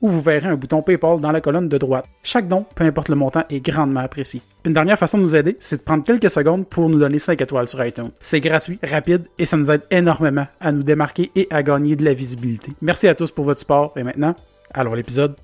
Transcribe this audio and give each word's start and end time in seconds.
où 0.00 0.08
vous 0.08 0.20
verrez 0.20 0.48
un 0.48 0.56
bouton 0.56 0.82
PayPal 0.82 1.20
dans 1.20 1.30
la 1.30 1.40
colonne 1.40 1.68
de 1.68 1.78
droite. 1.78 2.06
Chaque 2.22 2.48
don, 2.48 2.64
peu 2.74 2.84
importe 2.84 3.08
le 3.08 3.16
montant, 3.16 3.44
est 3.50 3.60
grandement 3.60 4.00
apprécié. 4.00 4.42
Une 4.64 4.72
dernière 4.72 4.98
façon 4.98 5.18
de 5.18 5.22
nous 5.22 5.36
aider, 5.36 5.56
c'est 5.60 5.78
de 5.78 5.82
prendre 5.82 6.04
quelques 6.04 6.30
secondes 6.30 6.66
pour 6.68 6.88
nous 6.88 6.98
donner 6.98 7.18
5 7.18 7.40
étoiles 7.40 7.68
sur 7.68 7.84
iTunes. 7.84 8.10
C'est 8.20 8.40
gratuit, 8.40 8.78
rapide 8.82 9.26
et 9.38 9.46
ça 9.46 9.56
nous 9.56 9.70
aide 9.70 9.82
énormément 9.90 10.46
à 10.60 10.72
nous 10.72 10.82
démarquer 10.82 11.30
et 11.34 11.48
à 11.50 11.62
gagner 11.62 11.96
de 11.96 12.04
la 12.04 12.14
visibilité. 12.14 12.72
Merci 12.80 13.08
à 13.08 13.14
tous 13.14 13.30
pour 13.30 13.44
votre 13.44 13.60
support 13.60 13.92
et 13.96 14.02
maintenant, 14.02 14.34
allons 14.72 14.92
à 14.92 14.96
l'épisode. 14.96 15.34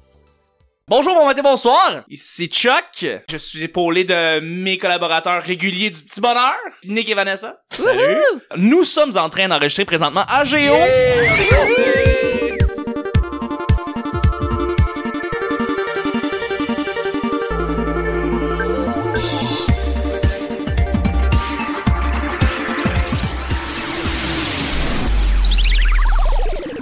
Bonjour, 0.86 1.14
bon 1.14 1.24
matin, 1.24 1.40
bonsoir. 1.42 2.04
Ici 2.10 2.46
Chuck. 2.48 3.06
Je 3.30 3.36
suis 3.38 3.62
épaulé 3.62 4.04
de 4.04 4.40
mes 4.40 4.76
collaborateurs 4.76 5.42
réguliers 5.42 5.88
du 5.88 6.02
petit 6.02 6.20
bonheur, 6.20 6.58
Nick 6.84 7.08
et 7.08 7.14
Vanessa. 7.14 7.58
Salut. 7.70 8.20
Nous 8.58 8.84
sommes 8.84 9.16
en 9.16 9.30
train 9.30 9.48
d'enregistrer 9.48 9.86
présentement 9.86 10.24
à 10.28 10.44
Géo. 10.44 10.74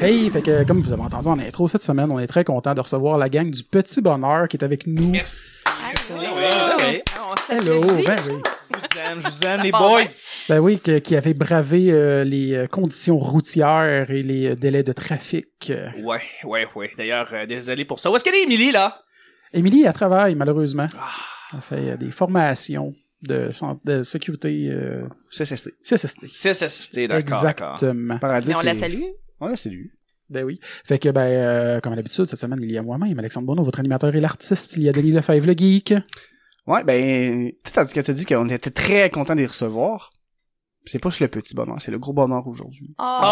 Hey, 0.03 0.29
fait 0.31 0.43
que 0.43 0.65
comme 0.65 0.81
vous 0.81 0.93
avez 0.93 1.03
entendu 1.03 1.29
en 1.29 1.39
intro 1.39 1.69
cette 1.69 1.85
semaine, 1.85 2.11
on 2.11 2.19
est 2.19 2.27
très 2.27 2.43
content 2.43 2.75
de 2.75 2.81
recevoir 2.81 3.19
la 3.19 3.29
gang 3.29 3.49
du 3.49 3.63
Petit 3.63 4.01
Bonheur 4.01 4.49
qui 4.49 4.57
est 4.57 4.65
avec 4.65 4.89
nous. 4.89 5.09
Merci. 5.09 5.63
Oui, 6.11 6.19
Oui, 6.19 6.45
oui. 6.81 7.03
On 7.21 7.53
Hello, 7.55 7.81
ben 7.81 8.17
oui. 8.27 8.35
Je 8.73 8.79
vous 8.79 8.99
aime, 8.99 9.21
je 9.21 9.29
vous 9.29 9.43
aime, 9.45 9.61
les 9.63 9.71
boys. 9.71 10.03
Ben 10.49 10.59
oui, 10.59 10.81
que- 10.81 10.99
qui 10.99 11.15
avait 11.15 11.35
bravé 11.35 11.93
euh, 11.93 12.25
les 12.25 12.55
euh, 12.55 12.67
conditions 12.67 13.17
routières 13.17 14.11
et 14.11 14.23
les 14.23 14.49
euh, 14.51 14.57
délais 14.57 14.83
de 14.83 14.93
trafic. 14.93 15.47
Euh, 15.71 15.89
Ouais, 16.03 16.21
ouais, 16.45 16.67
ouais. 16.75 16.91
D'ailleurs, 16.99 17.29
euh, 17.33 17.47
désolé 17.47 17.85
pour 17.85 18.01
ça. 18.01 18.11
Où 18.11 18.17
est-ce 18.17 18.25
qu'elle 18.25 18.35
est, 18.35 18.43
Émilie, 18.43 18.73
là? 18.73 19.03
Émilie, 19.53 19.85
elle 19.85 19.93
travaille 19.93 20.35
malheureusement. 20.35 20.89
Elle 21.55 21.61
fait 21.61 21.91
euh, 21.91 21.97
des 21.97 22.11
formations 22.11 22.93
de, 23.23 23.51
sécurité 24.03 24.69
euh, 24.69 25.03
CSST. 25.31 25.75
CSST. 25.85 26.69
C'était 26.69 27.07
d'accord. 27.07 27.39
Exactement. 27.39 28.19
Paradis, 28.19 28.49
Mais 28.49 28.57
on 28.57 28.63
la 28.63 28.75
salue? 28.75 29.03
On 29.43 29.49
la 29.49 29.57
salue. 29.57 29.87
Ben 30.31 30.45
oui. 30.45 30.61
Fait 30.85 31.01
que, 31.01 31.09
ben, 31.09 31.23
euh, 31.23 31.81
comme 31.81 31.93
à 31.93 31.97
l'habitude, 31.97 32.27
cette 32.27 32.39
semaine, 32.39 32.61
il 32.63 32.71
y 32.71 32.79
a 32.79 32.83
moi-même, 32.83 33.19
Alexandre 33.19 33.49
Bono, 33.49 33.65
votre 33.65 33.81
animateur 33.81 34.15
et 34.15 34.21
l'artiste. 34.21 34.77
Il 34.77 34.85
y 34.85 34.89
a 34.89 34.93
Denis 34.93 35.11
Lefebvre, 35.11 35.49
le 35.49 35.55
geek. 35.55 35.95
Ouais, 36.69 36.85
ben, 36.85 37.51
tu 37.65 37.73
t'as 37.73 37.85
dit 38.13 38.25
qu'on 38.25 38.49
était 38.49 38.71
très 38.71 39.11
content 39.11 39.35
de 39.35 39.41
les 39.41 39.47
recevoir, 39.47 40.13
c'est 40.85 41.01
pas 41.01 41.09
juste 41.09 41.23
le 41.23 41.27
petit 41.29 41.57
bonheur, 41.57 41.83
c'est 41.83 41.91
le 41.91 41.99
gros 41.99 42.13
bonheur 42.13 42.47
aujourd'hui. 42.47 42.95
Ah. 42.99 43.29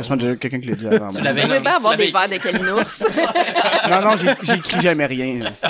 Il 0.00 0.02
y 0.02 0.04
a 0.04 0.04
sûrement 0.04 0.16
déjà 0.22 0.36
quelqu'un 0.36 0.60
qui 0.60 0.68
l'a 0.68 0.74
dit 0.76 0.86
avant. 0.96 1.08
Tu 1.10 1.20
l'avais- 1.20 1.60
pas 1.60 1.76
avoir 1.76 1.92
l'avais- 1.92 2.06
des 2.06 2.12
verres 2.12 2.28
de 2.28 2.36
Kalinours. 2.36 3.02
Non, 3.90 4.02
non, 4.02 4.14
écrit 4.16 4.80
jamais 4.80 5.06
rien. 5.06 5.52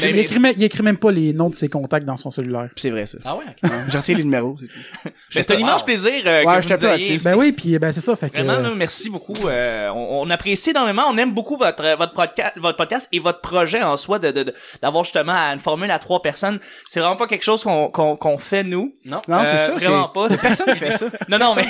Ben, 0.00 0.08
il, 0.10 0.18
écrit, 0.20 0.38
même- 0.38 0.54
il 0.56 0.62
écrit 0.64 0.82
même 0.82 0.96
pas 0.96 1.10
les 1.10 1.32
noms 1.34 1.50
de 1.50 1.54
ses 1.54 1.68
contacts 1.68 2.06
dans 2.06 2.16
son 2.16 2.30
cellulaire. 2.30 2.68
Puis 2.74 2.82
c'est 2.82 2.90
vrai, 2.90 3.04
ça. 3.04 3.18
Ah 3.24 3.36
ouais, 3.36 3.44
ok. 3.62 3.70
J'ai 3.88 3.98
essayé 3.98 4.16
les 4.16 4.24
numéros, 4.24 4.56
c'est 4.58 4.66
tout. 4.68 5.10
Mais 5.34 5.42
c'est 5.42 5.54
un 5.54 5.58
immense 5.58 5.84
plaisir 5.84 6.12
euh, 6.24 6.44
Ouais, 6.44 6.56
que 6.56 6.62
je 6.62 6.68
vous 6.68 6.74
t'ai 6.74 6.86
nous 6.86 6.90
pas 6.92 6.96
ayez. 6.98 7.18
Ben 7.18 7.34
oui, 7.36 7.52
puis 7.52 7.78
ben 7.78 7.92
c'est 7.92 8.00
ça. 8.00 8.16
Fait 8.16 8.30
que, 8.30 8.36
Vraiment, 8.40 8.58
là, 8.68 8.74
merci 8.74 9.10
beaucoup. 9.10 9.34
Euh, 9.46 9.88
on, 9.90 10.22
on 10.22 10.30
apprécie 10.30 10.70
énormément. 10.70 11.02
On 11.10 11.16
aime 11.18 11.32
beaucoup 11.32 11.56
votre 11.56 11.84
euh, 11.84 11.96
votre 11.96 12.14
podcast, 12.14 12.54
votre 12.56 12.76
podcast 12.78 13.08
et 13.12 13.18
votre 13.18 13.40
projet 13.40 13.82
en 13.82 13.96
soi 13.98 14.18
de 14.18 14.30
de- 14.30 14.44
de- 14.44 14.54
d'avoir 14.80 15.04
justement 15.04 15.32
une 15.34 15.58
formule 15.58 15.90
à 15.90 15.98
trois 15.98 16.22
personnes. 16.22 16.58
C'est 16.88 17.00
vraiment 17.00 17.16
pas 17.16 17.26
quelque 17.26 17.44
chose 17.44 17.62
qu'on 17.62 17.90
qu'on 17.90 18.16
qu'on 18.16 18.38
fait 18.38 18.64
nous. 18.64 18.94
Non. 19.04 19.20
Non, 19.28 19.40
c'est 19.44 19.50
Euh, 19.50 19.66
ça. 19.66 19.72
vraiment 19.90 20.10
c'est- 20.14 20.20
pas. 20.20 20.30
c'est 20.30 20.40
personne 20.40 20.66
qui 20.74 20.78
fait 20.78 20.92
ça. 20.92 21.06
Non, 21.28 21.38
non, 21.38 21.54
mais 21.54 21.66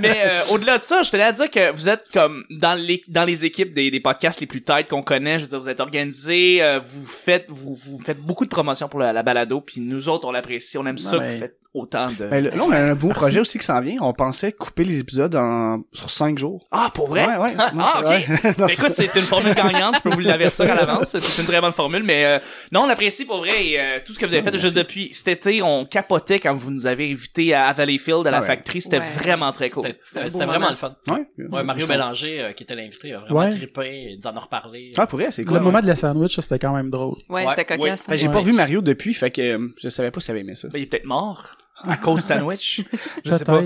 mais 0.00 0.22
euh, 0.24 0.40
au-delà 0.50 0.78
de 0.78 0.84
ça, 0.84 1.02
je 1.02 1.10
tenais 1.10 1.24
à 1.24 1.32
dire 1.32 1.50
que 1.50 1.72
vous 1.72 1.88
êtes 1.88 2.08
comme 2.12 2.44
dans 2.50 2.74
les 2.74 3.02
dans 3.08 3.24
les 3.24 3.44
équipes 3.44 3.74
des, 3.74 3.90
des 3.90 4.00
podcasts 4.00 4.40
les 4.40 4.46
plus 4.46 4.62
tight 4.62 4.88
qu'on 4.88 5.02
connaît. 5.02 5.38
Je 5.38 5.44
veux 5.44 5.50
dire, 5.50 5.60
vous 5.60 5.68
êtes 5.68 5.80
organisés, 5.80 6.62
euh, 6.62 6.78
vous 6.78 7.04
faites 7.04 7.46
vous, 7.48 7.74
vous 7.74 8.00
faites 8.04 8.18
beaucoup 8.20 8.44
de 8.44 8.50
promotion 8.50 8.88
pour 8.88 9.00
la, 9.00 9.12
la 9.12 9.22
balado, 9.22 9.60
puis 9.60 9.80
nous 9.80 10.08
autres 10.08 10.26
on 10.28 10.32
l'apprécie, 10.32 10.78
on 10.78 10.86
aime 10.86 10.98
ça 10.98 11.18
que 11.18 11.24
vous 11.24 11.38
faites 11.38 11.59
autant 11.72 12.08
de. 12.10 12.26
Ben, 12.28 12.44
là, 12.44 12.50
on 12.62 12.70
a 12.72 12.78
un 12.78 12.94
beau 12.94 13.08
projet 13.08 13.40
aussi 13.40 13.58
qui 13.58 13.64
s'en 13.64 13.80
vient. 13.80 13.96
On 14.00 14.12
pensait 14.12 14.52
couper 14.52 14.84
les 14.84 14.98
épisodes 15.00 15.34
en... 15.36 15.82
sur 15.92 16.10
cinq 16.10 16.38
jours. 16.38 16.66
ah, 16.70 16.90
pour 16.92 17.08
vrai? 17.08 17.26
Ouais, 17.26 17.36
ouais. 17.38 17.54
Ah, 17.78 18.00
ok. 18.00 18.06
Ouais. 18.06 18.26
Non, 18.58 18.66
Mais 18.66 18.72
écoute, 18.72 18.90
c'est 18.90 19.14
une 19.14 19.22
formule 19.22 19.54
gagnante, 19.54 19.96
je 19.96 20.00
peux 20.02 20.10
vous 20.14 20.20
l'avertir 20.20 20.70
à 20.70 20.74
l'avance. 20.74 21.16
C'est 21.18 21.42
une 21.42 21.46
très 21.48 21.60
bonne 21.60 21.72
formule, 21.72 22.02
mais 22.02 22.24
euh, 22.24 22.38
non, 22.72 22.82
on 22.82 22.86
l'apprécie 22.86 23.24
pour 23.24 23.38
vrai. 23.38 23.64
Et, 23.66 23.80
euh, 23.80 23.98
tout 24.04 24.12
ce 24.12 24.18
que 24.18 24.26
vous 24.26 24.34
avez 24.34 24.42
fait 24.42 24.56
juste 24.58 24.76
depuis 24.76 25.10
cet 25.14 25.28
été, 25.28 25.62
on 25.62 25.84
capotait 25.86 26.38
quand 26.40 26.54
vous 26.54 26.70
nous 26.70 26.86
avez 26.86 27.10
invités 27.10 27.54
à 27.54 27.72
Valleyfield, 27.72 28.26
à 28.26 28.30
la 28.30 28.38
Ah 28.38 28.40
ouais. 28.40 28.46
factory. 28.46 28.80
C'était 28.80 28.98
Ouais. 28.98 29.04
vraiment 29.18 29.52
très 29.52 29.68
cool. 29.70 29.88
C'était- 30.04 30.28
vraiment 30.44 30.70
le 30.70 30.76
fun. 30.76 30.94
Ouais. 31.08 31.26
Ouais, 31.50 31.62
Mario 31.62 31.86
Bélanger, 31.86 32.40
euh, 32.42 32.52
qui 32.52 32.64
était 32.64 32.74
l'invité, 32.74 33.12
a 33.12 33.20
vraiment 33.20 33.40
Ouais. 33.40 33.50
trippé, 33.50 34.16
il 34.18 34.26
en 34.26 34.36
a 34.36 34.40
reparlé. 34.40 34.90
Ah, 34.98 35.06
pour 35.06 35.18
vrai, 35.18 35.28
c'est 35.30 35.44
cool. 35.44 35.54
le 35.58 35.60
moment 35.62 35.80
de 35.80 35.86
la 35.86 35.96
sandwich, 35.96 36.34
ça, 36.34 36.42
c'était 36.42 36.58
quand 36.58 36.74
même 36.74 36.90
drôle. 36.90 37.16
Ouais, 37.28 37.44
Ouais, 37.46 37.54
c'était 37.56 37.76
cocasse. 37.76 38.00
Ben, 38.08 38.16
j'ai 38.16 38.28
pas 38.28 38.40
vu 38.42 38.52
Mario 38.52 38.80
depuis, 38.82 39.14
fait 39.14 39.30
que 39.30 39.40
euh, 39.40 39.68
je 39.82 39.88
savais 39.88 40.10
pas 40.10 40.20
s'il 40.20 40.32
avait 40.32 40.40
aimé 40.40 40.56
ça. 40.56 40.68
Ben, 40.68 40.78
il 40.78 40.82
est 40.82 40.86
peut-être 40.86 41.04
mort 41.06 41.56
à 41.84 41.96
cause 41.96 42.20
du 42.20 42.26
sandwich? 42.26 42.82
Je 43.24 43.32
sais 43.32 43.44
pas. 43.44 43.62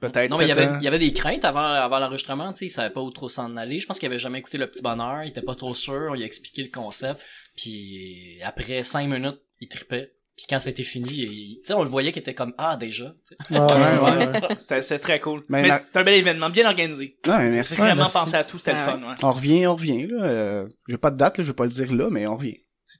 Peut-être. 0.00 0.30
Non, 0.30 0.36
mais 0.38 0.44
il 0.44 0.48
y 0.48 0.52
avait, 0.52 0.68
il 0.80 0.84
y 0.84 0.88
avait 0.88 0.98
des 0.98 1.12
craintes 1.12 1.44
avant, 1.44 1.60
avant 1.64 1.98
l'enregistrement, 1.98 2.52
tu 2.52 2.60
sais, 2.60 2.66
il 2.66 2.70
savait 2.70 2.90
pas 2.92 3.00
où 3.00 3.10
trop 3.10 3.28
s'en 3.28 3.56
aller. 3.56 3.80
Je 3.80 3.86
pense 3.86 3.98
qu'il 3.98 4.06
avait 4.06 4.18
jamais 4.18 4.38
écouté 4.38 4.58
Le 4.58 4.66
Petit 4.68 4.82
Bonheur, 4.82 5.22
il 5.24 5.28
était 5.30 5.42
pas 5.42 5.54
trop 5.54 5.74
sûr, 5.74 6.14
il 6.16 6.22
a 6.22 6.26
expliqué 6.26 6.62
le 6.62 6.70
concept, 6.70 7.20
puis 7.56 8.38
après 8.42 8.82
cinq 8.82 9.08
minutes, 9.08 9.40
il 9.60 9.68
trippait. 9.68 10.12
Puis 10.36 10.44
quand 10.50 10.60
c'était 10.60 10.82
fini, 10.82 11.08
il- 11.10 11.56
tu 11.62 11.68
sais, 11.68 11.72
on 11.72 11.82
le 11.82 11.88
voyait 11.88 12.12
qu'il 12.12 12.20
était 12.20 12.34
comme, 12.34 12.52
ah, 12.58 12.76
déjà, 12.76 13.14
tu 13.26 13.34
sais. 13.48 13.58
Ouais, 13.58 13.66
ouais, 13.66 14.26
ouais. 14.26 14.40
C'était 14.58 14.82
c'est 14.82 14.98
très 14.98 15.18
cool. 15.18 15.42
Mais 15.48 15.62
Mais 15.62 15.70
c'est 15.70 15.96
un 15.96 16.02
bel 16.04 16.12
événement, 16.12 16.50
bien 16.50 16.66
organisé. 16.66 17.16
Non, 17.26 17.38
mais 17.38 17.48
J'ai 17.48 17.54
merci. 17.54 17.76
vraiment 17.78 17.94
merci. 18.02 18.18
pensé 18.18 18.34
à 18.36 18.44
tout, 18.44 18.58
c'était 18.58 18.72
le 18.72 18.78
fun. 18.78 18.98
Ouais. 19.00 19.14
On 19.22 19.32
revient, 19.32 19.66
on 19.66 19.74
revient, 19.74 20.06
là. 20.06 20.24
Euh, 20.24 20.68
j'ai 20.88 20.98
pas 20.98 21.10
de 21.10 21.16
date, 21.16 21.38
là, 21.38 21.44
je 21.44 21.48
vais 21.48 21.54
pas 21.54 21.64
le 21.64 21.70
dire 21.70 21.90
là, 21.94 22.10
mais 22.10 22.26
on 22.26 22.36
revient. 22.36 22.58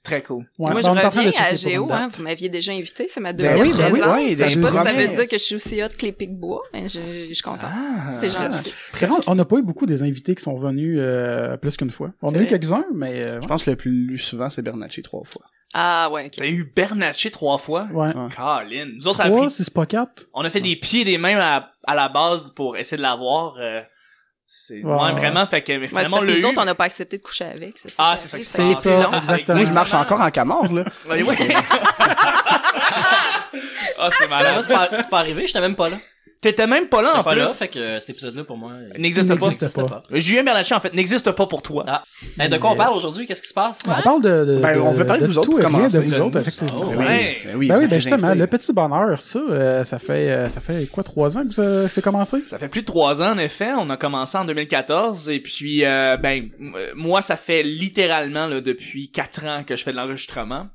Très 0.09 0.21
cool. 0.23 0.37
Ouais, 0.57 0.71
Moi, 0.71 0.73
ben, 0.75 0.81
je 0.81 0.89
reviens 1.07 1.31
à 1.43 1.55
Géo, 1.55 1.87
hein. 1.91 2.09
Vous 2.13 2.23
m'aviez 2.23 2.47
déjà 2.49 2.71
invité, 2.71 3.07
c'est 3.09 3.19
ma 3.19 3.33
Ben 3.33 3.45
deuxième 3.57 3.61
oui, 3.67 3.73
ben 3.77 3.91
oui, 3.93 3.99
présence. 3.99 4.17
oui, 4.17 4.29
je 4.37 4.47
sais 4.47 4.59
pas 4.61 4.67
si 4.67 4.73
ça 4.73 4.93
veut 4.93 5.07
dire 5.07 5.27
que 5.27 5.37
je 5.37 5.43
suis 5.43 5.55
aussi 5.55 5.83
hot 5.83 5.87
que 5.97 6.05
les 6.05 6.11
Picbois, 6.13 6.61
mais 6.73 6.87
je, 6.87 6.99
je 7.27 7.33
suis 7.33 7.43
contente. 7.43 7.69
Ah. 7.73 8.09
c'est 8.09 8.29
gentil. 8.29 8.73
On 9.27 9.35
n'a 9.35 9.45
pas 9.45 9.57
eu 9.57 9.63
beaucoup 9.63 9.85
des 9.85 10.03
invités 10.03 10.33
qui 10.35 10.43
sont 10.43 10.55
venus 10.55 10.97
euh, 10.99 11.57
plus 11.57 11.75
qu'une 11.75 11.91
fois. 11.91 12.11
On 12.21 12.33
a 12.33 12.41
eu 12.41 12.47
quelques-uns, 12.47 12.85
mais 12.93 13.17
euh, 13.19 13.41
Je 13.41 13.47
pense 13.47 13.63
que 13.65 13.71
le 13.71 13.75
plus 13.75 14.17
souvent, 14.17 14.49
c'est 14.49 14.61
Bernatchez 14.61 15.01
trois 15.01 15.23
fois. 15.25 15.43
Ah, 15.73 16.09
ouais, 16.13 16.27
ok. 16.27 16.31
T'as 16.37 16.47
eu 16.47 16.71
Bernatchez 16.73 17.29
trois 17.29 17.57
fois? 17.57 17.87
ouais. 17.93 18.11
Caroline. 18.35 18.93
Nous 18.95 19.07
autres, 19.07 19.17
ça 19.17 19.23
a 19.23 19.29
Trois, 19.29 19.41
pris 19.47 19.51
si 19.51 19.63
c'est 19.65 19.73
pas 19.73 19.85
quatre. 19.85 20.27
on 20.33 20.43
a 20.45 20.49
fait 20.49 20.61
des 20.61 20.77
pieds 20.77 21.01
et 21.01 21.05
des 21.05 21.17
mains 21.17 21.37
à, 21.37 21.71
à 21.85 21.93
la 21.95 22.07
base 22.07 22.51
pour 22.51 22.77
essayer 22.77 22.95
de 22.97 23.01
l'avoir. 23.01 23.57
euh, 23.59 23.81
c'est 24.47 24.81
Ouais. 24.83 24.93
ouais, 24.93 25.11
vraiment 25.11 25.45
fait 25.45 25.61
que 25.61 25.73
mais 25.73 25.79
Ouais, 25.79 25.87
finalement 25.87 26.17
parce 26.17 26.29
eu. 26.39 26.45
autres, 26.45 26.61
on 26.61 26.65
n'a 26.65 26.75
pas 26.75 26.85
accepté 26.85 27.17
de 27.17 27.21
coucher 27.23 27.45
avec. 27.45 27.77
C'est 27.77 27.89
ça 27.89 28.03
Ah, 28.11 28.17
c'est 28.17 28.27
ça 28.29 28.37
c'est 28.41 28.75
ça, 28.75 29.03
long. 29.03 29.13
exactement. 29.19 29.57
Moi, 29.57 29.65
je 29.67 29.73
marche 29.73 29.93
encore 29.93 30.21
en 30.21 30.31
camort, 30.31 30.71
là. 30.71 30.85
Ah, 33.99 34.09
c'est 34.11 34.27
malade. 34.29 34.61
c'est 34.61 34.73
pas, 34.73 34.89
pas 35.09 35.19
arrivé, 35.19 35.47
j'étais 35.47 35.61
même 35.61 35.75
pas 35.75 35.89
là. 35.89 35.97
T'étais 36.39 36.67
même 36.67 36.87
pas 36.87 37.01
là 37.01 37.17
en 37.19 37.23
pas 37.23 37.31
plus. 37.31 37.39
là, 37.39 37.47
fait 37.47 37.67
que 37.67 37.79
euh, 37.79 37.99
cet 37.99 38.11
épisode-là, 38.11 38.43
pour 38.43 38.57
moi, 38.57 38.73
il 38.95 39.01
N'existe 39.01 39.27
pas. 39.27 39.33
N'existe 39.35 39.87
pas. 39.87 40.03
Julien 40.11 40.43
Bernatchez 40.43 40.75
en 40.75 40.79
fait 40.79 40.93
n'existe 40.93 41.31
pas 41.31 41.47
pour 41.47 41.63
toi. 41.63 41.83
Ah. 41.87 42.03
Hey, 42.39 42.47
de 42.47 42.57
quoi 42.57 42.71
on 42.71 42.75
parle 42.75 42.95
aujourd'hui? 42.95 43.25
Qu'est-ce 43.25 43.41
qui 43.41 43.47
se 43.47 43.53
passe? 43.55 43.79
On 43.87 44.01
parle 44.03 44.21
de, 44.21 44.45
de, 44.45 44.57
Ben, 44.59 44.75
de- 44.75 44.79
on 44.79 44.91
veut 44.91 45.05
parler 45.05 45.23
de 45.23 45.27
vous 45.27 45.39
autres 45.39 45.49
tout 45.49 45.57
commencer. 45.59 45.97
de 45.97 46.03
vous 46.03 46.11
De 46.11 46.19
autres, 46.21 46.35
nous. 46.35 46.39
effectivement. 46.41 46.81
Oh, 46.85 46.89
Ben 46.91 46.97
ouais. 46.99 47.37
Ben 47.45 47.55
oui, 47.57 47.67
Ben 47.67 47.75
vous 47.77 47.81
oui, 47.81 47.87
ben 47.89 47.99
justement, 47.99 48.33
le 48.35 48.47
petit 48.47 48.71
bonheur, 48.73 49.19
ça, 49.19 49.39
euh, 49.39 49.83
ça 49.83 49.97
fait, 49.97 50.29
euh, 50.29 50.49
ça 50.49 50.59
fait 50.61 50.85
quoi, 50.91 51.03
trois 51.03 51.37
ans 51.37 51.45
que 51.47 51.53
ça- 51.53 51.87
c'est 51.89 52.03
commencé? 52.03 52.37
Ça 52.45 52.59
fait 52.59 52.67
plus 52.69 52.81
de 52.81 52.85
trois 52.87 53.21
ans 53.23 53.31
en 53.33 53.37
effet. 53.39 53.71
On 53.77 53.89
a 53.89 53.97
commencé 53.97 54.37
en 54.37 54.45
2014 54.45 55.29
et 55.31 55.39
puis 55.39 55.83
euh, 55.85 56.17
ben 56.17 56.49
moi 56.95 57.21
ça 57.23 57.35
fait 57.35 57.63
littéralement 57.63 58.45
là, 58.47 58.61
depuis 58.61 59.09
quatre 59.09 59.43
ans 59.45 59.63
que 59.65 59.75
je 59.75 59.83
fais 59.83 59.91
de 59.91 59.97
l'enregistrement. 59.97 60.67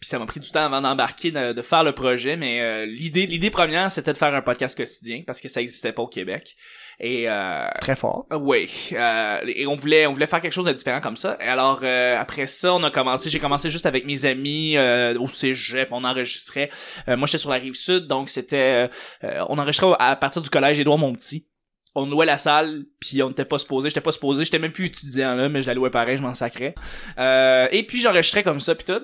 Puis 0.00 0.08
ça 0.10 0.18
m'a 0.18 0.26
pris 0.26 0.40
du 0.40 0.50
temps 0.50 0.64
avant 0.64 0.80
d'embarquer 0.82 1.30
de, 1.30 1.52
de 1.52 1.62
faire 1.62 1.82
le 1.84 1.92
projet, 1.92 2.36
mais 2.36 2.60
euh, 2.60 2.86
l'idée 2.86 3.26
l'idée 3.26 3.50
première 3.50 3.90
c'était 3.90 4.12
de 4.12 4.18
faire 4.18 4.34
un 4.34 4.42
podcast 4.42 4.76
quotidien 4.76 5.22
parce 5.26 5.40
que 5.40 5.48
ça 5.48 5.60
existait 5.62 5.92
pas 5.92 6.02
au 6.02 6.06
Québec. 6.08 6.54
Et 7.00 7.28
euh, 7.30 7.66
Très 7.80 7.96
fort. 7.96 8.26
euh, 8.32 8.36
Oui, 8.38 8.70
euh, 8.92 9.40
et 9.46 9.66
on 9.66 9.74
voulait 9.74 10.06
on 10.06 10.12
voulait 10.12 10.26
faire 10.26 10.40
quelque 10.40 10.52
chose 10.52 10.64
de 10.66 10.72
différent 10.72 11.00
comme 11.00 11.16
ça. 11.16 11.36
Et 11.40 11.44
alors 11.48 11.80
euh, 11.82 12.18
après 12.20 12.46
ça, 12.46 12.74
on 12.74 12.82
a 12.84 12.90
commencé, 12.90 13.30
j'ai 13.30 13.38
commencé 13.38 13.70
juste 13.70 13.86
avec 13.86 14.04
mes 14.06 14.24
amis 14.26 14.76
euh, 14.76 15.18
au 15.18 15.28
cégep, 15.28 15.88
on 15.92 16.04
enregistrait. 16.04 16.70
Euh, 17.08 17.16
moi 17.16 17.26
j'étais 17.26 17.38
sur 17.38 17.50
la 17.50 17.56
rive 17.56 17.74
sud, 17.74 18.06
donc 18.06 18.28
c'était 18.30 18.88
on 19.22 19.58
enregistrait 19.58 19.88
à 19.98 20.14
partir 20.16 20.42
du 20.42 20.50
collège 20.50 20.78
Édouard 20.80 20.98
Montpetit. 20.98 21.46
on 21.94 22.06
louait 22.06 22.26
la 22.26 22.36
salle, 22.38 22.84
puis 23.00 23.22
on 23.22 23.28
n'était 23.28 23.46
pas 23.46 23.58
supposé, 23.58 23.88
j'étais 23.88 24.02
pas 24.02 24.12
supposé, 24.12 24.44
j'étais 24.44 24.58
même 24.58 24.72
plus 24.72 24.86
étudiant 24.86 25.34
là, 25.34 25.48
mais 25.48 25.62
je 25.62 25.66
la 25.66 25.74
louais 25.74 25.90
pareil, 25.90 26.18
je 26.18 26.22
m'en 26.22 26.34
sacrais. 26.34 26.74
Euh, 27.18 27.66
et 27.72 27.82
puis 27.84 28.00
j'enregistrais 28.00 28.42
comme 28.42 28.60
ça, 28.60 28.74
puis 28.74 28.84
tout. 28.84 29.02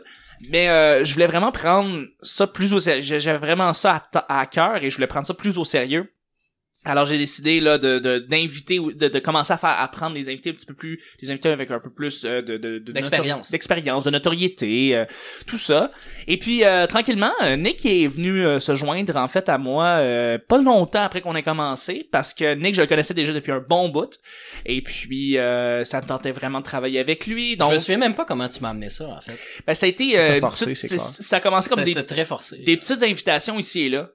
Mais 0.49 0.69
euh, 0.69 1.05
je 1.05 1.12
voulais 1.14 1.26
vraiment 1.26 1.52
prendre 1.52 2.05
ça 2.23 2.46
plus 2.46 2.73
au 2.73 2.81
sérieux. 2.81 3.02
J'avais 3.19 3.38
vraiment 3.38 3.73
ça 3.73 4.02
à, 4.14 4.40
à 4.40 4.46
cœur 4.46 4.82
et 4.82 4.90
je 4.90 4.96
voulais 4.96 5.06
prendre 5.06 5.26
ça 5.26 5.34
plus 5.34 5.58
au 5.58 5.64
sérieux. 5.64 6.12
Alors 6.84 7.06
j'ai 7.06 7.17
décidé 7.19 7.61
là 7.61 7.79
de 7.79 7.99
de- 8.00 8.19
d'inviter 8.19 8.79
ou 8.81 8.93
de, 8.93 9.06
de 9.08 9.19
commencer 9.20 9.52
à 9.52 9.56
faire 9.56 9.76
à 9.81 9.87
prendre 9.88 10.14
des 10.14 10.29
invités 10.29 10.50
un 10.50 10.55
petit 10.55 10.67
peu 10.67 10.75
plus 10.75 11.00
des 11.23 11.31
invités 11.31 11.49
avec 11.50 11.70
un 11.70 11.79
peu 11.79 11.90
plus 11.90 12.25
euh, 12.25 12.43
de 12.43 12.56
de- 12.56 12.79
de 12.81 12.90
D'expérience. 12.93 13.50
d'expérience 13.52 14.05
de 14.05 14.11
notoriété 14.11 14.96
euh, 14.96 15.05
tout 15.46 15.58
ça 15.58 15.90
et 16.26 16.38
puis 16.38 16.64
euh, 16.64 16.87
tranquillement 16.88 17.31
Nick 17.56 17.87
est 17.87 18.06
venu 18.08 18.44
euh, 18.44 18.58
se 18.58 18.75
joindre 18.75 19.17
en 19.17 19.29
fait 19.29 19.49
à 19.49 19.58
moi 19.58 19.84
euh, 20.00 20.38
pas 20.38 20.61
longtemps 20.61 21.02
après 21.02 21.20
qu'on 21.20 21.37
ait 21.37 21.43
commencé 21.44 22.08
parce 22.11 22.34
que 22.34 22.55
Nick 22.55 22.75
je 22.75 22.81
le 22.81 22.88
connaissais 22.88 23.14
déjà 23.14 23.32
depuis 23.32 23.52
un 23.52 23.61
bon 23.61 23.88
bout 23.88 24.19
et 24.67 24.82
puis 24.82 25.38
euh, 25.38 25.84
ça 25.84 26.00
me 26.00 26.06
tentait 26.06 26.32
vraiment 26.32 26.58
de 26.58 26.64
travailler 26.64 26.99
avec 26.99 27.26
lui 27.29 27.55
donc 27.56 27.70
Je 27.70 27.75
me 27.75 27.79
souviens 27.79 27.99
même 27.99 28.14
pas 28.17 28.25
comment 28.25 28.49
tu 28.49 28.61
m'as 28.61 28.70
amené 28.70 28.88
ça, 28.88 29.06
en 29.08 29.20
fait. 29.20 29.38
ben, 29.67 29.75
ça 29.75 29.87
a 29.87 29.88
été 29.88 30.19
euh, 30.19 30.40
forcé, 30.40 30.67
petite- 30.73 30.99
ça 30.99 31.37
a 31.37 31.40
commencé 31.40 31.69
comme 31.70 31.84
des 31.84 31.94
très 32.05 32.25
forcé. 32.25 32.58
des 32.64 32.76
petites 32.76 33.02
invitations 33.05 33.58
ici 33.58 33.82
et 33.82 33.88
là 33.88 34.11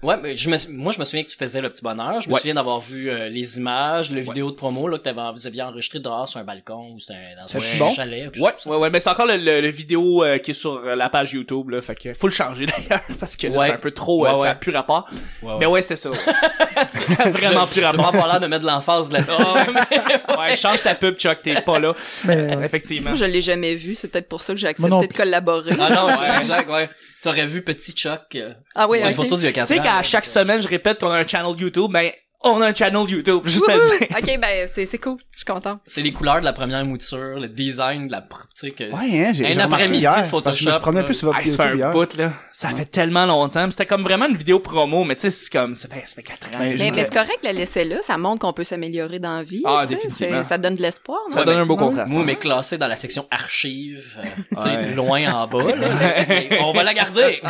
Ouais, 0.00 0.14
mais 0.22 0.36
je 0.36 0.48
me, 0.48 0.56
moi 0.70 0.92
je 0.92 1.00
me 1.00 1.04
souviens 1.04 1.24
que 1.24 1.28
tu 1.28 1.36
faisais 1.36 1.60
le 1.60 1.70
petit 1.70 1.82
bonheur. 1.82 2.20
Je 2.20 2.28
me 2.28 2.34
Ouais. 2.34 2.38
souviens 2.40 2.54
d'avoir 2.54 2.78
vu 2.78 3.10
euh, 3.10 3.28
les 3.28 3.58
images, 3.58 4.12
le 4.12 4.20
vidéo 4.20 4.50
de 4.52 4.54
promo 4.54 4.86
là 4.86 4.96
que 4.96 5.02
t'avais, 5.02 5.20
vous 5.34 5.44
aviez 5.48 5.62
enregistré 5.62 5.98
dehors 5.98 6.28
sur 6.28 6.38
un 6.38 6.44
balcon 6.44 6.92
ou 6.94 7.00
c'était 7.00 7.14
un- 7.14 7.44
dans 7.44 7.56
un 7.56 7.78
bon? 7.80 7.92
chalet. 7.94 8.28
ou 8.28 8.30
quelque 8.30 8.44
Ouais, 8.44 8.52
ouais, 8.66 8.76
ouais, 8.76 8.90
mais 8.90 9.00
c'est 9.00 9.10
encore 9.10 9.26
le, 9.26 9.36
le, 9.36 9.60
le 9.60 9.68
vidéo 9.68 10.22
euh, 10.22 10.38
qui 10.38 10.52
est 10.52 10.54
sur 10.54 10.74
euh, 10.74 10.94
la 10.94 11.08
page 11.10 11.32
YouTube, 11.32 11.70
là, 11.70 11.80
fait 11.80 11.96
que 11.96 12.14
faut 12.14 12.28
le 12.28 12.32
changer 12.32 12.66
d'ailleurs, 12.88 13.02
parce 13.18 13.36
que 13.36 13.48
là, 13.48 13.58
Ouais. 13.58 13.66
c'est 13.66 13.72
un 13.74 13.78
peu 13.78 13.90
trop, 13.90 14.24
euh, 14.24 14.28
Ouais, 14.28 14.34
ça 14.36 14.40
a 14.40 14.52
ouais. 14.52 14.58
plus 14.60 14.70
rapport. 14.72 15.08
Ouais, 15.42 15.50
ouais. 15.50 15.56
Mais 15.58 15.66
ouais, 15.66 15.82
c'était 15.82 15.96
ça. 15.96 16.10
ouais. 16.10 16.16
ça 17.02 17.24
a 17.24 17.30
vraiment 17.30 17.66
Je- 17.66 17.72
plus 17.72 17.84
rapport. 17.84 18.12
pas 18.12 18.26
l'air 18.28 18.38
de 18.40 18.46
mettre 18.46 18.62
de 18.62 18.68
l'emphase 18.70 19.10
là-dessus. 19.10 19.42
ouais, 20.38 20.56
change 20.56 20.80
ta 20.82 20.94
pub, 20.94 21.16
Chuck, 21.16 21.42
t'es 21.42 21.60
pas 21.62 21.80
là. 21.80 21.92
Mais, 22.24 22.36
euh, 22.36 22.62
Effectivement. 22.62 23.10
Moi, 23.10 23.18
je 23.18 23.24
l'ai 23.24 23.40
jamais 23.42 23.74
vu. 23.74 23.96
C'est 23.96 24.06
peut-être 24.06 24.28
pour 24.28 24.42
ça 24.42 24.52
que 24.54 24.60
j'ai 24.60 24.68
accepté 24.68 25.08
de 25.08 25.12
collaborer. 25.12 25.72
ah 25.80 25.90
non, 25.90 26.08
c'est 26.14 26.20
Ouais. 26.22 26.38
exact, 26.38 26.70
ouais. 26.70 26.88
T'aurais 27.20 27.46
vu 27.46 27.62
Petit 27.62 27.90
Chuck. 27.92 28.20
euh, 28.36 28.52
Ah 28.76 28.86
oui, 28.88 29.00
une 29.02 29.12
photo 29.12 29.36
d'il 29.36 29.52
y 29.88 29.92
a 29.92 30.02
Tu 30.02 30.02
4 30.02 30.04
sais 30.04 30.08
ans. 30.08 30.20
qu'à 30.20 30.20
chaque 30.20 30.26
semaine, 30.26 30.60
je 30.62 30.68
répète 30.68 31.00
qu'on 31.00 31.10
a 31.10 31.18
un 31.18 31.26
channel 31.26 31.54
YouTube, 31.58 31.90
ben, 31.92 32.10
on 32.44 32.60
a 32.60 32.68
un 32.68 32.74
channel 32.74 33.08
YouTube, 33.08 33.42
juste 33.46 33.68
à 33.68 33.74
dire. 33.78 34.08
Ok, 34.16 34.38
ben, 34.40 34.66
c'est, 34.70 34.84
c'est 34.86 34.98
cool. 34.98 35.16
Je 35.32 35.38
suis 35.38 35.44
contente. 35.46 35.80
C'est 35.86 36.02
les 36.02 36.12
couleurs 36.12 36.38
de 36.40 36.44
la 36.44 36.52
première 36.52 36.84
mouture, 36.84 37.38
le 37.40 37.48
design 37.48 38.06
de 38.06 38.12
la, 38.12 38.20
tu 38.22 38.28
sais 38.54 38.70
que. 38.70 38.84
Ouais, 38.84 39.24
hein, 39.26 39.32
j'ai 39.32 39.46
Un 39.54 39.58
après-midi 39.58 40.00
hier, 40.00 40.22
de 40.22 40.40
parce 40.40 40.56
que 40.56 40.62
je 40.62 40.66
me 40.66 40.70
Photoshop, 40.70 40.80
promenais 40.80 41.04
plus 41.04 41.14
sur 41.14 41.26
votre 41.28 41.38
Ah, 41.40 41.46
YouTube 41.48 41.76
hier. 41.78 41.90
bout, 41.90 42.16
là. 42.16 42.32
Ça 42.52 42.70
fait 42.70 42.84
tellement 42.84 43.26
longtemps. 43.26 43.68
C'était 43.70 43.86
comme 43.86 44.02
vraiment 44.02 44.26
une 44.26 44.36
vidéo 44.36 44.60
promo, 44.60 45.02
mais 45.04 45.16
tu 45.16 45.22
sais, 45.22 45.30
c'est 45.30 45.50
comme, 45.52 45.74
ça 45.74 45.88
fait, 45.88 46.02
ça 46.06 46.14
fait 46.16 46.22
4 46.22 46.46
ans. 46.48 46.50
Ben, 46.60 46.76
Mais, 46.78 46.90
mais 46.92 47.04
c'est 47.04 47.12
correct 47.12 47.38
de 47.42 47.46
la 47.48 47.52
laisser 47.52 47.84
là. 47.84 47.96
Ça 48.02 48.16
montre 48.18 48.40
qu'on 48.40 48.52
peut 48.52 48.64
s'améliorer 48.64 49.18
dans 49.18 49.36
la 49.36 49.42
vie. 49.42 49.62
Ah, 49.64 49.84
définitivement. 49.86 50.42
C'est- 50.42 50.48
Ça 50.48 50.58
donne 50.58 50.76
de 50.76 50.82
l'espoir, 50.82 51.18
non? 51.30 51.34
Ça 51.34 51.44
donne 51.44 51.56
un 51.58 51.66
beau 51.66 51.76
contraste. 51.76 52.12
Moi, 52.12 52.24
mais 52.24 52.36
classé 52.36 52.78
dans 52.78 52.86
la 52.88 52.96
section 52.96 53.26
archives, 53.30 54.16
euh, 54.18 54.22
tu 54.56 54.62
sais, 54.62 54.68
Ouais. 54.76 54.94
loin 54.94 55.32
en 55.32 55.46
bas, 55.48 55.58
on 56.60 56.72
va 56.72 56.82
la 56.84 56.94
garder. 56.94 57.40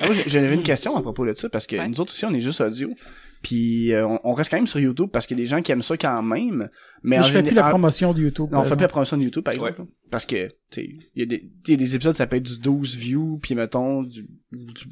Ah, 0.00 0.06
j'avais 0.26 0.54
une 0.54 0.62
question 0.62 0.96
à 0.96 1.02
propos 1.02 1.26
de 1.26 1.34
ça, 1.36 1.48
parce 1.48 1.66
que 1.66 1.76
nous 1.76 2.00
autres 2.00 2.12
aussi, 2.12 2.24
on 2.24 2.32
est 2.34 2.40
juste 2.40 2.60
audio. 2.60 2.90
Puis 3.42 3.92
euh, 3.92 4.06
on, 4.06 4.18
on 4.24 4.34
reste 4.34 4.50
quand 4.50 4.56
même 4.56 4.66
sur 4.66 4.80
YouTube 4.80 5.08
parce 5.12 5.26
qu'il 5.26 5.38
y 5.38 5.40
a 5.40 5.44
des 5.44 5.48
gens 5.48 5.62
qui 5.62 5.70
aiment 5.72 5.82
ça 5.82 5.96
quand 5.96 6.22
même. 6.22 6.68
Mais 7.04 7.18
en 7.18 7.22
je 7.22 7.30
fais 7.32 7.42
plus 7.44 7.54
la 7.54 7.68
promotion 7.68 8.12
de 8.12 8.20
YouTube. 8.22 8.48
Non, 8.50 8.58
on 8.60 8.64
fait 8.64 8.74
plus 8.74 8.82
la 8.82 8.88
promotion 8.88 9.16
de 9.16 9.22
YouTube, 9.22 9.44
par 9.44 9.54
exemple. 9.54 9.74
là. 9.78 9.84
Parce 10.10 10.24
que, 10.26 10.46
tu 10.48 10.52
sais, 10.70 10.88
il 11.14 11.20
y 11.20 11.22
a 11.22 11.26
des, 11.26 11.48
il 11.66 11.70
y 11.70 11.74
a 11.74 11.76
des 11.76 11.94
épisodes, 11.94 12.14
ça 12.14 12.26
peut 12.26 12.36
être 12.36 12.42
du 12.42 12.58
12 12.58 12.96
views, 12.96 13.38
puis 13.42 13.54
mettons, 13.54 14.02
du, 14.02 14.22
du- 14.22 14.28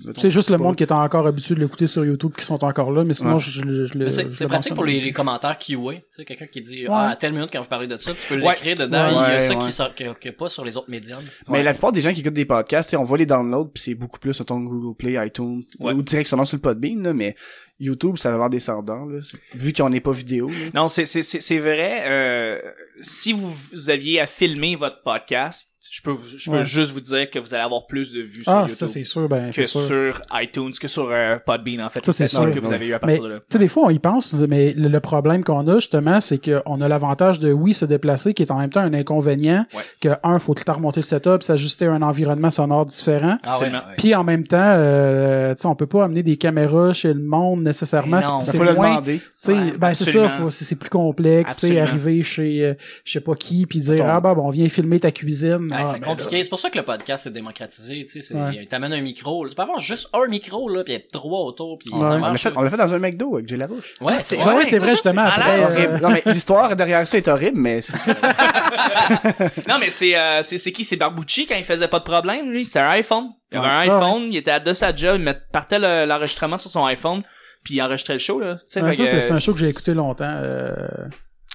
mettons, 0.06 0.20
C'est 0.20 0.30
juste 0.30 0.50
le 0.50 0.58
monde 0.58 0.76
qui 0.76 0.82
est 0.84 0.92
encore 0.92 1.26
habitué 1.26 1.54
de 1.54 1.60
l'écouter 1.60 1.86
sur 1.86 2.04
YouTube 2.04 2.32
qui 2.38 2.44
sont 2.44 2.62
encore 2.62 2.92
là, 2.92 3.02
mais 3.02 3.14
sinon, 3.14 3.34
Ouais. 3.34 3.38
je, 3.40 3.50
je, 3.50 3.60
je, 3.64 3.84
je 3.86 3.94
le- 3.94 4.04
Mais 4.04 4.10
je 4.10 4.10
C'est 4.10 4.24
le 4.24 4.34
c'est 4.34 4.46
pratique 4.46 4.74
pour 4.74 4.84
les, 4.84 5.00
les 5.00 5.12
commentaires 5.12 5.58
QA. 5.58 5.74
Tu 5.94 6.00
sais, 6.10 6.24
quelqu'un 6.26 6.46
qui 6.46 6.60
dit, 6.60 6.84
ah, 6.88 7.08
à 7.10 7.16
telle 7.16 7.32
minute 7.32 7.48
quand 7.50 7.62
vous 7.62 7.68
parlez 7.68 7.86
de 7.88 7.96
ça, 7.96 8.12
tu 8.12 8.28
peux 8.28 8.40
Ouais. 8.42 8.50
l'écrire 8.50 8.76
dedans. 8.76 9.06
Ouais, 9.06 9.10
il 9.10 9.14
y 9.14 9.18
a 9.18 9.28
ouais, 9.36 9.40
ça 9.40 9.56
ouais. 9.56 9.64
qui 9.64 9.72
sort, 9.72 9.94
qui, 9.94 10.04
qui 10.20 10.28
est 10.28 10.32
pas 10.32 10.48
sur 10.50 10.64
les 10.66 10.76
autres 10.76 10.90
médiums. 10.90 11.24
Mais 11.48 11.62
la 11.62 11.72
plupart 11.72 11.92
des 11.92 12.02
gens 12.02 12.12
qui 12.12 12.20
écoutent 12.20 12.34
des 12.34 12.44
podcasts, 12.44 12.90
tu 12.90 12.92
sais, 12.92 12.96
on 12.98 13.04
voit 13.04 13.18
les 13.18 13.26
downloads, 13.26 13.70
puis 13.72 13.82
c'est 13.82 13.94
beaucoup 13.94 14.20
plus 14.20 14.34
sur 14.34 14.44
ton 14.44 14.60
Google 14.60 14.94
Play, 14.96 15.26
iTunes, 15.26 15.62
Ouais. 15.80 15.94
ou 15.94 16.02
directement 16.02 16.44
sur 16.44 16.56
le 16.58 16.62
Podbean, 16.62 17.02
là, 17.02 17.14
mais 17.14 17.34
YouTube, 17.78 18.16
ça 18.16 18.30
va 18.30 18.34
avoir 18.34 18.50
descendant, 18.50 19.04
là. 19.04 19.20
C'est- 19.22 19.38
Vu 19.54 19.72
qu'on 19.72 19.90
n'est 19.90 20.00
pas 20.00 20.12
vidéo, 20.12 20.48
là. 20.48 20.54
Non, 20.74 20.88
c'est 20.88 21.58
vrai. 21.58 22.04
Euh, 22.06 22.60
si 23.00 23.32
vous 23.32 23.90
aviez 23.90 24.20
à 24.20 24.26
filmer 24.26 24.76
votre 24.76 25.02
podcast, 25.02 25.70
je 25.90 26.02
peux 26.02 26.10
vous- 26.10 26.38
je 26.38 26.50
peux 26.50 26.56
Ouais. 26.58 26.64
juste 26.64 26.92
vous 26.92 27.00
dire 27.00 27.28
que 27.30 27.38
vous 27.38 27.54
allez 27.54 27.62
avoir 27.64 27.86
plus 27.86 28.12
de 28.12 28.20
vues 28.22 28.42
Ah, 28.46 28.66
sur 28.66 28.76
ça, 28.76 28.86
YouTube 28.86 28.88
c'est 28.88 29.04
sûr, 29.04 29.28
ben, 29.28 29.48
que 29.50 29.54
c'est 29.54 29.64
sûr. 29.64 29.80
sur 29.86 30.22
iTunes, 30.34 30.72
que 30.80 30.88
sur 30.88 31.08
euh, 31.10 31.36
Podbean 31.44 31.80
en 31.84 31.88
fait. 31.88 32.04
Ça, 32.04 32.12
c'est 32.12 32.28
sûr. 32.28 32.50
que 32.50 32.58
vous 32.60 32.72
avez 32.72 32.86
eu 32.88 32.94
à 32.94 32.98
partir 32.98 33.18
tu 33.22 33.28
de 33.28 33.32
là. 33.34 33.40
sais, 33.50 33.58
des 33.58 33.68
fois, 33.68 33.84
on 33.86 33.90
y 33.90 33.98
pense, 33.98 34.32
mais 34.34 34.72
le, 34.72 34.88
le 34.88 35.00
problème 35.00 35.42
qu'on 35.44 35.66
a, 35.68 35.74
justement, 35.76 36.20
c'est 36.20 36.38
qu'on 36.38 36.80
a 36.80 36.88
l'avantage 36.88 37.38
de, 37.38 37.52
oui, 37.52 37.74
se 37.74 37.84
déplacer, 37.84 38.34
qui 38.34 38.42
est 38.42 38.50
en 38.50 38.58
même 38.58 38.70
temps 38.70 38.80
un 38.80 38.94
inconvénient, 38.94 39.66
Ouais. 39.74 39.82
que, 40.00 40.08
un, 40.22 40.38
faut 40.38 40.54
tout 40.54 40.60
le 40.60 40.64
temps 40.64 40.74
remonter 40.74 41.00
le 41.00 41.04
setup, 41.06 41.42
s'ajuster 41.42 41.86
à 41.86 41.92
un 41.92 42.02
environnement 42.02 42.50
sonore 42.50 42.86
différent. 42.86 43.38
Ah. 43.44 43.58
Puis 43.96 44.14
en 44.14 44.24
même 44.24 44.46
temps, 44.46 44.56
euh, 44.60 45.54
tu 45.54 45.62
sais, 45.62 45.66
on 45.68 45.74
peut 45.74 45.86
pas 45.86 46.04
amener 46.04 46.22
des 46.22 46.36
caméras 46.36 46.92
chez 46.92 47.12
le 47.12 47.20
monde 47.22 47.62
nécessairement. 47.62 48.20
C'est- 48.44 48.56
faut 48.56 48.64
le 48.64 48.74
moins- 48.74 48.88
demander. 48.90 49.18
Tu 49.18 49.24
sais, 49.40 49.52
Ouais, 49.52 49.72
ben 49.78 49.94
c'est 49.94 50.04
ça, 50.10 50.28
c'est 50.50 50.64
c'est 50.64 50.74
plus 50.76 50.90
complexe, 50.90 51.56
tu 51.56 51.68
sais, 51.68 51.80
arriver 51.80 52.22
chez 52.22 52.64
euh, 52.64 52.74
je 53.04 53.12
sais 53.12 53.20
pas 53.20 53.34
qui 53.34 53.64
puis 53.66 53.80
dire 53.80 54.04
ah 54.04 54.20
bah 54.20 54.34
bon, 54.34 54.46
on 54.46 54.50
vient 54.50 54.68
filmer 54.68 54.98
ta 55.00 55.10
cuisine. 55.10 55.68
Ouais, 55.76 55.82
Ah, 55.82 55.86
c'est 55.86 56.00
compliqué. 56.00 56.42
C'est 56.44 56.50
pour 56.50 56.58
ça 56.60 56.70
que 56.70 56.78
le 56.78 56.84
podcast 56.84 57.26
est 57.26 57.30
démocratisé. 57.30 58.06
Tu 58.06 58.22
sais, 58.22 58.34
Ouais. 58.34 58.66
t'amènes 58.66 58.92
un 58.92 59.00
micro. 59.00 59.44
là. 59.44 59.50
Tu 59.50 59.56
peux 59.56 59.62
avoir 59.62 59.78
juste 59.78 60.08
un 60.12 60.26
micro 60.28 60.68
là, 60.68 60.84
puis 60.84 60.94
être 60.94 61.10
trois 61.12 61.40
autour, 61.44 61.78
puis 61.78 61.90
Ouais. 61.92 62.02
ça 62.02 62.10
On 62.10 62.12
l'a 62.14 62.18
marche. 62.18 62.42
fait, 62.42 62.52
on 62.56 62.62
l'a 62.62 62.70
fait 62.70 62.76
dans 62.76 62.94
un 62.94 62.98
McDo 62.98 63.34
avec 63.36 63.48
Jay 63.48 63.56
Larouche. 63.56 63.94
Ouais, 64.00 64.14
Ah, 64.16 64.20
c'est. 64.20 64.36
Ouais, 64.38 64.44
vrai 64.78 64.90
justement. 64.90 65.26
euh, 65.26 65.98
Non, 66.00 66.10
mais 66.10 66.22
l'histoire 66.26 66.74
derrière 66.76 67.06
ça 67.06 67.16
est 67.16 67.28
horrible, 67.28 67.58
mais 67.58 67.80
Non, 69.68 69.76
mais 69.80 69.90
c'est 69.90 70.16
euh, 70.16 70.42
c'est 70.42 70.72
qui? 70.72 70.84
C'est 70.84 70.96
Barbucci 70.96 71.46
quand 71.46 71.56
il 71.56 71.64
faisait 71.64 71.88
pas 71.88 71.98
de 71.98 72.04
problème, 72.04 72.50
lui, 72.50 72.64
c'était 72.64 72.80
un 72.80 72.88
iPhone. 72.90 73.30
Il 73.52 73.58
avait 73.58 73.66
un 73.68 73.80
Ouais. 73.80 73.92
iPhone, 73.94 74.22
il 74.32 74.36
était 74.36 74.50
à 74.50 74.60
de 74.60 74.72
sa 74.72 74.94
job, 74.94 75.20
il 75.20 75.40
partait 75.52 75.78
le- 75.78 76.04
l'enregistrement 76.06 76.58
sur 76.58 76.70
son 76.70 76.84
iPhone, 76.84 77.22
puis 77.64 77.74
il 77.74 77.82
enregistrait 77.82 78.14
le 78.14 78.18
show 78.18 78.40
là. 78.40 78.56
Que, 78.56 78.62
c'est 78.68 79.30
un 79.30 79.38
show 79.38 79.52
que 79.52 79.60
j'ai 79.60 79.68
écouté 79.68 79.94
longtemps. 79.94 80.24
Euh, 80.42 80.74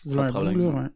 voilà 0.06 0.24
de 0.24 0.27
un 0.29 0.31
problème. 0.31 0.53
bout, 0.56 0.71
là, 0.71 0.81
ouais. 0.83 0.88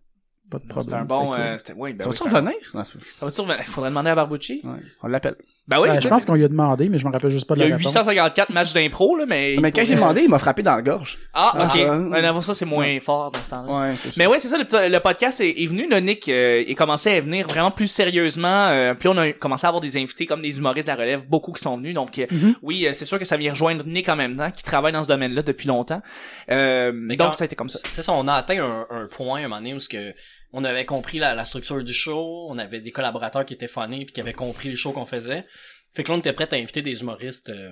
Pas 0.52 0.60
de 0.60 0.68
problème. 0.68 0.84
C'était 0.84 0.96
un 0.96 1.06
bon 1.06 1.32
c'était 1.32 1.36
cool. 1.36 1.40
euh, 1.48 1.58
c'était 1.58 1.74
ouais, 1.74 1.94
ben 1.94 2.04
ça 2.04 2.10
va-tu 2.10 2.24
revenir? 2.24 2.54
Ça 2.72 3.26
va-tu 3.26 3.42
revenir? 3.42 3.64
Faudrait 3.66 3.90
demander 3.90 4.10
à 4.12 4.16
Barbucci. 4.16 4.62
ouais, 4.64 4.72
on 5.02 5.08
l'appelle. 5.08 5.36
Ben 5.68 5.80
oui, 5.82 5.90
Ouais, 5.90 6.00
je 6.00 6.08
pense 6.08 6.26
qu'on 6.26 6.36
lui 6.36 6.44
a 6.44 6.48
demandé, 6.48 6.90
mais 6.90 7.00
je 7.00 7.06
me 7.08 7.12
rappelle 7.12 7.32
juste 7.32 7.48
pas 7.48 7.56
de 7.56 7.62
il 7.62 7.66
y 7.66 7.70
la 7.70 7.74
a 7.74 7.78
réponse. 7.80 7.92
854 7.92 8.54
matchs 8.54 8.74
d'impro 8.74 9.16
là, 9.18 9.26
mais 9.26 9.56
Mais 9.60 9.72
quand 9.72 9.84
j'ai 9.84 9.96
demandé, 9.96 10.22
il 10.22 10.30
m'a 10.30 10.38
frappé 10.38 10.62
dans 10.62 10.76
la 10.76 10.84
gorge. 10.84 11.18
Ah, 11.34 11.54
Ah, 11.58 11.64
OK. 11.66 11.72
ça- 11.82 11.98
Ouais, 12.00 12.22
non, 12.22 12.40
ça 12.42 12.54
c'est 12.54 12.66
moins 12.66 13.00
fort 13.00 13.32
dans 13.32 13.40
ce 13.44 13.50
temps-là. 13.50 13.88
Ouais. 13.90 13.96
Mais 14.18 14.28
ouais, 14.28 14.38
c'est 14.38 14.48
ça, 14.48 14.60
le, 14.60 14.64
le 14.92 15.00
podcast 15.00 15.42
est, 15.42 15.60
est 15.64 15.66
venu, 15.66 15.90
là, 15.90 16.00
Nick, 16.02 16.30
euh, 16.30 16.64
il 16.68 16.76
commençait 16.76 17.18
à 17.18 17.20
venir 17.22 17.48
vraiment 17.48 17.72
plus 17.72 17.88
sérieusement, 17.88 18.68
euh, 18.68 18.94
puis 18.94 19.10
on 19.10 19.18
a 19.18 19.32
commencé 19.32 19.66
à 19.66 19.70
avoir 19.70 19.82
des 19.82 19.98
invités 19.98 20.28
comme 20.28 20.44
des 20.44 20.56
humoristes 20.60 20.88
de 20.88 20.94
la 20.94 21.00
relève, 21.00 21.28
beaucoup 21.28 21.52
qui 21.52 21.64
sont 21.64 21.78
venus, 21.78 21.96
donc 21.96 22.20
euh, 22.20 22.28
Mhm. 22.30 22.54
oui, 22.62 22.86
euh, 22.86 22.94
c'est 22.94 23.06
sûr 23.06 23.18
que 23.18 23.26
ça 23.26 23.36
vient 23.36 23.50
rejoindre 23.54 23.84
Nick 23.88 24.08
en 24.08 24.16
même 24.16 24.38
temps, 24.38 24.52
qui 24.52 24.64
travaille 24.64 24.94
dans 24.94 25.02
ce 25.02 25.08
domaine-là 25.08 25.42
depuis 25.42 25.68
longtemps. 25.68 26.04
Euh, 26.52 26.92
donc 26.92 27.18
quand- 27.18 27.34
ça 27.34 27.44
a 27.44 27.46
été 27.46 27.56
comme 27.56 27.70
ça. 27.70 27.80
C'est 27.90 28.04
ça, 28.04 28.14
on 28.14 28.28
a 28.28 28.34
atteint 28.36 28.64
un, 28.64 28.86
un 28.92 29.08
point 29.08 29.40
un 29.40 29.44
moment 29.44 29.58
donné 29.58 29.74
où 29.74 29.80
ce 29.80 29.90
que 29.90 30.14
on 30.58 30.64
avait 30.64 30.86
compris 30.86 31.20
la, 31.20 31.36
la 31.36 31.46
structure 31.46 31.84
du 31.84 31.94
show, 31.94 32.48
on 32.50 32.58
avait 32.58 32.80
des 32.80 32.92
collaborateurs 32.92 33.46
qui 33.46 33.54
étaient 33.54 33.68
phonés 33.68 34.06
puis 34.06 34.14
qui 34.14 34.22
avaient 34.22 34.34
compris 34.34 34.70
le 34.72 34.76
show 34.78 34.92
qu'on 34.94 35.06
faisait. 35.06 35.46
Fait 35.94 36.04
que 36.04 36.10
là, 36.10 36.16
on 36.16 36.20
était 36.20 36.34
prêt 36.34 36.48
à 36.52 36.56
inviter 36.56 36.82
des 36.82 37.02
humoristes. 37.02 37.50
euh, 37.50 37.72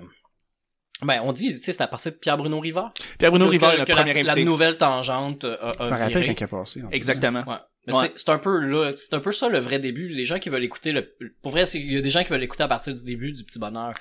Ben, 1.02 1.20
on 1.24 1.34
dit, 1.34 1.52
tu 1.54 1.58
sais, 1.58 1.74
c'est 1.74 1.82
à 1.82 1.88
partir 1.88 2.12
de 2.12 2.18
Pierre-Bruno 2.18 2.60
Rivard. 2.60 2.94
Pierre-Bruno 3.18 3.48
Rivard, 3.48 3.74
le 3.74 3.80
la- 3.80 3.86
premier 3.86 4.14
la, 4.24 4.32
invité. 4.32 4.46
nouvelle 4.46 4.78
tangente 4.78 5.44
euh, 5.44 5.58
a, 5.60 5.70
a 5.72 5.74
Je 5.80 5.84
me 5.84 5.90
rappelle 5.98 6.08
viré. 6.22 6.28
quand 6.36 6.40
il 6.40 6.44
a 6.44 6.48
passé. 6.48 6.82
Exactement. 6.92 7.44
Ouais. 7.48 8.08
C'est- 8.16 8.30
un 8.30 8.38
peu 8.38 8.60
là, 8.62 8.94
c'est 8.96 9.14
un 9.14 9.20
peu 9.20 9.34
ça 9.34 9.50
le 9.50 9.60
vrai 9.60 9.80
début. 9.80 10.08
Les 10.08 10.24
gens 10.24 10.40
qui 10.40 10.48
veulent 10.50 10.64
écouter 10.64 10.94
le, 10.94 11.14
pour 11.42 11.52
vrai, 11.52 11.64
il 11.74 11.92
y 11.92 11.98
a 11.98 12.02
des 12.02 12.10
gens 12.10 12.24
qui 12.24 12.30
veulent 12.30 12.44
écouter 12.44 12.64
à 12.64 12.70
partir 12.70 12.94
du 12.96 13.04
début 13.04 13.34
du 13.34 13.44
petit 13.44 13.60
bonheur. 13.60 13.92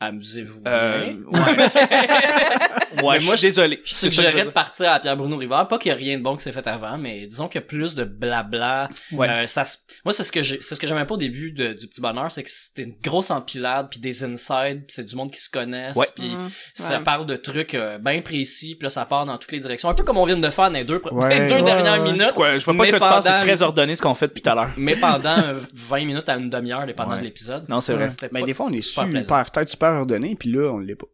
Amusez-vous. 0.00 0.60
Euh, 0.66 1.06
bien. 1.06 1.16
ouais. 1.32 3.02
ouais, 3.02 3.20
je 3.20 3.26
moi, 3.26 3.36
suis 3.36 3.48
désolé. 3.48 3.82
Je 3.84 4.08
veux 4.08 4.44
de 4.44 4.48
partir 4.50 4.92
à 4.92 5.00
Pierre-Bruno 5.00 5.36
Rivard. 5.36 5.66
Pas 5.66 5.76
qu'il 5.78 5.88
y 5.88 5.92
a 5.92 5.96
rien 5.96 6.18
de 6.18 6.22
bon 6.22 6.36
qui 6.36 6.44
s'est 6.44 6.52
fait 6.52 6.66
avant, 6.68 6.96
mais 6.98 7.26
disons 7.26 7.48
qu'il 7.48 7.60
y 7.60 7.64
a 7.64 7.66
plus 7.66 7.96
de 7.96 8.04
blabla. 8.04 8.88
Ouais. 9.10 9.28
Euh, 9.28 9.46
ça, 9.48 9.64
se- 9.64 9.78
moi, 10.04 10.12
c'est 10.12 10.22
ce 10.22 10.30
que 10.30 10.42
j'ai, 10.44 10.58
c'est 10.62 10.76
ce 10.76 10.80
que 10.80 10.86
j'aimais 10.86 11.04
pas 11.04 11.14
au 11.14 11.18
début 11.18 11.50
de- 11.50 11.72
du 11.72 11.88
petit 11.88 12.00
bonheur, 12.00 12.30
c'est 12.30 12.44
que 12.44 12.50
c'était 12.50 12.82
une 12.84 12.94
grosse 13.02 13.32
empilade, 13.32 13.88
puis 13.90 13.98
des 13.98 14.22
insides, 14.22 14.84
puis 14.86 14.90
c'est 14.94 15.04
du 15.04 15.16
monde 15.16 15.32
qui 15.32 15.40
se 15.40 15.50
connaissent, 15.50 15.96
Ouais. 15.96 16.06
puis 16.14 16.28
Mhm. 16.30 16.48
ça 16.74 16.98
Ouais. 16.98 17.04
parle 17.04 17.26
de 17.26 17.34
trucs 17.34 17.74
euh, 17.74 17.98
bien 17.98 18.20
précis, 18.20 18.76
puis 18.76 18.84
là, 18.84 18.90
ça 18.90 19.04
part 19.04 19.26
dans 19.26 19.36
toutes 19.36 19.50
les 19.52 19.58
directions. 19.60 19.88
Un 19.88 19.94
peu 19.94 20.04
comme 20.04 20.18
on 20.18 20.24
vient 20.26 20.36
de 20.38 20.50
faire 20.50 20.70
dans 20.70 20.78
les 20.78 20.84
deux, 20.84 21.02
Ouais. 21.10 21.40
les 21.40 21.48
deux 21.48 21.56
Ouais, 21.56 21.62
dernières 21.62 22.00
minutes. 22.02 22.36
Ouais, 22.36 22.60
je 22.60 22.64
vois 22.64 22.74
pas 22.76 22.86
que 22.86 22.92
tu 22.92 22.98
penses, 23.00 23.24
c'est 23.24 23.30
pendant- 23.30 23.42
très 23.42 23.62
ordonné 23.62 23.96
ce 23.96 24.02
qu'on 24.02 24.14
fait 24.14 24.28
depuis 24.28 24.42
tout 24.42 24.50
à 24.50 24.54
l'heure. 24.54 24.70
Mais 24.76 24.94
pendant 24.94 25.38
euh, 25.38 25.58
20 25.74 26.04
minutes 26.04 26.28
à 26.28 26.36
une 26.36 26.50
demi-heure, 26.50 26.86
dépendant 26.86 27.12
Ouais. 27.14 27.18
de 27.18 27.24
l'épisode. 27.24 27.68
Non, 27.68 27.80
c'est 27.80 27.94
vrai. 27.94 28.06
Mais 28.30 28.40
pas- 28.40 28.46
des 28.46 28.54
fois, 28.54 28.66
on 28.70 28.72
est 28.72 28.80
super 28.80 29.06
super, 29.68 29.87
ordonné, 29.92 30.36
puis 30.36 30.50
là, 30.50 30.72
on 30.72 30.78
l'est 30.78 30.96
pas. 30.96 31.08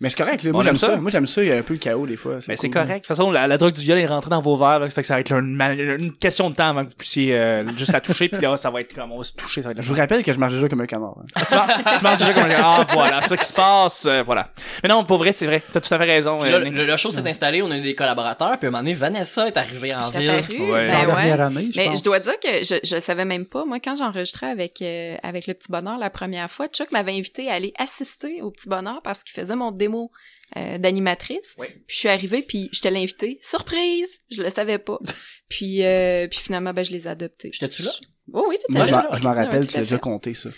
Mais 0.00 0.08
c'est 0.10 0.16
correct, 0.18 0.42
là. 0.42 0.52
Moi, 0.52 0.62
j'aime 0.62 0.70
aime 0.72 0.76
ça. 0.76 0.86
ça. 0.88 0.96
Moi, 0.96 1.10
j'aime 1.10 1.26
ça. 1.26 1.42
Il 1.42 1.48
y 1.48 1.52
a 1.52 1.56
un 1.56 1.62
peu 1.62 1.74
le 1.74 1.78
chaos, 1.78 2.06
des 2.06 2.16
fois. 2.16 2.38
Mais 2.48 2.56
c'est 2.56 2.68
cool. 2.68 2.82
correct. 2.82 2.94
De 2.94 2.98
toute 2.98 3.06
façon, 3.06 3.30
la, 3.30 3.46
la 3.46 3.58
drogue 3.58 3.74
du 3.74 3.82
viol 3.82 3.98
est 3.98 4.06
rentrée 4.06 4.30
dans 4.30 4.40
vos 4.40 4.56
verres, 4.56 4.78
là. 4.80 4.88
Ça 4.88 4.94
fait 4.94 5.00
que 5.02 5.06
ça 5.06 5.14
va 5.14 5.20
être 5.20 5.32
une, 5.32 5.60
une 5.98 6.12
question 6.14 6.50
de 6.50 6.54
temps 6.54 6.68
avant 6.70 6.84
que 6.84 6.90
vous 6.90 6.96
puissiez 6.96 7.34
euh, 7.36 7.64
juste 7.76 7.92
la 7.92 8.00
toucher, 8.00 8.28
puis 8.28 8.40
là, 8.42 8.56
ça 8.56 8.70
va 8.70 8.80
être 8.80 8.94
comme, 8.94 9.12
on 9.12 9.18
va 9.18 9.24
se 9.24 9.32
toucher, 9.32 9.62
ça 9.62 9.68
va 9.68 9.72
être 9.72 9.82
Je 9.82 9.88
vous 9.88 9.94
rappelle 9.94 10.22
que 10.24 10.32
je 10.32 10.38
marche 10.38 10.54
déjà 10.54 10.68
comme 10.68 10.80
un 10.80 10.86
canard. 10.86 11.16
hein. 11.18 11.42
tu, 11.48 11.54
marches, 11.54 11.96
tu 11.98 12.02
marches 12.02 12.18
déjà 12.18 12.32
comme 12.34 12.50
un 12.50 12.54
Ah, 12.56 12.86
voilà, 12.92 13.22
ça 13.22 13.36
qui 13.36 13.46
se 13.46 13.52
passe, 13.52 14.06
euh, 14.06 14.22
voilà. 14.24 14.50
Mais 14.82 14.88
non, 14.88 15.04
pour 15.04 15.18
vrai, 15.18 15.32
c'est 15.32 15.46
vrai. 15.46 15.62
T'as 15.72 15.80
tout 15.80 15.92
à 15.94 15.98
fait 15.98 16.04
raison. 16.04 16.42
Euh, 16.42 16.50
là, 16.50 16.64
Nick. 16.64 16.74
le, 16.76 16.84
le 16.86 16.96
show 16.96 17.10
s'est 17.10 17.28
installé, 17.28 17.62
on 17.62 17.70
a 17.70 17.76
eu 17.78 17.82
des 17.82 17.94
collaborateurs, 17.94 18.58
puis 18.58 18.66
à 18.66 18.68
un 18.68 18.70
moment 18.72 18.82
donné, 18.82 18.94
Vanessa 18.94 19.46
est 19.48 19.56
arrivée 19.56 19.94
en 19.94 20.00
ville. 20.00 20.30
apparue. 20.30 20.60
Ouais. 20.70 20.86
Ben 20.86 20.98
ouais. 21.00 21.06
dernière 21.06 21.40
année, 21.40 21.68
je 21.72 21.78
Mais 21.78 21.86
pense. 21.86 21.98
je 21.98 22.04
dois 22.04 22.20
dire 22.20 22.38
que 22.42 22.48
je, 22.64 22.74
je 22.82 23.00
savais 23.00 23.24
même 23.24 23.44
pas, 23.46 23.64
moi, 23.64 23.78
quand 23.82 23.96
j'enregistrais 23.96 24.50
avec, 24.50 24.80
euh, 24.82 25.16
avec 25.22 25.46
le 25.46 25.54
Petit 25.54 25.70
Bonheur 25.70 25.98
la 25.98 26.10
première 26.10 26.50
fois, 26.50 26.68
Chuck 26.68 26.90
m'avait 26.92 27.12
invité 27.12 27.50
à 27.50 27.54
aller 27.54 27.72
assister 27.78 28.42
au 28.42 28.50
Petit 28.50 28.68
Bonheur 28.68 29.00
parce 29.02 29.22
qu'il 29.22 29.32
faisait 29.40 29.56
mon 29.56 29.63
démo 29.72 30.10
euh, 30.56 30.78
d'animatrice. 30.78 31.54
Oui. 31.58 31.66
Puis 31.68 31.84
je 31.94 31.96
suis 31.96 32.08
arrivée, 32.08 32.42
puis 32.42 32.68
je 32.72 32.80
te 32.80 32.88
l'ai 32.88 33.00
invité. 33.02 33.38
Surprise! 33.42 34.20
Je 34.30 34.42
le 34.42 34.50
savais 34.50 34.78
pas. 34.78 34.98
puis, 35.48 35.82
euh, 35.84 36.26
puis 36.28 36.38
finalement, 36.40 36.72
ben, 36.72 36.84
je 36.84 36.92
les 36.92 37.06
ai 37.06 37.10
adoptés. 37.10 37.50
J'étais-tu 37.52 37.82
là? 37.82 37.90
Oh 38.32 38.46
oui, 38.48 38.56
t'étais 38.66 38.78
là. 38.90 39.08
m'en- 39.10 39.16
je 39.16 39.22
m'en 39.22 39.34
rappelle, 39.34 39.66
tu 39.66 39.74
l'as 39.74 39.82
déjà 39.82 39.98
compté, 39.98 40.32
ça. 40.34 40.48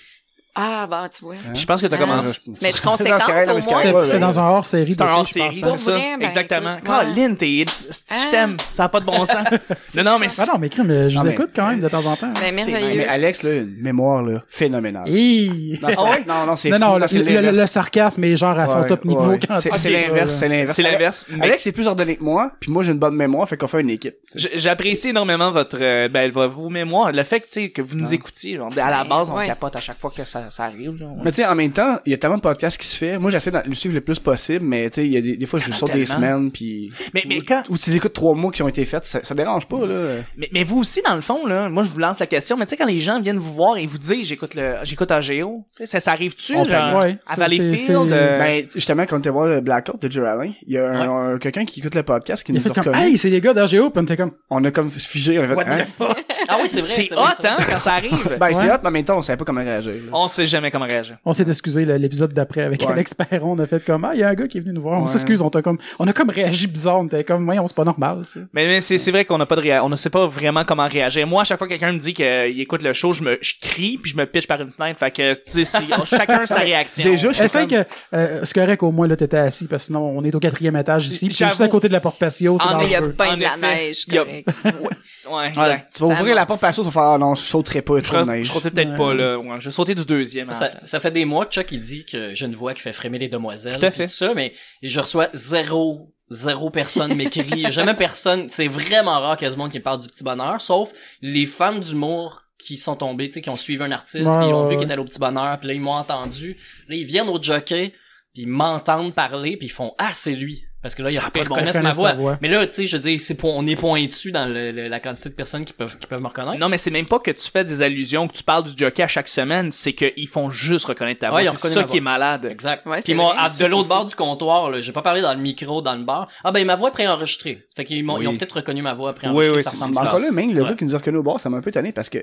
Ah, 0.59 0.87
bah, 0.89 1.07
tu 1.15 1.23
vois. 1.25 1.35
Je 1.53 1.67
pense 1.67 1.83
que 1.83 1.87
t'as 1.87 1.97
Ah. 1.97 1.99
commencé. 2.01 2.41
Mais 2.63 2.71
je 2.71 2.77
C'est 2.77 2.83
conséquente, 2.83 3.21
au 3.51 3.55
mais 3.55 4.05
c'est 4.07 4.19
dans 4.19 4.41
un 4.41 4.49
hors-série. 4.49 4.95
C'est 4.95 5.03
un 5.03 5.05
depuis, 5.05 5.17
hors 5.19 5.27
je 5.27 5.33
série, 5.33 5.61
pense, 5.61 5.71
c'est 5.77 5.91
ça. 5.91 5.97
ben, 5.97 6.23
Exactement. 6.23 6.77
Colin, 6.85 7.35
t'es, 7.35 7.65
si 7.91 8.05
Ah. 8.11 8.15
je 8.25 8.31
t'aime, 8.31 8.57
ça 8.73 8.85
a 8.85 8.89
pas 8.89 9.01
de 9.01 9.05
bon 9.05 9.25
sens. 9.27 9.45
non, 9.95 10.03
non, 10.05 10.19
mais 10.19 10.29
Ah 10.39 10.45
non, 10.47 10.59
mais 10.59 10.69
crime, 10.71 11.09
je 11.11 11.15
Non, 11.15 11.21
vous 11.21 11.27
mais- 11.29 11.33
écoute 11.35 11.51
quand 11.55 11.69
même 11.69 11.81
de 11.81 11.89
temps 11.89 12.05
en 12.07 12.17
temps. 12.17 12.33
Ben, 12.41 12.55
nice. 12.55 12.67
merveilleux. 12.67 12.97
Mais 12.97 13.07
Alex, 13.07 13.43
là, 13.43 13.53
une 13.55 13.77
mémoire, 13.81 14.23
là, 14.23 14.43
phénoménale. 14.49 15.09
Hi! 15.09 15.79
Non, 15.83 15.89
c'est 15.89 16.27
non, 16.27 16.47
non, 16.47 16.57
c'est 16.57 16.71
Non, 16.71 16.77
fou, 16.79 16.83
non, 16.85 16.97
là, 16.97 17.07
le, 17.13 17.55
c'est 17.55 17.67
sarcasme 17.67 18.25
est 18.25 18.37
genre 18.37 18.59
à 18.59 18.69
son 18.69 18.83
top 18.85 19.05
niveau 19.05 19.37
quand 19.47 19.61
C'est 19.61 19.77
c'est 19.77 19.91
l'inverse, 19.91 20.35
c'est 20.35 20.49
l'inverse. 20.49 20.73
c'est 20.75 20.83
l'inverse. 20.83 21.27
Mais 21.29 21.45
Alex 21.47 21.67
est 21.67 21.73
plus 21.73 21.87
ordonné 21.87 22.17
que 22.17 22.25
moi, 22.25 22.53
puis 22.59 22.71
moi 22.71 22.83
j'ai 22.83 22.93
une 22.93 22.99
bonne 22.99 23.15
mémoire, 23.17 23.47
fait 23.49 23.57
qu'on 23.59 23.67
fait 23.67 23.81
une 23.83 23.91
équipe. 23.91 24.17
j'apprécie 24.55 25.09
énormément 25.11 25.51
votre, 25.51 25.77
euh, 25.81 26.09
ben, 26.09 26.31
vos 26.31 26.69
mémoires. 26.71 27.13
Le 27.13 27.23
fait 27.25 27.41
que, 27.41 27.47
tu 27.47 27.53
sais, 27.53 27.71
que 27.71 27.83
vous 27.83 27.95
nous 27.97 28.15
écoutiez. 28.15 28.57
genre, 28.57 28.71
à 28.77 28.91
la 28.91 29.05
base, 29.05 29.29
on 29.31 29.37
capote 29.47 29.77
à 29.77 29.81
chaque 29.81 30.01
fois 30.01 30.11
que 30.17 30.25
ça, 30.25 30.46
ça 30.51 30.65
arrive, 30.65 30.97
là. 31.01 31.07
Mais 31.25 31.31
tu 31.31 31.37
sais, 31.37 31.47
en 31.47 31.55
même 31.55 31.73
temps, 31.73 31.99
il 32.07 32.13
y 32.13 32.15
a 32.15 32.19
tellement 32.19 32.37
de 32.37 32.43
podcasts 32.43 32.79
qui 32.81 32.87
se 32.87 32.97
fait. 32.97 33.19
Moi, 33.19 33.31
j'essaie 33.31 33.51
de 33.51 33.59
le 33.67 33.75
suivre 33.75 33.95
le 33.95 34.01
plus 34.01 34.19
possible, 34.19 34.65
mais 34.65 34.89
tu 34.91 34.97
sais, 34.97 35.07
il 35.07 35.13
y 35.13 35.17
a 35.17 35.21
des, 35.21 35.37
des 35.37 35.47
fois, 35.47 35.59
je 35.59 35.69
en 35.69 35.71
a 35.71 35.75
saute 35.75 35.93
des 35.93 36.05
semaines, 36.05 36.51
puis... 36.51 36.91
Mais- 37.15 37.25
mais 37.29 37.41
quand- 37.41 37.63
Ou 37.69 37.79
tu 37.79 37.93
écoutes 37.95 38.13
trois 38.13 38.35
mots 38.35 38.51
qui 38.51 38.63
ont 38.63 38.69
été 38.69 38.85
faits, 38.85 39.05
ça, 39.05 39.21
ça 39.23 39.35
dérange 39.35 39.67
pas, 39.67 39.85
là. 39.87 40.17
Mais, 40.37 40.49
mais 40.53 40.65
vous 40.65 40.79
aussi, 40.79 41.03
dans 41.03 41.15
le 41.15 41.21
fond, 41.21 41.47
là, 41.47 41.69
moi, 41.69 41.83
je 41.83 41.89
vous 41.91 41.99
lance 41.99 42.21
la 42.21 42.27
question, 42.27 42.57
mais 42.57 42.67
tu 42.67 42.71
sais, 42.71 42.77
quand 42.77 42.87
les 42.87 43.01
gens 43.01 43.21
viennent 43.21 43.39
vous 43.39 43.55
voir 43.55 43.77
et 43.79 43.87
vous 43.87 43.99
disent, 43.99 44.27
j'écoute 44.27 44.55
le, 44.55 44.77
j'écoute 44.85 45.11
AGO, 45.11 45.65
tu 45.77 45.79
sais, 45.79 45.87
ça, 45.87 46.01
ça 46.01 46.13
arrive-tu, 46.13 46.55
genre. 46.55 47.03
Ouais, 47.03 47.19
à 47.27 47.37
Valleyfield, 47.37 48.13
euh, 48.13 48.39
Ben, 48.39 48.65
justement, 48.75 49.05
quand 49.07 49.17
on 49.17 49.19
était 49.21 49.31
voir 49.31 49.47
le 49.47 49.61
Blackout 49.61 50.01
de 50.01 50.11
Joe 50.11 50.27
Allen, 50.27 50.53
il 50.67 50.75
y 50.75 50.79
a 50.79 50.89
un, 50.91 51.35
un- 51.35 51.39
quelqu'un 51.39 51.65
qui 51.65 51.81
écoute 51.81 51.95
le 51.95 52.03
podcast 52.03 52.45
qui 52.45 52.53
Il 52.53 52.57
nous 52.57 52.61
fait 52.61 52.79
a 52.79 52.83
comme, 52.83 52.95
hey, 52.95 53.17
c'est 53.19 53.31
les 53.31 53.41
gars 53.41 53.53
d'RGO, 53.55 53.91
puis 53.91 54.01
on 54.01 54.03
était 54.05 54.17
comme, 54.17 54.33
On 54.51 54.63
a 54.65 54.71
comme 54.71 54.91
figé, 54.91 55.39
on 55.39 55.45
a 55.45 55.49
fait, 55.49 55.55
what 55.55 55.65
hein? 55.67 55.79
the 55.83 55.87
fuck? 55.87 56.25
Ah 56.49 56.59
oui, 56.63 56.69
c'est 56.69 56.81
vrai. 56.81 57.05
c'est 57.05 57.13
hot, 57.15 57.19
hein, 57.45 57.57
quand 57.69 57.79
ça 57.81 57.95
arrive. 57.95 58.37
Ben, 58.39 58.53
c'est 58.53 58.71
hot, 58.71 58.77
mais 58.83 58.89
en 58.89 58.93
même 58.93 59.05
temps, 59.05 59.19
on 59.19 59.23
savait 59.23 59.37
pas 59.37 59.45
comment 59.45 59.61
réagir. 59.63 59.95
On 60.13 60.29
sait 60.37 60.47
jamais 60.47 60.71
comment 60.71 60.87
réagir. 60.87 61.17
On 61.25 61.33
s'est 61.33 61.49
excusé 61.49 61.85
l'épisode 61.85 62.33
d'après 62.33 62.63
avec 62.63 62.83
Ouais. 62.83 62.93
Alex 62.93 63.15
Perron, 63.15 63.53
on 63.53 63.59
a 63.59 63.67
fait 63.67 63.85
comme, 63.85 64.05
ah, 64.05 64.11
il 64.15 64.21
y 64.21 64.23
a 64.23 64.29
un 64.29 64.35
gars 64.35 64.47
qui 64.47 64.59
est 64.59 64.61
venu 64.61 64.73
nous 64.73 64.83
voir, 64.83 64.99
on 64.99 65.03
Ouais. 65.03 65.09
s'excuse, 65.09 65.41
on 65.43 65.51
t'a 65.51 65.63
comme, 65.63 65.79
on 65.99 66.07
a 66.07 66.13
comme 66.13 66.31
réagi 66.31 66.67
bizarre, 66.67 67.01
on 67.01 67.07
était 67.07 67.25
comme, 67.25 67.49
ouais, 67.49 67.59
on 67.59 67.67
c'est 67.67 67.77
pas 67.77 67.85
normal, 67.85 68.25
ça. 68.25 68.41
Mais, 68.53 68.67
mais 68.67 68.81
c'est, 68.81 68.99
c'est 68.99 69.11
vrai 69.11 69.25
qu'on 69.25 69.39
n'a 69.39 69.47
pas 69.47 69.57
de 69.57 69.63
réa- 69.63 69.83
on 69.83 69.89
ne 69.89 69.97
sait 69.97 70.11
pas 70.11 70.27
vraiment 70.27 70.65
comment 70.65 70.87
réagir. 70.87 71.27
Moi, 71.27 71.43
à 71.43 71.45
chaque 71.45 71.59
fois 71.59 71.67
que 71.67 71.73
quelqu'un 71.73 71.93
me 71.93 71.99
dit 71.99 72.13
qu'il 72.15 72.61
écoute 72.61 72.83
le 72.83 72.93
show, 72.93 73.13
je 73.13 73.23
me, 73.23 73.39
je 73.41 73.55
crie 73.61 73.99
puis 74.03 74.13
je 74.13 74.17
me 74.17 74.25
pitche 74.27 74.47
par 74.47 74.61
une 74.61 74.71
fenêtre. 74.71 74.99
Fait 74.99 75.11
que, 75.11 75.33
tu 75.35 75.65
sais, 75.65 75.85
chacun 76.05 76.47
sa 76.47 76.61
réaction. 76.61 77.05
Déjà, 77.05 77.33
je 77.33 77.43
comme- 77.53 77.67
que, 77.69 77.85
euh, 78.15 78.41
c'est 78.45 78.55
correct 78.55 78.83
au 78.83 78.91
moins 78.93 79.07
là 79.09 79.17
t'étais 79.17 79.37
assis, 79.39 79.67
parce 79.67 79.85
que 79.85 79.87
sinon 79.89 80.01
on 80.17 80.23
est 80.25 80.35
au 80.35 80.41
quatrième 80.41 80.77
étage 80.77 81.07
ici, 81.07 81.29
puis 81.29 81.37
juste 81.37 81.61
à 81.61 81.69
côté 81.69 81.89
de 81.89 81.93
la 81.93 82.01
porte 82.01 82.19
patio, 82.19 82.57
c'est 82.59 82.65
Ah, 82.69 82.77
Mais 82.79 82.87
il 82.87 82.91
y 82.91 82.95
a 82.97 83.03
pas 83.03 83.31
En 83.33 83.37
de 83.37 83.43
la 83.43 83.49
effet, 83.57 83.61
neige, 83.61 84.05
a- 84.11 84.15
correct. 84.17 84.49
Ouais, 85.29 85.35
Ouais, 85.35 85.49
exact. 85.49 85.93
tu 85.95 86.03
vas 86.05 86.15
Ça 86.15 86.21
ouvrir 86.21 86.35
la 86.35 86.47
porte 86.47 86.61
patio, 86.61 86.83
tu 86.83 86.87
vas 86.87 86.93
faire, 86.93 87.03
ah 87.03 87.19
non, 87.19 87.35
je 87.35 87.43
sauterai 87.43 87.83
pas, 87.83 87.97
Je 87.99 88.03
trop 88.03 88.25
neige. 88.25 88.47
je 88.47 88.53
sautais 88.53 88.71
peut-être 88.71 88.91
Ouais. 88.91 88.97
pas, 88.97 89.15
là. 89.15 89.39
Ouais, 89.39 89.57
je 89.61 89.65
vais 89.67 89.71
sauter 89.71 89.95
du 89.95 90.05
deuxième. 90.05 90.53
Ça, 90.53 90.67
hein. 90.75 90.79
ça 90.85 91.01
fait 91.01 91.11
des 91.11 91.25
mois 91.25 91.47
que 91.47 91.53
Chuck 91.55 91.71
il 91.73 91.81
dit 91.81 92.05
que 92.05 92.35
j'ai 92.35 92.47
une 92.47 92.55
voix 92.55 92.75
qui 92.75 92.81
fait 92.83 92.93
frémir 92.93 93.21
les 93.21 93.29
demoiselles. 93.29 93.79
Tout 93.79 93.87
à 93.87 93.91
fait. 93.91 94.07
Tout 94.07 94.13
ça, 94.13 94.35
mais 94.35 94.53
je 94.83 95.01
reçois 95.01 95.29
zéro, 95.35 96.13
zéro 96.31 96.71
personne 96.71 97.15
m'écrit. 97.17 97.45
Il 97.53 97.59
y 97.61 97.67
a 97.67 97.71
Jamais 97.71 97.95
personne. 97.95 98.49
C'est 98.49 98.69
vraiment 98.69 99.21
rare 99.21 99.37
qu'il 99.37 99.47
y 99.47 99.49
ait 99.49 99.53
du 99.53 99.59
monde 99.59 99.71
qui 99.71 99.79
me 99.79 99.83
parle 99.83 100.01
du 100.01 100.09
petit 100.09 100.25
bonheur, 100.25 100.61
sauf 100.61 100.93
les 101.23 101.47
fans 101.47 101.79
d'humour 101.79 102.43
qui 102.59 102.79
sont 102.79 102.97
tombés, 102.97 103.29
tu 103.29 103.35
sais, 103.35 103.41
qui 103.43 103.51
ont 103.51 103.57
suivi 103.57 103.83
un 103.83 103.93
artiste, 103.93 104.25
Ouais, 104.25 104.37
puis 104.39 104.47
ils 104.49 104.53
ont 104.53 104.63
ouais, 104.63 104.65
vu 104.65 104.69
ouais. 104.71 104.77
qu'il 104.77 104.85
était 104.85 104.93
allé 104.95 105.03
au 105.03 105.05
petit 105.05 105.19
bonheur, 105.19 105.59
puis 105.59 105.69
là 105.69 105.75
ils 105.75 105.81
m'ont 105.81 105.93
entendu. 105.93 106.57
Là 106.89 106.97
ils 106.97 107.05
viennent 107.05 107.29
au 107.29 107.41
jockey, 107.41 107.93
puis 108.33 108.43
ils 108.45 108.49
m'entendent 108.49 109.13
parler, 109.15 109.57
puis 109.57 109.67
ils 109.67 109.71
font 109.71 109.93
ah 109.99 110.11
c'est 110.15 110.33
lui. 110.35 110.65
Parce 110.87 110.95
que 110.95 111.03
là, 111.03 111.11
ils 111.11 111.17
Ça 111.17 111.27
a 111.27 111.31
pas 111.31 111.43
de 111.43 111.49
bon 111.49 111.55
reconnaissent 111.57 111.81
ma 111.83 111.91
voix. 111.91 112.13
voix. 112.13 112.39
Mais 112.41 112.49
là, 112.49 112.65
tu 112.65 112.75
sais, 112.75 112.87
je 112.87 112.97
veux 112.97 113.03
dire, 113.03 113.19
c'est 113.21 113.37
on 113.43 113.67
est 113.67 113.75
pointu 113.75 114.31
dans 114.31 114.47
le- 114.47 114.71
le- 114.71 114.87
la 114.87 115.01
quantité 115.01 115.31
de 115.31 115.35
personnes 115.35 115.65
qui 115.65 115.73
peuvent, 115.73 115.99
qui 115.99 116.07
peuvent 116.07 116.23
me 116.23 116.29
reconnaître. 116.29 116.61
Non, 116.61 116.69
mais 116.69 116.79
c'est 116.79 116.93
même 116.93 117.07
pas 117.07 117.19
que 117.19 117.33
tu 117.33 117.51
fais 117.51 117.65
des 117.65 117.83
allusions, 117.83 118.29
que 118.29 118.35
tu 118.35 118.45
parles 118.45 118.63
du 118.63 118.71
jockey 118.77 119.03
à 119.03 119.09
chaque 119.09 119.27
semaine, 119.27 119.73
c'est 119.73 119.95
qu'ils 119.95 120.29
font 120.29 120.49
juste 120.51 120.85
reconnaître 120.85 121.23
ta 121.23 121.31
voix. 121.31 121.41
Ouais, 121.43 121.49
c'est 121.57 121.69
ça 121.71 121.83
qui 121.83 121.97
est 121.97 122.01
malade. 122.01 122.45
Exact. 122.49 122.87
Ouais, 122.87 123.03
Puis 123.03 123.15
moi, 123.15 123.33
à- 123.37 123.49
de 123.49 123.53
ça 123.53 123.67
l'autre 123.67 123.89
bord 123.89 124.05
du 124.05 124.15
comptoir, 124.15 124.71
là, 124.71 124.81
j'ai 124.81 124.93
pas 124.93 125.03
parlé 125.03 125.23
dans 125.23 125.35
le 125.35 125.41
micro, 125.41 125.83
dans 125.83 125.97
le 125.97 126.05
bar. 126.05 126.29
Ah 126.45 126.53
ben 126.53 126.65
ma 126.65 126.77
voix 126.77 126.91
est 126.91 126.93
préenregistrée. 126.93 127.65
Fait 127.75 127.85
qu'ils 127.85 128.05
m'ont, 128.05 128.15
Oui. 128.19 128.25
ils 128.25 128.29
ont 128.29 128.37
peut-être 128.37 128.53
reconnu 128.57 128.81
ma 128.83 128.93
voix 128.93 129.11
Oui, 129.11 129.17
préenregistrée. 129.17 129.57
oui, 129.57 129.63
ça 129.65 129.71
c'est- 129.71 129.77
ressemble 129.93 130.09
ça. 130.09 130.19
là, 130.21 130.31
même 130.31 130.53
le 130.55 130.63
gars 130.65 130.75
qui 130.75 130.85
nous 130.85 130.95
a 130.95 130.99
reconnu 130.99 131.19
au 131.19 131.23
bord, 131.25 131.41
ça 131.41 131.51
m'a 131.51 131.57
un 131.57 131.61
peu 131.63 131.71
étonné 131.71 131.91
parce 131.91 132.09
que 132.09 132.19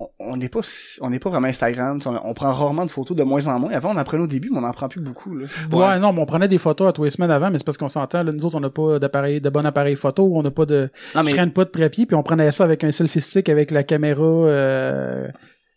on- 0.00 0.08
on 0.18 0.36
n'est 0.36 0.48
pas 0.48 0.60
on 1.02 1.10
n'est 1.10 1.18
pas 1.18 1.30
vraiment 1.30 1.46
Instagram, 1.48 1.98
tu 1.98 2.04
sais, 2.04 2.08
on, 2.08 2.30
on 2.30 2.34
prend 2.34 2.52
rarement 2.52 2.84
de 2.86 2.90
photos 2.90 3.16
de 3.16 3.22
moins 3.22 3.46
en 3.48 3.58
moins. 3.60 3.70
Avant 3.72 3.94
on 3.94 3.98
en 3.98 4.04
prenait 4.04 4.22
au 4.24 4.26
début, 4.26 4.48
mais 4.50 4.58
on 4.58 4.64
en 4.64 4.72
prend 4.72 4.88
plus 4.88 5.00
beaucoup 5.00 5.36
là. 5.36 5.46
Ouais. 5.72 5.98
non, 5.98 6.12
mais 6.12 6.20
on 6.20 6.26
prenait 6.26 6.48
des 6.48 6.58
photos 6.58 6.88
à 6.88 6.92
tous 6.92 7.04
les 7.04 7.10
semaines 7.10 7.30
avant, 7.30 7.50
mais 7.50 7.58
c'est 7.58 7.64
parce 7.64 7.76
qu'on 7.78 7.88
s'entend, 7.88 8.22
là, 8.22 8.32
nous 8.32 8.44
autres, 8.44 8.56
on 8.56 8.60
n'a 8.60 8.70
pas 8.70 8.98
d'appareil, 8.98 9.40
de 9.40 9.50
bon 9.50 9.64
appareil 9.64 9.96
photo, 9.96 10.28
on 10.34 10.42
n'a 10.42 10.50
pas 10.50 10.66
de, 10.66 10.90
Non 11.14 11.20
je 11.20 11.26
mais 11.26 11.32
traîne 11.32 11.52
pas 11.52 11.64
de 11.64 11.70
trépied, 11.70 12.06
puis 12.06 12.16
on 12.16 12.22
prenait 12.22 12.50
ça 12.50 12.64
avec 12.64 12.82
un 12.82 12.90
selfie 12.92 13.20
stick 13.20 13.48
avec 13.48 13.70
la 13.70 13.82
caméra, 13.84 14.22
euh, 14.24 15.28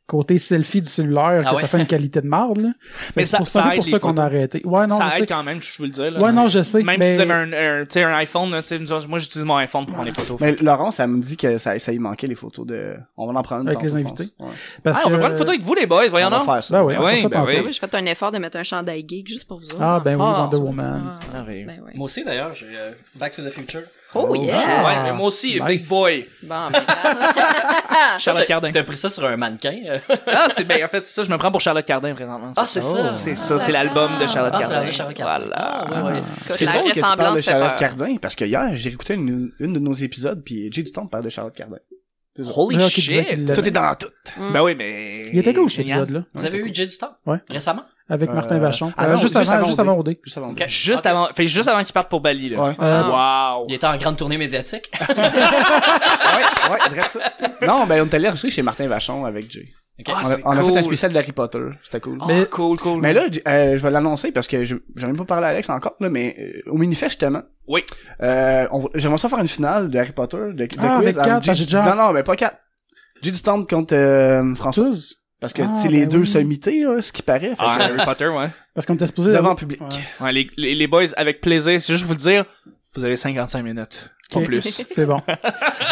côté 0.05 0.38
selfie 0.38 0.81
du 0.81 0.89
cellulaire, 0.89 1.43
Ah 1.45 1.50
que 1.51 1.55
ouais? 1.55 1.62
ça 1.62 1.67
fait 1.67 1.79
une 1.79 1.88
qualité 1.88 2.22
de 2.22 2.27
marde, 2.27 2.57
là. 2.60 2.69
Mais 3.15 3.24
que 3.24 3.29
ça- 3.29 3.38
c'est 3.38 3.38
pour 3.38 3.48
ça 3.48 3.63
ça, 3.63 3.69
aide 3.69 3.75
pour 3.77 3.86
les 3.86 3.91
ça 3.91 4.00
qu'on 4.00 4.17
a 4.17 4.24
arrêté. 4.24 4.62
Ouais, 4.65 4.86
non, 4.86 4.98
ça 4.98 5.10
je 5.10 5.13
aide 5.15 5.19
sais. 5.22 5.27
quand 5.27 5.43
même, 5.43 5.62
je 5.62 5.72
veux 5.79 5.86
le 5.86 5.91
dire. 5.91 6.12
Là, 6.12 6.19
Ouais, 6.22 6.31
non, 6.33 6.48
je 6.50 6.62
sais. 6.62 6.83
Même 6.83 6.98
mais... 7.00 7.10
si 7.12 7.15
vous 7.15 7.22
avez 7.22 7.33
un, 7.33 7.53
un, 7.53 8.12
un 8.13 8.15
iPhone, 8.17 8.51
là, 8.51 8.62
moi 9.07 9.19
j'utilise 9.19 9.45
mon 9.45 9.55
iPhone 9.55 9.86
pour 9.86 9.93
prendre 9.95 10.10
les 10.10 10.13
photos. 10.13 10.39
mais 10.41 10.55
Laurent, 10.62 10.91
ça 10.91 11.07
me 11.07 11.19
dit 11.22 11.38
que 11.38 11.57
ça, 11.57 11.79
ça 11.79 11.91
y 11.93 12.00
manquait 12.00 12.27
les 12.27 12.36
photos 12.36 12.65
de. 12.67 12.95
On 13.17 13.31
va 13.31 13.39
en 13.39 13.41
prendre 13.43 13.62
une 13.62 13.67
Avec 13.69 13.79
tantôt, 13.81 13.95
les 13.95 14.01
invités. 14.03 14.33
Ouais. 14.39 14.50
Parce 14.83 15.00
Ah, 15.00 15.03
on 15.05 15.10
va 15.10 15.15
que- 15.15 15.19
prendre 15.22 15.31
une 15.33 15.38
photo 15.39 15.50
avec 15.51 15.63
vous, 15.63 15.74
les 15.74 15.86
boys, 15.86 16.07
voyons 16.10 16.27
On 16.27 16.31
va 16.31 16.38
donc. 16.39 16.45
faire 16.45 16.63
ça. 16.63 16.74
Ben 16.77 16.83
oui, 16.83 16.93
Oui, 17.00 17.27
ben 17.29 17.43
oui. 17.45 17.53
Ah 17.57 17.62
oui, 17.65 17.72
j'ai 17.74 17.79
fait 17.79 17.95
un 17.95 18.05
effort 18.05 18.31
de 18.31 18.38
mettre 18.39 18.57
un 18.57 18.63
chandail 18.63 19.05
geek 19.07 19.27
juste 19.27 19.48
pour 19.48 19.57
vous. 19.60 19.65
Ah, 19.79 20.01
ben 20.03 20.15
oui, 20.15 20.22
Ah. 20.25 20.41
Wonder 20.43 20.57
Woman. 20.57 21.01
Ah, 21.33 21.43
ben. 21.48 21.72
Moi 21.95 22.05
aussi 22.05 22.24
d'ailleurs, 22.25 22.53
j'ai 22.53 22.67
euh, 22.67 22.91
Back 23.15 23.36
to 23.36 23.41
the 23.41 23.50
Future. 23.50 23.83
Oh, 24.15 24.27
Oh, 24.29 24.36
yeah! 24.36 24.53
shit. 24.60 24.67
Ouais, 24.86 25.03
mais 25.03 25.12
moi 25.13 25.27
aussi, 25.27 25.53
Nice. 25.62 25.63
Big 25.65 25.88
Boy. 25.89 26.27
Bon, 26.43 26.55
ben, 26.72 28.20
Charlotte 28.20 28.46
Cardin. 28.46 28.72
T'as 28.72 28.84
pris 28.84 28.98
ça 28.98 29.10
sur 29.10 29.25
un 29.25 29.38
mannequin 29.38 29.75
euh? 29.88 30.00
Ah, 30.27 30.48
c'est, 30.50 30.65
ben, 30.65 30.84
en 30.84 30.88
fait, 30.88 31.03
c'est 31.05 31.13
ça, 31.13 31.24
je 31.24 31.29
me 31.32 31.38
prends 31.38 31.51
pour 31.51 31.62
Charlotte 31.62 31.86
Cardin, 31.86 32.13
présentement. 32.13 32.51
Ah, 32.55 32.65
c'est 32.67 32.82
ça. 32.82 33.12
C'est 33.12 33.36
ça, 33.36 33.60
c'est 33.60 33.72
l'album 33.72 34.12
de 34.20 34.27
Charlotte 34.27 34.53
Ah, 34.55 34.60
Cardin. 34.60 34.91
Charlotte 34.91 35.15
Cardin. 35.15 35.46
Voilà. 35.46 35.86
Ah, 35.91 36.13
C'est 36.55 36.65
drôle 36.65 36.89
que 36.89 36.93
tu 36.93 37.01
parles 37.01 37.38
de 37.38 37.41
Charlotte 37.41 37.70
peur. 37.70 37.79
Cardin 37.79 38.17
parce 38.17 38.36
que 38.36 38.46
hier 38.46 38.70
j'ai 38.75 38.89
écouté 38.89 39.13
une, 39.15 39.51
une 39.60 39.74
de 39.74 39.79
nos 39.79 39.93
épisodes 39.93 40.41
puis 40.43 40.72
Jay 40.72 40.84
du 40.84 40.91
temps 40.91 41.08
parle 41.08 41.24
de 41.24 41.29
Charlotte 41.29 41.55
Cardin. 41.55 41.77
Holy 42.55 42.89
shit. 42.89 43.53
Tout 43.53 43.67
est 43.67 43.72
dans 43.72 43.93
tout. 43.96 44.08
Mm. 44.38 44.53
Ben 44.53 44.62
oui, 44.63 44.74
mais. 44.75 45.29
Il 45.32 45.38
était 45.39 45.53
cool, 45.53 45.70
cet 45.70 45.82
épisode-là. 45.82 46.24
Vous 46.34 46.46
avez 46.46 46.58
eu 46.58 46.74
Jay 46.74 46.88
du 46.88 46.98
temps? 46.98 47.13
Ouais. 47.27 47.38
Récemment? 47.50 47.84
Avec 48.10 48.29
Euh, 48.29 48.33
Martin 48.33 48.57
Vachon. 48.57 48.91
avant- 48.98 49.13
Euh, 49.13 49.17
juste 49.17 49.38
juste 49.38 49.50
avant, 49.50 49.51
avant 49.60 49.63
juste 49.65 49.79
OD. 49.79 49.88
avant 49.88 49.98
OD. 50.00 50.17
Juste 50.24 50.38
avant. 50.38 50.50
Ok. 50.51 50.63
Juste 50.67 51.00
Ok. 51.00 51.05
avant, 51.05 51.27
fait 51.33 51.48
juste 51.48 51.67
avant 51.69 51.83
qu'il 51.83 51.93
parte 51.93 52.10
pour 52.10 52.19
Bali, 52.22 52.50
là. 52.50 52.62
Ouais. 52.62 52.75
Ah. 52.79 53.55
Wow. 53.60 53.65
Il 53.69 53.75
était 53.75 53.88
en 53.88 53.95
grande 53.98 54.17
tournée 54.17 54.38
médiatique. 54.38 54.91
ouais, 55.10 55.15
ouais, 56.72 56.79
adresse 56.81 57.12
ça. 57.17 57.65
Non, 57.65 57.86
ben 57.88 58.01
on 58.01 58.05
est 58.10 58.13
allé 58.15 58.29
aussi 58.29 58.50
chez 58.51 58.62
Martin 58.62 58.88
Vachon 58.88 59.25
avec 59.25 59.50
Jay. 59.51 59.69
Ok. 60.00 60.05
Ah, 60.10 60.13
on 60.15 60.19
a, 60.19 60.24
c'est 60.24 60.41
on 60.45 60.51
a 60.51 60.63
fait 60.63 60.77
un 60.79 60.81
spécial 60.83 61.13
d'Harry 61.13 61.31
Potter, 61.33 61.60
c'était 61.83 62.00
cool. 62.00 62.17
Mais 62.27 62.39
Mais- 62.41 62.45
cool, 62.48 62.77
cool. 62.79 63.00
Mais 63.00 63.13
là, 63.13 63.25
euh, 63.48 63.77
je 63.77 63.81
vais 63.83 63.91
l'annoncer 63.91 64.31
parce 64.31 64.48
que 64.48 64.63
je 64.63 64.75
j'en 64.95 65.07
ai 65.07 65.12
même 65.12 65.17
pas 65.17 65.25
parlé 65.25 65.45
à 65.48 65.50
Alex 65.50 65.69
encore 65.69 65.95
là, 66.00 66.10
mais 66.10 66.36
euh, 66.39 66.72
au 66.72 66.77
Minifest 66.77 67.12
justement. 67.12 67.43
Oui. 67.67 67.83
Euh, 68.22 68.67
on 68.72 68.79
va- 68.79 68.89
j'aimerais 68.95 69.19
ça 69.19 69.29
faire 69.29 69.39
une 69.39 69.48
finale 69.48 69.89
de 69.91 69.98
Harry 70.00 70.12
Potter 70.12 70.38
de, 70.38 70.65
de 70.65 70.67
Ah, 70.79 70.98
avec 70.98 71.15
quiz 71.15 71.24
que 71.24 71.39
du- 71.39 71.53
j'ai 71.55 71.63
déjà- 71.65 71.83
Non 71.83 71.95
non, 71.95 72.12
mais 72.12 72.24
pas 72.24 72.36
quatre. 72.36 72.57
J'ai 73.22 73.31
du 73.31 73.41
temps 73.41 73.63
contre 73.63 73.93
euh, 73.95 74.53
François 74.55 74.86
Tous. 74.86 75.15
Parce 75.43 75.53
que 75.53 75.62
Ah, 75.63 75.79
c'est 75.81 75.89
les 75.89 76.01
ben 76.01 76.09
deux 76.09 76.19
oui. 76.19 76.25
sommités 76.27 76.83
là, 76.83 77.01
ce 77.01 77.12
qui 77.12 77.21
paraît. 77.21 77.50
Fait 77.50 77.55
Ah, 77.59 77.75
que, 77.77 77.83
Harry 77.83 78.05
Potter, 78.05 78.27
ouais. 78.27 78.47
Parce 78.73 78.88
qu'on 78.88 78.95
était 78.95 79.07
supposé... 79.07 79.31
devant 79.31 79.55
public. 79.55 79.81
Ouais. 79.81 79.88
Ouais, 80.25 80.31
les, 80.31 80.50
les, 80.57 80.73
les 80.73 80.88
boys, 80.88 81.03
avec 81.17 81.41
plaisir, 81.41 81.81
c'est 81.81 81.91
juste 81.93 82.05
vous 82.05 82.13
le 82.13 82.17
dire, 82.19 82.45
vous 82.95 83.03
avez 83.03 83.15
55 83.17 83.62
minutes. 83.62 84.09
Pas 84.31 84.39
Ok. 84.39 84.45
plus. 84.45 84.61
C'est 84.87 85.05
bon. 85.05 85.21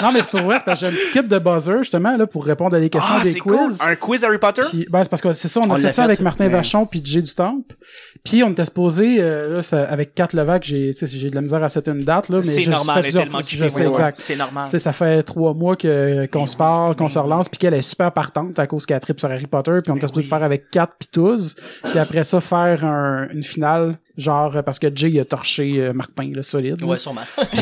non, 0.01 0.11
mais 0.11 0.21
c'est 0.21 0.29
pour 0.31 0.39
vrai, 0.41 0.57
c'est 0.57 0.65
parce 0.65 0.79
que 0.79 0.85
j'ai 0.87 0.91
un 0.91 0.95
petit 0.95 1.11
kit 1.11 1.23
de 1.27 1.37
buzzer, 1.37 1.77
justement, 1.79 2.15
là, 2.17 2.25
pour 2.25 2.43
répondre 2.45 2.75
à 2.75 2.79
des 2.79 2.89
questions 2.89 3.13
Ah, 3.19 3.23
des 3.23 3.33
quiz. 3.35 3.41
cool. 3.43 3.71
Un 3.81 3.95
quiz 3.95 4.23
Harry 4.23 4.37
Potter? 4.39 4.63
Puis, 4.69 4.87
ben, 4.89 5.03
c'est 5.03 5.09
parce 5.09 5.21
que 5.21 5.33
c'est 5.33 5.47
ça, 5.47 5.59
on 5.59 5.69
a 5.69 5.75
fait 5.75 5.87
ça 5.87 5.93
fait, 5.93 6.01
avec 6.01 6.19
Martin 6.21 6.45
mais- 6.45 6.49
Vachon 6.51 6.85
puis 6.85 7.01
Jay 7.03 7.21
du 7.21 7.33
Temple. 7.35 7.75
Puis 8.23 8.41
on 8.43 8.49
était 8.51 8.65
supposé, 8.65 9.17
euh, 9.19 9.57
là, 9.57 9.61
ça- 9.63 9.83
avec 9.83 10.15
Kat 10.15 10.29
Levac, 10.33 10.63
j'ai, 10.63 10.91
tu 10.93 11.05
sais, 11.05 11.17
j'ai 11.17 11.29
de 11.29 11.35
la 11.35 11.41
misère 11.41 11.63
à 11.63 11.69
setter 11.69 11.91
une 11.91 12.03
date, 12.03 12.29
là, 12.29 12.37
mais 12.37 12.43
C'est 12.43 12.67
normal, 12.69 13.03
fait 13.03 13.11
tellement 13.11 13.25
fois, 13.31 13.39
occupée. 13.41 13.63
je 13.63 13.67
sais 13.67 13.81
ouais, 13.81 13.85
ouais. 13.87 13.91
exact. 13.91 14.17
C'est 14.19 14.35
normal. 14.35 14.65
Tu 14.65 14.71
sais, 14.71 14.79
ça 14.79 14.93
fait 14.93 15.21
trois 15.23 15.53
mois 15.53 15.75
que, 15.75 16.25
qu'on 16.27 16.47
se 16.47 16.55
parle, 16.57 16.95
qu'on 16.95 17.09
se 17.09 17.19
relance, 17.19 17.49
puis 17.49 17.57
qu'elle 17.59 17.73
est 17.73 17.81
super 17.81 18.11
partante 18.11 18.57
à 18.59 18.65
cause 18.65 18.85
qu'elle 18.85 18.99
tripe 19.01 19.19
sur 19.19 19.29
Harry 19.29 19.45
Potter, 19.47 19.75
puis 19.83 19.91
on 19.91 19.95
était 19.97 20.07
supposé 20.07 20.27
faire 20.27 20.41
avec 20.43 20.71
Kat 20.71 20.89
puis 20.97 21.09
Touze, 21.11 21.55
puis 21.83 21.99
après 21.99 22.23
ça, 22.23 22.39
faire 22.41 22.85
un- 22.85 23.27
une 23.33 23.43
finale, 23.43 23.97
genre, 24.17 24.63
parce 24.63 24.77
que 24.79 24.87
Jay, 24.93 25.09
il 25.11 25.19
a 25.19 25.25
torché 25.25 25.79
euh, 25.79 25.93
Martin, 25.93 26.31
là, 26.35 26.43
solide. 26.43 26.81
là. 26.81 26.87
Ouais, 26.87 26.97
sûrement. 26.97 27.21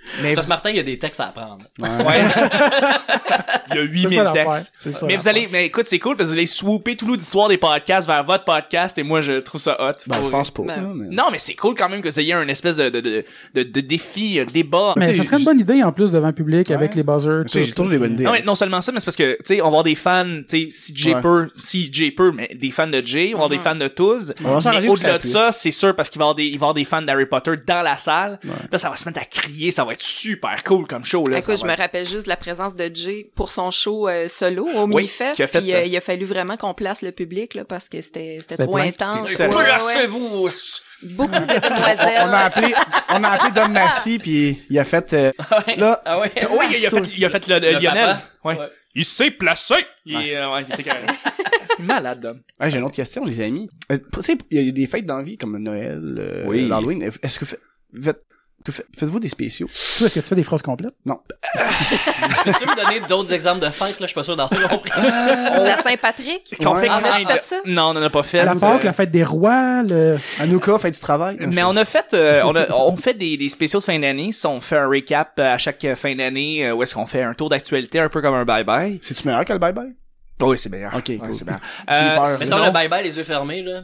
Mais 0.23 0.33
Parce 0.33 0.47
que 0.47 0.49
Martin, 0.49 0.69
il 0.71 0.75
y 0.77 0.79
a 0.79 0.83
des 0.83 0.97
textes 0.99 1.19
à 1.21 1.27
apprendre. 1.27 1.63
Ouais. 1.79 2.21
Il 3.73 3.77
y 3.77 3.79
a 3.79 3.83
C'est 3.83 3.87
8000 3.87 4.17
ça 4.17 4.23
l'affaire. 4.23 4.51
textes. 4.51 4.71
C'est 4.75 4.93
ça 4.93 5.05
Mais 5.05 5.15
vous 5.15 5.27
allez, 5.27 5.47
mais 5.51 5.65
écoute, 5.67 5.85
c'est 5.85 5.99
cool 5.99 6.17
parce 6.17 6.29
que 6.29 6.33
vous 6.33 6.37
allez 6.39 6.47
swooper 6.47 6.95
tout 6.97 7.07
l'histoire 7.13 7.47
des 7.47 7.57
podcasts 7.57 8.07
vers 8.07 8.23
votre 8.23 8.43
podcast 8.43 8.97
et 8.97 9.03
moi, 9.03 9.21
je 9.21 9.33
trouve 9.39 9.61
ça 9.61 9.77
hot. 9.79 9.93
ben, 10.07 10.17
je 10.23 10.29
pense 10.29 10.51
pas. 10.51 10.63
Ben, 10.63 10.91
mais- 10.95 11.15
Non, 11.15 11.25
mais 11.31 11.39
c'est 11.39 11.53
cool 11.55 11.75
quand 11.75 11.87
même 11.87 12.01
que 12.01 12.09
vous 12.09 12.19
ayez 12.19 12.33
un 12.33 12.47
espèce 12.47 12.75
de, 12.75 12.89
de, 12.89 12.99
de, 12.99 13.23
de, 13.55 13.63
de 13.63 13.81
défi, 13.81 14.39
un 14.39 14.49
débat. 14.51 14.93
Mais 14.97 15.13
ça 15.13 15.23
serait 15.23 15.37
une 15.37 15.45
bonne 15.45 15.59
idée, 15.59 15.81
en 15.83 15.91
plus, 15.91 16.11
devant 16.11 16.27
le 16.27 16.33
public, 16.33 16.67
Ouais. 16.69 16.75
avec 16.75 16.95
les 16.95 17.03
buzzers. 17.03 17.43
Tu 17.45 17.49
sais, 17.49 17.63
j'ai 17.63 17.71
toujours 17.71 17.91
des 17.91 17.97
bonnes 17.97 18.13
idées. 18.13 18.23
Non, 18.25 18.31
mais 18.33 18.41
non 18.43 18.55
seulement 18.55 18.81
ça, 18.81 18.91
mais 18.91 18.99
c'est 18.99 19.05
parce 19.05 19.17
que, 19.17 19.33
tu 19.37 19.55
sais, 19.55 19.61
on 19.61 19.65
va 19.65 19.67
avoir 19.69 19.83
des 19.83 19.95
fans, 19.95 20.25
tu 20.49 20.63
sais, 20.63 20.67
si 20.71 20.93
Jay 20.95 21.15
Ouais. 21.15 21.21
peut, 21.21 21.49
si 21.55 21.89
Jay 21.91 22.11
peut, 22.11 22.31
mais 22.31 22.49
des 22.55 22.71
fans 22.71 22.87
de 22.87 23.01
Jay, 23.05 23.29
on 23.33 23.37
va 23.37 23.43
avoir 23.45 23.49
des 23.49 23.57
fans 23.59 23.75
de 23.75 23.87
tous. 23.87 24.33
On 24.43 24.55
va 24.55 24.61
s'arranger 24.61 24.87
Mais 24.87 24.91
au-delà 24.93 25.17
de 25.19 25.25
ça, 25.27 25.51
c'est 25.51 25.71
sûr, 25.71 25.95
parce 25.95 26.09
qu'il 26.09 26.19
va 26.19 26.23
y 26.23 26.25
avoir 26.25 26.35
des, 26.35 26.43
il 26.45 26.49
va 26.51 26.53
y 26.53 26.57
avoir 26.57 26.73
des 26.73 26.83
fans 26.83 27.01
d'Harry 27.01 27.25
Potter 27.27 27.53
dans 27.65 27.81
la 27.81 27.97
salle. 27.97 28.39
Là, 28.71 28.77
ça 28.77 28.89
va 28.89 28.95
se 28.95 29.07
mettre 29.07 29.19
à 29.21 29.25
crier, 29.25 29.71
ça 29.71 29.85
va 29.85 29.90
être 29.91 30.01
super 30.01 30.63
cool 30.63 30.87
comme 30.87 31.03
show, 31.05 31.25
là. 31.27 31.37
Écoute, 31.39 31.57
je 31.57 31.65
va 31.65 31.71
me 31.73 31.77
rappelle 31.77 32.05
juste 32.07 32.23
de 32.23 32.29
la 32.29 32.37
présence 32.37 32.75
de 32.75 32.89
Jay 32.93 33.29
pour 33.35 33.51
son 33.51 33.71
show 33.71 34.07
euh, 34.07 34.27
solo 34.27 34.67
au 34.67 34.83
Oui, 34.87 34.95
Minifest. 35.03 35.35
fait, 35.47 35.59
puis, 35.61 35.73
euh, 35.73 35.77
euh, 35.79 35.85
il 35.85 35.95
a 35.97 36.01
fallu 36.01 36.25
vraiment 36.25 36.57
qu'on 36.57 36.73
place 36.73 37.01
le 37.01 37.11
public 37.11 37.55
là 37.55 37.65
parce 37.65 37.89
que 37.89 38.01
c'était 38.01 38.37
trop 38.57 38.75
plein. 38.75 38.87
intense. 38.87 39.37
Ouais, 39.39 39.47
ouais, 39.47 40.07
vous 40.07 40.49
Beaucoup 41.03 41.31
de 41.31 41.35
On 41.39 41.47
a 41.49 41.59
demoiselles. 41.59 42.33
appelé, 42.33 42.73
on 43.09 43.23
a 43.23 43.29
appelé 43.29 43.51
Don 43.55 43.69
Massy 43.69 44.19
puis 44.19 44.61
il 44.69 44.77
a 44.77 44.83
fait, 44.85 45.13
euh, 45.13 45.31
là, 45.77 46.01
Ah 46.05 46.19
ouais. 46.19 46.31
Oui, 46.51 46.65
il 46.79 46.85
a 46.85 46.89
fait, 46.91 47.01
il 47.17 47.25
a 47.25 47.29
fait 47.29 47.47
le, 47.47 47.59
Le 47.59 47.79
Lionel. 47.79 48.17
Ouais. 48.43 48.57
Ouais. 48.57 48.67
Il 48.93 49.05
s'est 49.05 49.31
placé. 49.31 49.75
Il, 50.05 50.15
est, 50.21 50.35
euh, 50.35 50.51
ouais, 50.53 50.63
il 50.67 50.73
était 50.73 50.83
carré. 50.83 51.05
Malade, 51.79 52.19
Dom. 52.19 52.41
Ah, 52.59 52.69
j'ai 52.69 52.77
une 52.77 52.83
autre 52.83 52.95
question, 52.95 53.23
les 53.25 53.39
amis. 53.41 53.69
Euh, 53.91 53.97
tu 54.13 54.21
sais, 54.21 54.37
il 54.51 54.63
y 54.65 54.69
a 54.69 54.71
des 54.71 54.85
fêtes 54.85 55.05
dans 55.05 55.17
la 55.17 55.23
vie, 55.23 55.37
comme 55.37 55.57
Noël, 55.57 55.99
euh, 56.19 56.43
Oui. 56.45 56.67
l'Halloween. 56.67 57.01
Est-ce 57.23 57.39
que, 57.39 57.45
fait- 57.45 57.59
faites- 58.03 58.21
faites-vous 58.69 59.19
des 59.19 59.29
spéciaux? 59.29 59.67
Toi, 59.97 60.07
est-ce 60.07 60.15
que 60.15 60.19
tu 60.19 60.25
fais 60.27 60.35
des 60.35 60.43
phrases 60.43 60.61
complètes? 60.61 60.93
Non. 61.05 61.19
Peux-tu 62.43 62.65
me 62.67 62.75
donner 62.75 62.99
d'autres 63.07 63.33
exemples 63.33 63.59
de 63.65 63.69
fêtes, 63.69 63.99
là? 63.99 64.01
Je 64.01 64.05
suis 64.07 64.13
pas 64.15 64.23
sûr 64.23 64.35
d'avoir 64.35 64.69
compris. 64.69 64.91
La 65.01 65.77
Saint-Patrick? 65.77 66.55
Qu'on 66.63 66.75
Ouais. 66.75 66.81
fait 66.81 66.87
quand- 66.87 67.01
fait 67.33 67.43
ça? 67.43 67.55
Non, 67.65 67.83
on 67.89 67.89
en 67.97 68.01
a 68.03 68.09
pas 68.09 68.23
fait. 68.23 68.43
la 68.45 68.53
Euh, 68.53 68.59
Pâques, 68.59 68.83
la 68.83 68.93
fête 68.93 69.11
des 69.11 69.23
rois, 69.23 69.83
le... 69.83 70.17
Anouka, 70.39 70.77
fête 70.77 70.93
du 70.93 70.99
travail. 70.99 71.37
Mais 71.39 71.63
on 71.63 71.75
a 71.75 71.85
fait, 71.85 72.13
euh, 72.13 72.41
on 72.45 72.55
a, 72.55 72.69
on 72.73 72.95
fait 72.97 73.13
des, 73.13 73.37
des 73.37 73.49
spéciaux 73.49 73.79
de 73.79 73.83
fin 73.85 73.97
d'année. 73.99 74.31
Si 74.31 74.45
on 74.45 74.61
fait 74.61 74.77
un 74.77 74.87
recap 74.87 75.31
euh, 75.39 75.53
à 75.53 75.57
chaque 75.57 75.83
euh, 75.85 75.95
fin 75.95 76.15
d'année, 76.15 76.65
euh, 76.67 76.73
où 76.73 76.83
est-ce 76.83 76.93
qu'on 76.95 77.05
fait 77.05 77.23
un 77.23 77.33
tour 77.33 77.49
d'actualité, 77.49 77.99
un 77.99 78.09
peu 78.09 78.21
comme 78.21 78.35
un 78.35 78.45
bye 78.45 78.63
bye. 78.63 78.99
C'est-tu 79.01 79.27
meilleur 79.27 79.45
que 79.45 79.53
le 79.53 79.59
bye-bye? 79.59 79.93
Oui, 80.41 80.57
c'est 80.57 80.69
meilleur. 80.69 80.91
Ok, 80.95 81.05
Ouais, 81.09 81.17
cool. 81.19 81.33
c'est 81.33 81.45
meilleur. 81.45 81.61
J'ai 81.87 81.95
eu 81.95 82.15
peur. 82.15 82.23
Mettons 82.23 82.35
sinon- 82.37 82.65
le 82.65 82.71
bye-bye, 82.71 83.03
les 83.03 83.15
yeux 83.17 83.23
fermés, 83.23 83.61
là. 83.63 83.81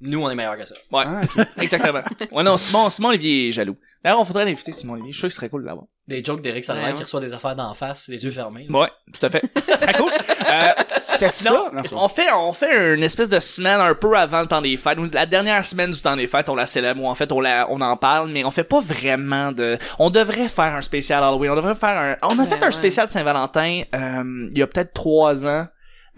Nous, 0.00 0.20
on 0.22 0.28
est 0.28 0.34
meilleurs 0.34 0.56
que 0.58 0.64
ça. 0.64 0.74
Ouais, 0.92 1.04
Ah, 1.06 1.20
exactement. 1.62 2.00
Ouais, 2.32 2.42
non, 2.42 2.56
Simon, 2.56 2.88
Simon 2.90 3.08
Olivier 3.08 3.48
est 3.48 3.52
jaloux. 3.52 3.76
D'ailleurs, 4.04 4.20
on 4.20 4.24
faudrait 4.24 4.44
l'inviter, 4.44 4.72
Simon 4.72 4.94
Olivier. 4.94 5.12
Je 5.12 5.16
suis 5.16 5.20
sûr 5.20 5.28
que 5.28 5.32
ce 5.32 5.36
serait 5.38 5.48
cool 5.48 5.62
de 5.62 5.66
l'avoir. 5.66 5.86
Des 6.06 6.22
jokes 6.22 6.40
d'Éric 6.42 6.64
Salvaire 6.64 6.84
Ouais, 6.84 6.92
qui 6.92 6.98
ouais. 6.98 7.04
reçoit 7.04 7.20
des 7.20 7.32
affaires 7.32 7.56
d'en 7.56 7.72
face, 7.74 8.06
les 8.08 8.22
yeux 8.24 8.30
fermés. 8.30 8.66
Ouais, 8.70 8.88
tout 9.12 9.26
à 9.26 9.30
fait. 9.30 9.40
Très 9.40 9.92
cool. 9.94 10.12
Euh, 10.12 10.68
C'est 11.18 11.30
ça? 11.30 11.70
On 11.94 12.08
fait, 12.08 12.30
on 12.32 12.52
fait 12.52 12.94
une 12.94 13.02
espèce 13.02 13.28
de 13.28 13.40
semaine 13.40 13.80
un 13.80 13.94
peu 13.94 14.14
avant 14.16 14.42
le 14.42 14.46
temps 14.46 14.60
des 14.62 14.76
fêtes. 14.76 14.98
La 15.14 15.26
dernière 15.26 15.64
semaine 15.64 15.90
du 15.90 16.00
temps 16.00 16.14
des 16.14 16.26
fêtes, 16.28 16.48
on 16.48 16.54
la 16.54 16.66
célèbre, 16.66 17.02
ou 17.02 17.08
en 17.08 17.14
fait, 17.16 17.32
on 17.32 17.40
la, 17.40 17.66
on 17.70 17.80
en 17.80 17.96
parle, 17.96 18.30
mais 18.30 18.44
on 18.44 18.50
fait 18.52 18.62
pas 18.64 18.80
vraiment 18.80 19.50
de, 19.50 19.78
on 19.98 20.10
devrait 20.10 20.48
faire 20.50 20.74
un 20.76 20.82
spécial 20.82 21.24
Halloween. 21.24 21.50
On 21.50 21.56
devrait 21.56 21.74
faire 21.74 21.88
un, 21.98 22.16
on 22.22 22.38
a 22.38 22.42
Ouais, 22.42 22.46
fait 22.46 22.62
un 22.62 22.70
spécial 22.70 23.08
Saint-Valentin, 23.08 23.80
euh, 23.94 24.48
il 24.52 24.58
y 24.58 24.62
a 24.62 24.66
peut-être 24.68 24.92
trois 24.92 25.44
ans. 25.46 25.66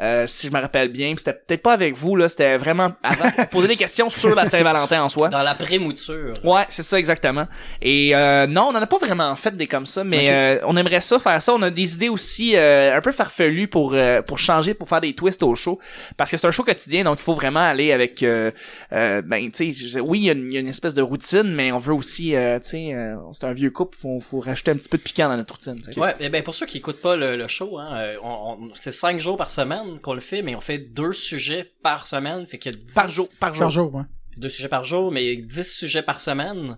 Euh, 0.00 0.26
si 0.26 0.47
je 0.49 0.52
me 0.52 0.61
rappelle 0.61 0.88
bien, 0.88 1.12
c'était 1.17 1.33
peut-être 1.33 1.62
pas 1.62 1.73
avec 1.73 1.97
vous 1.97 2.14
là, 2.14 2.28
c'était 2.28 2.57
vraiment 2.57 2.93
avant 3.02 3.31
pour 3.33 3.49
poser 3.49 3.69
des 3.69 3.76
questions 3.85 4.09
sur 4.11 4.35
la 4.35 4.47
Saint-Valentin 4.47 5.02
en 5.02 5.09
soi. 5.09 5.28
Dans 5.28 5.43
la 5.43 5.55
pré-mouture. 5.55 6.35
Ouais, 6.45 6.64
c'est 6.69 6.83
ça 6.85 6.99
exactement. 6.99 7.47
Et 7.83 8.14
euh, 8.14 8.47
non, 8.47 8.69
on 8.73 8.76
en 8.76 8.83
a 8.83 8.87
pas 8.87 8.99
vraiment 8.99 9.35
fait 9.37 9.57
des 9.57 9.67
comme 9.67 9.87
ça, 9.87 10.05
mais 10.05 10.31
euh, 10.31 10.61
on 10.67 10.76
aimerait 10.76 11.00
ça 11.00 11.19
faire 11.19 11.43
ça. 11.43 11.52
On 11.55 11.62
a 11.62 11.71
des 11.71 11.95
idées 11.95 12.09
aussi 12.09 12.55
euh, 12.57 12.97
un 12.97 13.00
peu 13.00 13.12
farfelues 13.12 13.67
pour 13.69 13.93
euh, 13.95 14.23
pour 14.23 14.38
changer, 14.38 14.75
pour 14.75 14.88
faire 14.88 15.00
des 15.00 15.14
twists 15.14 15.43
au 15.43 15.55
show, 15.57 15.78
parce 16.17 16.31
que 16.31 16.37
c'est 16.37 16.47
un 16.47 16.50
show 16.52 16.62
quotidien, 16.62 17.05
donc 17.05 17.19
il 17.19 17.23
faut 17.25 17.35
vraiment 17.35 17.61
aller 17.61 17.93
avec. 17.93 18.23
Euh, 18.23 18.50
ben, 18.93 19.50
tu 19.50 19.73
sais, 19.73 20.00
oui, 20.00 20.21
il 20.21 20.25
y, 20.26 20.31
a 20.31 20.33
une- 20.33 20.47
il 20.49 20.55
y 20.55 20.57
a 20.57 20.61
une 20.61 20.69
espèce 20.69 20.95
de 20.95 21.02
routine, 21.02 21.52
mais 21.52 21.73
on 21.73 21.78
veut 21.78 21.95
aussi, 21.95 22.35
euh, 22.37 22.59
tu 22.61 22.69
sais, 22.69 22.95
euh, 22.95 23.17
c'est 23.33 23.47
un 23.47 23.52
vieux 23.52 23.71
couple, 23.71 23.97
faut 24.00 24.21
faut 24.21 24.40
rajouter 24.40 24.71
un 24.71 24.76
petit 24.76 24.88
peu 24.88 24.99
de 24.99 25.02
piquant 25.02 25.28
dans 25.28 25.37
notre 25.37 25.55
routine. 25.55 25.81
tu 25.81 25.93
sais. 25.93 26.00
Ouais, 26.00 26.14
et 26.21 26.28
ben 26.28 26.43
pour 26.43 26.55
ceux 26.55 26.67
qui 26.67 26.78
écoutent 26.78 27.00
pas 27.02 27.17
le, 27.17 27.37
le 27.37 27.49
show, 27.49 27.78
hein, 27.78 28.12
on, 28.23 28.28
on- 28.28 28.71
c'est 28.75 28.93
cinq 28.93 29.19
jours 29.19 29.37
par 29.37 29.50
semaine 29.50 29.88
qu'on 29.97 30.14
le 30.14 30.21
fait, 30.21 30.42
mais 30.42 30.54
on 30.54 30.61
fait 30.61 30.78
deux 30.78 31.12
sujets 31.12 31.73
par 31.83 32.07
semaine, 32.07 32.46
fait 32.46 32.59
qu'il 32.59 32.72
y 32.72 32.74
a 32.74 32.79
10, 32.79 32.94
Par 32.94 33.09
jour, 33.09 33.29
par 33.40 33.55
jour. 33.55 33.61
Par 33.64 33.70
jour, 33.70 33.94
ouais. 33.94 34.03
deux 34.37 34.48
sujets 34.48 34.68
par 34.68 34.85
jour, 34.85 35.11
mais 35.11 35.37
10 35.37 35.62
sujets 35.64 36.03
par 36.03 36.20
semaine. 36.20 36.77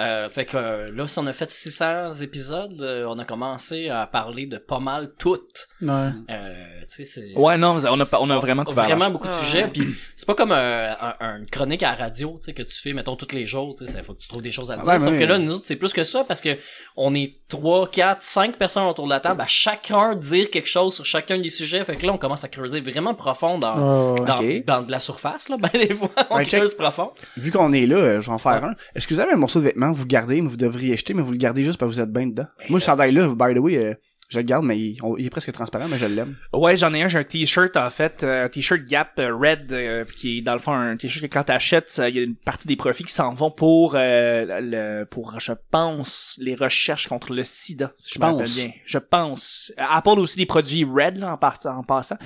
Euh, 0.00 0.28
fait 0.28 0.44
que 0.44 0.56
euh, 0.56 0.90
là, 0.92 1.08
si 1.08 1.18
on 1.18 1.26
a 1.26 1.32
fait 1.32 1.50
600 1.50 2.12
épisodes, 2.22 2.80
euh, 2.80 3.04
on 3.08 3.18
a 3.18 3.24
commencé 3.24 3.88
à 3.88 4.06
parler 4.06 4.46
de 4.46 4.56
pas 4.58 4.78
mal 4.78 5.10
toutes. 5.18 5.68
Ouais. 5.82 5.88
Euh, 6.30 6.64
tu 6.88 7.04
sais, 7.04 7.04
c'est... 7.04 7.40
Ouais, 7.40 7.58
non, 7.58 7.76
on 7.90 8.00
a 8.00 8.06
pas- 8.06 8.18
on 8.20 8.30
a 8.30 8.38
vraiment 8.38 8.64
couvert. 8.64 8.84
Vraiment 8.84 9.10
beaucoup 9.10 9.26
de 9.26 9.32
Ah, 9.32 9.36
sujets, 9.36 9.64
ouais. 9.64 9.70
puis 9.70 9.82
c'est 10.16 10.26
pas 10.26 10.34
comme 10.36 10.52
euh, 10.52 10.92
un, 11.20 11.38
une 11.40 11.46
chronique 11.46 11.82
à 11.82 11.90
la 11.90 11.96
radio, 11.96 12.36
tu 12.40 12.46
sais, 12.46 12.52
que 12.54 12.62
tu 12.62 12.80
fais, 12.80 12.92
mettons, 12.92 13.16
tous 13.16 13.34
les 13.34 13.44
jours, 13.44 13.74
tu 13.76 13.86
sais, 13.88 14.02
faut 14.02 14.14
que 14.14 14.20
tu 14.20 14.28
trouves 14.28 14.42
des 14.42 14.52
choses 14.52 14.70
à 14.70 14.76
dire. 14.76 14.86
Ouais, 14.86 14.98
Sauf 15.00 15.18
que 15.18 15.24
là, 15.24 15.36
nous 15.38 15.54
autres, 15.54 15.66
c'est 15.66 15.76
plus 15.76 15.92
que 15.92 16.04
ça, 16.04 16.22
parce 16.22 16.40
que 16.40 16.56
on 16.96 17.14
est 17.14 17.34
trois, 17.48 17.88
quatre, 17.90 18.22
cinq 18.22 18.56
personnes 18.56 18.84
autour 18.84 19.04
de 19.06 19.10
la 19.10 19.20
table, 19.20 19.40
à 19.40 19.46
chacun 19.46 20.14
dire 20.14 20.50
quelque 20.50 20.68
chose 20.68 20.94
sur 20.94 21.04
chacun 21.04 21.38
des 21.38 21.50
sujets, 21.50 21.82
fait 21.84 21.96
que 21.96 22.06
là, 22.06 22.12
on 22.12 22.18
commence 22.18 22.44
à 22.44 22.48
creuser 22.48 22.80
vraiment 22.80 23.14
profond 23.14 23.58
dans, 23.58 24.14
dans, 24.14 24.82
de 24.82 24.90
la 24.92 25.00
surface, 25.00 25.48
là, 25.48 25.56
ben 25.60 25.70
des 25.72 25.92
fois, 25.94 26.08
on 26.30 26.36
Ouais, 26.36 26.44
check. 26.44 26.60
creuse 26.60 26.74
profond. 26.76 27.10
Vu 27.36 27.50
qu'on 27.50 27.72
est 27.72 27.86
là, 27.86 27.96
euh, 27.96 28.20
je 28.20 28.26
vais 28.26 28.32
en 28.32 28.38
faire 28.38 28.62
un. 28.64 28.74
Est-ce 28.94 29.06
que 29.08 29.14
vous 29.14 29.20
avez 29.20 29.32
un 29.32 29.36
morceau 29.36 29.58
de 29.60 29.64
vêtement, 29.64 29.87
vous 29.92 30.02
le 30.04 30.08
gardez, 30.08 30.40
mais 30.40 30.48
vous 30.48 30.56
devriez 30.56 30.96
jeter, 30.96 31.14
mais 31.14 31.22
vous 31.22 31.32
le 31.32 31.38
gardez 31.38 31.62
juste 31.64 31.78
parce 31.78 31.90
que 31.90 31.94
vous 31.96 32.00
êtes 32.00 32.12
bien 32.12 32.26
dedans? 32.26 32.46
Moi, 32.68 32.78
le 32.78 32.84
chandail 32.84 33.12
là, 33.12 33.28
by 33.34 33.54
the 33.54 33.58
way, 33.58 33.76
euh, 33.76 33.94
je 34.30 34.38
le 34.38 34.42
garde, 34.44 34.64
mais 34.66 34.78
il, 34.78 34.98
on- 35.02 35.16
il 35.16 35.24
est 35.24 35.30
presque 35.30 35.50
transparent, 35.52 35.86
mais 35.90 35.96
je 35.96 36.04
l'aime. 36.04 36.36
Ouais, 36.52 36.76
j'en 36.76 36.92
ai 36.92 37.02
un, 37.02 37.08
j'ai 37.08 37.18
un 37.18 37.24
t-shirt 37.24 37.74
en 37.78 37.88
fait, 37.88 38.22
euh, 38.24 38.44
un 38.44 38.48
t-shirt 38.50 38.82
Gap 38.84 39.12
euh, 39.18 39.34
Red 39.34 39.72
euh, 39.72 40.04
qui 40.04 40.38
est 40.38 40.42
dans 40.42 40.52
le 40.52 40.58
fond 40.58 40.72
un 40.72 40.96
t-shirt 40.98 41.26
que 41.26 41.32
quand 41.32 41.44
t'achètes, 41.44 41.98
il 42.08 42.14
y 42.14 42.18
a 42.18 42.22
une 42.22 42.34
partie 42.36 42.68
des 42.68 42.76
profits 42.76 43.04
qui 43.04 43.12
s'en 43.12 43.32
vont 43.32 43.50
pour 43.50 43.94
euh, 43.94 44.60
le 44.60 45.04
pour 45.06 45.40
je 45.40 45.52
pense 45.70 46.38
les 46.42 46.54
recherches 46.54 47.08
contre 47.08 47.32
le 47.32 47.42
sida. 47.42 47.92
si 48.02 48.14
Je 48.14 48.18
pense. 48.18 48.54
bien. 48.56 48.70
Je 48.84 48.98
pense. 48.98 49.72
Apple 49.78 50.18
aussi 50.18 50.36
des 50.36 50.46
produits 50.46 50.84
Red 50.84 51.16
là 51.16 51.32
en 51.32 51.82
passant. 51.82 52.16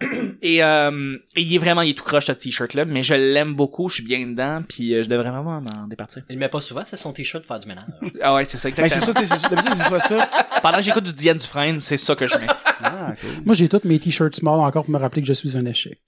Et, 0.42 0.62
euh, 0.64 1.18
et 1.36 1.42
il 1.42 1.54
est 1.54 1.58
vraiment, 1.58 1.82
il 1.82 1.90
est 1.90 1.94
tout 1.94 2.04
croche 2.04 2.24
ce 2.24 2.32
t-shirt 2.32 2.72
là, 2.72 2.86
mais 2.86 3.02
je 3.02 3.12
l'aime 3.12 3.52
beaucoup, 3.54 3.90
je 3.90 3.96
suis 3.96 4.04
bien 4.04 4.26
dedans, 4.26 4.62
puis 4.66 4.94
euh, 4.94 5.02
je 5.02 5.08
devrais 5.10 5.28
vraiment 5.30 5.60
m'en 5.60 5.86
départir. 5.86 6.22
Il 6.30 6.34
le 6.36 6.38
met 6.38 6.48
pas 6.48 6.62
souvent, 6.62 6.82
c'est 6.86 6.96
son 6.96 7.12
t-shirt 7.12 7.42
de 7.42 7.46
faire 7.46 7.58
du 7.60 7.68
ménage. 7.68 7.84
Ah 8.22 8.34
ouais, 8.34 8.46
c'est 8.46 8.56
ça 8.56 8.70
Ben, 8.70 8.84
exactement. 8.84 9.12
c'est 9.14 9.20
ça, 9.20 9.20
tu 9.20 9.26
sais, 9.26 9.34
c'est 9.34 9.42
ça. 9.42 9.48
D'habitude, 9.50 9.74
c'est 9.76 9.88
soit 9.88 10.00
ça. 10.00 10.30
Pendant 10.62 10.78
que 10.78 10.82
j'écoute 10.82 11.04
du 11.04 11.12
Diane 11.12 11.36
Dufresne, 11.36 11.80
c'est 11.80 11.98
ça 11.98 12.14
que 12.14 12.26
je 12.26 12.34
mets. 12.36 12.46
Ah, 12.82 13.14
cool. 13.20 13.30
Moi, 13.44 13.54
j'ai 13.54 13.68
tous 13.68 13.80
mes 13.84 13.98
t-shirts 13.98 14.36
small 14.36 14.60
encore 14.60 14.84
pour 14.84 14.92
me 14.92 14.98
rappeler 14.98 15.20
que 15.20 15.28
je 15.28 15.34
suis 15.34 15.56
un 15.58 15.66
échec. 15.66 15.98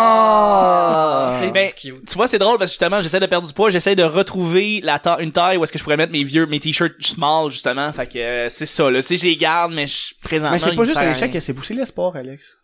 Ah! 0.00 1.38
c'est 1.40 1.50
ben, 1.50 1.70
cute. 1.76 2.06
Tu 2.06 2.14
vois, 2.14 2.26
c'est 2.28 2.38
drôle 2.38 2.58
parce 2.58 2.70
que 2.70 2.74
justement, 2.74 3.00
j'essaie 3.00 3.20
de 3.20 3.26
perdre 3.26 3.46
du 3.48 3.54
poids, 3.54 3.70
j'essaie 3.70 3.96
de 3.96 4.02
retrouver 4.02 4.80
la 4.82 4.98
ta- 4.98 5.18
une 5.20 5.32
taille 5.32 5.56
où 5.56 5.64
est-ce 5.64 5.72
que 5.72 5.78
je 5.78 5.84
pourrais 5.84 5.96
mettre 5.96 6.12
mes 6.12 6.24
vieux, 6.24 6.46
mes 6.46 6.60
t-shirts 6.60 6.94
small, 7.02 7.50
justement. 7.50 7.92
Fait 7.92 8.06
que 8.06 8.18
euh, 8.18 8.48
c'est 8.48 8.66
ça, 8.66 8.90
là. 8.90 9.00
Tu 9.00 9.08
sais, 9.08 9.16
je 9.16 9.24
les 9.24 9.36
garde, 9.36 9.72
mais 9.72 9.86
je, 9.86 10.14
présentement. 10.22 10.52
Mais 10.52 10.58
c'est 10.58 10.74
pas 10.76 10.84
juste 10.84 10.98
un 10.98 11.10
échec, 11.10 11.34
c'est 11.40 11.54
pousser 11.54 11.74
l'espoir, 11.74 12.14
Alex. 12.16 12.56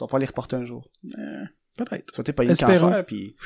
Tu 0.00 0.04
vas 0.04 0.08
pas 0.08 0.18
les 0.18 0.26
reporter 0.26 0.56
un 0.56 0.64
jour. 0.64 0.88
Peut-être. 1.76 2.14
Soit 2.14 2.24
t'es 2.24 2.32
pas 2.32 2.44
une 2.44 2.56
cancer, 2.56 3.04
puis 3.06 3.36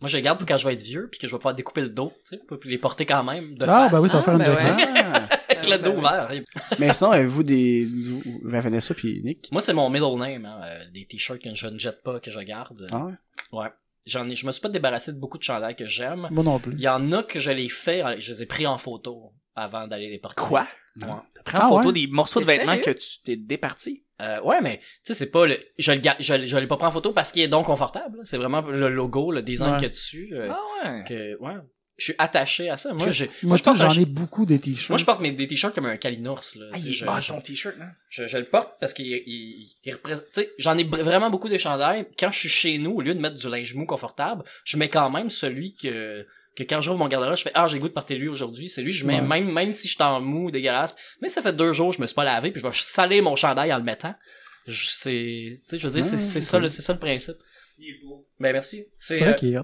Moi, 0.00 0.08
je 0.08 0.16
les 0.16 0.22
garde 0.22 0.38
pour 0.38 0.46
quand 0.46 0.56
je 0.56 0.66
vais 0.66 0.74
être 0.74 0.82
vieux, 0.82 1.08
puis 1.10 1.18
que 1.20 1.26
je 1.26 1.32
vais 1.32 1.38
pouvoir 1.38 1.54
découper 1.54 1.80
le 1.82 1.88
dos, 1.90 2.12
tu 2.28 2.36
sais, 2.36 2.42
pour 2.46 2.58
les 2.64 2.78
porter 2.78 3.04
quand 3.06 3.22
même 3.24 3.54
de 3.54 3.64
Ah, 3.64 3.66
face. 3.88 3.92
ben 3.92 4.00
oui, 4.00 4.08
ça 4.08 4.18
va 4.18 4.22
faire 4.22 4.34
une 4.34 4.42
ben 4.42 4.54
ouais. 4.54 4.94
Ah! 4.96 5.28
Avec 5.50 5.68
le 5.68 5.78
dos 5.78 5.92
ouvert. 5.98 6.30
Mais 6.78 6.92
sinon, 6.94 7.10
avez-vous 7.10 7.42
des, 7.42 7.84
vous, 7.84 8.20
vous- 8.24 8.40
Vanessa 8.44 8.94
puis 8.94 9.20
Nick? 9.24 9.50
Moi, 9.52 9.60
c'est 9.60 9.72
mon 9.74 9.90
middle 9.90 10.16
name, 10.18 10.46
hein, 10.46 10.60
euh, 10.64 10.84
des 10.92 11.06
t-shirts 11.06 11.42
que 11.42 11.54
je 11.54 11.66
ne 11.66 11.78
jette 11.78 12.02
pas, 12.02 12.20
que 12.20 12.30
je 12.30 12.40
garde. 12.40 12.86
Ah 12.92 13.04
ouais? 13.06 13.12
Ouais. 13.52 13.68
J'en 14.06 14.28
ai, 14.30 14.34
je 14.36 14.46
me 14.46 14.52
suis 14.52 14.62
pas 14.62 14.68
débarrassé 14.70 15.12
de 15.12 15.18
beaucoup 15.18 15.36
de 15.36 15.42
chandails 15.42 15.76
que 15.76 15.84
j'aime. 15.86 16.28
Moi 16.30 16.44
non 16.44 16.58
plus. 16.58 16.72
Il 16.74 16.80
y 16.80 16.88
en 16.88 17.12
a 17.12 17.22
que 17.22 17.40
je 17.40 17.50
les 17.50 17.68
fais, 17.68 18.02
euh, 18.02 18.16
je 18.18 18.32
les 18.32 18.42
ai 18.44 18.46
pris 18.46 18.66
en 18.66 18.78
photo 18.78 19.32
avant 19.54 19.86
d'aller 19.86 20.08
les 20.08 20.18
porter. 20.18 20.40
Quoi? 20.40 20.66
Ouais. 20.96 21.06
T'as 21.34 21.42
pris 21.42 21.56
en 21.58 21.60
Ah, 21.60 21.68
photo 21.68 21.88
ouais? 21.88 21.92
des 21.92 22.06
morceaux 22.06 22.40
de 22.40 22.46
vêtements 22.46 22.78
que 22.78 22.90
tu 22.92 23.20
t'es 23.22 23.36
départi? 23.36 24.04
Euh, 24.20 24.40
ouais, 24.42 24.60
mais 24.60 24.78
tu 24.78 24.84
sais, 25.04 25.14
c'est 25.14 25.30
pas 25.30 25.46
le, 25.46 25.58
je 25.78 25.92
le 25.92 25.98
garde, 25.98 26.18
je, 26.20 26.46
je 26.46 26.56
l'ai 26.58 26.66
pas 26.66 26.76
pris 26.76 26.86
en 26.86 26.90
photo 26.90 27.12
parce 27.12 27.32
qu'il 27.32 27.42
est 27.42 27.48
donc 27.48 27.66
confortable. 27.66 28.18
là. 28.18 28.22
C'est 28.24 28.36
vraiment 28.38 28.60
le 28.60 28.88
logo, 28.88 29.32
le 29.32 29.42
design 29.42 29.70
Ouais. 29.70 29.76
qu'il 29.76 29.84
y 29.84 29.90
a 29.90 29.92
dessus. 29.92 30.30
euh, 30.34 30.48
Ah 30.50 30.90
ouais. 30.92 31.04
que, 31.08 31.38
ouais. 31.40 31.54
je 31.96 32.04
suis 32.04 32.14
attaché 32.18 32.70
à 32.70 32.76
ça. 32.76 32.92
Moi, 32.94 33.10
j'ai, 33.10 33.30
Moi, 33.42 33.56
je 33.56 33.62
pense 33.62 33.74
que 33.74 33.78
porte 33.78 33.80
un 33.80 33.94
j'en 33.94 34.00
ai 34.00 34.04
beaucoup 34.06 34.46
des 34.46 34.58
t-shirts. 34.58 34.88
Moi, 34.90 34.98
je 34.98 35.04
porte 35.04 35.20
mes, 35.20 35.32
des 35.32 35.46
t-shirts 35.46 35.74
comme 35.74 35.86
un 35.86 35.96
calinours, 35.96 36.42
là. 36.56 36.66
Ah, 36.72 36.76
Tu 36.76 36.82
sais, 36.82 36.88
il 36.88 36.92
je, 36.94 37.04
est 37.04 37.06
bon, 37.08 37.20
je- 37.20 37.28
ton 37.28 37.40
t-shirt, 37.40 37.76
là. 37.78 37.86
je, 38.08 38.26
je 38.26 38.36
le 38.38 38.44
porte 38.44 38.74
parce 38.80 38.92
qu'il 38.94 39.06
il, 39.06 39.66
il 39.84 39.92
représente, 39.92 40.24
tu 40.34 40.40
sais, 40.42 40.52
j'en 40.58 40.76
ai 40.78 40.84
br- 40.84 41.02
vraiment 41.02 41.30
beaucoup 41.30 41.48
de 41.48 41.56
chandails. 41.58 42.06
Quand 42.18 42.30
je 42.30 42.38
suis 42.38 42.48
chez 42.48 42.78
nous, 42.78 42.92
au 42.92 43.00
lieu 43.02 43.14
de 43.14 43.20
mettre 43.20 43.36
du 43.36 43.48
linge 43.48 43.74
mou 43.74 43.86
confortable, 43.86 44.44
je 44.64 44.76
mets 44.78 44.88
quand 44.88 45.10
même 45.10 45.30
celui 45.30 45.74
que, 45.74 46.26
que 46.56 46.62
quand 46.64 46.80
j'ouvre 46.80 46.98
mon 46.98 47.08
garde-robe, 47.08 47.36
je 47.36 47.42
fais, 47.42 47.52
ah, 47.54 47.66
j'ai 47.68 47.78
goût 47.78 47.88
de 47.88 47.92
porter 47.92 48.16
lui 48.16 48.28
aujourd'hui. 48.28 48.68
C'est 48.68 48.82
lui, 48.82 48.92
je 48.92 49.06
mets, 49.06 49.20
Ouais. 49.20 49.20
même, 49.26 49.52
même 49.52 49.72
si 49.72 49.88
je 49.88 49.94
suis 49.94 50.02
en 50.02 50.20
mou, 50.20 50.50
dégueulasse. 50.50 50.94
Mais 51.22 51.28
ça 51.28 51.42
fait 51.42 51.52
deux 51.52 51.72
jours, 51.72 51.92
je 51.92 52.00
me 52.00 52.06
suis 52.06 52.14
pas 52.14 52.24
lavé, 52.24 52.50
puis 52.50 52.60
je 52.60 52.66
vais 52.66 52.72
saler 52.74 53.20
mon 53.20 53.36
chandail 53.36 53.72
en 53.72 53.78
le 53.78 53.84
mettant. 53.84 54.14
Je- 54.66 54.90
C'est, 54.90 55.52
tu 55.54 55.56
sais, 55.66 55.78
je 55.78 55.86
veux 55.86 55.92
dire, 55.92 56.04
c'est, 56.04 56.18
c'est 56.18 56.40
ça, 56.40 56.58
le- 56.58 56.68
c'est 56.68 56.82
ça 56.82 56.92
le 56.92 56.98
principe. 56.98 57.36
Ben, 58.38 58.52
merci. 58.52 58.84
C'est, 58.98 59.18
C'est 59.18 59.24
euh, 59.26 59.62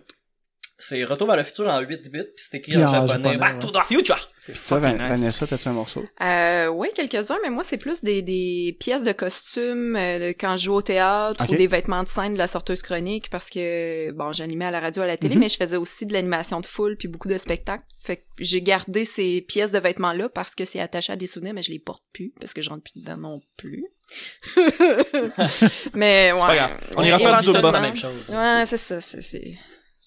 c'est 0.78 1.04
Retour 1.04 1.26
vers 1.26 1.36
le 1.36 1.42
futur 1.42 1.66
en 1.68 1.80
8 1.80 2.10
bits, 2.10 2.22
puis 2.22 2.24
c'est 2.36 2.56
écrit 2.58 2.72
Puis 2.72 2.82
en, 2.82 2.86
en 2.88 3.06
japonais. 3.06 3.12
japonais, 3.12 3.36
Back 3.38 3.58
to 3.60 3.70
the 3.70 3.84
future! 3.84 4.30
Toi, 4.68 4.78
Van- 4.78 4.92
nice. 4.92 4.98
Vanessa, 5.18 5.46
t'as-tu 5.46 5.66
un 5.68 5.72
morceau? 5.72 6.04
Euh, 6.22 6.68
oui, 6.68 6.88
quelques-uns, 6.94 7.38
mais 7.42 7.50
moi, 7.50 7.64
c'est 7.64 7.78
plus 7.78 8.04
des, 8.04 8.22
des 8.22 8.76
pièces 8.78 9.02
de 9.02 9.10
costume 9.10 9.96
euh, 9.96 10.18
de- 10.20 10.28
quand 10.38 10.56
je 10.56 10.64
joue 10.66 10.74
au 10.74 10.82
théâtre 10.82 11.44
ou 11.48 11.56
des 11.56 11.66
vêtements 11.66 12.04
de 12.04 12.08
scène 12.08 12.34
de 12.34 12.38
la 12.38 12.46
sorteuse 12.46 12.80
chronique 12.82 13.28
parce 13.28 13.50
que, 13.50 14.12
bon, 14.12 14.32
j'animais 14.32 14.66
à 14.66 14.70
la 14.70 14.78
radio, 14.78 15.02
à 15.02 15.06
la 15.06 15.16
télé, 15.16 15.34
Mhm. 15.34 15.40
mais 15.40 15.48
je 15.48 15.56
faisais 15.56 15.76
aussi 15.76 16.06
de 16.06 16.12
l'animation 16.12 16.60
de 16.60 16.66
foule 16.66 16.96
puis 16.96 17.08
beaucoup 17.08 17.26
de 17.28 17.38
spectacles. 17.38 17.82
Fait 18.04 18.18
que 18.18 18.22
j'ai 18.38 18.62
gardé 18.62 19.04
ces 19.04 19.40
pièces 19.40 19.72
de 19.72 19.78
vêtements-là 19.80 20.28
parce 20.28 20.54
que 20.54 20.64
c'est 20.64 20.78
attaché 20.78 21.12
à 21.12 21.16
des 21.16 21.26
souvenirs, 21.26 21.54
mais 21.54 21.62
je 21.62 21.72
les 21.72 21.80
porte 21.80 22.04
plus 22.12 22.32
parce 22.38 22.52
que 22.54 22.60
je 22.62 22.68
rentre 22.70 22.84
plus 22.84 23.00
dedans 23.00 23.16
non 23.16 23.40
plus. 23.56 23.84
mais 25.94 26.32
ouais. 26.32 26.38
pas 26.40 26.54
grave. 26.54 26.80
On 26.96 27.02
ira 27.02 27.18
faire 27.18 27.40
du 27.42 27.52
la 27.52 27.80
même 27.80 27.96
chose. 27.96 28.28
Ouais, 28.30 28.62
c'est 28.66 28.76
ça, 28.76 29.00
c'est, 29.00 29.54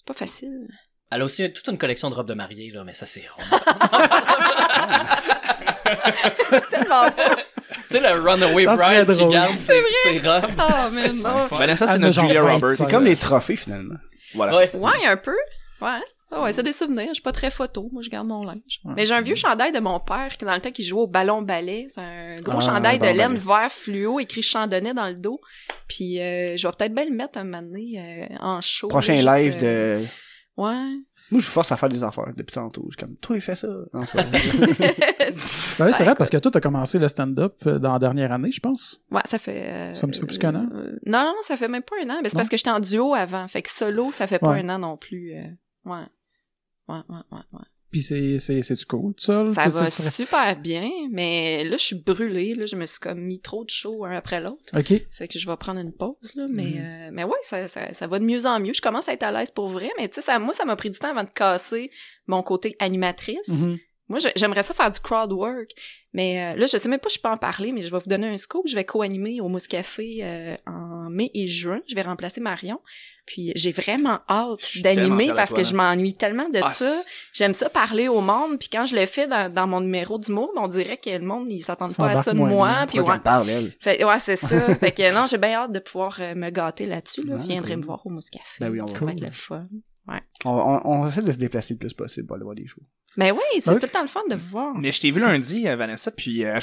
c'est 0.00 0.06
pas 0.06 0.14
facile. 0.14 0.66
Elle 1.12 1.22
a 1.22 1.24
aussi 1.24 1.52
toute 1.52 1.66
une 1.66 1.78
collection 1.78 2.08
de 2.10 2.14
robes 2.14 2.28
de 2.28 2.34
mariée, 2.34 2.70
là, 2.70 2.84
mais 2.84 2.92
ça, 2.92 3.04
c'est... 3.06 3.24
Tellement 6.70 7.10
pas. 7.10 7.36
tu 7.36 7.42
sais, 7.90 8.00
le 8.00 8.20
runaway 8.20 8.64
Ça 8.64 8.76
serait 8.76 9.04
bride 9.04 9.16
qui 9.16 9.22
drôle. 9.22 9.32
garde 9.32 9.58
ses, 9.60 9.82
ses 10.04 10.18
robes. 10.20 10.50
Oh, 10.58 10.90
man, 10.90 11.12
non. 11.22 11.46
Vanessa, 11.56 11.86
c'est 11.88 11.98
notre 11.98 12.20
Julia 12.20 12.42
25. 12.42 12.52
Roberts. 12.54 12.70
C'est 12.76 12.90
comme 12.90 13.04
les 13.04 13.16
trophées, 13.16 13.56
finalement. 13.56 13.96
Voilà. 14.34 14.56
Ouais. 14.56 14.70
Ouais, 14.74 15.06
un 15.06 15.16
peu. 15.16 15.34
Ouais. 15.80 16.00
Ah 16.32 16.42
ouais, 16.42 16.52
c'est 16.52 16.62
des 16.62 16.72
souvenirs. 16.72 17.08
Je 17.08 17.14
suis 17.14 17.22
pas 17.22 17.32
très 17.32 17.50
photo. 17.50 17.88
Moi, 17.92 18.02
je 18.02 18.08
garde 18.10 18.26
mon 18.28 18.44
linge. 18.44 18.80
Mais 18.84 19.04
j'ai 19.04 19.14
un 19.14 19.20
vieux 19.20 19.34
chandail 19.34 19.72
de 19.72 19.80
mon 19.80 19.98
père 19.98 20.28
qui, 20.38 20.44
dans 20.44 20.54
le 20.54 20.60
temps, 20.60 20.70
qui 20.70 20.84
jouait 20.84 21.00
au 21.02 21.06
ballon 21.08 21.42
ballet. 21.42 21.86
C'est 21.88 22.00
un 22.00 22.40
gros 22.40 22.58
Ah, 22.58 22.60
chandail 22.60 22.98
de 22.98 23.04
laine 23.06 23.16
ballet. 23.34 23.38
vert 23.38 23.72
fluo 23.72 24.20
écrit 24.20 24.42
chandonnet 24.42 24.94
dans 24.94 25.08
le 25.08 25.14
dos. 25.14 25.40
Puis 25.88 26.20
euh, 26.20 26.56
je 26.56 26.66
vais 26.68 26.72
peut-être 26.78 26.94
bien 26.94 27.04
le 27.06 27.14
mettre 27.16 27.38
un 27.38 27.44
moment 27.44 27.62
donné 27.62 28.28
euh, 28.30 28.36
en 28.40 28.60
show. 28.60 28.88
Prochain 28.88 29.20
là, 29.22 29.38
live 29.40 29.52
juste, 29.52 29.64
euh, 29.64 30.00
de... 30.00 30.06
Ouais. 30.56 30.96
Moi, 31.32 31.40
je 31.40 31.46
vous 31.46 31.52
force 31.52 31.70
à 31.70 31.76
faire 31.76 31.88
des 31.88 32.02
affaires 32.02 32.32
depuis 32.36 32.52
tantôt. 32.54 32.86
Je 32.90 32.96
suis 32.96 33.06
comme, 33.06 33.16
toi, 33.18 33.36
il 33.36 33.40
fait 33.42 33.54
ça. 33.54 33.68
Non. 33.92 34.02
Ben 35.78 35.86
oui, 35.86 35.92
c'est 35.94 36.04
vrai, 36.04 36.14
parce 36.14 36.28
que 36.30 36.36
toi, 36.36 36.50
t'as 36.50 36.60
commencé 36.60 36.98
le 36.98 37.08
stand-up 37.08 37.54
euh, 37.66 37.78
dans 37.78 37.92
la 37.92 37.98
dernière 37.98 38.32
année, 38.32 38.50
je 38.50 38.60
pense. 38.60 39.00
Ouais, 39.10 39.22
ça 39.24 39.38
fait... 39.38 39.70
euh, 39.70 39.94
C'est 39.94 40.04
un 40.04 40.08
petit 40.08 40.20
peu 40.20 40.26
plus 40.26 40.38
qu'un 40.38 40.54
an? 40.54 40.66
euh, 40.74 40.92
non, 41.06 41.18
non, 41.20 41.26
non, 41.26 41.42
ça 41.42 41.56
fait 41.56 41.68
même 41.68 41.82
pas 41.82 41.96
un 42.04 42.10
an. 42.10 42.18
Mais 42.22 42.28
c'est 42.28 42.36
parce 42.36 42.48
que 42.48 42.56
j'étais 42.56 42.70
en 42.70 42.80
duo 42.80 43.14
avant. 43.14 43.46
Fait 43.48 43.62
que 43.62 43.68
solo, 43.70 44.10
ça 44.12 44.26
fait 44.26 44.38
pas 44.38 44.50
Ouais. 44.50 44.60
un 44.64 44.68
an 44.70 44.78
non 44.80 44.96
plus. 44.96 45.34
euh, 45.36 45.42
Ouais. 45.84 46.04
Ouais, 46.90 47.00
ouais, 47.08 47.22
ouais, 47.32 47.38
ouais. 47.52 47.64
Puis 47.90 48.02
c'est, 48.04 48.38
c'est, 48.38 48.62
c'est-tu 48.62 48.86
cool, 48.86 49.14
tout 49.14 49.24
ça? 49.24 49.42
là? 49.42 49.52
Ça 49.52 49.68
va 49.68 49.90
super 49.90 50.56
bien, 50.60 50.88
mais 51.10 51.64
là, 51.64 51.76
je 51.76 51.82
suis 51.82 51.96
brûlée. 51.96 52.54
Là, 52.54 52.64
je 52.66 52.76
me 52.76 52.86
suis 52.86 53.00
comme 53.00 53.20
mis 53.20 53.40
trop 53.40 53.64
de 53.64 53.70
show 53.70 54.04
un 54.04 54.12
après 54.12 54.40
l'autre. 54.40 54.62
OK. 54.78 54.92
Fait 55.10 55.26
que 55.26 55.40
je 55.40 55.44
vais 55.50 55.56
prendre 55.56 55.80
une 55.80 55.92
pause, 55.92 56.34
là. 56.36 56.46
Mais, 56.48 56.62
Mhm. 56.70 56.78
euh, 56.78 57.10
mais 57.12 57.24
ouais, 57.24 57.38
ça, 57.42 57.66
ça, 57.66 57.92
ça 57.92 58.06
va 58.06 58.20
de 58.20 58.24
mieux 58.24 58.46
en 58.46 58.60
mieux. 58.60 58.72
Je 58.74 58.80
commence 58.80 59.08
à 59.08 59.12
être 59.14 59.24
à 59.24 59.32
l'aise 59.32 59.50
pour 59.50 59.66
vrai, 59.68 59.90
mais 59.98 60.08
tu 60.08 60.14
sais, 60.16 60.20
ça, 60.22 60.38
moi, 60.38 60.54
ça 60.54 60.64
m'a 60.64 60.76
pris 60.76 60.90
du 60.90 61.00
temps 61.00 61.10
avant 61.10 61.24
de 61.24 61.30
casser 61.30 61.90
mon 62.28 62.42
côté 62.44 62.76
animatrice. 62.78 63.48
Mhm. 63.48 63.78
Moi, 64.10 64.18
j'aimerais 64.36 64.62
ça 64.62 64.74
faire 64.74 64.90
du 64.90 65.00
crowd 65.00 65.32
work, 65.32 65.70
mais 66.12 66.52
euh, 66.54 66.58
là, 66.58 66.66
je 66.66 66.76
sais 66.76 66.88
même 66.88 66.98
pas 67.00 67.08
si 67.08 67.16
je 67.18 67.22
peux 67.22 67.28
en 67.28 67.36
parler, 67.36 67.72
mais 67.72 67.80
je 67.80 67.90
vais 67.90 67.98
vous 67.98 68.08
donner 68.10 68.26
un 68.26 68.36
scoop. 68.36 68.66
Je 68.68 68.74
vais 68.74 68.84
co-animer 68.84 69.40
au 69.40 69.48
Mousse 69.48 69.68
Café 69.68 70.18
euh, 70.22 70.56
en 70.66 71.08
mai 71.08 71.30
et 71.32 71.46
juin. 71.46 71.80
Je 71.88 71.94
vais 71.94 72.02
remplacer 72.02 72.40
Marion. 72.40 72.80
Puis 73.26 73.52
j'ai 73.54 73.70
vraiment 73.70 74.18
hâte 74.28 74.60
d'animer 74.82 75.28
parce 75.36 75.50
toi, 75.50 75.58
que 75.58 75.62
là. 75.62 75.68
je 75.70 75.74
m'ennuie 75.76 76.12
tellement 76.14 76.48
de 76.48 76.58
Ah, 76.60 76.70
ça. 76.74 77.02
J'aime 77.32 77.54
ça 77.54 77.70
parler 77.70 78.08
au 78.08 78.20
monde, 78.20 78.58
puis 78.58 78.68
quand 78.72 78.84
je 78.86 78.96
le 78.96 79.06
fais 79.06 79.28
dans, 79.28 79.52
dans 79.52 79.68
mon 79.68 79.80
numéro 79.80 80.18
d'humour, 80.18 80.50
on 80.56 80.66
dirait 80.66 80.96
que 80.96 81.10
le 81.10 81.20
monde, 81.24 81.48
ils 81.48 81.60
s'attendent 81.62 81.94
pas 81.96 82.08
à 82.10 82.22
ça 82.24 82.32
de 82.32 82.38
moi. 82.38 82.72
bien. 82.72 82.86
Puis 82.88 82.98
ouais, 83.00 83.18
parle, 83.20 83.48
elle? 83.48 83.72
fait, 83.78 84.02
ouais, 84.04 84.18
c'est 84.18 84.34
ça. 84.34 84.74
fait 84.80 84.90
que 84.90 85.14
non, 85.14 85.26
j'ai 85.26 85.38
bien 85.38 85.52
hâte 85.52 85.72
de 85.72 85.78
pouvoir 85.78 86.16
euh, 86.20 86.34
me 86.34 86.50
gâter 86.50 86.86
là-dessus. 86.86 87.22
Là. 87.24 87.36
Ouais, 87.36 87.42
Viendrez 87.44 87.74
cool. 87.74 87.80
me 87.82 87.86
voir 87.86 88.04
au 88.04 88.10
Mousse 88.10 88.30
Café. 88.30 88.56
Ben 88.64 88.70
oui, 88.70 88.80
on 88.80 88.86
va. 88.86 88.98
Ça 88.98 89.04
va 89.04 89.12
être 89.12 89.18
Cool. 89.18 89.26
le 89.28 89.32
fun. 89.32 89.66
On, 90.44 90.50
on, 90.50 90.80
on 90.84 91.08
essaie 91.08 91.22
de 91.22 91.30
se 91.30 91.36
déplacer 91.36 91.74
le 91.74 91.78
plus 91.78 91.94
possible 91.94 92.26
pour 92.26 92.34
aller 92.34 92.42
voir 92.42 92.56
des 92.56 92.66
shows. 92.66 92.82
Mais 93.16 93.30
oui, 93.32 93.40
c'est 93.60 93.70
tout 93.74 93.78
le 93.82 93.88
temps 93.88 94.02
le 94.02 94.08
fun 94.08 94.20
de 94.30 94.36
vous 94.36 94.48
voir. 94.50 94.74
Mais 94.76 94.90
je 94.92 95.00
t'ai 95.00 95.10
vu 95.10 95.20
lundi, 95.20 95.66
euh, 95.68 95.76
Vanessa, 95.76 96.10
puis 96.10 96.44
euh, 96.44 96.58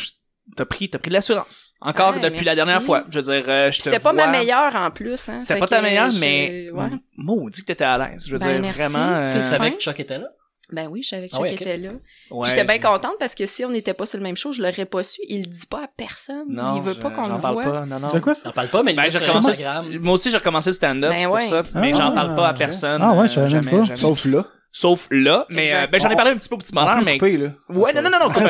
t'as 0.56 0.66
pris, 0.66 0.90
t'as 0.90 0.98
pris 0.98 1.10
de 1.10 1.14
l'assurance. 1.14 1.74
Encore 1.82 2.16
Ouais, 2.16 2.22
depuis 2.30 2.46
la 2.46 2.56
dernière 2.56 2.82
fois. 2.82 3.04
Je 3.10 3.20
veux 3.20 3.24
dire, 3.34 3.44
euh, 3.50 3.72
je 3.72 3.78
te 3.80 3.84
C'était 3.84 4.00
pas 4.00 4.14
ma 4.14 4.28
meilleure 4.28 4.76
en 4.76 4.90
plus. 4.92 5.28
Hein. 5.30 5.40
C'était 5.42 5.60
pas 5.60 5.68
ta 5.68 5.82
meilleure, 5.82 6.10
mais 6.20 6.70
Ouais. 6.74 6.90
maudit 7.18 7.62
que 7.62 7.68
t'étais 7.68 7.84
à 7.84 7.98
l'aise. 7.98 8.26
Je 8.28 8.32
veux 8.32 8.40
Ben, 8.40 8.54
dire, 8.54 8.62
merci. 8.62 8.80
vraiment. 8.82 9.24
Tu 9.24 9.38
euh, 9.38 9.44
savais 9.44 9.72
que 9.74 9.82
Chuck 9.82 10.00
était 10.00 10.18
là? 10.20 10.28
Ben 10.70 10.90
oui, 10.92 11.02
je 11.02 11.08
savais 11.08 11.30
que 11.30 11.34
Ah 11.36 11.38
Chuck 11.48 11.62
était 11.62 11.78
là. 11.78 11.92
ouais, 12.32 12.50
J'étais 12.50 12.66
bien 12.66 12.78
contente 12.80 13.14
parce 13.20 13.36
que 13.36 13.46
si 13.46 13.64
on 13.64 13.70
n'était 13.70 13.94
pas 13.94 14.06
sur 14.06 14.18
le 14.18 14.24
même 14.24 14.36
show, 14.36 14.52
je 14.52 14.62
l'aurais 14.62 14.84
pas 14.86 15.02
su. 15.02 15.22
Il 15.30 15.44
le 15.44 15.46
dit 15.48 15.66
pas 15.70 15.84
à 15.84 15.88
personne. 15.88 16.44
Non, 16.50 16.76
il 16.76 16.82
veut 16.82 16.94
je- 16.94 17.00
pas 17.00 17.10
qu'on 17.10 17.26
j'en 17.30 17.36
le 17.36 17.42
parle 17.42 17.54
voit. 17.54 17.64
pas. 17.64 17.86
Non, 17.86 18.00
non. 18.02 18.10
De 18.12 18.20
quoi 18.20 18.36
T'en 18.36 18.42
ça? 18.42 18.52
parles 18.52 18.68
pas, 18.68 18.84
mais 18.84 18.94
Ben, 18.94 19.10
sur 19.10 19.34
Instagram. 19.36 19.86
Moi 20.02 20.14
aussi, 20.16 20.30
j'ai 20.30 20.36
recommencé 20.38 20.72
le 20.72 20.74
stand-up, 20.74 21.10
Ben 21.10 21.20
c'est 21.20 21.26
pour 21.26 21.36
ouais. 21.36 21.48
ça. 21.48 21.64
Mais 21.76 21.94
j'en 21.94 22.12
parle 22.12 22.36
pas 22.36 22.48
à 22.48 22.50
Ah, 22.50 22.54
personne. 22.54 23.02
ah 23.02 23.14
ouais, 23.14 23.20
euh, 23.20 23.28
je 23.30 23.34
savais 23.36 23.42
même 23.48 23.64
jamais, 23.64 23.72
pas. 23.78 23.84
jamais. 23.84 23.96
Sauf 24.00 24.26
là. 24.26 24.46
Sauf 24.80 25.08
là. 25.10 25.48
Mais 25.50 25.74
euh, 25.74 25.88
ben, 25.88 26.00
j'en 26.00 26.08
ai 26.12 26.16
parlé 26.16 26.30
un 26.30 26.36
petit 26.38 26.48
peu 26.50 26.54
au 26.54 26.60
petit 26.60 26.72
On 26.76 26.82
bonheur, 26.82 27.02
mais. 27.04 27.18
couper, 27.18 27.36
là. 27.38 27.48
Ouais, 27.70 27.94
non, 27.94 28.04
non, 28.04 28.12
non, 28.12 28.20
non, 28.28 28.30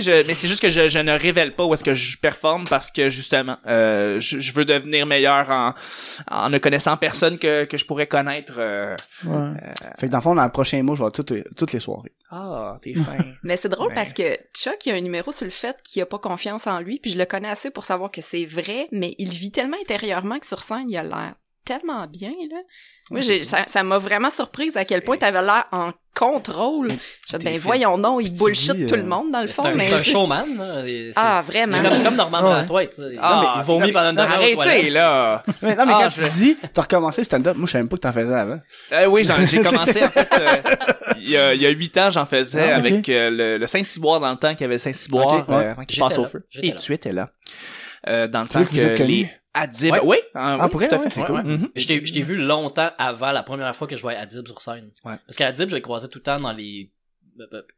je- 0.00 0.26
mais 0.26 0.32
c'est 0.34 0.48
juste 0.48 0.62
que 0.62 0.70
je, 0.70 0.88
je 0.88 0.98
ne 0.98 1.12
révèle 1.12 1.54
pas 1.54 1.64
où 1.66 1.74
est-ce 1.74 1.84
que 1.84 1.92
je 1.92 2.16
performe 2.18 2.64
parce 2.66 2.90
que 2.90 3.10
justement, 3.10 3.58
euh, 3.66 4.18
je, 4.20 4.40
je 4.40 4.52
veux 4.54 4.64
devenir 4.64 5.04
meilleur 5.04 5.50
en, 5.50 5.74
en 6.30 6.48
ne 6.48 6.56
connaissant 6.56 6.96
personne 6.96 7.38
que, 7.38 7.64
que 7.66 7.76
je 7.76 7.84
pourrais 7.84 8.06
connaître. 8.06 8.54
euh. 8.56 8.96
Ouais. 9.26 9.50
Fait 9.98 10.06
que 10.06 10.12
dans 10.12 10.18
le 10.18 10.22
fond, 10.22 10.34
dans 10.34 10.44
le 10.44 10.50
prochain 10.50 10.82
mois, 10.82 10.96
je 10.96 11.04
vais 11.04 11.10
toutes, 11.10 11.34
toutes 11.56 11.72
les 11.74 11.80
soirées. 11.80 12.12
Ah, 12.30 12.78
t'es 12.80 12.94
fin. 12.94 13.18
Mais 13.42 13.56
c'est 13.58 13.68
drôle 13.68 13.88
Ben. 13.88 13.96
parce 13.96 14.14
que 14.14 14.38
Chuck, 14.54 14.78
il 14.86 14.92
a 14.92 14.94
un 14.94 15.00
numéro 15.02 15.30
sur 15.30 15.44
le 15.44 15.50
fait 15.50 15.76
qu'il 15.84 16.00
a 16.00 16.06
pas 16.06 16.18
confiance 16.18 16.66
en 16.66 16.80
lui, 16.80 16.98
puis 17.00 17.10
je 17.12 17.18
le 17.18 17.26
connais 17.26 17.50
assez 17.50 17.70
pour 17.70 17.84
savoir 17.84 18.10
que 18.10 18.22
c'est 18.22 18.46
vrai, 18.46 18.88
mais 18.92 19.14
il 19.18 19.28
vit 19.28 19.50
tellement 19.50 19.76
intérieurement 19.80 20.38
que 20.38 20.46
sur 20.46 20.62
scène, 20.62 20.86
il 20.88 20.96
a 20.96 21.02
l'air 21.02 21.34
tellement 21.66 22.06
bien, 22.06 22.30
là. 22.50 22.56
Moi, 23.10 23.20
j'ai, 23.20 23.42
ça, 23.44 23.58
ça 23.68 23.82
m'a 23.84 23.98
vraiment 23.98 24.30
surprise 24.30 24.76
à 24.76 24.84
quel 24.84 25.02
point 25.02 25.16
t'avais 25.16 25.40
l'air 25.42 25.66
en 25.70 25.92
contrôle. 26.18 26.88
Je 26.90 26.96
fais, 27.32 27.38
T'es 27.38 27.44
ben 27.52 27.58
voyons 27.58 27.96
non, 27.98 28.18
il 28.18 28.36
bullshit 28.36 28.72
dis, 28.74 28.86
tout 28.86 28.94
euh, 28.94 28.98
le 28.98 29.04
monde 29.04 29.30
dans 29.30 29.42
le 29.42 29.46
C'est 29.48 29.54
fond, 29.54 29.66
un, 29.66 29.74
mais... 29.74 29.88
c'est 29.88 29.94
un 29.94 30.02
showman, 30.02 30.46
là. 30.58 30.86
et 30.86 31.12
c'est- 31.12 31.20
Ah, 31.20 31.42
vraiment. 31.46 31.80
Comme, 31.82 32.02
comme 32.02 32.16
Norman 32.16 32.38
Ah. 32.42 32.64
Ah, 33.20 33.54
il 33.58 33.62
vomit 33.64 33.92
pendant 33.92 34.10
une 34.10 34.16
demi-heure 34.16 34.32
aux 34.38 34.42
Arrêtez, 34.42 34.54
toilettes. 34.54 34.92
là! 34.92 35.42
Mais, 35.62 35.74
non, 35.76 35.86
mais 35.86 35.92
Ah, 35.94 36.00
quand 36.04 36.10
je- 36.10 36.22
tu 36.26 36.32
dis, 36.34 36.56
t'as 36.72 36.82
recommencé 36.82 37.22
stand-up, 37.22 37.56
moi, 37.56 37.66
je 37.66 37.72
savais 37.72 37.82
même 37.82 37.88
pas 37.88 37.96
que 37.96 38.00
t'en 38.02 38.12
faisais 38.12 38.34
avant. 38.34 38.58
Euh, 38.92 39.06
oui, 39.06 39.22
j'en- 39.24 39.44
j'ai 39.46 39.60
commencé 39.62 40.02
en 40.04 40.08
fait 40.10 40.28
euh, 40.32 40.56
il 41.18 41.30
y 41.30 41.36
a 41.36 41.54
il 41.54 41.62
y 41.62 41.66
a 41.66 41.70
huit 41.70 41.96
ans, 41.98 42.10
j'en 42.10 42.26
faisais 42.26 42.70
Ah, 42.72 42.76
avec 42.76 43.08
euh, 43.08 43.30
le, 43.30 43.58
le 43.58 43.66
Saint-Cyboire 43.66 44.18
dans 44.20 44.30
le 44.30 44.36
temps 44.36 44.52
qu'il 44.52 44.62
y 44.62 44.64
avait 44.64 44.74
le 44.74 44.78
Saint-Cyboire 44.78 45.44
euh, 45.48 45.74
J'étais 45.88 46.00
passe 46.00 46.18
au 46.18 46.24
feu. 46.24 46.44
Et 46.60 46.74
tu 46.74 46.92
étais 46.92 47.12
là. 47.12 47.30
Euh, 48.08 48.26
dans 48.28 48.42
le 48.42 48.48
temps 48.48 48.64
que 48.64 49.02
les 49.02 49.30
Adib, 49.56 49.92
Ouais. 49.92 50.00
oui, 50.04 50.16
ah, 50.34 50.56
Ah, 50.60 50.64
oui, 50.64 50.70
pour 50.70 50.80
tout 50.80 50.86
vrai, 50.86 50.94
à 50.94 50.98
fait. 50.98 51.10
c'est 51.10 51.20
Ouais, 51.20 51.26
cool. 51.26 51.36
ouais. 51.36 51.42
Mhm. 51.42 51.68
Je 51.74 51.86
t'ai, 51.86 52.04
je 52.04 52.12
t'ai 52.12 52.22
vu 52.22 52.36
longtemps 52.36 52.90
avant 52.98 53.32
la 53.32 53.42
première 53.42 53.74
fois 53.74 53.86
que 53.86 53.96
je 53.96 54.02
voyais 54.02 54.18
Adib 54.18 54.46
sur 54.46 54.60
scène. 54.60 54.90
Ouais. 55.04 55.14
Parce 55.26 55.36
qu'Adib, 55.36 55.68
je 55.70 55.74
le 55.74 55.80
croisais 55.80 56.08
tout 56.08 56.18
le 56.18 56.22
temps 56.24 56.38
dans 56.40 56.52
les 56.52 56.90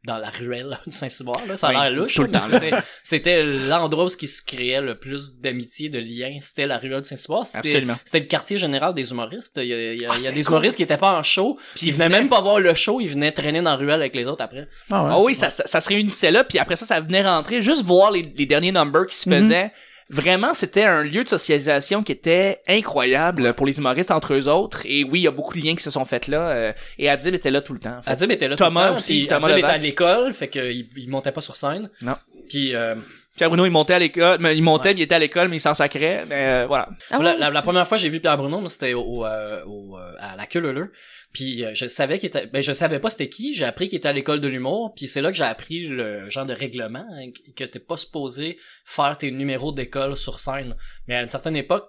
dans 0.05 0.17
la 0.19 0.29
ruelle 0.29 0.79
du 0.87 0.91
Saint-Cyboire. 0.95 1.41
Là. 1.45 1.57
Ça 1.57 1.67
a 1.67 1.89
l'air 1.89 1.91
louche, 2.01 2.15
tout 2.15 2.23
le 2.23 2.31
là, 2.31 2.39
temps, 2.39 2.45
mais 2.61 2.71
c'était, 3.03 3.43
l'endroit 3.43 4.05
où 4.05 4.09
il 4.21 4.27
se 4.29 4.41
créait 4.41 4.79
le 4.79 4.97
plus 4.97 5.37
d'amitié, 5.41 5.89
de 5.89 5.99
liens. 5.99 6.37
C'était 6.39 6.65
la 6.65 6.77
ruelle 6.77 7.01
du 7.01 7.09
Saint-Cyboire. 7.09 7.45
C'était, 7.45 7.57
Absolument. 7.57 7.95
c'était 8.05 8.21
le 8.21 8.25
quartier 8.27 8.55
général 8.57 8.93
des 8.93 9.11
humoristes. 9.11 9.59
Il 9.61 9.65
y 9.67 9.73
a, 9.73 9.93
il 9.93 10.01
y 10.01 10.05
a- 10.05 10.11
Ah, 10.11 10.15
il 10.17 10.23
y 10.23 10.27
a 10.27 10.29
c'est 10.29 10.35
des 10.35 10.43
cool. 10.43 10.53
humoristes 10.53 10.77
qui 10.77 10.83
étaient 10.83 10.95
pas 10.95 11.19
en 11.19 11.23
show, 11.23 11.59
puis 11.75 11.87
ils 11.87 11.93
venaient 11.93 12.07
même 12.07 12.29
pas 12.29 12.39
voir 12.39 12.61
le 12.61 12.73
show, 12.73 13.01
ils 13.01 13.07
venaient 13.09 13.33
traîner 13.33 13.61
dans 13.61 13.71
la 13.71 13.75
ruelle 13.75 13.99
avec 13.99 14.15
les 14.15 14.29
autres 14.29 14.43
après. 14.45 14.69
Ah 14.89 15.03
ouais. 15.03 15.09
Ah 15.11 15.19
oui, 15.19 15.35
ça, 15.35 15.49
ça, 15.49 15.67
ça 15.67 15.81
se 15.81 15.89
réunissait 15.89 16.31
là, 16.31 16.45
puis 16.45 16.57
après 16.57 16.77
ça, 16.77 16.85
ça 16.85 17.01
venait 17.01 17.21
rentrer, 17.21 17.61
juste 17.61 17.83
voir 17.83 18.11
les, 18.11 18.21
les 18.21 18.45
derniers 18.45 18.71
numbers 18.71 19.07
qui 19.07 19.17
se 19.17 19.29
Mhm. 19.29 19.39
faisaient. 19.43 19.71
Vraiment, 20.11 20.55
c'était 20.55 20.85
un 20.85 21.03
lieu 21.03 21.23
de 21.23 21.29
socialisation 21.29 22.01
qui 22.03 22.11
était 22.11 22.61
incroyable 22.67 23.53
pour 23.53 23.67
les 23.67 23.77
humoristes 23.77 24.09
entre 24.09 24.33
eux 24.33 24.47
autres. 24.47 24.81
Et 24.85 25.03
oui, 25.03 25.19
il 25.19 25.23
y 25.23 25.27
a 25.27 25.31
beaucoup 25.31 25.53
de 25.57 25.63
liens 25.63 25.75
qui 25.75 25.83
se 25.83 25.91
sont 25.91 26.03
faits 26.05 26.27
là. 26.27 26.49
euh, 26.49 26.73
et 26.97 27.09
Adib 27.09 27.35
était 27.35 27.51
là 27.51 27.61
tout 27.61 27.73
le 27.73 27.79
temps. 27.79 27.97
en 27.97 28.01
fait. 28.01 28.09
Adib 28.11 28.31
était 28.31 28.47
là 28.47 28.55
Thomas 28.55 28.81
tout 28.81 28.85
le 28.87 28.91
temps, 28.93 28.97
aussi, 28.97 29.27
Thomas 29.27 29.47
Adib 29.47 29.57
était 29.57 29.61
Levac. 29.67 29.75
à 29.75 29.77
l'école, 29.77 30.33
fait 30.33 30.47
qu'il 30.47 30.87
il 30.97 31.09
montait 31.09 31.31
pas 31.31 31.41
sur 31.41 31.55
scène. 31.55 31.89
Non. 32.01 32.15
Puis 32.49 32.73
euh, 32.73 32.95
Pierre 33.39 33.47
Bruno, 33.49 33.65
il 33.65 33.69
montait 33.71 33.93
à 33.93 33.99
l'école, 33.99 34.37
mais 34.41 34.53
il 34.57 34.61
montait, 34.61 34.89
Ouais. 34.89 34.95
il 34.97 35.01
était 35.01 35.15
à 35.15 35.19
l'école, 35.19 35.47
mais 35.47 35.55
il 35.55 35.59
s'en 35.61 35.73
sacrait. 35.73 36.25
Mais 36.27 36.49
euh, 36.49 36.65
voilà. 36.67 36.89
Ah 37.09 37.13
la, 37.13 37.17
ouais, 37.19 37.23
la- 37.23 37.37
la 37.37 37.45
excuse- 37.47 37.63
première 37.63 37.87
fois 37.87 37.97
que 37.97 38.01
j'ai 38.03 38.09
vu 38.09 38.19
Pierre 38.19 38.35
Bruno, 38.37 38.67
c'était 38.67 38.93
au, 38.93 39.25
euh, 39.25 39.63
au, 39.65 39.97
euh, 39.97 40.11
à 40.19 40.35
la 40.35 40.45
queue 40.45 40.59
leu 40.59 40.91
Puis 41.31 41.63
euh, 41.63 41.71
je 41.73 41.87
savais 41.87 42.19
qu'il 42.19 42.27
était, 42.27 42.47
ben 42.47 42.61
je 42.61 42.73
savais 42.73 42.99
pas 42.99 43.09
c'était 43.09 43.29
qui. 43.29 43.53
J'ai 43.53 43.63
appris 43.63 43.87
qu'il 43.87 43.97
était 43.97 44.09
à 44.09 44.13
l'école 44.13 44.41
de 44.41 44.47
l'humour. 44.49 44.93
Puis 44.93 45.07
c'est 45.07 45.21
là 45.21 45.31
que 45.31 45.37
j'ai 45.37 45.45
appris 45.45 45.87
le 45.87 46.29
genre 46.29 46.45
de 46.45 46.53
règlement 46.53 47.05
hein, 47.13 47.29
que 47.55 47.63
t'es 47.63 47.79
pas 47.79 47.95
supposé 47.95 48.57
faire 48.83 49.17
tes 49.17 49.31
numéros 49.31 49.71
d'école 49.71 50.17
sur 50.17 50.39
scène. 50.39 50.75
Mais 51.07 51.15
à 51.15 51.21
une 51.21 51.29
certaine 51.29 51.55
époque, 51.55 51.85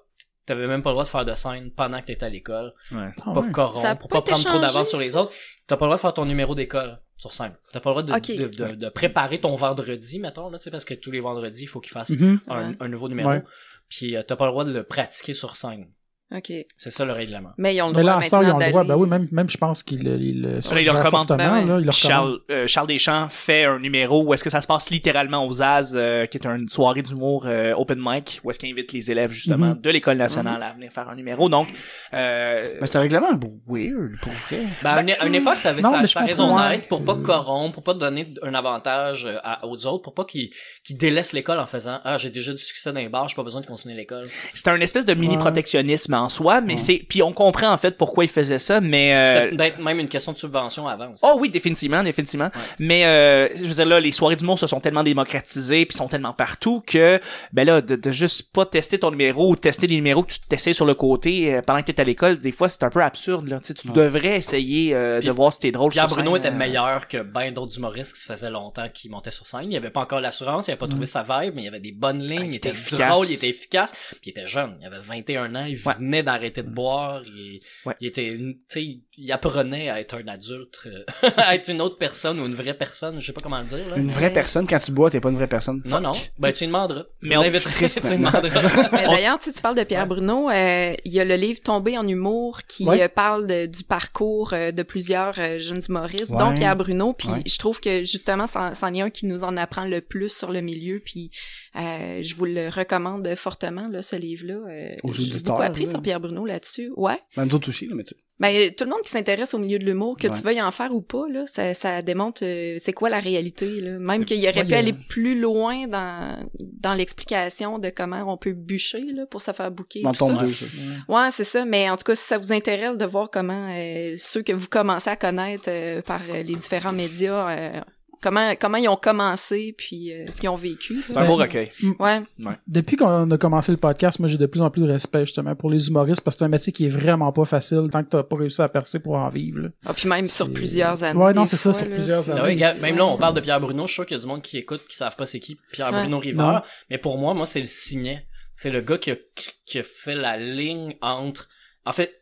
t'avais 0.46 0.68
même 0.68 0.82
pas 0.84 0.90
le 0.90 0.94
droit 0.94 1.04
de 1.04 1.08
faire 1.08 1.24
de 1.24 1.34
scène 1.34 1.72
pendant 1.76 2.00
que 2.00 2.06
t'étais 2.06 2.26
à 2.26 2.28
l'école. 2.28 2.72
Ouais. 2.92 3.08
Ah 3.26 3.32
pas 3.34 3.40
ouais. 3.40 3.50
corrompre, 3.50 3.98
pour 3.98 4.08
pas 4.08 4.22
prendre 4.22 4.44
trop 4.44 4.58
d'avance 4.60 4.88
sur 4.90 4.98
les 5.00 5.16
autres. 5.16 5.32
T'as 5.66 5.76
pas 5.76 5.86
le 5.86 5.88
droit 5.88 5.96
de 5.96 6.00
faire 6.00 6.14
ton 6.14 6.26
numéro 6.26 6.54
d'école 6.54 7.00
sur 7.20 7.32
scène. 7.32 7.54
T'as 7.72 7.80
pas 7.80 7.90
le 7.94 8.02
droit 8.02 8.20
de, 8.20 8.46
de, 8.48 8.74
de, 8.74 8.88
préparer 8.88 9.40
ton 9.40 9.54
vendredi, 9.54 10.18
mettons, 10.20 10.48
là, 10.50 10.58
tu 10.58 10.64
sais, 10.64 10.70
parce 10.70 10.84
que 10.84 10.94
tous 10.94 11.10
les 11.10 11.20
vendredis, 11.20 11.62
il 11.64 11.68
faut 11.68 11.80
qu'il 11.80 11.92
fasse 11.92 12.10
Mhm. 12.10 12.40
un, 12.48 12.70
Ouais. 12.70 12.76
un 12.80 12.88
nouveau 12.88 13.08
numéro. 13.08 13.28
Ouais. 13.30 13.42
Puis 13.88 14.16
euh, 14.16 14.22
t'as 14.26 14.36
pas 14.36 14.46
le 14.46 14.52
droit 14.52 14.64
de 14.64 14.72
le 14.72 14.82
pratiquer 14.84 15.34
sur 15.34 15.56
scène. 15.56 15.86
OK. 16.32 16.52
C'est 16.76 16.90
ça 16.92 17.04
le 17.04 17.12
règlement. 17.12 17.50
Mais 17.58 17.74
ils 17.74 17.82
ont 17.82 17.88
le 17.88 17.94
Mais 17.94 18.02
droit 18.02 18.12
là, 18.12 18.18
à 18.18 18.22
ce 18.22 18.30
temps, 18.30 18.40
ils 18.42 18.50
ont 18.50 18.58
le 18.58 18.68
droit. 18.70 18.84
Ben 18.84 18.94
oui, 18.96 19.08
même, 19.08 19.26
même 19.32 19.50
je 19.50 19.56
pense 19.58 19.82
qu'il 19.82 20.06
il, 20.06 20.08
il, 20.08 20.22
il 20.22 20.42
le 20.42 20.48
Ben 20.48 20.54
ouais. 20.58 20.74
là, 20.74 20.80
il 20.80 20.84
le 20.86 20.90
recommande. 20.92 21.90
Charles, 21.92 22.38
euh, 22.52 22.66
Charles 22.68 22.86
Deschamps 22.86 23.28
fait 23.30 23.64
un 23.64 23.78
numéro 23.80 24.22
où 24.22 24.32
est-ce 24.32 24.44
que 24.44 24.50
ça 24.50 24.60
se 24.60 24.66
passe 24.68 24.90
littéralement 24.90 25.44
aux 25.46 25.60
Az, 25.60 25.94
euh, 25.96 26.26
qui 26.26 26.38
est 26.38 26.46
une 26.46 26.68
soirée 26.68 27.02
d'humour 27.02 27.46
euh, 27.46 27.72
open 27.74 27.98
mic, 28.00 28.40
où 28.44 28.50
est-ce 28.50 28.58
qu'il 28.60 28.70
invite 28.70 28.92
les 28.92 29.10
élèves 29.10 29.32
justement 29.32 29.70
Mhm. 29.74 29.80
de 29.80 29.90
l'école 29.90 30.16
nationale 30.18 30.62
à 30.62 30.72
venir 30.72 30.92
faire 30.92 31.08
un 31.08 31.16
numéro. 31.16 31.48
Donc, 31.48 31.66
euh, 32.14 32.76
Mais 32.80 32.86
c'est 32.86 32.98
un 32.98 33.02
règlement 33.02 33.30
weird, 33.66 34.18
pour 34.22 34.32
vrai. 34.32 34.60
Ben, 34.82 34.90
à, 34.90 35.02
une, 35.02 35.10
à 35.10 35.26
une 35.26 35.34
époque, 35.34 35.56
ça 35.56 35.70
avait 35.70 35.82
non, 35.82 35.90
sa, 36.06 36.20
mais 36.20 36.26
raison 36.28 36.56
d'être 36.68 36.86
pour 36.88 37.04
pas 37.04 37.16
corrompre, 37.16 37.74
pour 37.74 37.82
pas 37.82 37.94
donner 37.94 38.32
un 38.42 38.54
avantage 38.54 39.26
euh, 39.26 39.36
à- 39.42 39.66
aux 39.66 39.86
autres, 39.86 40.02
pour 40.04 40.14
pas 40.14 40.24
qu'ils 40.24 40.50
qu'ils 40.84 40.96
délaissent 40.96 41.32
l'école 41.32 41.58
en 41.58 41.66
faisant 41.66 41.98
«Ah, 42.04 42.18
j'ai 42.18 42.30
déjà 42.30 42.52
du 42.52 42.58
succès 42.58 42.92
dans 42.92 43.00
les 43.00 43.08
bars, 43.08 43.28
j'ai 43.28 43.34
pas 43.36 43.42
besoin 43.42 43.60
de 43.60 43.66
continuer 43.66 43.94
l'école. 43.96 44.24
c'est 44.54 44.68
un 44.68 44.80
espèce 44.80 45.04
de 45.06 45.14
mini 45.14 45.36
protectionnisme 45.36 46.14
en 46.20 46.28
soi, 46.28 46.60
mais 46.60 46.78
c'est 46.78 47.04
puis 47.08 47.22
on 47.22 47.32
comprend 47.32 47.72
en 47.72 47.76
fait 47.78 47.96
pourquoi 47.96 48.24
il 48.24 48.28
faisait 48.28 48.58
ça, 48.58 48.80
mais 48.80 49.14
euh, 49.14 49.42
C'était 49.44 49.56
d'être 49.56 49.78
même 49.78 49.98
une 49.98 50.08
question 50.08 50.32
de 50.32 50.36
subvention 50.38 50.86
avant 50.86 51.12
aussi. 51.12 51.24
Oh 51.26 51.36
oui, 51.40 51.50
définitivement, 51.50 52.02
définitivement. 52.02 52.50
Mais 52.78 53.04
euh, 53.06 53.48
je 53.56 53.64
veux 53.64 53.74
dire 53.74 53.86
là, 53.86 54.00
les 54.00 54.12
soirées 54.12 54.36
d'humour 54.36 54.58
se 54.58 54.66
sont 54.66 54.80
tellement 54.80 55.02
démocratisées 55.02 55.86
puis 55.86 55.96
sont 55.96 56.08
tellement 56.08 56.32
partout 56.32 56.82
que 56.86 57.20
ben 57.52 57.66
là, 57.66 57.80
de, 57.80 57.96
de 57.96 58.10
juste 58.10 58.52
pas 58.52 58.66
tester 58.66 58.98
ton 58.98 59.10
numéro 59.10 59.50
ou 59.50 59.56
tester 59.56 59.86
les 59.86 59.96
numéros 59.96 60.22
que 60.22 60.32
tu 60.32 60.40
t'essayes 60.48 60.74
sur 60.74 60.86
le 60.86 60.94
côté 60.94 61.54
euh, 61.54 61.62
pendant 61.62 61.80
que 61.82 61.90
t'es 61.90 62.00
à 62.00 62.04
l'école, 62.04 62.38
des 62.38 62.52
fois 62.52 62.68
c'est 62.68 62.82
un 62.84 62.90
peu 62.90 63.02
absurde 63.02 63.48
là. 63.48 63.60
Tu 63.60 63.68
sais, 63.68 63.74
tu 63.74 63.88
devrais 63.88 64.36
essayer 64.36 64.94
euh, 64.94 65.20
de 65.20 65.30
voir 65.30 65.52
si 65.52 65.60
t'es 65.60 65.72
drôle. 65.72 65.90
Pierre 65.92 66.06
sur 66.08 66.16
Bruno 66.16 66.32
scène, 66.36 66.38
était 66.38 66.54
euh. 66.54 66.58
meilleur 66.58 67.08
que 67.08 67.18
ben 67.22 67.52
d'autres 67.52 67.76
humoristes 67.78 68.14
qui 68.14 68.20
se 68.20 68.26
faisaient 68.26 68.50
longtemps 68.50 68.88
qui 68.92 69.08
montaient 69.08 69.30
sur 69.30 69.46
scène. 69.46 69.70
Il 69.70 69.76
avait 69.76 69.90
pas 69.90 70.00
encore 70.00 70.20
l'assurance, 70.20 70.68
il 70.68 70.72
avait 70.72 70.78
pas 70.78 70.86
trouvé 70.88 71.06
sa 71.06 71.22
vibe, 71.22 71.54
mais 71.54 71.62
il 71.62 71.68
avait 71.68 71.80
des 71.80 71.92
bonnes 71.92 72.22
lignes, 72.22 72.40
Ah, 72.40 72.44
il 72.44 72.50
il, 72.50 72.54
était 72.56 72.70
était 72.70 72.96
drôle, 73.06 73.26
il 73.28 73.34
était 73.34 73.48
efficace, 73.48 73.92
puis 74.10 74.18
il 74.26 74.30
était 74.30 74.46
jeune, 74.46 74.76
il 74.80 74.86
avait 74.86 75.00
21 75.00 75.54
ans, 75.54 75.64
il 75.64 75.78
Ouais. 75.86 75.94
venait 75.98 76.09
d'arrêter 76.22 76.62
de 76.62 76.68
boire, 76.70 77.22
il, 77.24 77.60
Ouais. 77.86 77.94
il 78.00 78.06
était, 78.08 78.38
tu 78.68 79.00
il 79.22 79.32
apprenait 79.32 79.90
à 79.90 80.00
être 80.00 80.14
un 80.16 80.26
adulte, 80.28 80.80
euh, 80.86 81.04
à 81.36 81.54
être 81.54 81.68
une 81.68 81.80
autre 81.80 81.96
personne 81.98 82.40
ou 82.40 82.46
une 82.46 82.54
vraie 82.54 82.74
personne, 82.74 83.20
je 83.20 83.26
sais 83.26 83.32
pas 83.32 83.40
comment 83.42 83.58
le 83.58 83.64
dire, 83.66 83.88
là. 83.90 83.96
Une 83.96 84.10
vraie 84.10 84.32
personne, 84.32 84.66
quand 84.66 84.78
tu 84.78 84.92
bois, 84.92 85.10
t'es 85.10 85.20
pas 85.20 85.28
une 85.30 85.36
vraie 85.36 85.46
personne. 85.48 85.82
Non, 85.84 86.00
non. 86.00 86.12
Ben, 86.38 86.52
tu 86.52 86.66
demanderas. 86.66 87.04
Mais 87.22 87.30
Mais 87.30 87.36
on- 87.36 87.40
on 87.40 87.42
l'inviterait, 87.44 87.88
tu 87.88 88.00
d'ailleurs, 88.00 89.38
tu 89.38 89.44
sais, 89.46 89.52
tu 89.52 89.60
parles 89.62 89.76
de 89.76 89.84
Pierre 89.84 90.06
Bruno, 90.06 90.48
euh, 90.50 90.94
il 91.04 91.12
y 91.12 91.20
a 91.20 91.24
le 91.24 91.34
livre 91.36 91.60
Tombé 91.60 91.98
en 91.98 92.06
humour 92.06 92.60
qui 92.68 92.84
Ouais. 92.84 93.02
euh, 93.02 93.08
parle 93.08 93.46
de- 93.46 93.66
du 93.66 93.84
parcours 93.84 94.52
euh, 94.54 94.72
de 94.72 94.82
plusieurs 94.82 95.38
euh, 95.38 95.58
jeunes 95.58 95.82
humoristes, 95.88 96.30
Ouais. 96.30 96.38
dont 96.38 96.54
Pierre 96.54 96.76
Bruno, 96.76 97.12
puis 97.12 97.28
Ouais. 97.28 97.42
je 97.46 97.58
trouve 97.58 97.80
que 97.80 98.02
justement, 98.02 98.46
c'en 98.46 98.74
c'en 98.74 98.92
est 98.94 99.00
un 99.02 99.10
qui 99.10 99.26
nous 99.26 99.44
en 99.44 99.56
apprend 99.56 99.84
le 99.84 100.00
plus 100.00 100.30
sur 100.34 100.50
le 100.50 100.60
milieu, 100.60 101.00
puis 101.04 101.30
euh, 101.76 102.20
je 102.22 102.34
vous 102.34 102.46
le 102.46 102.68
recommande 102.68 103.32
fortement, 103.36 103.88
là, 103.88 104.02
ce 104.02 104.16
livre-là. 104.16 104.54
Euh, 104.68 104.96
Aux 105.04 105.12
J'ai 105.12 105.26
beaucoup 105.44 105.62
appris 105.62 105.84
là. 105.84 105.90
sur 105.90 106.02
Pierre 106.02 106.20
Bruno 106.20 106.44
là-dessus. 106.44 106.90
Ouais. 106.96 107.18
Ben, 107.36 107.44
nous 107.46 107.54
autres 107.54 107.68
aussi, 107.68 107.86
là, 107.86 107.94
mais 107.94 108.02
tu. 108.04 108.14
Ben, 108.40 108.70
tout 108.74 108.84
le 108.84 108.90
monde 108.90 109.00
qui 109.02 109.10
s'intéresse 109.10 109.52
au 109.52 109.58
milieu 109.58 109.78
de 109.78 109.84
l'humour, 109.84 110.16
que 110.16 110.26
Ouais. 110.26 110.34
tu 110.34 110.42
veuilles 110.42 110.62
en 110.62 110.70
faire 110.70 110.94
ou 110.94 111.02
pas, 111.02 111.28
là, 111.30 111.44
ça, 111.46 111.74
ça 111.74 112.00
démontre 112.00 112.42
euh, 112.42 112.78
c'est 112.80 112.94
quoi 112.94 113.10
la 113.10 113.20
réalité. 113.20 113.82
Là. 113.82 113.98
Même 113.98 114.24
qu'il 114.24 114.42
aurait 114.48 114.64
pu 114.64 114.72
aller 114.74 114.94
plus 114.94 115.38
loin 115.38 115.86
dans, 115.86 116.48
dans 116.58 116.94
l'explication 116.94 117.78
de 117.78 117.90
comment 117.90 118.24
on 118.32 118.38
peut 118.38 118.54
bûcher 118.54 119.04
là, 119.12 119.26
pour 119.26 119.42
se 119.42 119.52
faire 119.52 119.70
bouquer. 119.70 120.00
Dans 120.00 120.14
ton 120.14 120.28
ça. 120.38 120.42
deux, 120.42 120.52
ça. 120.52 120.64
Ouais, 121.08 121.28
c'est 121.30 121.44
ça. 121.44 121.66
Mais 121.66 121.90
en 121.90 121.98
tout 121.98 122.04
cas, 122.04 122.14
si 122.14 122.24
ça 122.26 122.38
vous 122.38 122.50
intéresse 122.50 122.96
de 122.96 123.04
voir 123.04 123.28
comment 123.30 123.70
euh, 123.76 124.14
ceux 124.16 124.42
que 124.42 124.52
vous 124.52 124.68
commencez 124.68 125.10
à 125.10 125.16
connaître 125.16 125.64
euh, 125.68 126.00
par 126.00 126.22
euh, 126.30 126.42
les 126.42 126.54
différents 126.56 126.92
médias, 126.94 127.50
euh, 127.50 127.80
comment 128.22 128.54
comment 128.60 128.78
ils 128.78 128.88
ont 128.88 128.96
commencé, 128.96 129.74
puis 129.76 130.12
euh, 130.12 130.26
ce 130.30 130.40
qu'ils 130.40 130.48
ont 130.48 130.54
vécu. 130.56 131.02
C'est 131.06 131.16
un 131.16 131.26
beau 131.26 131.34
recueil. 131.36 131.70
Ouais. 131.98 132.22
Depuis 132.66 132.96
qu'on 132.96 133.30
a 133.30 133.38
commencé 133.38 133.72
le 133.72 133.78
podcast, 133.78 134.18
moi 134.18 134.28
j'ai 134.28 134.38
de 134.38 134.46
plus 134.46 134.60
en 134.60 134.70
plus 134.70 134.82
de 134.82 134.90
respect 134.92 135.24
justement 135.24 135.54
pour 135.54 135.70
les 135.70 135.88
humoristes 135.88 136.20
parce 136.22 136.36
que 136.36 136.40
c'est 136.40 136.44
un 136.44 136.48
métier 136.48 136.72
qui 136.72 136.86
est 136.86 136.90
vraiment 136.90 137.32
pas 137.32 137.44
facile 137.44 137.88
tant 137.90 138.02
que 138.04 138.08
t'as 138.10 138.22
pas 138.22 138.36
réussi 138.36 138.62
à 138.62 138.68
percer 138.68 138.98
pour 139.00 139.14
en 139.16 139.28
vivre. 139.28 139.60
là. 139.60 139.68
Ah, 139.86 139.94
puis 139.94 140.08
même 140.08 140.26
sur 140.26 140.52
plusieurs 140.52 141.02
années. 141.02 141.18
Ouais, 141.18 141.32
non, 141.32 141.46
c'est 141.46 141.56
ça, 141.56 141.72
sur 141.72 141.86
là, 141.86 141.94
plusieurs 141.94 142.30
années. 142.30 142.62
Ah 142.64 142.74
même 142.74 142.96
là, 142.96 143.06
on 143.06 143.16
parle 143.16 143.34
de 143.34 143.40
Pierre 143.40 143.60
Bruno. 143.60 143.82
Je 143.86 143.92
suis 143.92 143.94
sûr 143.96 144.06
qu'il 144.06 144.16
y 144.16 144.20
a 144.20 144.22
du 144.22 144.26
monde 144.28 144.42
qui 144.42 144.58
écoute 144.58 144.82
qui 144.88 144.96
savent 144.96 145.16
pas 145.16 145.26
c'est 145.26 145.40
qui 145.40 145.56
Pierre 145.72 145.88
Ouais. 145.92 146.00
Bruno 146.02 146.10
Non. 146.16 146.18
Rivard. 146.18 146.66
Mais 146.90 146.98
pour 146.98 147.18
moi, 147.18 147.34
moi, 147.34 147.46
c'est 147.46 147.60
le 147.60 147.66
signet. 147.66 148.26
C'est 148.52 148.70
le 148.70 148.80
gars 148.82 148.98
qui 148.98 149.10
a, 149.10 149.16
qui 149.64 149.78
a 149.78 149.82
fait 149.82 150.14
la 150.14 150.36
ligne 150.36 150.94
entre. 151.00 151.48
En 151.86 151.92
fait, 151.92 152.12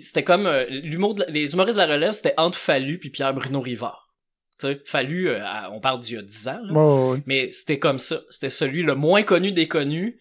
c'était 0.00 0.22
comme 0.24 0.46
euh, 0.46 0.64
l'humour, 0.70 1.14
de 1.16 1.20
la- 1.24 1.30
les 1.30 1.52
humoristes 1.52 1.76
de 1.78 1.82
la 1.84 1.92
relève, 1.92 2.12
c'était 2.12 2.34
entre 2.38 2.56
Fallu 2.56 2.98
puis 2.98 3.10
Pierre 3.10 3.34
Bruno 3.34 3.60
Rivard. 3.60 4.01
Tu 4.62 4.74
sais, 4.74 4.80
Fallu, 4.84 5.28
euh, 5.28 5.44
à- 5.44 5.70
on 5.72 5.80
parle 5.80 6.00
d'il 6.00 6.14
y 6.16 6.18
a 6.18 6.22
10 6.22 6.48
ans. 6.48 6.60
Là. 6.62 6.72
Ouais, 6.72 6.80
ouais, 7.04 7.10
ouais. 7.12 7.22
Mais 7.26 7.52
c'était 7.52 7.78
comme 7.78 7.98
ça. 7.98 8.20
C'était 8.30 8.50
celui 8.50 8.82
le 8.82 8.94
moins 8.94 9.22
connu 9.22 9.52
des 9.52 9.68
connus, 9.68 10.18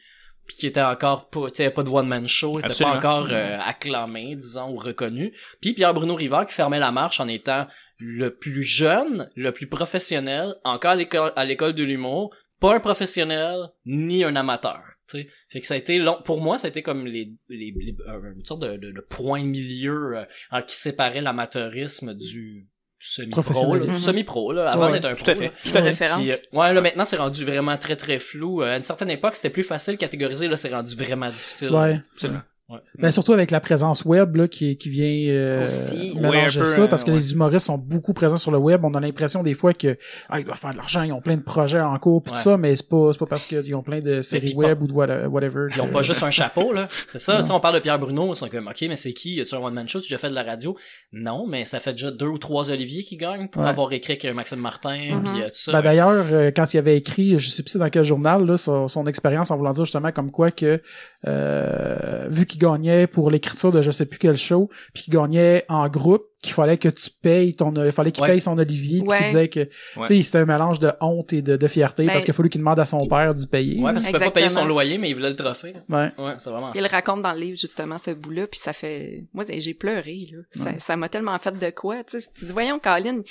puis 0.47 0.55
qui 0.57 0.67
était 0.67 0.81
encore 0.81 1.29
pas, 1.29 1.49
tu 1.49 1.57
sais, 1.57 1.69
pas 1.69 1.83
de 1.83 1.89
one 1.89 2.07
man 2.07 2.27
show, 2.27 2.59
il 2.59 2.65
était 2.65 2.73
pas 2.83 2.97
encore 2.97 3.27
euh, 3.31 3.57
acclamé, 3.63 4.35
disons, 4.35 4.71
ou 4.71 4.75
reconnu. 4.75 5.33
Puis 5.61 5.73
Pierre 5.73 5.93
Bruno 5.93 6.15
Rivard 6.15 6.45
qui 6.45 6.53
fermait 6.53 6.79
la 6.79 6.91
marche 6.91 7.19
en 7.19 7.27
étant 7.27 7.67
le 7.99 8.29
plus 8.35 8.63
jeune, 8.63 9.29
le 9.35 9.51
plus 9.51 9.67
professionnel, 9.67 10.55
encore 10.63 10.91
à 10.91 10.95
l'école, 10.95 11.31
à 11.35 11.45
l'école 11.45 11.73
de 11.73 11.83
l'humour, 11.83 12.35
pas 12.59 12.75
un 12.75 12.79
professionnel 12.79 13.57
ni 13.85 14.23
un 14.23 14.35
amateur. 14.35 14.81
tu 15.07 15.21
sais. 15.21 15.27
Fait 15.49 15.61
que 15.61 15.67
ça 15.67 15.73
a 15.75 15.77
été 15.77 15.97
long. 15.99 16.19
Pour 16.25 16.41
moi, 16.41 16.57
ça 16.57 16.67
a 16.67 16.69
été 16.69 16.81
comme 16.83 17.05
les, 17.05 17.31
les, 17.49 17.73
les- 17.75 17.95
euh, 18.07 18.33
une 18.35 18.45
sorte 18.45 18.61
de, 18.61 18.77
de, 18.77 18.91
de 18.91 19.01
point 19.01 19.43
milieu 19.43 20.17
euh, 20.53 20.61
qui 20.61 20.75
séparait 20.77 21.21
l'amateurisme 21.21 22.13
du 22.15 22.67
semi-pro, 23.01 23.75
là, 23.75 23.85
Mhm. 23.87 23.95
semi-pro, 23.95 24.51
là, 24.53 24.69
avant 24.69 24.85
Ouais, 24.87 24.91
d'être 24.93 25.05
un 25.05 25.15
tout 25.15 25.23
pro. 25.23 25.31
à 25.31 25.35
fait. 25.35 25.45
là. 25.45 25.51
Tout 25.63 25.69
à 25.69 25.71
fait. 25.73 25.79
Référence. 25.81 26.21
Puis, 26.23 26.31
euh, 26.31 26.35
ouais, 26.59 26.73
là, 26.73 26.81
maintenant, 26.81 27.05
c'est 27.05 27.17
rendu 27.17 27.43
vraiment 27.45 27.75
très, 27.77 27.95
très 27.95 28.19
flou. 28.19 28.61
Euh, 28.61 28.73
à 28.73 28.77
une 28.77 28.83
certaine 28.83 29.09
époque, 29.09 29.35
c'était 29.35 29.49
plus 29.49 29.63
facile 29.63 29.95
de 29.95 29.99
catégoriser. 29.99 30.47
Là, 30.47 30.57
c'est 30.57 30.69
rendu 30.73 30.95
vraiment 30.95 31.29
difficile. 31.29 31.71
Ouais. 31.71 31.99
Absolument. 32.13 32.41
Ouais. 32.71 32.77
Ben, 32.99 33.11
surtout 33.11 33.33
avec 33.33 33.51
la 33.51 33.59
présence 33.59 34.05
web 34.05 34.35
là, 34.35 34.47
qui, 34.47 34.77
qui 34.77 34.89
vient 34.89 35.33
euh, 35.33 35.65
Aussi. 35.65 36.13
mélanger 36.15 36.29
Ouais, 36.29 36.45
un 36.45 36.59
peu, 36.63 36.65
ça, 36.65 36.87
parce 36.87 37.03
que 37.03 37.09
ouais. 37.11 37.17
les 37.17 37.33
humoristes 37.33 37.65
sont 37.65 37.77
beaucoup 37.77 38.13
présents 38.13 38.37
sur 38.37 38.51
le 38.51 38.57
web. 38.57 38.81
On 38.83 38.93
a 38.93 38.99
l'impression 38.99 39.43
des 39.43 39.53
fois 39.53 39.73
que 39.73 39.97
ah, 40.29 40.39
ils 40.39 40.45
doivent 40.45 40.57
faire 40.57 40.71
de 40.71 40.77
l'argent, 40.77 41.03
ils 41.03 41.11
ont 41.11 41.19
plein 41.21 41.35
de 41.37 41.41
projets 41.43 41.81
en 41.81 41.97
cours, 41.97 42.23
pis 42.23 42.31
Ouais. 42.31 42.37
tout 42.37 42.43
ça, 42.43 42.57
mais 42.57 42.75
c'est 42.75 42.87
pas 42.87 43.09
c'est 43.11 43.19
pas 43.19 43.25
parce 43.25 43.45
qu'ils 43.45 43.75
ont 43.75 43.83
plein 43.83 43.99
de 43.99 44.21
séries 44.21 44.53
web 44.55 44.81
ou 44.81 44.87
de 44.87 44.93
what- 44.93 45.27
whatever. 45.27 45.67
Ils 45.75 45.81
ont 45.81 45.87
pas 45.87 46.01
juste 46.01 46.23
un 46.23 46.31
chapeau, 46.31 46.71
là. 46.71 46.87
C'est 47.11 47.19
ça, 47.19 47.39
tu 47.41 47.47
sais, 47.47 47.51
on 47.51 47.59
parle 47.59 47.75
de 47.75 47.79
Pierre 47.79 47.99
Bruno, 47.99 48.31
ils 48.33 48.35
sont 48.37 48.47
comme, 48.47 48.67
OK, 48.67 48.81
mais 48.87 48.95
c'est 48.95 49.11
qui? 49.13 49.35
Y 49.35 49.41
a-tu 49.41 49.55
un 49.55 49.59
one-man 49.59 49.87
show? 49.89 49.99
Tu 49.99 50.05
as 50.05 50.09
déjà 50.15 50.17
fait 50.17 50.29
de 50.29 50.35
la 50.35 50.43
radio? 50.43 50.77
Non, 51.11 51.45
mais 51.47 51.65
ça 51.65 51.79
fait 51.81 51.91
déjà 51.91 52.09
deux 52.11 52.27
ou 52.27 52.37
trois 52.37 52.71
Olivier 52.71 53.03
qui 53.03 53.17
gagnent 53.17 53.47
pour 53.49 53.63
Ouais. 53.63 53.67
avoir 53.69 53.91
écrit 53.91 54.13
avec 54.13 54.33
Maxime 54.33 54.59
Martin, 54.59 54.97
Mhm. 55.17 55.23
puis 55.25 55.41
euh, 55.41 55.45
tout 55.47 55.51
ça. 55.55 55.71
Ben, 55.73 55.81
d'ailleurs, 55.81 56.25
euh, 56.31 56.51
quand 56.55 56.73
il 56.73 56.77
avait 56.77 56.95
écrit, 56.95 57.37
je 57.37 57.49
sais 57.49 57.63
plus 57.63 57.71
c'est 57.71 57.79
dans 57.79 57.89
quel 57.89 58.05
journal, 58.05 58.45
là, 58.45 58.55
son, 58.57 58.87
son 58.87 59.05
expérience 59.07 59.51
en 59.51 59.57
voulant 59.57 59.73
dire 59.73 59.83
justement 59.85 60.11
comme 60.11 60.31
quoi 60.31 60.51
que 60.51 60.81
euh, 61.27 62.27
vu 62.29 62.45
qu'il 62.45 62.59
gagnait 62.61 63.07
pour 63.07 63.29
l'écriture 63.31 63.71
de 63.71 63.81
je 63.81 63.91
sais 63.91 64.05
plus 64.05 64.19
quel 64.19 64.37
show, 64.37 64.69
puis 64.93 65.03
qu'il 65.03 65.13
gagnait 65.13 65.65
en 65.69 65.87
groupe, 65.89 66.23
qu'il 66.41 66.53
fallait 66.53 66.77
que 66.77 66.89
tu 66.89 67.09
payes 67.21 67.53
ton 67.55 67.71
il 67.85 67.91
fallait 67.91 68.11
qu'il 68.11 68.23
Ouais. 68.23 68.29
paye 68.31 68.41
son 68.41 68.57
Olivier, 68.57 69.01
puis 69.07 69.17
qu'il 69.17 69.27
disait 69.27 69.47
que 69.49 69.59
Ouais. 69.59 70.07
tu 70.07 70.15
sais, 70.17 70.23
c'était 70.23 70.37
un 70.39 70.45
mélange 70.45 70.79
de 70.79 70.91
honte 70.99 71.33
et 71.33 71.41
de, 71.41 71.55
de 71.55 71.67
fierté 71.67 72.05
Ben- 72.05 72.13
parce 72.13 72.25
qu'il 72.25 72.33
fallu 72.33 72.49
qu'il 72.49 72.61
demande 72.61 72.79
à 72.79 72.85
son 72.85 73.05
père 73.07 73.33
d'y 73.33 73.45
payer. 73.47 73.79
ouais, 73.81 73.93
parce 73.93 74.05
qu'il 74.05 74.13
peut 74.13 74.19
pas 74.19 74.31
payer 74.31 74.49
son 74.49 74.65
loyer, 74.65 74.97
mais 74.97 75.09
il 75.09 75.13
voulait 75.13 75.29
le 75.29 75.35
trophée. 75.35 75.73
Ouais. 75.89 76.11
Ouais, 76.17 76.33
c'est 76.37 76.49
vraiment 76.49 76.71
Il 76.73 76.81
le 76.81 76.87
raconte 76.87 77.21
dans 77.21 77.33
le 77.33 77.39
livre, 77.39 77.57
justement, 77.59 77.97
ce 77.97 78.11
bout-là, 78.11 78.47
puis 78.47 78.59
ça 78.59 78.73
fait... 78.73 79.25
Moi, 79.33 79.43
j'ai 79.49 79.73
pleuré, 79.75 80.29
là. 80.31 80.39
Ça- 80.51 80.79
Ça 80.79 80.95
m'a 80.97 81.09
tellement 81.09 81.37
fait 81.37 81.55
de 81.57 81.69
quoi, 81.69 82.03
tu 82.03 82.19
sais. 82.19 82.27
Tu 82.33 82.45
dis, 82.45 82.51
voyons, 82.51 82.79
Colin, 82.79 83.21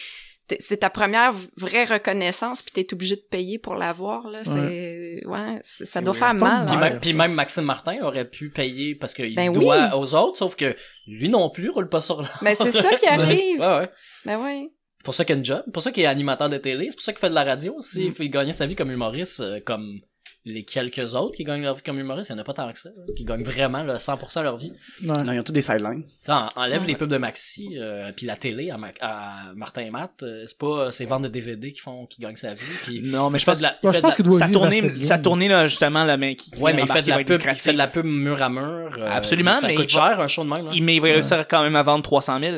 c'est 0.61 0.79
ta 0.79 0.91
première 0.91 1.33
vraie 1.57 1.85
reconnaissance, 1.85 2.63
puis 2.63 2.73
t'es 2.73 2.93
obligé 2.95 3.17
de 3.17 3.21
payer 3.31 3.59
pour 3.59 3.75
l'avoir, 3.75 4.27
là. 4.29 4.43
C'est... 4.45 5.23
Ouais, 5.27 5.59
c'est- 5.63 5.85
ça 5.85 6.01
doit 6.01 6.13
Oui, 6.15 6.19
faire 6.19 6.35
mal. 6.35 6.67
Puis 6.67 6.75
hein. 6.77 6.81
même, 6.81 7.01
puis 7.01 7.13
même 7.13 7.33
Maxime 7.33 7.65
Martin 7.65 7.99
aurait 8.03 8.29
pu 8.29 8.51
payer 8.51 8.95
parce 8.95 9.15
qu'il 9.15 9.35
Ben 9.35 9.53
doit 9.53 9.89
oui. 9.93 9.99
aux 9.99 10.15
autres, 10.15 10.39
sauf 10.39 10.57
que 10.57 10.75
lui 11.07 11.29
non 11.29 11.51
plus 11.51 11.71
roule 11.71 11.89
pas 11.89 12.01
sur 12.01 12.23
l'or. 12.23 12.39
Mais 12.43 12.55
c'est 12.55 12.71
ça 12.71 12.95
qui 12.97 13.07
arrive. 13.07 13.61
Ouais, 13.61 13.67
ouais. 13.79 13.91
Ben 14.25 14.39
ouais. 14.43 14.71
pour 15.05 15.15
ça 15.15 15.25
qu'il 15.25 15.35
a 15.35 15.39
une 15.39 15.45
job, 15.45 15.63
pour 15.73 15.83
ça 15.83 15.93
qu'il 15.93 16.03
est 16.03 16.07
animateur 16.07 16.49
de 16.49 16.59
télé, 16.59 16.87
c'est 16.91 16.97
pour 16.97 17.03
ça 17.05 17.13
qu'il 17.13 17.21
fait 17.21 17.31
de 17.31 17.35
la 17.35 17.45
radio 17.45 17.75
aussi, 17.77 18.01
Mm. 18.01 18.07
il 18.07 18.13
fait 18.13 18.29
gagner 18.29 18.53
sa 18.53 18.67
vie 18.67 18.75
comme 18.77 18.91
humoriste, 18.91 19.41
euh, 19.41 19.61
comme 19.65 20.01
les 20.46 20.64
quelques 20.64 21.14
autres 21.14 21.37
qui 21.37 21.44
gagnent 21.44 21.62
leur 21.62 21.74
vie 21.74 21.83
comme 21.83 21.98
humoriste, 21.98 22.31
il 22.31 22.33
y 22.33 22.37
en 22.37 22.38
a 22.38 22.44
pas 22.44 22.55
tant 22.55 22.72
que 22.72 22.79
ça, 22.79 22.88
là, 22.88 23.03
qui 23.14 23.24
gagnent 23.24 23.42
vraiment 23.44 23.83
le 23.83 23.94
100% 23.98 24.42
leur 24.42 24.57
vie. 24.57 24.72
Ouais. 25.05 25.22
Non, 25.22 25.33
ils 25.33 25.38
ont 25.40 25.42
tous 25.42 25.53
des 25.53 25.61
sidelines. 25.62 26.05
En- 26.29 26.48
enlève 26.57 26.81
Ouais. 26.83 26.87
les 26.88 26.94
pubs 26.96 27.11
de 27.11 27.18
Maxi, 27.18 27.76
euh, 27.79 28.11
puis 28.16 28.24
la 28.26 28.37
télé 28.37 28.70
à, 28.70 28.79
Ma- 28.79 28.88
à 29.03 29.53
Martin 29.55 29.83
et 29.83 29.90
Matt, 29.90 30.22
euh, 30.22 30.44
c'est 30.46 30.59
pas 30.59 30.90
ses 30.92 31.05
ventes 31.05 31.22
de 31.24 31.29
DVD 31.29 31.72
qui 31.72 31.81
font 31.81 32.07
qui 32.07 32.22
gagnent 32.22 32.37
sa 32.37 32.55
vie, 32.55 32.64
puis 32.85 33.03
Non, 33.03 33.29
mais 33.29 33.38
je 33.38 33.44
pense 33.44 33.59
de 33.59 33.64
la, 33.64 33.76
Ouais, 33.83 33.92
je 33.92 33.96
de 33.98 34.03
pense 34.03 34.18
la- 34.18 34.24
doit 34.24 34.38
sa 34.38 34.48
tournée, 34.48 35.03
sa 35.03 35.18
tournée 35.18 35.48
là 35.48 35.66
justement 35.66 36.05
là, 36.05 36.16
mais 36.16 36.37
qui 36.37 36.50
Ouais, 36.57 36.72
mais 36.72 36.83
il 36.83 36.90
fait 36.90 37.03
de 37.03 37.09
la 37.11 37.18
pub, 37.22 37.40
il 37.44 37.55
fait 37.57 37.72
de 37.72 37.79
la 37.79 37.88
pub 37.88 38.07
mur 38.07 38.40
à 38.42 38.48
mur. 38.48 38.96
euh, 38.98 39.09
Absolument, 39.11 39.57
ça 39.57 39.66
mais 39.66 39.74
coûte 39.74 39.92
il 39.92 39.96
va- 39.96 40.09
cher 40.09 40.20
un 40.20 40.26
show 40.29 40.44
de 40.44 40.48
même. 40.48 40.64
là. 40.64 40.70
Il, 40.74 40.83
mais 40.83 40.96
il 40.96 41.00
va 41.03 41.09
réussir 41.09 41.46
quand 41.48 41.62
même 41.62 41.76
à 41.76 41.83
vendre 41.83 42.03
300 42.03 42.40
000 42.40 42.57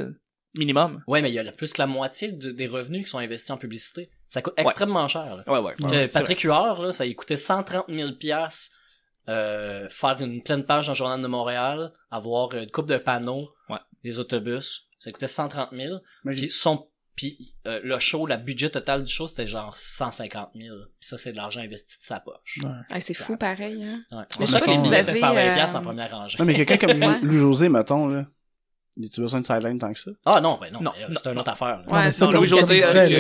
minimum. 0.58 1.02
Ouais, 1.06 1.22
mais 1.22 1.30
il 1.30 1.34
y 1.34 1.38
a 1.38 1.52
plus 1.52 1.72
que 1.72 1.80
la 1.80 1.86
moitié 1.86 2.32
de- 2.32 2.50
des 2.52 2.66
revenus 2.66 3.04
qui 3.04 3.10
sont 3.10 3.18
investis 3.18 3.50
en 3.50 3.56
publicité. 3.56 4.10
Ça 4.28 4.40
coûte 4.42 4.54
extrêmement 4.56 5.08
cher. 5.08 5.36
Là. 5.36 5.44
Ouais, 5.60 5.74
ouais. 5.82 6.08
Patrick 6.08 6.40
Huard, 6.40 6.80
là, 6.80 6.92
ça 6.92 7.04
lui 7.04 7.14
coûtait 7.14 7.36
130 7.36 7.86
000 7.88 8.12
piastres 8.12 8.76
euh, 9.28 9.88
faire 9.88 10.20
une 10.20 10.42
pleine 10.42 10.64
page 10.64 10.86
dans 10.86 10.92
le 10.92 10.96
journal 10.96 11.20
de 11.22 11.26
Montréal, 11.28 11.92
avoir 12.10 12.52
une 12.54 12.70
coupe 12.70 12.86
de 12.88 12.98
panneaux, 12.98 13.50
Ouais. 13.68 13.78
des 14.02 14.18
autobus. 14.18 14.88
Ça 14.98 15.12
coûtait 15.12 15.28
130 15.28 15.70
000. 15.72 15.98
Mais 16.24 16.34
Puis 16.34 16.50
son 16.50 16.88
puis 17.14 17.54
euh, 17.66 17.78
le 17.84 17.98
show, 17.98 18.26
la 18.26 18.38
budget 18.38 18.70
total 18.70 19.04
du 19.04 19.12
show, 19.12 19.26
c'était 19.28 19.46
genre 19.46 19.76
150 19.76 20.48
000. 20.56 20.74
Puis 20.98 21.08
ça, 21.08 21.18
c'est 21.18 21.32
de 21.32 21.36
l'argent 21.36 21.60
investi 21.60 22.00
de 22.00 22.04
sa 22.04 22.20
poche. 22.20 22.58
Ouais. 22.64 22.70
Ah, 22.90 23.00
c'est 23.00 23.12
fou 23.14 23.36
pareil. 23.36 23.82
Hein. 23.84 24.16
Ouais. 24.18 24.24
Mais 24.40 24.46
je 24.46 24.50
sais 24.50 24.56
a 24.56 24.60
pas 24.60 24.72
si 24.72 24.78
vous 24.78 24.92
avez, 24.92 25.14
120 25.14 25.36
euh, 25.50 25.54
piastres 25.54 25.78
en 25.78 25.82
première 25.82 26.10
rangée. 26.10 26.38
Non, 26.38 26.44
mais 26.46 26.54
quelqu'un 26.54 26.78
comme 26.88 27.00
Ouais. 27.02 27.20
Lou 27.22 27.38
José, 27.38 27.68
mettons, 27.68 28.08
là. 28.08 28.26
Tu 29.10 29.20
besoin 29.22 29.40
de 29.40 29.46
sideline 29.46 29.78
tant 29.78 29.92
que 29.92 29.98
ça? 29.98 30.10
Ah 30.26 30.40
non, 30.40 30.58
ben 30.60 30.70
non, 30.72 30.80
Non, 30.82 30.92
c'est 31.14 31.30
une 31.32 31.38
autre 31.38 31.50
affaire. 31.50 31.82
là. 31.88 32.04
Ouais, 32.04 32.10
c'est, 32.10 32.20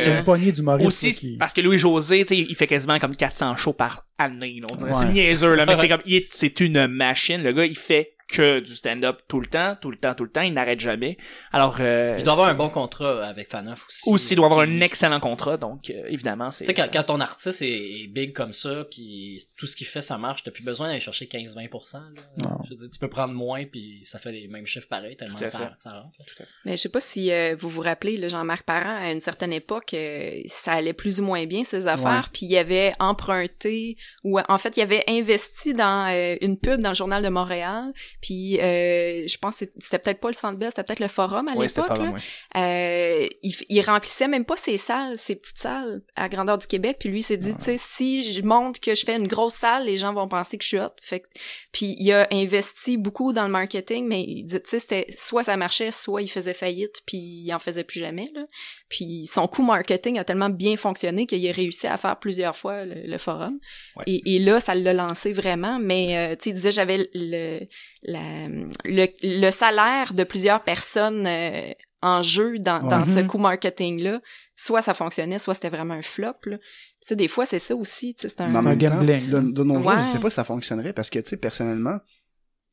t'as 0.02 0.10
euh, 0.10 0.18
une 0.18 0.24
poignée 0.24 0.52
d'humoristes, 0.52 0.86
Aussi, 0.86 1.10
qui- 1.12 1.36
parce 1.38 1.52
que 1.54 1.60
Louis-José, 1.62 2.24
tu 2.24 2.28
sais, 2.34 2.38
il 2.38 2.54
fait 2.54 2.66
quasiment 2.66 2.98
comme 2.98 3.16
400 3.16 3.56
shows 3.56 3.72
par 3.72 4.06
année. 4.18 4.58
là, 4.60 4.66
on 4.70 4.76
dirait. 4.76 4.92
C'est 4.92 5.06
Ouais. 5.06 5.12
niaiseux, 5.12 5.54
là, 5.54 5.64
mais 5.66 5.74
c'est 5.74 5.88
comme, 5.88 6.02
c'est 6.30 6.60
une 6.60 6.86
machine. 6.86 7.42
Le 7.42 7.52
gars, 7.52 7.64
il 7.64 7.76
fait 7.78 8.11
que 8.32 8.60
du 8.60 8.74
stand-up 8.74 9.20
tout 9.28 9.40
le 9.40 9.46
temps, 9.46 9.76
tout 9.80 9.90
le 9.90 9.96
temps, 9.96 10.14
tout 10.14 10.24
le 10.24 10.30
temps. 10.30 10.42
Il 10.42 10.54
n'arrête 10.54 10.80
jamais. 10.80 11.16
Alors, 11.52 11.76
euh, 11.80 12.16
Il 12.18 12.24
doit 12.24 12.32
avoir 12.32 12.48
un 12.48 12.54
bon 12.54 12.68
contrat 12.68 13.24
avec 13.26 13.48
Faneuf 13.48 13.86
aussi. 13.86 14.02
aussi, 14.06 14.34
il 14.34 14.36
doit 14.36 14.46
avoir 14.46 14.60
un 14.60 14.80
excellent 14.80 15.20
contrat. 15.20 15.56
Donc, 15.56 15.90
euh, 15.90 16.04
évidemment, 16.08 16.50
c'est... 16.50 16.64
Tu 16.64 16.68
sais, 16.68 16.74
quand, 16.74 16.88
quand 16.92 17.04
ton 17.04 17.20
artiste 17.20 17.62
est, 17.62 18.02
est 18.02 18.06
big 18.08 18.32
comme 18.32 18.52
ça, 18.52 18.84
puis 18.90 19.42
tout 19.56 19.66
ce 19.66 19.76
qu'il 19.76 19.86
fait, 19.86 20.00
ça 20.02 20.18
marche, 20.18 20.42
t'as 20.42 20.50
plus 20.50 20.64
besoin 20.64 20.88
d'aller 20.88 21.00
chercher 21.00 21.26
15-20%. 21.26 21.94
Là. 21.94 22.00
Non. 22.44 22.58
Je 22.64 22.70
veux 22.70 22.76
dire, 22.76 22.88
tu 22.90 22.98
peux 22.98 23.08
prendre 23.08 23.34
moins, 23.34 23.64
puis 23.64 24.00
ça 24.02 24.18
fait 24.18 24.32
les 24.32 24.48
mêmes 24.48 24.66
chiffres 24.66 24.88
pareils, 24.88 25.16
tellement 25.16 25.36
Tout 25.36 25.44
à 25.44 25.48
ça, 25.48 25.58
fait. 25.58 25.64
ça 25.78 25.90
rentre. 25.90 26.18
Mais 26.64 26.76
je 26.76 26.82
sais 26.82 26.88
pas 26.88 27.00
si 27.00 27.30
euh, 27.30 27.54
vous 27.58 27.68
vous 27.68 27.80
rappelez, 27.82 28.16
le 28.16 28.28
Jean-Marc 28.28 28.64
Parent, 28.64 28.96
à 29.02 29.12
une 29.12 29.20
certaine 29.20 29.52
époque, 29.52 29.94
euh, 29.94 30.40
ça 30.46 30.72
allait 30.72 30.92
plus 30.92 31.20
ou 31.20 31.24
moins 31.24 31.46
bien, 31.46 31.64
ses 31.64 31.86
affaires, 31.86 32.30
puis 32.32 32.46
il 32.46 32.56
avait 32.56 32.94
emprunté, 32.98 33.96
ou 34.24 34.38
en 34.40 34.58
fait, 34.58 34.76
il 34.76 34.82
avait 34.82 35.04
investi 35.08 35.74
dans 35.74 36.10
euh, 36.10 36.36
une 36.40 36.58
pub 36.58 36.80
dans 36.80 36.90
le 36.90 36.94
Journal 36.94 37.22
de 37.22 37.28
Montréal, 37.28 37.92
puis 38.22 38.60
euh, 38.60 39.26
je 39.26 39.36
pense 39.36 39.58
que 39.58 39.64
c'était 39.80 39.98
peut-être 39.98 40.20
pas 40.20 40.28
le 40.28 40.34
Centre 40.34 40.56
Bell, 40.56 40.70
c'était 40.70 40.84
peut-être 40.84 41.00
le 41.00 41.08
Forum 41.08 41.48
à 41.48 41.56
Ouais, 41.56 41.66
l'époque, 41.66 41.98
ouais. 41.98 42.20
Euh, 42.56 43.28
il, 43.42 43.80
remplissait 43.82 44.28
même 44.28 44.44
pas 44.44 44.56
ses 44.56 44.76
salles, 44.76 45.18
ses 45.18 45.34
petites 45.34 45.58
salles 45.58 46.02
à 46.14 46.28
grandeur 46.28 46.56
du 46.56 46.68
Québec. 46.68 46.98
Puis 47.00 47.08
lui 47.08 47.18
il 47.18 47.22
s'est 47.22 47.36
dit, 47.36 47.54
tu 47.56 47.64
sais, 47.64 47.76
si 47.76 48.32
je 48.32 48.42
montre 48.42 48.80
que 48.80 48.94
je 48.94 49.04
fais 49.04 49.16
une 49.16 49.26
grosse 49.26 49.54
salle, 49.54 49.86
les 49.86 49.96
gens 49.96 50.14
vont 50.14 50.28
penser 50.28 50.56
que 50.56 50.62
je 50.62 50.68
suis 50.68 50.78
hot. 50.78 50.94
Fait 51.02 51.20
que, 51.20 51.26
puis 51.72 51.96
il 51.98 52.12
a 52.12 52.28
investi 52.30 52.96
beaucoup 52.96 53.32
dans 53.32 53.42
le 53.42 53.50
marketing, 53.50 54.06
mais 54.06 54.22
il 54.22 54.44
dit, 54.44 54.62
tu 54.62 54.70
sais, 54.70 54.78
c'était 54.78 55.06
soit 55.16 55.42
ça 55.42 55.56
marchait, 55.56 55.90
soit 55.90 56.22
il 56.22 56.28
faisait 56.28 56.54
faillite, 56.54 57.02
puis 57.04 57.18
il 57.18 57.52
en 57.52 57.58
faisait 57.58 57.84
plus 57.84 57.98
jamais. 57.98 58.30
Là. 58.34 58.44
Puis 58.92 59.24
son 59.26 59.48
coût 59.48 59.62
marketing 59.62 60.18
a 60.18 60.24
tellement 60.24 60.50
bien 60.50 60.76
fonctionné 60.76 61.24
qu'il 61.26 61.48
a 61.48 61.52
réussi 61.52 61.86
à 61.86 61.96
faire 61.96 62.18
plusieurs 62.18 62.54
fois 62.54 62.84
le, 62.84 63.06
le 63.06 63.16
forum. 63.16 63.58
Ouais. 63.96 64.04
Et, 64.06 64.34
et 64.34 64.38
là, 64.38 64.60
ça 64.60 64.74
l'a 64.74 64.92
lancé 64.92 65.32
vraiment. 65.32 65.78
Mais 65.80 66.18
euh, 66.18 66.36
tu 66.36 66.44
sais, 66.44 66.50
il 66.50 66.54
disait, 66.56 66.70
j'avais 66.72 67.08
le, 67.14 67.60
la- 68.02 68.48
le, 68.84 69.06
le 69.22 69.50
salaire 69.50 70.12
de 70.12 70.24
plusieurs 70.24 70.62
personnes 70.62 71.26
euh, 71.26 71.72
en 72.02 72.20
jeu 72.20 72.58
dans, 72.58 72.80
dans 72.86 72.98
Ouais. 73.04 73.14
ce 73.14 73.20
coup 73.26 73.38
marketing-là. 73.38 74.20
Soit 74.56 74.82
ça 74.82 74.92
fonctionnait, 74.92 75.38
soit 75.38 75.54
c'était 75.54 75.70
vraiment 75.70 75.94
un 75.94 76.02
flop. 76.02 76.34
Là. 76.44 76.58
Tu 76.58 76.64
sais, 77.08 77.16
des 77.16 77.28
fois, 77.28 77.46
c'est 77.46 77.58
ça 77.58 77.74
aussi. 77.74 78.14
tu 78.14 78.22
sais, 78.22 78.28
C'est 78.28 78.42
un... 78.42 78.54
Un 78.54 78.76
gambling. 78.76 79.16
de, 79.16 79.54
de 79.54 79.62
nos 79.64 79.80
jours, 79.80 79.86
Ouais. 79.92 80.00
je 80.00 80.04
sais 80.04 80.20
pas 80.20 80.28
si 80.28 80.36
ça 80.36 80.44
fonctionnerait 80.44 80.92
parce 80.92 81.08
que, 81.08 81.18
tu 81.18 81.30
sais, 81.30 81.36
personnellement, 81.38 81.96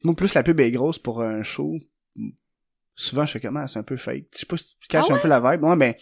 moi, 0.03 0.15
plus 0.15 0.33
la 0.33 0.43
pub 0.43 0.59
est 0.59 0.71
grosse 0.71 0.99
pour 0.99 1.21
un 1.21 1.43
show, 1.43 1.77
souvent, 3.03 3.25
je 3.25 3.31
fais 3.33 3.39
comment, 3.39 3.65
c'est 3.67 3.79
un 3.79 3.83
peu 3.83 3.97
fake. 3.97 4.25
Je 4.33 4.39
sais 4.39 4.45
pas 4.45 4.57
si 4.57 4.77
tu 4.79 4.87
caches 4.87 5.05
Ah 5.09 5.13
un 5.13 5.17
peu 5.17 5.27
la 5.27 5.39
vibe. 5.39 5.63
Ouais, 5.63 5.75
ben, 5.75 5.93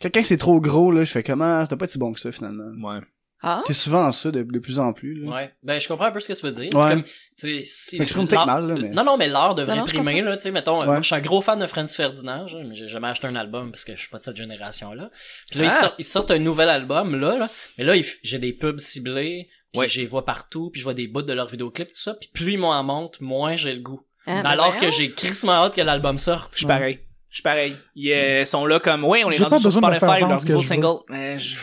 quelqu'un 0.00 0.22
c'est 0.22 0.36
trop 0.36 0.60
gros, 0.60 0.90
là, 0.92 1.04
je 1.04 1.10
fais 1.12 1.22
comment, 1.22 1.64
c'est 1.66 1.76
pas 1.76 1.86
si 1.86 1.98
bon 1.98 2.12
que 2.12 2.20
ça, 2.20 2.32
finalement. 2.32 2.88
Ouais. 2.88 3.00
Ah, 3.42 3.62
C'est 3.66 3.74
souvent 3.74 4.10
ça, 4.12 4.30
de, 4.30 4.42
de 4.42 4.58
plus 4.58 4.78
en 4.78 4.94
plus, 4.94 5.14
là. 5.22 5.30
Ouais. 5.30 5.54
Ben, 5.62 5.78
je 5.78 5.86
comprends 5.86 6.06
un 6.06 6.10
peu 6.10 6.20
ce 6.20 6.26
que 6.28 6.32
tu 6.32 6.46
veux 6.46 6.52
dire. 6.52 6.74
Ouais. 6.74 6.82
C'est 6.82 6.88
Comme, 6.94 7.02
tu 7.36 7.64
sais, 7.66 7.98
peut-être 7.98 8.46
mal, 8.46 8.66
là, 8.66 8.74
mais- 8.80 8.88
Non, 8.88 9.04
non, 9.04 9.18
mais 9.18 9.28
l'art 9.28 9.54
devrait 9.54 9.74
Non, 9.74 9.80
non, 9.82 9.86
je 9.86 9.92
primer, 9.94 10.22
là, 10.22 10.36
tu 10.38 10.44
sais, 10.44 10.50
mettons, 10.50 10.78
Ouais. 10.80 10.86
moi, 10.86 11.02
je 11.02 11.06
suis 11.06 11.14
un 11.14 11.20
gros 11.20 11.42
fan 11.42 11.58
de 11.58 11.66
Franz 11.66 11.94
Ferdinand, 11.94 12.46
genre, 12.46 12.62
mais 12.64 12.74
j'ai 12.74 12.88
jamais 12.88 13.08
acheté 13.08 13.26
un 13.26 13.36
album 13.36 13.70
parce 13.70 13.84
que 13.84 13.92
je 13.94 14.00
suis 14.00 14.08
pas 14.08 14.18
de 14.18 14.24
cette 14.24 14.36
génération-là. 14.36 15.10
Puis 15.50 15.60
là, 15.60 15.66
Ah! 15.68 15.74
ils, 15.74 15.80
sortent, 15.80 15.94
ils 15.98 16.04
sortent 16.04 16.30
un 16.30 16.38
nouvel 16.38 16.70
album, 16.70 17.14
là, 17.20 17.36
là. 17.36 17.50
Mais 17.76 17.84
là, 17.84 17.92
j'ai 18.22 18.38
des 18.38 18.54
pubs 18.54 18.80
ciblés, 18.80 19.48
puis 19.72 19.80
Ouais. 19.80 19.88
je 19.90 20.00
les 20.00 20.06
vois 20.06 20.24
partout, 20.24 20.70
puis 20.70 20.80
je 20.80 20.84
vois 20.84 20.94
des 20.94 21.06
bouts 21.06 21.20
de 21.22 21.32
leurs 21.34 21.48
vidéoclips, 21.48 21.88
tout 21.88 22.00
ça, 22.00 22.14
puis 22.14 22.30
plus 22.32 22.52
ils 22.54 22.58
m'en 22.58 22.82
montent, 22.82 23.20
moins 23.20 23.54
j'ai 23.56 23.74
le 23.74 23.80
goût. 23.80 24.00
Ah, 24.26 24.42
ben 24.42 24.50
alors 24.50 24.76
que 24.78 24.90
j'ai 24.90 25.12
crissement 25.12 25.52
hâte 25.52 25.74
que 25.74 25.80
l'album 25.80 26.18
sorte. 26.18 26.52
Je 26.52 26.58
suis 26.58 26.66
pareil. 26.66 27.00
Je 27.30 27.36
suis 27.36 27.42
pareil. 27.42 27.76
Ils 27.94 28.12
euh, 28.12 28.44
sont 28.44 28.66
là 28.66 28.80
comme, 28.80 29.04
ouais, 29.04 29.24
on 29.24 29.30
est 29.30 29.36
J'ai 29.36 29.44
rendu 29.44 29.50
pas 29.50 29.58
sur 29.58 29.68
besoin 29.68 29.82
de 29.82 29.94
me 29.94 29.98
Spotify, 29.98 30.20
leur 30.20 30.44
nouveau 30.44 30.62
single. 30.62 30.98
Mais 31.08 31.38
je... 31.38 31.56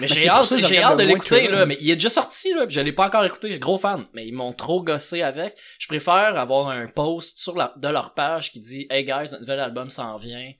Mais 0.00 0.06
j'ai 0.06 0.28
hâte, 0.28 0.56
j'ai 0.56 0.78
hâte 0.78 0.98
de 0.98 1.04
l'écouter, 1.04 1.48
là, 1.48 1.66
mais 1.66 1.76
il 1.80 1.90
est 1.90 1.96
déjà 1.96 2.08
sorti, 2.08 2.54
là, 2.54 2.64
je 2.66 2.80
l'ai 2.80 2.92
pas 2.92 3.06
encore 3.06 3.24
écouté, 3.24 3.52
j'ai 3.52 3.58
gros 3.58 3.78
fan. 3.78 4.06
Mais 4.14 4.26
ils 4.26 4.32
m'ont 4.32 4.52
trop 4.52 4.82
gossé 4.82 5.22
avec. 5.22 5.54
Je 5.78 5.86
préfère 5.86 6.38
avoir 6.38 6.68
un 6.68 6.86
post 6.86 7.38
sur 7.38 7.56
la, 7.56 7.74
de 7.76 7.88
leur 7.88 8.14
page 8.14 8.52
qui 8.52 8.60
dit, 8.60 8.86
hey 8.90 9.04
guys, 9.04 9.30
notre 9.30 9.40
nouvel 9.40 9.60
album 9.60 9.90
s'en 9.90 10.16
vient. 10.16 10.50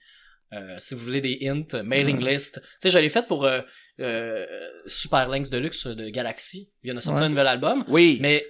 Euh, 0.53 0.77
si 0.79 0.95
vous 0.95 1.05
voulez 1.05 1.21
des 1.21 1.39
hints, 1.43 1.83
mailing 1.83 2.23
list. 2.25 2.61
Tu 2.63 2.69
sais, 2.83 2.91
je 2.91 2.99
l'ai 2.99 3.09
fait 3.09 3.27
pour, 3.27 3.47
euh, 3.47 3.61
euh, 4.01 4.47
Super 4.87 5.29
Lynx 5.29 5.51
Deluxe 5.51 5.87
de 5.87 6.09
Galaxy. 6.09 6.71
Il 6.83 6.89
vient 6.89 6.95
de 6.95 7.01
sortir 7.01 7.23
Ouais. 7.23 7.27
un 7.27 7.31
nouvel 7.31 7.49
album. 7.49 7.85
Oui. 7.89 8.19
Mais 8.21 8.47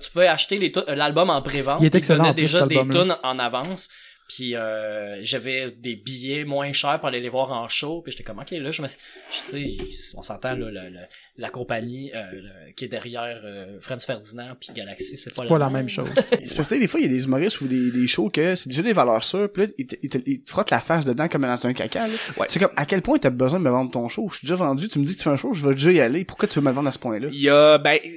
tu 0.00 0.10
pouvais 0.10 0.28
acheter 0.28 0.72
l'album 0.88 1.30
en 1.30 1.42
pré-vente. 1.42 1.80
Il 1.80 1.84
Ils 1.86 1.96
excellent, 1.96 2.24
plus, 2.32 2.42
déjà 2.42 2.58
des 2.66 2.74
tunes 3.00 3.16
en 3.22 3.38
avance. 3.38 3.90
Puis 4.28 4.56
euh, 4.56 5.22
j'avais 5.22 5.70
des 5.70 5.96
billets 5.96 6.44
moins 6.44 6.72
chers 6.72 6.98
pour 6.98 7.08
aller 7.08 7.20
les 7.20 7.28
voir 7.28 7.50
en 7.52 7.68
show. 7.68 8.00
Puis 8.02 8.12
j'étais 8.12 8.24
comme, 8.24 8.38
ok, 8.38 8.52
là, 8.52 8.70
je 8.70 8.80
me... 8.82 8.88
je- 8.88 8.94
Tu 9.50 9.92
sais, 9.92 10.16
on 10.16 10.22
s'entend, 10.22 10.54
là, 10.54 10.70
la, 10.70 10.88
la, 10.90 11.00
la 11.36 11.50
compagnie 11.50 12.12
euh, 12.14 12.20
qui 12.76 12.84
est 12.84 12.88
derrière 12.88 13.40
euh, 13.44 13.78
Franz 13.80 14.04
Ferdinand 14.06 14.54
puis 14.60 14.70
Galaxy, 14.72 15.16
c'est 15.16 15.34
pas, 15.34 15.42
C'est 15.42 15.48
pas 15.48 15.58
la 15.58 15.68
même 15.68 15.88
chose. 15.88 16.08
C'est 16.14 16.54
parce 16.54 16.68
que 16.68 16.76
des 16.76 16.86
fois, 16.86 17.00
il 17.00 17.06
y 17.06 17.08
a 17.08 17.12
des 17.12 17.24
humoristes 17.24 17.60
ou 17.60 17.66
des, 17.66 17.90
des 17.90 18.06
shows 18.06 18.30
que 18.30 18.54
c'est 18.54 18.68
déjà 18.68 18.82
des 18.82 18.92
valeurs 18.92 19.24
sûres, 19.24 19.50
pis 19.52 19.60
là, 19.62 19.66
ils 19.76 19.86
te, 19.86 19.96
ils 20.02 20.08
te- 20.08 20.18
ils 20.26 20.42
te 20.42 20.50
frottent 20.50 20.70
la 20.70 20.78
face 20.80 21.04
dedans 21.04 21.26
comme 21.26 21.42
dans 21.42 21.66
un 21.66 21.72
caca, 21.72 22.06
là. 22.06 22.14
Ouais. 22.36 22.46
C'est 22.48 22.60
comme, 22.60 22.70
à 22.76 22.86
quel 22.86 23.02
point 23.02 23.18
t'as 23.18 23.30
besoin 23.30 23.58
de 23.58 23.64
me 23.64 23.70
vendre 23.70 23.90
ton 23.90 24.08
show? 24.08 24.28
Je 24.30 24.36
suis 24.38 24.46
déjà 24.46 24.54
vendu, 24.54 24.88
tu 24.88 25.00
me 25.00 25.04
dis 25.04 25.14
que 25.14 25.18
tu 25.18 25.24
fais 25.24 25.30
un 25.30 25.36
show, 25.36 25.52
je 25.54 25.66
vais 25.66 25.74
déjà 25.74 25.90
y 25.90 26.00
aller. 26.00 26.24
Pourquoi 26.24 26.46
tu 26.46 26.54
veux 26.60 26.64
me 26.64 26.70
le 26.70 26.74
vendre 26.76 26.88
à 26.88 26.92
ce 26.92 27.00
point-là? 27.00 27.26
Il 27.32 27.40
y 27.40 27.48
a, 27.48 27.78
ben, 27.78 27.98
euh, 28.04 28.08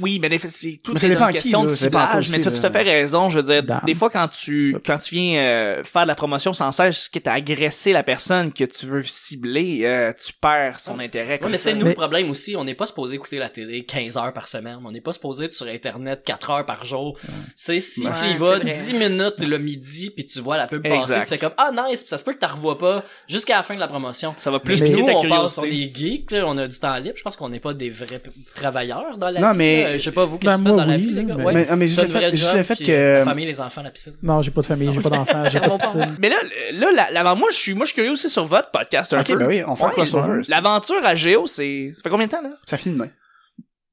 oui, 0.00 0.20
mais 0.20 0.38
c'est 0.46 0.78
tout 0.82 0.94
est 0.96 1.02
une 1.08 1.16
qui, 1.26 1.32
question 1.32 1.64
là, 1.64 1.70
de 1.70 1.74
ciblage, 1.74 2.28
mais 2.30 2.40
tu 2.40 2.46
as 2.46 2.52
tout 2.52 2.64
à 2.64 2.70
fait 2.70 2.82
raison. 2.82 3.28
Je 3.28 3.40
veux 3.40 3.44
dire, 3.60 3.80
des 3.84 3.94
fois, 3.96 4.10
quand 4.10 4.28
tu, 4.28 4.76
quand 4.86 4.98
tu 4.98 5.16
viens 5.16 5.40
euh, 5.40 5.82
faire 5.82 6.02
de 6.02 6.08
la 6.08 6.14
promotion 6.14 6.54
sans 6.54 6.70
cesse, 6.70 7.08
que 7.08 7.18
t'as 7.18 7.32
agressé 7.32 7.92
la 7.92 8.04
personne 8.04 8.52
que 8.52 8.62
tu 8.64 8.86
veux 8.86 9.02
cibler, 9.02 9.80
euh, 9.84 10.12
tu 10.12 10.32
perds 10.40 10.78
son 10.78 11.00
intérêt. 11.00 11.40
Ouais, 11.42 11.50
mais 11.50 11.56
c'est 11.56 11.74
nous 11.74 11.86
le 11.86 11.94
problème 11.94 12.30
aussi. 12.30 12.54
On 12.60 12.64
n'est 12.64 12.74
pas 12.74 12.86
supposé 12.86 13.14
écouter 13.16 13.38
la 13.38 13.48
télé 13.48 13.84
15 13.84 14.18
heures 14.18 14.32
par 14.34 14.46
semaine. 14.46 14.78
On 14.84 14.92
n'est 14.92 15.00
pas 15.00 15.12
supposé 15.14 15.46
être 15.46 15.54
sur 15.54 15.66
Internet 15.66 16.22
4 16.24 16.50
heures 16.50 16.66
par 16.66 16.84
jour. 16.84 17.18
C'est 17.56 17.80
si 17.80 18.06
Ouais, 18.06 18.12
tu 18.20 18.26
y 18.34 18.36
vas 18.36 18.56
vrai. 18.58 18.64
10 18.64 18.92
minutes 18.94 19.40
le 19.40 19.58
midi 19.58 20.10
puis 20.10 20.26
tu 20.26 20.40
vois 20.40 20.58
la 20.58 20.66
pub 20.66 20.82
passer, 20.82 20.96
Exact. 21.12 21.22
tu 21.22 21.28
fais 21.30 21.38
comme 21.38 21.52
ah 21.56 21.70
nice, 21.72 22.02
puis 22.02 22.10
ça 22.10 22.18
se 22.18 22.24
peut 22.24 22.34
que 22.34 22.38
tu 22.38 22.44
revois 22.46 22.76
pas 22.78 23.02
jusqu'à 23.28 23.56
la 23.56 23.62
fin 23.62 23.74
de 23.74 23.80
la 23.80 23.88
promotion. 23.88 24.34
Ça 24.36 24.50
va 24.50 24.60
plus 24.60 24.78
Mais 24.80 24.88
piquer 24.90 25.00
nous, 25.00 25.06
ta 25.06 25.12
on 25.14 25.28
passe, 25.28 25.56
on 25.58 25.64
est 25.64 25.90
geeks, 25.96 26.30
là, 26.32 26.44
on 26.46 26.58
a 26.58 26.68
du 26.68 26.78
temps 26.78 26.94
libre. 26.96 27.16
Je 27.16 27.22
pense 27.22 27.36
qu'on 27.36 27.48
n'est 27.48 27.60
pas 27.60 27.72
des 27.72 27.88
vrais 27.88 28.20
travailleurs 28.54 29.16
dans 29.16 29.30
la 29.30 29.40
Non, 29.40 29.52
vie. 29.52 29.58
mais- 29.58 29.82
là. 29.84 29.96
Je 29.96 30.02
sais 30.02 30.12
pas 30.12 30.24
vous, 30.24 30.38
Ben, 30.38 30.42
qu'est-ce 30.42 30.56
que 30.56 30.62
tu 30.62 30.70
fais 30.70 30.76
dans 30.76 30.84
la 30.84 30.96
vie, 30.96 31.06
les 31.10 31.22
là, 31.22 31.22
gars? 31.22 31.34
mais- 31.36 31.44
Ouais. 31.44 31.52
Mais, 31.54 31.76
mais 31.76 31.86
juste 31.86 32.02
le 32.02 32.08
fait, 32.08 32.30
juste 32.36 32.54
le 32.54 32.62
fait 32.62 32.76
que, 32.84 32.90
euh, 32.92 33.18
La 33.20 33.24
famille, 33.24 33.46
les 33.46 33.60
enfants, 33.60 33.82
la 33.82 33.90
piscine. 33.90 34.12
Non, 34.22 34.42
j'ai 34.42 34.50
pas 34.50 34.60
de 34.60 34.66
famille, 34.66 34.90
j'ai 34.92 35.00
pas 35.00 35.08
d'enfants, 35.16 35.44
j'ai 35.50 35.60
pas 35.60 35.68
de 35.68 35.76
piscine. 35.82 36.16
Mais 36.18 36.28
là, 36.28 36.36
là, 36.74 37.08
la- 37.10 37.34
moi, 37.34 37.48
je 37.50 37.56
suis, 37.56 37.74
moi, 37.74 37.84
je 37.84 37.92
suis 37.92 37.94
curieux 37.94 38.12
aussi 38.12 38.28
sur 38.28 38.44
votre 38.44 38.70
podcast 38.70 39.12
un 39.14 39.20
ok, 39.20 39.26
peu. 39.28 39.36
ben 39.36 39.46
oui, 39.46 39.62
on 39.66 39.76
fait 39.76 39.84
un 39.84 39.86
Ouais, 39.88 39.92
crossover. 39.94 40.42
L'aventure 40.48 41.04
à 41.04 41.14
Géo, 41.14 41.46
c'est, 41.46 41.92
ça 41.94 42.02
fait 42.02 42.10
combien 42.10 42.26
de 42.26 42.30
temps, 42.32 42.42
là? 42.42 42.49
Ça 42.66 42.76
finit 42.76 42.94
demain. 42.96 43.10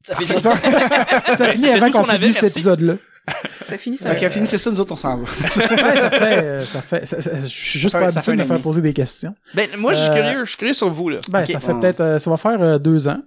Ça 0.03 0.15
fait 0.15 0.25
C'est 0.25 0.39
ça. 0.39 0.55
Ça 1.35 1.47
finit 1.49 1.69
avant 1.69 1.91
qu'on 1.91 2.03
publie 2.05 2.33
cet 2.33 2.43
épisode-là. 2.55 2.95
ça 3.67 3.77
finit 3.77 3.97
ça. 3.97 4.13
Ok, 4.13 4.29
finissez 4.29 4.57
ça, 4.57 4.71
nous 4.71 4.79
autres, 4.79 4.93
on 4.93 4.95
s'en 4.95 5.17
va. 5.17 5.23
Ouais, 5.57 5.97
ça 5.97 6.09
fait, 6.09 6.37
euh, 6.43 6.63
ça 6.63 6.81
fait, 6.81 7.05
ça- 7.05 7.21
ça- 7.21 7.41
je 7.41 7.47
suis 7.47 7.77
juste 7.79 7.91
Ça 7.91 7.99
pas 7.99 8.05
fait- 8.09 8.17
habitué 8.17 8.31
fait 8.31 8.37
de 8.37 8.41
me 8.43 8.47
faire 8.47 8.61
poser 8.61 8.79
des 8.81 8.93
questions. 8.93 9.35
Ben, 9.53 9.67
moi, 9.77 9.93
je 9.93 9.99
suis 9.99 10.09
Euh, 10.11 10.13
curieux, 10.15 10.45
je 10.45 10.49
suis 10.49 10.57
curieux 10.57 10.73
sur 10.73 10.89
vous, 10.89 11.09
là. 11.09 11.19
Ben, 11.29 11.45
ça 11.45 11.59
fait 11.59 11.73
on- 11.73 11.79
peut-être, 11.81 11.99
euh, 11.99 12.19
ça 12.19 12.29
va 12.29 12.37
faire 12.37 12.61
euh, 12.61 12.77
deux 12.79 13.09
ans 13.09 13.21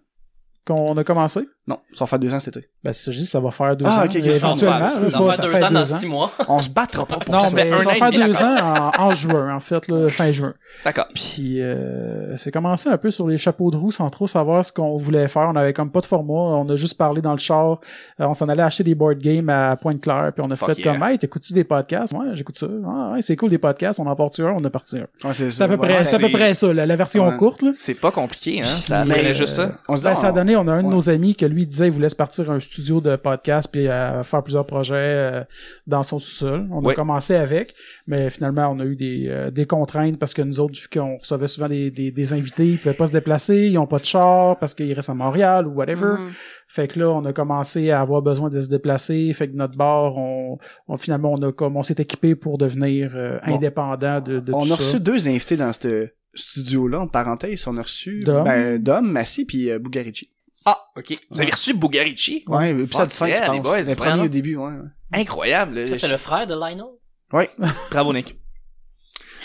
qu'on 0.66 0.96
a 0.96 1.04
commencé. 1.04 1.40
Non, 1.70 1.78
ça 1.92 2.04
va 2.04 2.06
faire 2.08 2.18
deux 2.18 2.34
ans 2.34 2.40
cet 2.40 2.56
été. 2.56 2.68
Ben, 2.82 2.92
c'est 2.92 3.04
ça, 3.04 3.12
je 3.12 3.18
dis, 3.18 3.26
ça 3.26 3.38
va 3.38 3.50
faire 3.52 3.76
deux 3.76 3.84
Ah, 3.88 4.00
ans. 4.00 4.04
ok, 4.04 4.10
ok, 4.10 4.16
Et 4.16 4.22
ça 4.22 4.28
va 4.28 4.36
éventuellement, 4.36 4.90
Ça 4.90 5.00
va 5.00 5.32
faire 5.32 5.44
deux 5.46 5.62
ans 5.64 5.70
dans 5.70 5.84
six 5.84 6.06
mois. 6.06 6.32
On 6.48 6.60
se 6.60 6.68
battra 6.68 7.06
pas 7.06 7.18
pour 7.18 7.32
Non, 7.34 7.40
ça. 7.40 7.50
mais 7.54 7.70
un 7.70 7.78
ça 7.78 7.84
va 7.90 7.94
faire 7.94 8.10
deux 8.10 8.42
ans 8.42 8.56
en, 8.98 9.02
en 9.04 9.10
juin, 9.12 9.54
en 9.54 9.60
fait, 9.60 9.86
là, 9.88 10.08
fin 10.10 10.32
juin. 10.32 10.54
D'accord. 10.84 11.06
Puis 11.14 11.60
euh, 11.60 12.36
c'est 12.36 12.50
commencé 12.52 12.88
un 12.88 12.96
peu 12.96 13.10
sur 13.10 13.26
les 13.28 13.38
chapeaux 13.38 13.70
de 13.70 13.76
roue 13.76 13.92
sans 13.92 14.08
trop 14.10 14.26
savoir 14.26 14.64
ce 14.64 14.72
qu'on 14.72 14.96
voulait 14.96 15.28
faire. 15.28 15.48
On 15.48 15.56
avait 15.56 15.72
comme 15.72 15.90
pas 15.90 16.00
de 16.00 16.06
format. 16.06 16.32
On 16.32 16.68
a 16.68 16.76
juste 16.76 16.96
parlé 16.96 17.20
dans 17.20 17.32
le 17.32 17.38
char. 17.38 17.80
Euh, 18.20 18.24
on 18.26 18.34
s'en 18.34 18.48
allait 18.48 18.62
acheter 18.62 18.84
des 18.84 18.94
board 18.94 19.18
games 19.18 19.48
à 19.48 19.76
Pointe-Claire. 19.76 20.32
Puis 20.34 20.44
on 20.46 20.50
a 20.50 20.56
Fuck 20.56 20.74
fait 20.74 20.82
yeah. 20.82 20.92
comme 20.92 21.02
Hey, 21.02 21.18
t'écoutes-tu 21.18 21.52
des 21.52 21.64
podcasts? 21.64 22.12
Ouais, 22.14 22.26
j'écoute 22.34 22.58
ça. 22.58 22.66
Ah, 22.86 23.12
ouais, 23.12 23.22
c'est 23.22 23.36
cool 23.36 23.50
des 23.50 23.58
podcasts. 23.58 23.98
On 24.00 24.06
en 24.06 24.16
porte 24.16 24.38
un, 24.40 24.52
on 24.56 24.64
a 24.64 24.70
parti 24.70 24.98
un. 24.98 25.06
Ouais, 25.28 25.34
c'est 25.34 25.50
C'est 25.50 25.62
à 25.62 25.68
peu 25.68 25.74
ouais, 25.74 25.88
près, 25.88 26.04
c'est 26.04 26.14
à 26.16 26.18
peu 26.18 26.26
c'est- 26.26 26.30
près 26.32 26.54
ça, 26.54 26.72
la, 26.72 26.86
la 26.86 26.96
version 26.96 27.28
Ouais. 27.28 27.36
courte, 27.36 27.62
là. 27.62 27.70
C'est 27.74 27.94
pas 28.00 28.10
compliqué, 28.12 28.60
hein. 28.62 28.66
Ça 28.66 29.02
euh, 29.02 29.32
juste 29.34 29.54
ça. 29.54 29.66
Dit, 29.66 29.72
Ben, 30.02 30.14
ça 30.14 30.28
a 30.28 30.30
on- 30.30 30.34
donné, 30.34 30.56
on 30.56 30.66
a 30.68 30.72
un 30.72 30.82
de 30.84 30.88
nos 30.88 31.10
amis 31.10 31.34
que 31.34 31.46
lui, 31.46 31.59
lui 31.60 31.64
il 31.64 31.68
disait 31.68 31.86
il 31.86 31.92
voulait 31.92 32.08
se 32.08 32.16
partir 32.16 32.50
un 32.50 32.60
studio 32.60 33.00
de 33.00 33.16
podcast 33.16 33.68
puis 33.72 33.88
euh, 33.88 34.22
faire 34.22 34.42
plusieurs 34.42 34.66
projets 34.66 34.94
euh, 34.96 35.44
dans 35.86 36.02
son 36.02 36.18
sous-sol. 36.18 36.66
On 36.70 36.86
a 36.86 36.94
commencé 36.94 37.34
avec, 37.34 37.74
mais 38.06 38.30
finalement 38.30 38.68
on 38.70 38.78
a 38.80 38.84
eu 38.84 38.96
des, 38.96 39.26
euh, 39.28 39.50
des 39.50 39.66
contraintes 39.66 40.18
parce 40.18 40.34
que 40.34 40.42
nous 40.42 40.60
autres, 40.60 40.78
vu 40.80 40.88
qu'on 40.92 41.16
recevait 41.18 41.48
souvent 41.48 41.68
des, 41.68 41.90
des, 41.90 42.10
des 42.10 42.32
invités, 42.32 42.66
ils 42.66 42.78
pouvaient 42.78 42.94
pas 42.94 43.06
se 43.06 43.12
déplacer, 43.12 43.66
ils 43.66 43.78
ont 43.78 43.86
pas 43.86 43.98
de 43.98 44.04
char 44.04 44.58
parce 44.58 44.74
qu'ils 44.74 44.92
restent 44.92 45.10
à 45.10 45.14
Montréal 45.14 45.66
ou 45.66 45.72
whatever. 45.72 46.12
Mhm. 46.18 46.32
Fait 46.68 46.86
que 46.86 47.00
là, 47.00 47.10
on 47.10 47.24
a 47.24 47.32
commencé 47.32 47.90
à 47.90 48.00
avoir 48.00 48.22
besoin 48.22 48.48
de 48.48 48.60
se 48.60 48.68
déplacer. 48.68 49.32
Fait 49.32 49.48
que 49.48 49.56
notre 49.56 49.76
bar, 49.76 50.16
on, 50.16 50.58
on 50.86 50.96
finalement, 50.96 51.32
on 51.32 51.42
a 51.42 51.50
comme, 51.52 51.76
on 51.76 51.82
s'est 51.82 51.96
équipé 51.98 52.36
pour 52.36 52.58
devenir 52.58 53.12
euh, 53.16 53.38
Bon. 53.44 53.56
indépendant 53.56 54.20
de, 54.20 54.38
de 54.38 54.52
On 54.52 54.58
tout 54.64 54.72
a 54.72 54.76
ça. 54.76 54.76
reçu 54.76 55.00
deux 55.00 55.28
invités 55.28 55.56
dans 55.56 55.72
ce 55.72 56.08
studio-là, 56.32 57.00
en 57.00 57.08
parenthèse. 57.08 57.66
On 57.66 57.76
a 57.76 57.82
reçu 57.82 58.20
Dom. 58.20 58.44
ben, 58.44 58.78
Dom, 58.78 59.10
Massy 59.10 59.44
puis 59.44 59.68
euh, 59.70 59.78
Bugarici. 59.80 60.30
Ah, 60.64 60.78
ok. 60.96 61.14
Vous 61.30 61.40
avez 61.40 61.50
reçu 61.50 61.74
Bugarici? 61.74 62.44
Ouais, 62.46 62.70
épisode 62.70 62.92
Fuck 63.08 63.10
5, 63.10 63.26
yeah, 63.28 63.46
je 63.46 63.52
les 63.52 63.58
pense. 63.58 63.66
boys, 63.68 63.78
le 63.78 63.84
vraiment. 63.84 64.10
premier 64.10 64.24
au 64.24 64.28
début, 64.28 64.56
ouais. 64.56 64.72
ouais. 64.72 64.88
Incroyable. 65.12 65.88
Ça, 65.90 65.96
c'est 65.96 66.08
le 66.08 66.16
frère 66.16 66.46
de 66.46 66.54
Lionel? 66.54 66.84
Ouais. 67.32 67.50
Bravo, 67.90 68.12
Nick. 68.12 68.39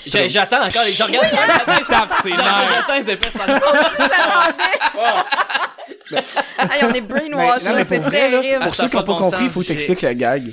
J'attends 0.07 0.63
encore, 0.63 0.83
les- 0.85 0.91
je 0.91 1.03
regarde, 1.03 1.27
c'est 2.21 2.29
j'attends 2.29 2.67
j'attends 2.73 2.99
les 3.05 3.11
effets 3.11 3.31
sonores. 3.31 3.61
Hey, 6.59 6.83
on 6.83 6.93
est 6.93 7.01
brainwashed, 7.01 7.85
c'est 7.87 7.99
pour 7.99 8.09
vrai, 8.09 8.29
là, 8.29 8.41
terrible. 8.41 8.63
Pour 8.63 8.75
Ça 8.75 8.83
ceux 8.83 8.89
qui 8.89 8.95
n'ont 8.95 9.03
pas 9.03 9.13
pas 9.13 9.17
de 9.17 9.23
bon 9.23 9.29
compris, 9.31 9.43
il 9.45 9.49
faut 9.49 9.63
t'expliquer 9.63 10.07
le 10.07 10.13
gag. 10.13 10.43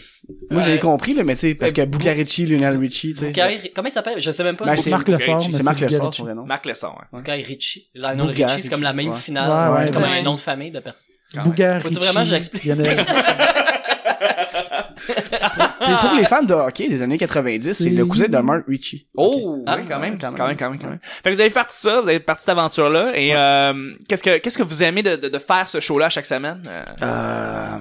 Moi, 0.50 0.62
Ouais. 0.62 0.70
j'ai 0.70 0.78
compris, 0.78 1.14
là, 1.14 1.24
mais 1.24 1.34
tu 1.34 1.40
sais, 1.40 1.54
parce 1.54 1.72
que 1.72 1.84
Bugarici, 1.84 2.46
Lionel 2.46 2.76
Richie, 2.78 3.14
tu 3.14 3.32
sais. 3.32 3.72
Comment 3.74 3.88
il 3.88 3.92
s'appelle? 3.92 4.20
Je 4.20 4.30
sais 4.30 4.44
même 4.44 4.56
pas. 4.56 4.64
Ben, 4.64 4.76
c'est 4.76 4.90
Marc 4.90 5.08
Lessard, 5.08 5.42
C'est 5.42 5.62
Marc 5.62 5.80
Lessard, 5.80 6.14
son 6.14 6.24
vrai 6.24 6.34
nom. 6.34 6.44
Marc 6.44 6.66
Lesson, 6.66 6.92
ouais. 7.12 7.22
Guy 7.22 7.42
Ritchie. 7.42 7.88
Lionel 7.94 8.26
Richie, 8.28 8.62
c'est 8.62 8.68
comme 8.70 8.82
la 8.82 8.92
même 8.92 9.10
ouais. 9.10 9.16
finale. 9.16 9.72
Ouais, 9.74 9.84
c'est 9.84 9.90
comme 9.92 10.04
un 10.04 10.22
nom 10.22 10.34
de 10.34 10.40
famille 10.40 10.70
de 10.70 10.80
personne. 10.80 11.02
Bugarici. 11.44 11.86
Faut-tu 11.88 11.98
vraiment 12.00 12.20
que 12.20 12.26
je 12.26 12.34
l'explique? 12.34 12.64
Puis 15.84 15.94
pour 16.08 16.16
les 16.16 16.24
fans 16.24 16.42
de 16.42 16.54
hockey 16.54 16.88
des 16.88 17.02
années 17.02 17.18
90, 17.18 17.72
c'est 17.74 17.90
le 17.90 18.06
cousin 18.06 18.26
de 18.28 18.38
Mark 18.38 18.64
Richie. 18.68 19.06
Oh, 19.16 19.62
Ah, 19.66 19.76
oui, 19.78 19.84
quand 19.88 19.98
même, 19.98 20.18
quand 20.18 20.30
quand 20.30 20.38
même. 20.38 20.48
même, 20.48 20.56
quand 20.56 20.70
même, 20.70 20.78
quand 20.78 20.88
même. 20.88 20.98
Fait 21.02 21.30
que 21.30 21.34
vous 21.34 21.40
avez 21.40 21.50
parti 21.50 21.76
ça, 21.76 22.00
vous 22.00 22.08
avez 22.08 22.20
parti 22.20 22.42
cette 22.44 22.50
aventure-là, 22.50 23.12
et 23.14 23.34
euh, 23.34 23.92
qu'est-ce 24.08 24.22
que 24.22 24.38
qu'est-ce 24.38 24.58
que 24.58 24.62
vous 24.62 24.82
aimez 24.82 25.02
de, 25.02 25.16
de, 25.16 25.28
de 25.28 25.38
faire 25.38 25.66
ce 25.68 25.80
show-là 25.80 26.08
chaque 26.10 26.26
semaine? 26.26 26.62
Euh, 26.66 26.82
Euh, 27.02 27.78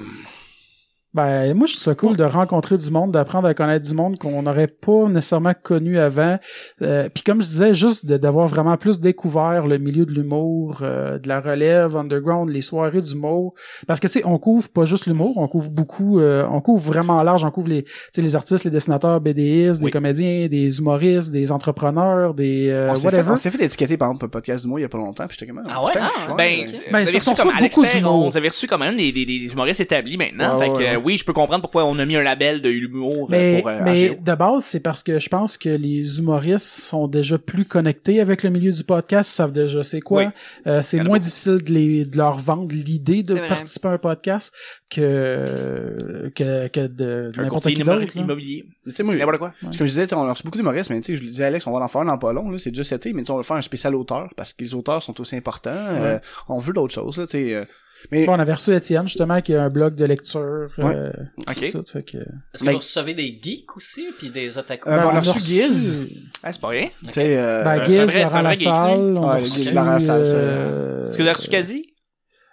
Ben, 1.14 1.54
moi, 1.54 1.68
je 1.68 1.74
trouve 1.74 1.84
ça 1.84 1.94
cool 1.96 2.16
de 2.16 2.24
rencontrer 2.24 2.78
du 2.78 2.90
monde, 2.90 3.12
d'apprendre 3.12 3.46
à 3.48 3.54
connaître 3.54 3.86
du 3.86 3.94
monde 3.94 4.18
qu'on 4.18 4.42
n'aurait 4.44 4.68
pas 4.68 5.10
nécessairement 5.10 5.54
connu 5.62 5.98
avant. 5.98 6.40
Euh, 6.82 7.10
Puis 7.14 7.24
comme 7.24 7.42
je 7.42 7.48
disais, 7.48 7.74
juste 7.74 8.06
d'avoir 8.06 8.48
vraiment 8.48 8.78
plus 8.78 9.02
découvert 9.02 9.68
le 9.68 9.78
milieu 9.78 10.06
de 10.06 10.12
l'humour, 10.14 10.80
euh, 10.84 11.20
de 11.20 11.28
la 11.28 11.42
relève, 11.42 11.98
underground, 11.98 12.50
les 12.50 12.62
soirées 12.62 13.02
d'humour. 13.02 13.54
Parce 13.88 14.00
que, 14.00 14.08
tu 14.08 14.20
sais, 14.20 14.26
on 14.26 14.38
couvre 14.38 14.70
pas 14.70 14.86
juste 14.86 15.06
l'humour, 15.06 15.34
on 15.36 15.50
couvre 15.50 15.70
beaucoup, 15.70 16.20
euh, 16.22 16.46
on 16.50 16.62
couvre 16.62 16.82
vraiment 16.94 17.22
large, 17.24 17.44
on 17.44 17.52
couvre 17.52 17.68
les, 17.68 17.84
tu 17.84 17.92
sais, 18.16 18.22
les 18.22 18.38
artistes, 18.38 18.64
les 18.64 18.72
dessinateurs, 18.72 19.20
BDistes, 19.20 19.82
des 19.82 19.92
comédiens, 19.92 20.48
des 20.48 20.78
humoristes, 20.80 21.30
des 21.32 21.52
entrepreneurs, 21.52 22.34
des 22.34 22.70
euh, 22.70 22.88
on 22.90 22.96
s'est 22.96 23.02
fait, 23.02 23.18
whatever. 23.18 23.32
on 23.34 23.36
s'est 23.36 23.52
fait 23.52 23.66
étiqueter, 23.66 23.98
par 23.98 24.10
exemple, 24.12 24.26
un 24.26 24.30
podcast 24.30 24.64
du 24.64 24.70
mois 24.70 24.80
il 24.80 24.84
y 24.84 24.86
a 24.86 24.90
pas 24.90 24.98
longtemps, 24.98 25.28
puis 25.28 25.36
j'étais 25.38 25.52
comme, 25.52 25.62
Ah 25.68 25.82
ouais? 25.84 25.92
putain, 25.92 26.06
Ah, 26.30 26.34
ben, 26.38 26.62
ok. 26.62 26.74
Ben, 26.90 27.04
vous 27.04 27.10
avez 27.10 27.18
reçu 27.18 27.36
comme 27.36 27.50
Alex 27.50 27.76
d'humour. 27.76 27.92
Perron, 27.92 28.30
vous 28.30 28.38
avez 28.38 28.48
reçu 28.48 28.66
quand 28.68 28.78
même 28.78 28.96
des, 28.96 29.12
des, 29.12 29.26
des 29.26 29.52
humoristes 29.52 29.82
établis 29.82 30.16
maintenant, 30.16 30.58
Ouais, 30.58 30.66
fait 30.66 30.72
ouais, 30.72 30.78
que 30.78 30.84
ouais. 30.84 31.01
Oui, 31.04 31.18
je 31.18 31.26
peux 31.26 31.34
comprendre 31.34 31.62
pourquoi 31.62 31.86
on 31.86 31.98
a 32.00 32.06
mis 32.06 32.16
un 32.16 32.24
label 32.24 32.62
de 32.62 32.70
l'humour 32.70 33.24
euh, 33.24 33.26
Mais, 33.30 33.60
pour 33.60 33.70
euh, 33.70 33.80
mais 33.84 34.06
AGO. 34.12 34.16
de 34.22 34.36
base, 34.36 34.64
c'est 34.66 34.80
parce 34.80 35.04
que 35.04 35.20
je 35.20 35.30
pense 35.30 35.58
que 35.58 35.70
les 35.70 36.20
humoristes 36.20 36.66
sont 36.68 37.08
déjà 37.08 37.38
plus 37.38 37.66
connectés 37.66 38.20
avec 38.22 38.44
le 38.44 38.50
milieu 38.50 38.72
du 38.72 38.84
podcast, 38.84 39.32
ils 39.32 39.36
savent 39.36 39.52
déjà 39.52 39.84
c'est 39.84 40.02
quoi. 40.02 40.24
Oui. 40.26 40.30
Euh, 40.68 40.82
c'est 40.82 41.04
moins 41.04 41.20
difficile 41.20 41.64
de, 41.64 41.74
les, 41.74 42.06
de 42.06 42.18
leur 42.18 42.38
vendre 42.38 42.74
l'idée 42.74 43.24
de 43.24 43.34
C'est 43.34 43.40
vrai. 43.40 43.48
participer 43.50 43.88
à 43.88 43.92
un 43.92 43.98
podcast 43.98 44.54
que 44.90 46.32
que, 46.36 46.68
que 46.68 46.80
de, 46.82 46.88
de 46.88 47.32
Un 47.38 47.44
n'importe 47.44 47.68
qui 47.68 47.84
d'autre. 47.84 48.18
immobilier. 48.18 48.66
Tu 48.86 48.92
sais, 48.92 49.04
moi, 49.04 49.16
N'importe 49.16 49.38
quoi. 49.40 49.54
Parce 49.62 49.74
que 49.76 49.78
comme 49.80 49.88
je 49.88 49.92
disais, 49.92 50.04
tu 50.04 50.10
sais, 50.10 50.16
on 50.16 50.24
a 50.28 50.32
reçu 50.32 50.44
beaucoup 50.44 50.58
d'humoristes, 50.58 50.90
mais 50.90 51.00
tu 51.02 51.14
sais, 51.14 51.16
je 51.18 51.24
le 51.24 51.30
disais 51.32 51.46
Alex, 51.46 51.66
on 51.68 51.72
va 51.78 51.84
en 51.84 51.88
faire 51.88 52.06
dans 52.06 52.18
pas 52.18 52.34
long, 52.34 52.50
là, 52.50 52.58
c'est 52.58 52.72
déjà 52.72 52.84
cet 52.84 53.02
été, 53.06 53.14
mais 53.14 53.22
tu 53.22 53.28
sais, 53.28 53.32
on 53.32 53.38
va 53.38 53.44
faire 53.44 53.58
un 53.58 53.62
spécial 53.62 53.96
auteur, 53.96 54.30
parce 54.36 54.54
que 54.54 54.64
les 54.64 54.74
auteurs 54.74 55.02
sont 55.04 55.20
aussi 55.22 55.36
importants, 55.36 55.72
euh, 55.74 56.18
on 56.50 56.60
veut 56.60 56.74
d'autres 56.74 56.94
choses, 56.94 57.18
là, 57.18 57.26
tu 57.26 57.32
sais, 57.32 57.56
euh, 57.56 57.66
mais, 58.12 58.26
Bon, 58.26 58.34
on 58.36 58.40
avait 58.40 58.54
reçu 58.54 58.74
Étienne, 58.74 59.04
justement, 59.08 59.42
qui 59.42 59.54
a 59.54 59.64
un 59.64 59.70
blog 59.70 59.96
de 59.96 60.06
lecture. 60.06 60.70
euh, 60.80 61.12
Ok. 61.50 61.72
tout 61.72 61.84
ça, 61.86 61.94
fait 62.00 62.04
que... 62.04 62.18
Est-ce 62.18 62.62
que 62.62 62.66
Ben- 62.66 62.72
vous 62.74 62.78
recevez 62.80 63.14
des 63.14 63.40
geeks 63.42 63.76
aussi, 63.78 64.08
puis 64.18 64.30
des 64.30 64.58
otaku? 64.58 64.90
Euh, 64.90 64.98
ben, 64.98 65.06
on 65.06 65.10
a 65.10 65.18
a 65.18 65.20
reçu 65.20 65.40
Giz. 65.40 66.08
Ah, 66.44 66.52
c'est 66.54 66.62
pas 66.62 66.70
rien. 66.70 66.88
tu 67.06 67.14
sais, 67.14 67.38
euh, 67.38 67.64
Ben, 67.64 67.84
Giz, 67.86 68.00
vrai- 68.00 68.24
Laurent 68.24 68.42
Lassalle, 68.42 69.00
on 69.18 69.24
a 69.30 69.36
Ouais, 69.36 69.42
reçu... 69.42 69.72
Laurent 69.74 69.86
Lassalle, 69.92 70.26
ça, 70.26 70.34
euh, 70.36 71.08
Est-ce 71.08 71.18
que 71.18 71.24
vous 71.24 71.28
avez 71.30 71.38
reçu 71.38 71.50
Kazi? 71.50 71.86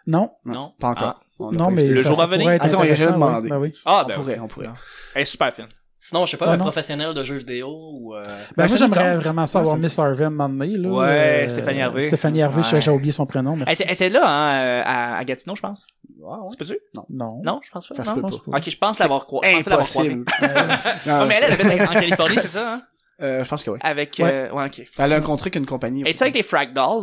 Non, 0.06 0.30
Non. 0.44 0.72
pas 0.80 0.88
encore. 0.88 1.20
On 1.38 1.50
l'a 1.50 1.58
non, 1.58 1.64
pas 1.66 1.70
mais. 1.70 1.84
Le 1.84 1.98
jour 2.02 2.16
va 2.16 2.26
venir. 2.26 2.44
pourrait 2.44 2.58
Ah, 2.60 2.64
on 2.64 2.68
y 2.68 2.74
a 2.88 2.92
intéressant, 2.92 3.12
demandé. 3.12 3.50
ouais. 3.50 3.68
Ben. 3.68 3.72
Ah, 3.84 4.02
on 4.04 4.08
ben 4.08 4.14
pourrait, 4.16 4.34
oui. 4.34 4.40
on 4.42 4.48
pourrait. 4.48 4.70
Elle 5.14 5.22
est 5.22 5.24
super 5.26 5.52
fine. 5.54 5.66
Sinon, 6.00 6.26
je 6.26 6.30
sais 6.32 6.36
pas, 6.36 6.46
un 6.48 6.56
non. 6.56 6.62
professionnel 6.64 7.12
de 7.12 7.24
jeux 7.24 7.36
vidéo 7.38 7.68
ou... 7.92 8.14
Euh... 8.14 8.22
Ben, 8.24 8.32
Ben, 8.56 8.64
moi, 8.64 8.68
ça 8.68 8.76
j'aimerais 8.76 9.16
vraiment 9.16 9.46
savoir 9.46 9.74
Ouais, 9.74 9.80
ça 9.82 9.86
Miss 9.88 9.98
Harvey 9.98 10.24
à 10.24 10.26
un 10.28 10.30
moment 10.30 10.48
donné, 10.48 10.76
là. 10.78 10.88
Ouais, 10.90 11.44
Euh, 11.44 11.48
Stéphanie 11.48 11.82
Harvey. 11.82 12.02
Stéphanie 12.02 12.42
Harvey, 12.42 12.62
j'ai- 12.62 12.74
Ouais. 12.76 12.80
j'ai 12.80 12.90
oublié 12.92 13.10
son 13.12 13.26
prénom, 13.26 13.54
Elle 13.54 13.58
merci. 13.60 13.74
était, 13.74 13.84
elle 13.88 13.94
était 13.94 14.08
là, 14.10 14.22
hein, 14.24 14.60
euh, 14.60 14.82
à, 14.84 15.16
à 15.18 15.24
Gatineau, 15.24 15.56
je 15.56 15.62
pense. 15.62 15.86
Ouais, 16.20 16.32
ouais. 16.32 16.48
Tu 16.52 16.56
peux-tu? 16.56 16.78
Non. 17.10 17.40
Non, 17.42 17.60
je 17.64 17.70
pense 17.70 17.86
pas. 17.88 17.94
Ça 17.94 18.04
se 18.04 18.08
non? 18.10 18.14
peut 18.16 18.22
pas. 18.22 18.28
pas. 18.52 18.58
Ok, 18.58 18.70
je 18.70 18.76
pense 18.76 18.98
l'avoir 19.00 19.26
croi- 19.26 19.40
je 19.44 19.56
pensais 19.56 19.70
l'avoir 19.70 19.88
croisé. 19.88 20.12
Impossible. 20.12 20.24
Ah, 21.10 21.24
mais 21.28 21.38
elle, 21.42 21.52
elle 21.60 21.66
habite 21.72 21.88
en 21.88 21.92
Californie, 21.92 22.36
c'est 22.38 22.48
ça, 22.48 22.72
hein? 22.74 22.82
Euh, 23.20 23.42
je 23.42 23.48
pense 23.48 23.64
que 23.64 23.70
oui. 23.70 23.78
Avec, 23.82 24.16
Ouais. 24.20 24.32
euh, 24.32 24.52
ouais, 24.52 24.66
ok. 24.66 24.82
Elle 24.98 25.12
a 25.12 25.16
un 25.16 25.20
contrat 25.20 25.50
qu'une 25.50 25.66
compagnie. 25.66 26.02
Es-tu 26.06 26.22
avec 26.22 26.36
les 26.36 26.44
Frag 26.44 26.72
Dolls? 26.72 27.02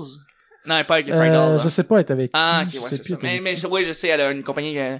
Non, 0.68 0.76
pas 0.88 0.95
avec 0.95 1.07
les 1.07 1.13
Frag 1.13 1.32
Dolls. 1.32 1.38
Euh, 1.38 1.55
hein. 1.57 1.61
je 1.63 1.70
sais 1.70 1.84
pas 1.84 1.99
être 1.99 2.11
avec 2.11 2.32
Ah, 2.34 2.63
ok, 2.63 2.70
je 2.74 2.78
ouais, 2.78 2.84
c'est 2.88 3.03
ça. 3.03 3.18
Mais, 3.22 3.39
mais, 3.41 3.66
ouais, 3.66 3.84
je 3.84 3.91
sais, 3.91 4.07
elle 4.07 4.22
a 4.22 4.32
une 4.32 4.43
compagnie, 4.43 4.78
euh... 4.80 4.97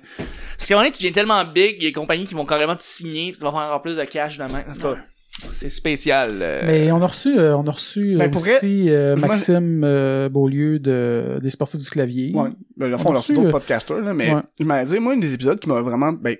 Parce 0.57 0.68
qu'à 0.68 0.76
un 0.76 0.78
moment 0.78 0.86
donné, 0.86 0.95
tu 0.95 1.03
viens 1.03 1.11
tellement 1.11 1.43
big, 1.45 1.76
il 1.78 1.84
y 1.84 1.86
a 1.88 1.89
des 1.89 1.93
compagnies 1.93 2.26
qui 2.26 2.34
vont 2.34 2.45
carrément 2.45 2.76
te 2.76 2.84
signer, 2.84 3.32
pis 3.32 3.38
tu 3.38 3.43
vas 3.43 3.51
faire 3.51 3.59
encore 3.61 3.82
plus 3.82 3.97
de 3.97 4.03
cash 4.05 4.38
demain. 4.38 4.63
En 4.70 4.74
tout 4.74 4.82
cas, 4.82 4.95
c'est 5.51 5.70
spécial. 5.70 6.38
euh. 6.41 6.61
Mais 6.66 6.91
on 6.91 7.01
a 7.01 7.07
reçu, 7.07 7.38
euh, 7.38 7.57
on 7.57 7.68
a 7.68 7.72
reçu 7.72 8.16
Ben, 8.18 8.32
pour 8.32 8.41
vrai, 8.41 8.55
aussi 8.57 8.89
euh, 8.89 9.16
moi, 9.18 9.30
Maxime 9.30 9.82
euh, 9.84 10.30
Beaulieu 10.30 10.80
de 10.80 11.39
des 11.41 11.49
sportifs 11.49 11.82
du 11.82 11.89
clavier. 11.89 12.32
Ouais. 12.34 12.49
Ben, 12.78 12.89
le 12.89 12.97
fond, 12.97 13.09
On 13.09 13.16
a 13.16 13.18
reçu 13.18 13.34
d'autres 13.34 13.47
euh, 13.47 13.51
podcasters, 13.51 13.99
là, 14.01 14.13
mais 14.13 14.34
ouais. 14.34 14.41
il 14.59 14.66
m'a 14.66 14.86
dit, 14.86 14.97
moi, 14.99 15.13
un 15.13 15.18
des 15.18 15.34
épisodes 15.34 15.59
qui 15.59 15.68
m'a 15.68 15.82
vraiment, 15.82 16.13
ben, 16.13 16.38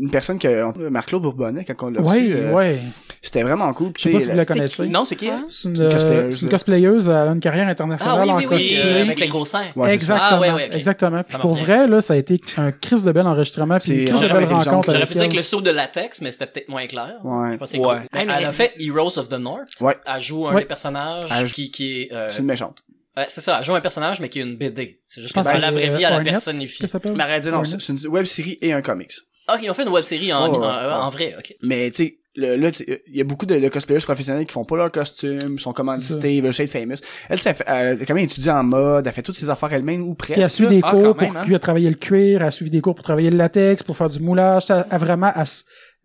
une 0.00 0.10
personne 0.10 0.38
que, 0.38 0.88
Marc-Claude 0.88 1.22
Bourbonnet, 1.22 1.64
quand 1.64 1.86
on 1.88 1.90
l'a 1.90 2.00
reçu, 2.00 2.18
Ouais, 2.18 2.32
euh, 2.32 2.52
ouais. 2.52 2.78
c'était 3.20 3.42
vraiment 3.42 3.72
cool. 3.74 3.92
Je 3.98 4.02
sais 4.04 4.10
pas 4.10 4.18
si 4.20 4.30
vous 4.30 4.36
la 4.36 4.44
connaissez. 4.44 4.82
qui? 4.84 4.88
Non, 4.88 5.04
c'est 5.04 5.16
qui, 5.16 5.28
Hein? 5.28 5.44
C'est 5.48 5.68
une, 5.68 5.76
une 5.76 5.82
euh, 5.82 5.92
cosplayeuse, 5.92 6.34
c'est 6.36 6.40
une 6.42 6.48
cosplayeuse, 6.48 7.08
elle 7.08 7.14
a 7.14 7.26
une 7.26 7.40
carrière 7.40 7.68
internationale 7.68 8.16
Ah 8.18 8.22
oui, 8.24 8.30
en 8.30 8.36
oui, 8.36 8.42
oui, 8.44 8.48
cosplay. 8.48 8.78
euh, 8.78 9.02
avec 9.02 9.20
les 9.20 9.28
gros 9.28 9.44
seins. 9.44 9.66
Ouais, 9.76 9.92
exactement, 9.94 10.28
Ah, 10.30 10.40
ouais, 10.40 10.50
ouais, 10.52 10.70
exactement. 10.76 11.22
Puis 11.22 11.38
pour 11.38 11.54
vrai, 11.54 11.86
là, 11.86 12.00
ça 12.00 12.14
a 12.14 12.16
été 12.16 12.40
un 12.56 12.72
crise 12.72 13.04
de 13.04 13.12
bel 13.12 13.26
enregistrement, 13.26 13.78
puis 13.78 13.92
une 13.92 14.04
crise 14.06 14.20
de 14.22 14.26
j'aurais 14.28 14.40
belle 14.46 14.52
rencontre 14.54 14.90
J'aurais 14.92 15.06
pu 15.06 15.12
dire 15.14 15.22
avec 15.22 15.34
le 15.34 15.42
saut 15.42 15.60
de 15.60 15.70
latex, 15.70 16.20
mais 16.22 16.30
c'était 16.32 16.46
peut-être 16.46 16.68
moins 16.68 16.86
clair. 16.86 17.16
Ouais. 17.22 17.48
Je 17.48 17.52
sais 17.52 17.58
pas 17.58 17.66
si 17.66 17.72
c'est 17.72 17.78
Ouais. 17.78 17.86
cool. 17.98 18.06
Mais- 18.14 18.22
Elle 18.38 18.44
a 18.46 18.52
fait 18.52 18.74
Heroes 18.80 19.18
of 19.18 19.28
the 19.28 19.38
North. 19.38 19.68
Ouais. 19.80 19.96
Elle 20.06 20.20
joue 20.20 20.48
un 20.48 20.54
Ouais. 20.54 20.62
des 20.62 20.66
personnages 20.66 21.52
qui, 21.54 21.70
qui 21.70 22.02
est... 22.02 22.12
euh, 22.12 22.28
C'est 22.30 22.40
une 22.40 22.46
méchante. 22.46 22.78
ouais, 23.16 23.24
c'est 23.28 23.40
ça, 23.40 23.56
elle 23.58 23.64
joue 23.64 23.74
un 23.74 23.80
personnage, 23.80 24.20
mais 24.20 24.28
qui 24.28 24.38
est 24.40 24.42
une 24.42 24.56
BD. 24.56 25.00
C'est 25.08 25.20
juste 25.20 25.34
Je 25.34 25.40
que 25.40 25.44
dans 25.44 25.52
que 25.52 25.60
la 25.60 25.70
vraie 25.70 25.88
vie, 25.88 26.04
euh, 26.04 26.08
elle 26.10 26.16
la 26.18 26.20
personnifie. 26.22 26.78
Que 26.78 26.84
Ouais. 26.84 27.40
c'est 27.42 27.80
c'est 27.80 27.92
une 27.92 28.08
web 28.08 28.24
série 28.24 28.58
et 28.62 28.72
un 28.72 28.82
comics. 28.82 29.12
Ah, 29.52 29.58
ils 29.62 29.70
ont 29.70 29.74
fait 29.74 29.82
une 29.82 29.88
web 29.88 30.04
série 30.04 30.32
en, 30.32 30.46
Oh, 30.48 30.50
ouais, 30.52 30.58
en, 30.58 30.60
ouais. 30.62 30.92
en 30.94 31.08
vrai, 31.10 31.34
ok. 31.38 31.54
Mais, 31.62 31.90
tu 31.90 31.96
sais, 32.04 32.16
le- 32.36 32.56
là, 32.56 32.70
tu 32.70 32.84
sais, 32.84 33.02
il 33.08 33.16
y 33.16 33.20
a 33.20 33.24
beaucoup 33.24 33.44
de, 33.46 33.58
de 33.58 33.68
cosplayers 33.68 34.00
professionnels 34.02 34.46
qui 34.46 34.52
font 34.52 34.64
pas 34.64 34.76
leur 34.76 34.92
costume, 34.92 35.58
sont 35.58 35.72
commandités, 35.72 36.36
ils 36.36 36.42
veulent 36.42 36.54
être 36.56 36.70
famous. 36.70 36.94
Elle, 37.28 37.38
ça 37.40 37.52
fait, 37.54 37.64
elle 37.66 38.00
a 38.00 38.04
quand 38.06 38.14
même 38.14 38.24
étudié 38.24 38.50
en 38.52 38.62
mode, 38.62 39.06
elle 39.06 39.12
fait 39.12 39.22
toutes 39.22 39.36
ses 39.36 39.50
affaires 39.50 39.72
elle-même 39.72 40.02
ou 40.02 40.14
presque. 40.14 40.34
Puis 40.34 40.40
elle 40.40 40.46
a 40.46 40.48
suivi 40.50 40.76
des 40.76 40.80
Ah, 40.84 40.90
cours 40.92 41.02
quand 41.02 41.14
pour 41.14 41.22
même, 41.22 41.36
hein. 41.36 41.40
puis 41.42 41.50
elle 41.50 41.56
a 41.56 41.60
travaillé 41.60 41.88
le 41.90 41.96
cuir, 41.96 42.40
elle 42.42 42.46
a 42.46 42.50
suivi 42.52 42.70
des 42.70 42.80
cours 42.80 42.94
pour 42.94 43.02
travailler 43.04 43.30
le 43.30 43.36
latex, 43.38 43.82
pour 43.82 43.96
faire 43.96 44.08
du 44.08 44.20
moulage. 44.20 44.66
Ça 44.66 44.86
a 44.88 44.98
vraiment, 44.98 45.32
elle 45.34 45.44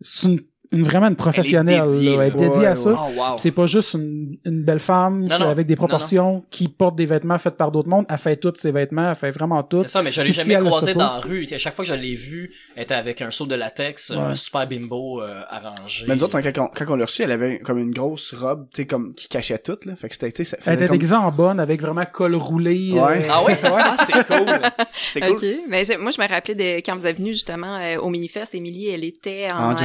c'est 0.02 0.28
une, 0.28 0.39
une- 0.76 0.84
vraiment 0.84 1.07
une 1.07 1.15
professionnelle. 1.15 1.84
dédiée, 1.84 2.15
là. 2.17 2.23
Elle 2.26 2.36
est 2.36 2.39
dédiée 2.39 2.59
Ouais, 2.59 2.65
à 2.67 2.76
ça. 2.76 2.89
Oh, 2.97 3.19
wow. 3.19 3.38
C'est 3.38 3.51
pas 3.51 3.65
juste 3.65 3.93
une, 3.93 4.38
une 4.45 4.63
belle 4.63 4.80
femme 4.80 5.21
Non, 5.26 5.36
qui- 5.38 5.41
non. 5.43 5.49
avec 5.49 5.67
des 5.67 5.76
Non, 5.76 5.82
non. 5.82 5.88
proportions 5.88 6.45
qui 6.51 6.67
porte 6.67 6.95
des 6.95 7.05
vêtements 7.05 7.38
faits 7.38 7.57
par 7.57 7.71
d'autres 7.71 7.89
mondes. 7.89 8.05
Elle 8.09 8.17
fait 8.17 8.36
tous 8.38 8.53
ses 8.57 8.71
vêtements, 8.71 9.09
elle 9.09 9.15
fait 9.15 9.32
vraiment 9.32 9.63
tout. 9.63 9.82
C'est 9.82 9.88
ça, 9.89 10.01
mais 10.03 10.11
je 10.11 10.21
l'ai 10.21 10.30
Ici, 10.30 10.49
jamais 10.51 10.65
croisée 10.67 10.93
dans 10.93 10.99
la 11.13 11.19
rue. 11.19 11.45
À 11.51 11.57
chaque 11.57 11.73
fois 11.76 11.86
que 11.86 11.89
je 11.91 11.95
l'ai 11.97 12.15
vue, 12.15 12.51
elle 12.76 12.84
était 12.84 12.93
avec 12.95 13.21
un 13.21 13.32
saut 13.32 13.45
de 13.45 13.55
latex, 13.55 14.09
Ouais. 14.11 14.17
un 14.17 14.36
super 14.36 14.67
bimbo 14.67 15.21
euh, 15.21 15.41
arrangé. 15.49 16.05
Mais 16.07 16.15
nous 16.15 16.23
autres, 16.23 16.39
quand 16.39 16.61
on, 16.63 16.67
quand 16.67 16.93
on 16.93 16.95
l'a 16.95 17.05
reçu, 17.05 17.23
elle 17.23 17.32
avait 17.32 17.59
comme 17.59 17.78
une 17.80 17.91
grosse 17.91 18.34
robe, 18.34 18.67
tu 18.73 18.82
sais, 18.82 18.86
comme, 18.88 19.13
qui 19.13 19.28
cachait 19.30 19.57
tout, 19.57 19.78
là. 19.86 19.95
Fait 19.95 20.09
que 20.09 20.15
c'était, 20.15 20.32
tu 20.32 20.43
sais, 20.43 20.51
ça 20.51 20.57
Elle 20.65 20.73
était 20.76 20.88
comme- 20.88 20.95
déguisée 20.97 21.15
en 21.15 21.32
bonne 21.32 21.59
avec 21.59 21.82
vraiment 21.82 22.05
col 22.11 22.36
roulé. 22.36 22.91
Ouais. 22.93 22.99
euh, 23.01 23.28
Ah 23.32 23.43
ouais? 23.43 23.57
Ah, 23.63 23.95
c'est 24.05 24.13
cool. 24.28 24.61
C'est 24.93 25.21
cool. 25.21 25.32
Ok. 25.32 25.45
Mais 25.69 25.84
c'est- 25.84 25.97
moi, 25.97 26.11
je 26.11 26.21
me 26.21 26.28
rappelais 26.28 26.55
de 26.55 26.78
quand 26.86 26.95
vous 26.95 27.05
êtes 27.07 27.17
venu 27.17 27.34
justement 27.34 27.78
euh, 27.78 27.97
au 27.99 28.09
Minifest, 28.09 28.53
Émilie, 28.55 28.89
elle 28.89 29.03
était 29.03 29.47
en, 29.51 29.69
En 29.69 29.71
euh, 29.71 29.76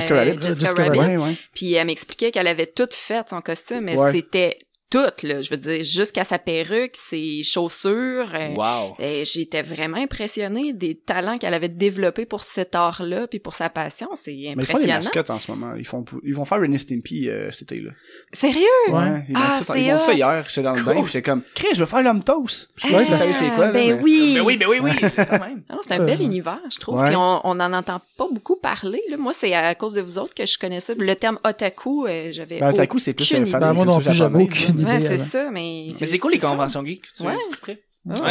Rabbit. 0.83 1.37
Puis 1.55 1.75
elle 1.75 1.87
m'expliquait 1.87 2.31
qu'elle 2.31 2.47
avait 2.47 2.67
tout 2.67 2.89
fait 2.91 3.29
son 3.29 3.41
costume, 3.41 3.81
mais 3.81 3.97
c'était 4.13 4.59
tout, 4.91 4.99
là. 5.27 5.41
Je 5.41 5.51
veux 5.51 5.57
dire, 5.57 5.83
jusqu'à 5.85 6.25
sa 6.25 6.39
perruque, 6.39 6.93
ses 6.95 7.43
chaussures. 7.43 8.29
euh, 8.35 8.55
Wow. 8.57 8.97
et 8.99 9.25
j'étais 9.25 9.63
vraiment 9.63 9.97
impressionnée 9.99 10.73
des 10.73 10.95
talents 10.97 11.39
qu'elle 11.39 11.55
avait 11.55 11.69
développés 11.69 12.27
pour 12.27 12.43
cet 12.43 12.75
art-là, 12.75 13.27
puis 13.29 13.39
pour 13.39 13.55
sa 13.55 13.71
passion. 13.71 14.09
C'est 14.15 14.33
Mais 14.33 14.37
ils 14.39 14.51
font 14.51 14.55
des 14.57 14.63
impressionnant. 14.63 14.95
mascottes 14.97 15.31
en 15.31 15.39
ce 15.39 15.51
moment. 15.51 15.75
Ils 15.77 15.87
font, 15.87 16.05
ils 16.25 16.35
vont 16.35 16.45
faire 16.45 16.61
Ren 16.61 16.77
Stimpy 16.79 17.29
euh, 17.29 17.51
cet 17.53 17.71
été, 17.73 17.81
là. 17.81 17.91
Sérieux? 18.33 18.67
Ouais. 18.89 19.25
Ils 19.29 19.37
Ah, 19.37 19.61
ça, 19.61 19.75
c'est 19.75 19.83
ils 19.83 20.01
ça 20.01 20.13
hier. 20.13 20.45
J'étais 20.49 20.63
dans 20.63 20.75
le 20.75 20.83
bain, 20.83 20.95
puis 20.95 21.05
j'étais 21.07 21.23
comme, 21.23 21.43
Chris, 21.55 21.69
je 21.75 21.81
veux 21.81 21.87
faire 21.87 22.03
l'homme 22.03 22.23
toast. 22.25 22.69
Je 22.77 22.83
sais 22.83 22.89
Ah, 22.91 22.97
pas 22.99 23.05
si 23.05 23.11
vous 23.11 23.17
savez 23.17 23.33
c'est 23.33 23.49
quoi, 23.55 23.67
là, 23.67 23.73
ben 23.73 23.97
mais- 23.97 24.03
oui. 24.03 24.33
Ben 24.35 24.41
oui, 24.43 24.57
ben 24.57 24.69
oui, 24.69 24.79
oui. 24.83 24.91
Ah 25.19 25.49
non, 25.75 25.79
c'est 25.83 25.93
un 25.93 26.05
bel 26.05 26.21
Euh, 26.21 26.25
univers, 26.25 26.59
je 26.73 26.79
trouve. 26.81 26.99
ouais. 26.99 27.09
Puis 27.09 27.17
on 27.17 27.41
on 27.45 27.61
en 27.61 27.73
entend 27.73 28.01
pas 28.17 28.27
beaucoup 28.31 28.57
parler. 28.57 29.01
Là. 29.09 29.17
Moi, 29.17 29.33
c'est 29.33 29.55
à 29.55 29.75
cause 29.75 29.95
de 29.95 30.01
vous 30.01 30.19
autres 30.19 30.35
que 30.35 30.45
je 30.47 30.59
connais 30.59 30.81
ça. 30.81 30.93
Le 30.99 31.15
terme 31.17 31.39
otaku, 31.45 32.07
euh, 32.07 32.29
j'avais. 32.33 32.59
Ben, 32.61 32.69
Otaku, 32.71 32.99
c'est 32.99 33.13
plus 33.15 33.33
un 33.35 33.45
fan 33.47 33.61
Ben, 33.61 33.69
de 33.71 33.73
moi 33.75 33.85
non 33.85 33.99
plus, 34.01 34.13
j'avais 34.13 34.43
aucune. 34.43 34.80
Idée. 34.81 34.91
Ouais, 34.91 35.01
c'est 35.01 35.19
ça, 35.19 35.51
mais. 35.51 35.89
Mais 36.01 36.07
c'est 36.07 36.19
cool 36.19 36.33
les 36.33 36.39
conventions 36.39 36.85
geeks. 36.85 37.13
Tu 37.15 37.23
Ouais. 37.23 37.37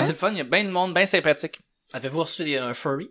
c'est 0.02 0.10
le 0.10 0.14
fun. 0.16 0.32
Il 0.32 0.38
y 0.38 0.42
a 0.42 0.44
bien 0.44 0.64
de 0.64 0.70
monde, 0.70 0.94
bien 0.94 1.06
sympathique. 1.06 1.60
Avez-vous 1.94 2.20
reçu 2.24 2.44
des, 2.44 2.58
un 2.58 2.74
furry? 2.74 3.10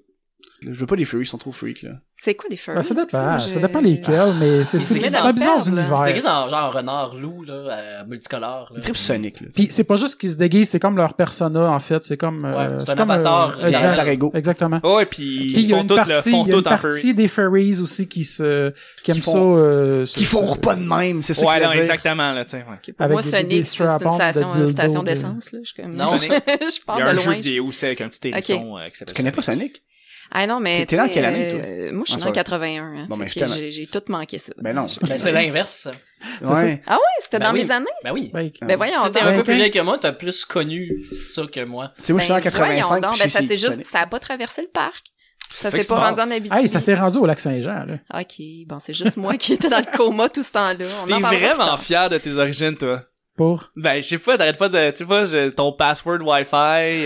Je 0.63 0.71
veux 0.71 0.87
pas 0.87 0.97
des 0.97 1.05
furries, 1.05 1.23
ils 1.25 1.27
sont 1.27 1.39
trop 1.39 1.53
freaks, 1.53 1.83
là. 1.83 1.99
C'est 2.21 2.35
quoi 2.35 2.51
des 2.51 2.57
furries? 2.57 2.75
Ben, 2.79 2.83
ça 2.83 2.95
dépend, 2.95 3.39
je- 3.39 3.49
ça 3.49 3.61
dépend 3.61 3.81
lesquels, 3.81 4.35
mais 4.41 4.65
c'est 4.65 4.79
Il 4.79 4.83
c'est 4.83 5.01
c'est 5.01 5.17
un 5.19 5.33
bizarre 5.33 5.59
là. 5.73 6.11
C'est 6.21 6.27
en 6.27 6.49
genre 6.49 6.73
renard 6.73 7.15
loup, 7.15 7.45
là, 7.45 7.53
euh, 7.55 8.05
multicolore. 8.09 8.73
Là. 8.75 8.81
Trippent 8.81 8.97
Sonic, 8.97 9.41
là. 9.41 9.47
Puis 9.55 9.69
c'est 9.71 9.85
pas 9.85 9.95
juste 9.95 10.21
qu'ils 10.21 10.31
se 10.31 10.37
déguisent, 10.37 10.69
c'est 10.71 10.81
comme 10.81 10.97
leur 10.97 11.15
persona 11.15 11.71
en 11.71 11.79
fait, 11.79 12.05
c'est 12.05 12.17
comme 12.17 12.45
euh, 12.45 12.57
Ouais, 12.57 12.79
c'est 12.85 12.91
un 12.91 12.95
comme 12.97 13.11
avatar 13.13 13.57
euh, 13.63 13.67
exact-. 13.69 14.35
Exactement. 14.35 14.81
Ouais, 14.83 15.07
puis 15.07 15.47
Puis 15.47 15.53
il 15.53 15.59
ils 15.61 15.67
y 15.69 15.73
a 15.73 15.77
font 15.77 15.83
une 15.83 15.89
tout, 15.89 15.95
partie, 15.95 16.11
le, 16.13 16.21
font 16.23 16.27
il 16.45 16.49
y 16.51 16.53
a 16.53 16.57
une 16.57 16.63
tout 16.65 16.69
en 16.69 16.77
furry. 16.79 16.93
partie 16.93 17.15
des 17.15 17.29
furries 17.29 17.81
aussi 17.81 18.09
qui 18.09 18.25
se 18.25 18.73
qui 19.05 19.13
aiment 19.13 19.19
font- 19.19 19.57
ça 19.57 19.63
euh, 19.63 20.05
Qui 20.07 20.25
se- 20.25 20.59
pas 20.59 20.75
de 20.75 20.83
même, 20.83 21.23
c'est 21.23 21.35
ça 21.35 21.47
Ouais, 21.47 21.61
non, 21.61 21.71
exactement, 21.71 22.33
là, 22.33 22.45
tu 22.45 22.51
sais. 22.51 22.65
Pour 22.97 23.09
moi, 23.11 23.23
Sonic, 23.23 23.65
c'est 23.65 23.77
c'est 23.77 23.85
une 23.85 24.61
de 24.61 24.67
station, 24.67 25.03
de- 25.03 25.07
d'essence. 25.07 25.53
Là. 25.53 25.61
Je, 25.63 25.69
suis 25.73 25.83
comme... 25.83 25.95
Non, 25.95 26.13
je, 26.15 26.19
Sonic. 26.19 26.43
pars 26.85 26.97
Il 26.99 27.01
y 27.01 27.03
a 27.03 27.13
de 27.13 27.19
un 27.19 27.21
jeu 27.21 27.27
loin. 27.27 27.35
vidéo 27.37 27.67
aussi 27.67 27.87
avec 27.87 28.01
un 28.01 28.09
petit 28.09 28.29
hérisson 28.29 28.77
euh, 28.77 28.89
qui 28.89 28.97
s'appelle 28.97 29.15
Tu 29.15 29.23
connais 29.23 29.31
pas 29.33 29.43
Sonic? 29.43 29.83
Ah 30.31 30.47
non, 30.47 30.61
mais. 30.61 30.85
T'es- 30.85 30.97
tu 30.97 31.03
sais, 31.03 31.11
quelle 31.11 31.25
année, 31.25 31.51
toi? 31.51 31.61
euh, 31.61 31.93
Moi, 31.93 32.03
je 32.07 32.13
suis 32.13 32.21
Ah, 32.21 32.25
dans 32.25 32.31
c'est 32.31 32.33
81. 32.35 32.83
Hein, 32.85 33.07
Bon, 33.09 33.17
ben, 33.17 33.29
j'ai 33.29 33.71
j'ai 33.71 33.87
tout 33.87 34.03
manqué 34.09 34.39
ça. 34.39 34.53
Ben 34.59 34.75
non. 34.75 34.87
Ben, 35.03 35.19
c'est 35.19 35.33
l'inverse. 35.33 35.89
C'est 36.43 36.49
Ouais. 36.49 36.83
Ah 36.87 36.97
ouais, 36.97 37.01
c'était 37.23 37.39
Ben 37.39 37.47
dans 37.49 37.53
oui. 37.55 37.63
mes 37.65 37.71
années? 37.71 37.87
Ben 38.03 38.13
oui. 38.13 38.31
Ben 38.33 38.77
voyons 38.77 39.05
Si 39.07 39.13
t'es 39.13 39.21
donc. 39.21 39.29
un 39.29 39.31
peu 39.31 39.37
Ben, 39.39 39.43
plus 39.45 39.55
vieille 39.55 39.71
que 39.71 39.79
moi, 39.79 39.99
t'as 39.99 40.11
plus 40.13 40.45
connu 40.45 41.05
ça 41.13 41.43
que 41.47 41.65
moi. 41.65 41.93
Tu 41.99 42.07
sais, 42.07 42.13
moi, 42.13 42.19
je 42.19 42.25
suis 42.25 42.33
en 42.33 42.37
Ben, 42.41 42.51
voyons 42.51 42.75
85, 42.83 43.01
donc, 43.03 43.13
puis 43.13 43.21
ben, 43.23 43.29
ça 43.29 43.41
qui 43.41 43.57
juste, 43.57 43.85
ça 43.85 44.01
a 44.01 44.07
pas 44.09 44.19
traversé 44.19 44.63
le 44.63 44.69
parc. 44.69 45.07
Ça 45.51 45.71
s'est 45.71 45.87
pas 45.87 45.99
rendu 46.11 46.21
en. 46.21 46.31
Abitibi. 46.31 46.57
Hey, 46.59 46.69
ça 46.69 46.81
s'est 46.81 46.95
rendu 46.95 47.19
au 47.19 47.25
lac 47.27 47.39
Saint-Jean 47.41 47.85
là. 47.87 47.95
Ok, 48.21 48.35
bon, 48.67 48.79
c'est 48.81 48.93
juste 48.95 49.17
moi 49.17 49.37
qui 49.37 49.55
étais 49.55 49.69
dans 49.71 49.79
le 49.79 49.97
coma 49.97 50.29
tout 50.29 50.43
ce 50.43 50.53
temps-là. 50.53 50.85
T'es 51.07 51.13
en 51.15 51.21
vraiment 51.21 51.77
fier 51.79 52.11
de 52.11 52.19
tes 52.19 52.33
origines, 52.33 52.77
toi. 52.77 53.03
Pour? 53.39 53.71
Ben, 53.77 54.03
je 54.03 54.09
sais 54.09 54.19
pas, 54.19 54.37
t'arrêtes 54.37 54.59
pas 54.59 54.69
de, 54.69 54.91
tu 54.91 54.97
sais 54.99 55.05
pas, 55.07 55.25
je- 55.25 55.49
ton 55.51 55.73
password 55.73 56.19
Wi-Fi, 56.23 56.51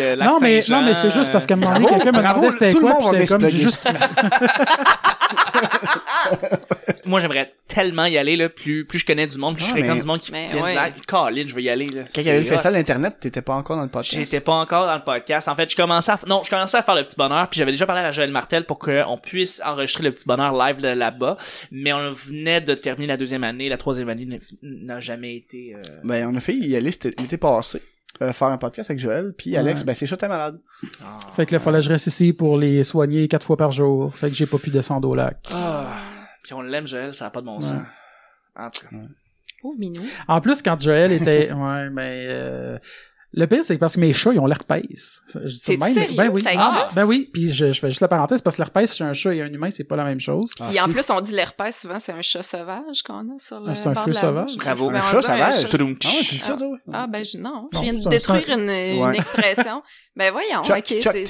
euh, 0.00 0.16
Non 0.16 0.38
mais 0.40 0.64
non 0.68 0.82
mais 0.82 0.94
c'est 0.94 1.10
juste 1.10 1.30
parce 1.30 1.44
qu'à 1.46 1.54
un 1.54 1.58
moment 1.58 1.74
donné 1.74 1.86
quelqu'un 1.86 2.10
me 2.12 2.16
demandait 2.22 2.50
c'était 2.50 2.70
tout 2.72 2.80
le 2.80 2.86
quoi, 2.86 2.94
monde 2.94 3.10
puis 3.10 3.10
va 3.10 3.18
j'étais 3.18 3.32
comme 3.34 3.48
juste 3.50 3.86
Moi, 7.04 7.20
j'aimerais 7.20 7.52
tellement 7.66 8.04
y 8.04 8.16
aller, 8.18 8.36
là, 8.36 8.48
plus, 8.48 8.84
plus 8.84 8.98
je 9.00 9.06
connais 9.06 9.26
du 9.26 9.38
monde, 9.38 9.56
plus 9.56 9.64
je 9.64 9.70
Ah, 9.70 9.72
fréquente 9.72 9.94
mais- 9.94 10.00
du 10.00 10.06
monde 10.06 10.20
qui 10.20 10.32
Mais 10.32 10.48
vient 10.52 10.62
ouais. 10.62 10.70
du 10.70 10.74
lac. 10.76 11.06
Colin, 11.06 11.44
je 11.46 11.54
veux 11.54 11.62
y 11.62 11.68
aller, 11.68 11.86
là. 11.86 12.02
Quand 12.14 12.20
il 12.20 12.26
y 12.26 12.30
avait 12.30 12.38
le 12.38 12.44
C'est 12.44 12.50
festival 12.50 12.74
d'Internet, 12.74 13.16
t'étais 13.20 13.42
pas 13.42 13.54
encore 13.54 13.76
dans 13.76 13.82
le 13.82 13.88
podcast. 13.88 14.14
J'étais 14.24 14.40
pas 14.40 14.52
encore 14.54 14.86
dans 14.86 14.94
le 14.94 15.02
podcast. 15.02 15.48
En 15.48 15.54
fait, 15.56 15.70
je 15.70 15.76
commençais 15.76 16.12
à, 16.12 16.16
f- 16.16 16.28
non, 16.28 16.42
je 16.44 16.50
commençais 16.50 16.76
à 16.76 16.82
faire 16.82 16.94
le 16.94 17.02
petit 17.04 17.16
bonheur, 17.16 17.48
puis 17.48 17.58
j'avais 17.58 17.72
déjà 17.72 17.86
parlé 17.86 18.02
à 18.02 18.12
Joël 18.12 18.30
Martel 18.30 18.64
pour 18.64 18.78
qu'on 18.78 19.18
puisse 19.20 19.60
enregistrer 19.64 20.04
le 20.04 20.10
petit 20.12 20.26
bonheur 20.26 20.52
live 20.56 20.80
de 20.80 20.88
là-bas. 20.88 21.36
Mais 21.70 21.92
on 21.92 22.10
venait 22.10 22.60
de 22.60 22.74
terminer 22.74 23.08
la 23.08 23.16
deuxième 23.16 23.44
année, 23.44 23.68
la 23.68 23.78
troisième 23.78 24.08
année 24.08 24.26
n'a- 24.26 24.36
n'a 24.62 25.00
jamais 25.00 25.36
été, 25.36 25.74
euh, 25.74 25.80
Ben, 26.04 26.28
on 26.32 26.36
a 26.36 26.40
fait 26.40 26.54
y 26.54 26.76
aller 26.76 26.92
c'était 26.92 27.10
l'été 27.20 27.36
passé. 27.36 27.80
Euh, 28.20 28.32
faire 28.32 28.48
un 28.48 28.58
podcast 28.58 28.90
avec 28.90 29.00
Joël, 29.00 29.32
puis 29.36 29.56
Alex, 29.56 29.80
Ouais. 29.80 29.86
ben 29.86 29.94
c'est 29.94 30.06
chaud, 30.06 30.16
t'es 30.16 30.28
malade. 30.28 30.58
ah. 31.02 31.16
Fait 31.34 31.46
que 31.46 31.52
là, 31.54 31.58
fallait 31.58 31.78
que 31.78 31.84
je 31.84 31.88
reste 31.90 32.06
ici 32.08 32.32
pour 32.32 32.58
les 32.58 32.84
soigner 32.84 33.26
quatre 33.28 33.46
fois 33.46 33.56
par 33.56 33.72
jour. 33.72 34.14
Fait 34.14 34.28
que 34.28 34.34
j'ai 34.36 34.46
pas 34.46 34.58
pu 34.58 34.70
descendre 34.70 35.08
au 35.08 35.14
lac. 35.14 35.38
Ah. 35.52 35.86
Puis 36.42 36.52
on 36.54 36.60
l'aime, 36.62 36.86
Joël, 36.86 37.14
ça 37.14 37.26
a 37.26 37.30
pas 37.30 37.40
de 37.40 37.46
bon 37.46 37.60
sens. 37.60 37.80
En 38.56 38.68
tout 38.70 38.86
cas. 38.86 38.96
Oh, 39.64 39.74
minou. 39.78 40.02
En 40.28 40.40
plus, 40.40 40.60
quand 40.60 40.78
Joël 40.80 41.12
était, 41.12 41.52
ouais, 41.52 41.90
mais 41.90 42.26
euh, 42.28 42.78
le 43.34 43.46
pire, 43.46 43.60
c'est 43.64 43.74
que 43.74 43.80
parce 43.80 43.94
que 43.94 44.00
mes 44.00 44.12
chats, 44.12 44.32
ils 44.32 44.38
ont 44.40 44.46
l'herpès. 44.46 45.20
Je 45.34 45.48
C'est 45.56 45.76
de 45.76 45.82
sérieux? 45.84 46.16
Ben 46.16 46.28
oui. 46.32 46.42
Ça 46.42 46.50
Ah, 46.56 46.78
existe? 46.82 46.96
ben 46.96 47.04
oui. 47.04 47.30
Puis 47.32 47.52
je, 47.52 47.72
je 47.72 47.80
fais 47.80 47.88
juste 47.90 48.00
la 48.02 48.08
parenthèse 48.08 48.40
parce 48.42 48.56
que 48.56 48.62
l'herpès 48.62 48.94
chez 48.96 49.04
un 49.04 49.12
chat 49.12 49.34
et 49.34 49.42
un 49.42 49.46
humain, 49.52 49.70
c'est 49.70 49.84
pas 49.84 49.96
la 49.96 50.04
même 50.04 50.20
chose. 50.20 50.52
Puis 50.68 50.80
en 50.80 50.88
plus, 50.88 51.08
on 51.10 51.20
dit 51.20 51.32
l'herpès, 51.32 51.80
souvent, 51.80 51.98
c'est 51.98 52.12
un 52.12 52.22
chat 52.22 52.42
sauvage 52.42 53.02
qu'on 53.04 53.20
a 53.34 53.38
sur 53.38 53.60
le 53.60 53.70
Ah, 53.70 53.74
c'est 53.74 53.88
un 53.88 53.92
de 53.92 54.12
la 54.12 54.14
sauvage? 54.20 54.56
Bravo. 54.56 54.90
Ben, 54.90 54.96
Un 54.96 55.00
chat 55.00 55.22
sauvage? 55.22 55.54
chat-. 55.60 55.68
Ah 55.72 55.84
ouais, 55.84 55.96
tu 55.98 56.34
dis 56.34 56.38
ça, 56.38 56.52
toi? 56.54 56.76
Ah 56.92 57.06
ben 57.06 57.24
je- 57.24 57.38
non, 57.38 57.68
je 57.72 57.78
Non, 57.78 57.82
viens 57.82 57.92
c'est 57.94 58.00
de 58.00 58.06
un- 58.06 58.10
détruire 58.10 58.42
c'est 58.46 58.52
une, 58.54 58.70
une 58.70 59.02
Ouais. 59.02 59.16
expression. 59.16 59.82
Ben 60.14 60.30
voyons, 60.30 60.62
Chuck, 60.62 60.76
ok, 60.76 60.84
c'est 61.02 61.24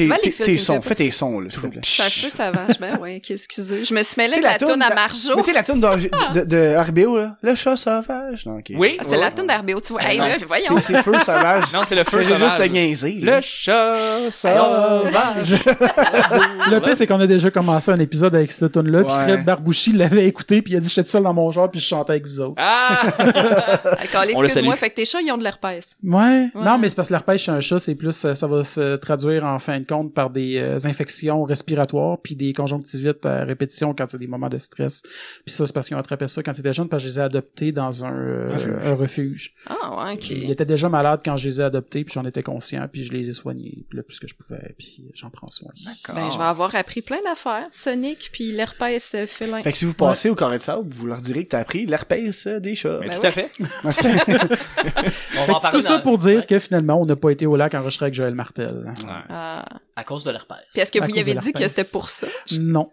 tes, 0.45 0.59
sons, 0.59 0.83
fais 0.83 0.97
tes 0.97 1.13
sons, 1.13 1.39
là, 1.39 1.49
s'il 1.51 1.61
te 1.61 1.67
plaît. 1.69 1.81
C'est 1.85 2.03
un 2.03 2.07
peu 2.07 2.29
sauvage, 2.37 2.81
ben 2.81 2.99
ouais, 2.99 3.19
ok, 3.23 3.31
excusez. 3.31 3.85
Je 3.85 3.95
me 3.95 4.03
suis 4.03 4.15
mêlée 4.19 4.33
avec 4.33 4.43
la 4.43 4.59
toune 4.59 4.83
à 4.83 4.91
de- 4.91 4.95
Marjo. 4.97 5.37
Mais 5.37 5.43
tu 5.45 5.53
la 5.53 5.63
tune 5.63 5.79
de, 5.81 6.41
de, 6.41 6.45
de 6.45 6.77
RBO, 6.77 7.17
là. 7.17 7.37
Le 7.43 7.55
chat 7.55 7.77
sauvage. 7.77 8.45
Oui. 8.75 8.97
Ah, 8.99 9.05
c'est 9.09 9.17
la 9.19 9.31
toune 9.31 9.47
d'RBO, 9.47 9.81
tu 9.81 9.93
vois. 9.93 10.03
Là, 10.03 10.37
voyons. 10.49 10.81
C'est, 10.81 10.95
c'est 10.97 11.03
feu 11.05 11.15
sauvage. 11.25 11.63
C'est 11.93 11.99
le 11.99 12.05
feu 12.05 12.19
faisais 12.23 12.37
juste 12.37 12.53
sauvage. 12.53 12.69
le 12.69 12.73
niaiser. 12.73 13.13
Le 13.21 13.41
chat 13.43 14.31
sauvage. 14.31 15.53
Le 16.71 16.79
pire, 16.81 16.97
c'est 16.97 17.07
qu'on 17.07 17.21
a 17.21 17.27
déjà 17.27 17.51
commencé 17.51 17.91
un 17.91 17.99
épisode 17.99 18.35
avec 18.35 18.51
cette 18.51 18.73
tune 18.73 18.91
là 18.91 19.05
puis. 19.05 19.13
Fred 19.13 19.45
Barbouchi 19.45 19.93
l'avait 19.93 20.27
écouté, 20.27 20.63
puis 20.63 20.73
il 20.73 20.77
a 20.77 20.81
dit 20.81 20.89
j'étais 20.89 21.07
seul 21.07 21.23
dans 21.23 21.35
mon 21.35 21.51
genre, 21.53 21.71
puis 21.71 21.81
je 21.81 21.85
chantais 21.87 22.13
avec 22.13 22.25
vous 22.27 22.41
autres. 22.41 22.55
Ah! 22.57 23.03
Excuse-moi, 24.29 24.75
fait 24.77 24.89
que 24.89 24.95
tes 24.95 25.05
chats, 25.05 25.21
ils 25.21 25.31
ont 25.31 25.37
de 25.37 25.43
l'herpès. 25.43 25.97
Ouais. 26.03 26.49
Ouais. 26.55 26.65
Non, 26.65 26.79
mais 26.79 26.89
c'est 26.89 26.97
parce 26.97 27.09
que 27.09 27.13
l'herpès 27.13 27.39
chez 27.43 27.53
un 27.53 27.61
chat, 27.61 27.79
c'est 27.79 27.95
plus, 27.95 28.25
euh, 28.25 28.33
ça 28.33 28.47
va 28.47 28.65
se 28.65 28.97
traduire 28.97 29.45
en 29.45 29.59
fin 29.59 29.79
de 29.79 29.85
compte 29.87 30.15
par 30.15 30.31
des 30.31 30.59
euh, 30.59 30.79
infections 30.85 31.43
respiratoires 31.45 32.17
puis 32.23 32.37
des 32.37 32.55
conjonctivites 32.55 33.27
à 33.27 33.45
répétition 33.45 33.95
quand 33.95 34.07
c'est 34.09 34.19
des 34.19 34.27
moments 34.27 34.49
de 34.49 34.59
stress. 34.59 35.03
Puis 35.45 35.55
ça, 35.55 35.67
c'est 35.67 35.75
parce 35.75 35.89
qu'ils 35.89 35.97
ont 35.99 36.01
attrapé 36.01 36.27
ça 36.27 36.43
quand 36.43 36.53
ils 36.53 36.61
étaient 36.61 36.73
jeunes 36.73 36.89
parce 36.89 37.03
que 37.03 37.09
je 37.11 37.15
les 37.15 37.21
ai 37.21 37.25
adoptés 37.25 37.71
dans 37.73 38.05
un, 38.05 38.15
euh, 38.15 38.47
Refuge. 38.49 38.87
un 38.87 38.95
refuge. 38.95 39.55
Ah, 39.67 40.05
ouais, 40.05 40.15
ok. 40.15 40.31
Ils 40.31 40.51
étaient 40.51 40.65
déjà 40.65 40.89
malades 40.89 41.21
quand 41.23 41.37
je 41.37 41.49
les 41.49 41.61
ai 41.61 41.65
adoptés 41.65 41.82
puis 41.83 42.05
j'en 42.13 42.25
étais 42.25 42.43
conscient 42.43 42.87
puis 42.91 43.05
je 43.05 43.13
les 43.13 43.29
ai 43.29 43.33
soignés 43.33 43.85
le 43.91 44.03
plus 44.03 44.19
que 44.19 44.27
je 44.27 44.35
pouvais 44.35 44.75
puis 44.79 45.05
j'en 45.15 45.31
prends 45.31 45.49
soin. 45.49 45.71
Ben, 46.15 46.31
je 46.31 46.39
vais 46.39 46.45
avoir 46.45 46.75
appris 46.75 47.03
plein 47.03 47.21
d'affaires. 47.25 47.69
Sonic, 47.73 48.31
puis 48.33 48.53
l'herpès 48.53 49.15
euh, 49.15 49.27
félin. 49.27 49.63
Fait 49.63 49.73
que 49.73 49.79
si 49.79 49.85
vous 49.85 49.95
passez 49.95 50.31
au 50.31 50.35
carré 50.35 50.59
de 50.59 50.63
sable, 50.63 50.89
vous 50.93 51.07
leur 51.07 51.19
direz 51.21 51.45
que 51.45 51.51
t'as 51.51 51.61
appris 51.61 51.87
l'herpès 51.87 52.47
euh, 52.47 52.61
des 52.61 52.75
chats. 52.75 52.99
Mais 53.01 53.09
Ben 53.09 53.15
tout 53.15 53.21
oui. 53.23 53.27
à 53.27 53.31
fait. 53.31 53.51
On 55.39 55.45
va 55.47 55.55
en 55.55 55.61
parler 55.61 55.79
Tout 55.79 55.83
ça 55.85 55.99
pour 55.99 56.19
dire 56.19 56.47
que 56.47 56.59
finalement, 56.59 57.01
on 57.01 57.07
n'a 57.07 57.17
pas 57.17 57.31
été 57.31 57.47
au 57.47 57.57
lac 57.57 57.75
enregistré 57.75 58.07
avec 58.07 58.15
Joël 58.15 58.35
Martel. 58.35 58.93
Ah. 59.29 59.65
À 59.97 60.05
cause 60.05 60.25
de 60.25 60.31
l'herpès. 60.31 60.59
Puis 60.73 60.81
est-ce 60.81 60.91
que 60.93 61.01
À 61.01 61.07
vous 61.07 61.11
y 61.15 61.21
avez 61.21 61.35
dit 61.35 61.53
que 61.53 61.67
c'était 61.69 61.85
pour 61.85 62.09
ça? 62.11 62.27
Non. 62.59 62.91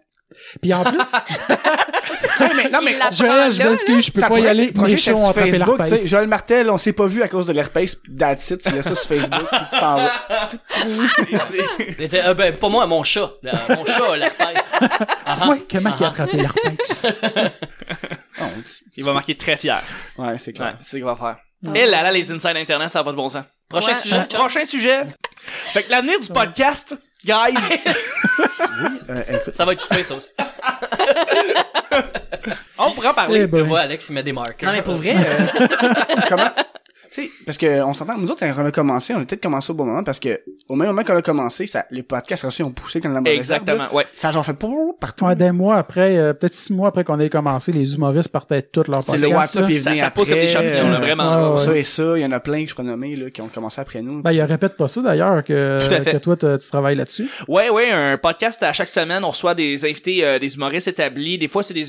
Puis 0.62 0.72
en 0.72 0.84
plus, 0.84 0.98
non, 2.72 2.80
mais 2.82 2.96
l'apprend 2.96 3.10
Joël, 3.12 3.52
je 3.52 3.62
m'excuse, 3.62 4.06
je 4.06 4.12
peux 4.12 4.20
ça 4.20 4.28
pas 4.28 4.38
y 4.38 4.46
aller. 4.46 4.72
chats 4.74 4.84
test 4.96 5.08
ont 5.10 5.28
attrapé 5.30 5.50
Facebook, 5.52 5.78
l'herpès. 5.78 6.08
Joël 6.08 6.28
Martel, 6.28 6.70
on 6.70 6.78
s'est 6.78 6.92
pas 6.92 7.06
vu 7.06 7.22
à 7.22 7.28
cause 7.28 7.46
de 7.46 7.52
l'herpès, 7.52 7.96
that's 8.18 8.50
it, 8.50 8.62
tu 8.62 8.70
laisses 8.70 8.86
ça 8.88 8.94
sur 8.94 9.08
Facebook, 9.08 9.42
puis 9.50 9.58
tu 9.70 9.78
t'en 9.78 9.96
vas. 9.96 10.10
Euh, 12.14 12.34
ben, 12.34 12.54
pas 12.56 12.68
moi, 12.68 12.86
mon 12.86 13.02
chat. 13.02 13.30
Mon 13.68 13.84
chat, 13.86 14.16
l'herpès. 14.16 14.72
Ah, 15.26 15.48
Ouais, 15.48 15.62
comment 15.70 15.94
il 15.98 16.04
a 16.04 16.08
attrapé 16.08 16.36
l'herpès? 16.36 17.06
Non, 18.40 18.50
tu- 18.66 18.84
Il 18.96 19.04
va 19.04 19.12
marquer 19.12 19.36
très 19.36 19.56
fier. 19.56 19.82
Ouais, 20.16 20.38
c'est 20.38 20.48
Ouais, 20.50 20.52
clair. 20.54 20.76
c'est 20.82 20.90
ce 20.92 20.96
qu'il 20.96 21.04
va 21.04 21.16
faire. 21.16 21.36
Et 21.74 21.86
là, 21.86 22.02
là, 22.02 22.10
les 22.12 22.30
inside 22.32 22.56
internet, 22.56 22.90
ça 22.90 23.00
va 23.00 23.04
pas 23.04 23.10
de 23.12 23.16
bon 23.16 23.28
sens. 23.28 23.44
Prochain 23.68 23.92
Ouais. 23.92 23.98
sujet. 23.98 24.24
Prochain 24.32 24.64
sujet. 24.64 25.00
fait 25.42 25.82
que 25.82 25.90
l'avenir 25.90 26.18
du 26.20 26.28
podcast, 26.28 26.96
guys. 27.24 27.54
Euh, 29.10 29.22
Ça 29.52 29.64
va 29.64 29.72
être 29.72 29.82
coupé, 29.86 30.04
ça 30.04 30.14
aussi. 30.14 30.30
on 32.78 32.92
pourra 32.92 33.08
en 33.08 33.12
Eh 33.12 33.14
parler. 33.14 33.40
Je 33.40 33.46
ben, 33.46 33.62
vois 33.62 33.80
Alex, 33.80 34.08
il 34.08 34.12
met 34.12 34.22
des 34.22 34.32
marqueurs. 34.32 34.68
Non, 34.70 34.76
mais 34.76 34.82
pour 34.82 34.94
vrai, 34.94 35.16
euh, 35.16 35.46
comment, 36.28 36.48
sais, 37.10 37.30
parce 37.44 37.58
que 37.58 37.82
on 37.82 37.94
s'entend, 37.94 38.16
nous 38.18 38.30
autres, 38.30 38.40
quand 38.46 38.52
on 38.62 38.66
a 38.66 38.70
commencé, 38.70 39.14
on 39.14 39.18
a 39.18 39.24
peut-être 39.24 39.42
commencé 39.42 39.70
au 39.70 39.74
bon 39.74 39.84
moment, 39.84 40.04
parce 40.04 40.18
que, 40.18 40.40
au 40.68 40.74
même 40.76 40.88
moment 40.88 41.02
qu'on 41.04 41.16
a 41.16 41.22
commencé, 41.22 41.66
ça, 41.66 41.84
les 41.90 42.02
podcasts 42.02 42.44
aussi 42.44 42.62
ont 42.62 42.70
poussé 42.70 43.00
comme 43.00 43.12
la 43.12 43.20
mauvaise 43.20 43.50
herbe. 43.50 43.62
Exactement, 43.68 43.94
ouais. 43.94 44.04
Ça 44.14 44.28
a 44.28 44.32
genre 44.32 44.44
fait 44.46 44.54
pou- 44.54 44.96
partout. 45.00 45.24
Ouais, 45.26 45.36
des 45.36 45.50
mois 45.50 45.76
après, 45.76 46.16
euh, 46.16 46.32
peut-être 46.32 46.54
six 46.54 46.72
mois 46.72 46.88
après 46.88 47.04
qu'on 47.04 47.18
ait 47.20 47.28
commencé, 47.30 47.72
les 47.72 47.94
humoristes 47.94 48.28
partaient 48.30 48.62
tous 48.62 48.84
leur 48.88 49.02
C'est 49.02 49.12
podcast. 49.12 49.22
le 49.22 49.36
WhatsApp 49.36 49.70
est 49.70 49.74
Ça, 49.74 49.94
ça 49.96 50.10
pousse 50.10 50.28
comme 50.28 50.38
des 50.38 50.48
champignons, 50.48 50.90
là, 50.90 50.96
euh, 50.96 50.98
vraiment. 50.98 51.22
Ah, 51.24 51.50
ouais. 51.52 51.56
Ça 51.56 51.76
et 51.76 51.82
ça, 51.84 52.16
il 52.16 52.22
y 52.22 52.24
en 52.26 52.32
a 52.32 52.40
plein 52.40 52.64
que 52.64 52.70
je 52.70 52.74
pourrais 52.74 52.86
nommer, 52.86 53.16
là, 53.16 53.30
qui 53.30 53.40
ont 53.42 53.48
commencé 53.48 53.80
après 53.80 54.02
nous. 54.02 54.22
Ben, 54.22 54.32
il 54.32 54.42
répète 54.42 54.76
pas 54.76 54.88
ça 54.88 55.00
d'ailleurs 55.00 55.42
que, 55.44 55.86
Tout 55.86 55.94
à 55.94 56.00
fait. 56.00 56.12
que 56.12 56.16
toi, 56.18 56.36
tu 56.36 56.68
travailles 56.68 56.96
là-dessus. 56.96 57.28
Ouais, 57.48 57.70
ouais, 57.70 57.90
un 57.90 58.16
podcast 58.18 58.62
à 58.62 58.72
chaque 58.72 58.88
semaine. 58.88 59.24
On 59.24 59.30
reçoit 59.30 59.54
des 59.54 59.84
invités, 59.84 60.24
euh, 60.24 60.38
des 60.38 60.54
humoristes 60.54 60.88
établis. 60.88 61.38
Des 61.38 61.48
fois, 61.48 61.62
c'est 61.62 61.74
des 61.74 61.86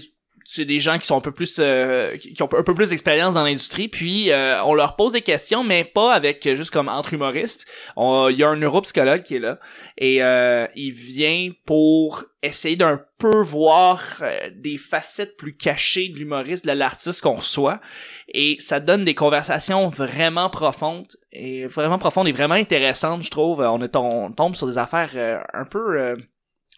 c'est 0.54 0.66
des 0.66 0.80
gens 0.80 0.98
qui 0.98 1.06
sont 1.06 1.18
un 1.18 1.22
peu 1.22 1.32
plus 1.32 1.58
euh, 1.60 2.18
qui 2.18 2.42
ont 2.44 2.50
un 2.54 2.64
peu 2.64 2.74
plus 2.74 2.90
d'expérience 2.90 3.36
dans 3.36 3.44
l'industrie 3.44 3.88
puis 3.88 4.32
euh, 4.32 4.62
on 4.64 4.74
leur 4.74 4.96
pose 4.96 5.14
des 5.14 5.22
questions 5.22 5.64
mais 5.64 5.84
pas 5.84 6.14
avec 6.14 6.48
juste 6.56 6.72
comme 6.72 6.90
entre 6.90 7.14
humoristes. 7.14 7.68
Il 7.98 8.36
y 8.36 8.44
a 8.44 8.50
un 8.50 8.56
neuropsychologue 8.56 9.22
qui 9.22 9.36
est 9.36 9.40
là 9.40 9.60
et 9.98 10.24
euh, 10.24 10.68
il 10.76 10.92
vient 10.94 11.52
pour 11.66 12.26
essayer 12.44 12.76
d'un 12.76 13.00
peu 13.18 13.42
voir 13.42 14.02
euh, 14.22 14.50
des 14.56 14.78
facettes 14.78 15.38
plus 15.38 15.56
cachées 15.56 16.10
de 16.10 16.18
l'humoriste 16.18 16.66
de 16.66 16.72
l'artiste 16.72 17.22
qu'on 17.22 17.36
reçoit 17.36 17.80
et 18.28 18.58
ça 18.60 18.80
donne 18.80 19.06
des 19.06 19.14
conversations 19.14 19.90
vraiment 19.90 20.50
profondes 20.50 21.08
et 21.32 21.68
vraiment 21.68 22.00
profondes 22.00 22.28
et 22.28 22.32
vraiment 22.32 22.56
intéressantes 22.56 23.24
je 23.24 23.30
trouve. 23.30 23.62
On, 23.62 23.82
est, 23.82 23.96
on 23.96 24.32
tombe 24.32 24.56
sur 24.56 24.68
des 24.68 24.78
affaires 24.78 25.12
euh, 25.16 25.40
un 25.54 25.66
peu 25.66 26.00
euh, 26.00 26.16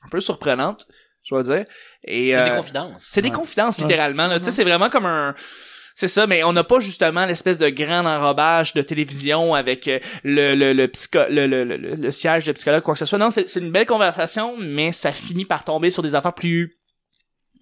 un 0.05 0.09
peu 0.09 0.19
surprenantes 0.19 0.87
je 1.23 1.33
dois 1.35 1.43
dire 1.43 1.65
et 2.05 2.31
C'est 2.33 2.39
euh, 2.39 2.49
des 2.49 2.55
confidences. 2.57 3.03
c'est 3.05 3.21
des 3.21 3.29
Ouais. 3.29 3.35
confidences 3.35 3.77
Ouais. 3.79 3.85
littéralement. 3.85 4.27
là. 4.27 4.39
Tu 4.39 4.45
sais, 4.45 4.51
c'est 4.51 4.63
vraiment 4.63 4.89
comme 4.89 5.05
un. 5.05 5.35
C'est 5.95 6.07
ça, 6.07 6.25
mais 6.25 6.43
on 6.43 6.53
n'a 6.53 6.63
pas 6.63 6.79
justement 6.79 7.23
l'espèce 7.27 7.59
de 7.59 7.69
grand 7.69 8.03
enrobage 8.05 8.73
de 8.73 8.81
télévision 8.81 9.53
avec 9.53 9.87
euh, 9.87 9.99
le 10.23 10.55
le 10.55 10.73
le, 10.73 10.87
psycho- 10.87 11.29
le, 11.29 11.45
le, 11.45 11.63
le, 11.63 11.77
le 11.77 12.11
siège 12.11 12.45
de 12.45 12.51
psychologue 12.51 12.81
quoi 12.81 12.95
que 12.95 12.99
ce 12.99 13.05
soit. 13.05 13.19
Non, 13.19 13.29
c'est 13.29 13.47
c'est 13.47 13.59
une 13.59 13.71
belle 13.71 13.85
conversation, 13.85 14.55
mais 14.59 14.91
ça 14.91 15.11
finit 15.11 15.45
par 15.45 15.63
tomber 15.63 15.91
sur 15.91 16.01
des 16.01 16.15
affaires 16.15 16.33
plus 16.33 16.77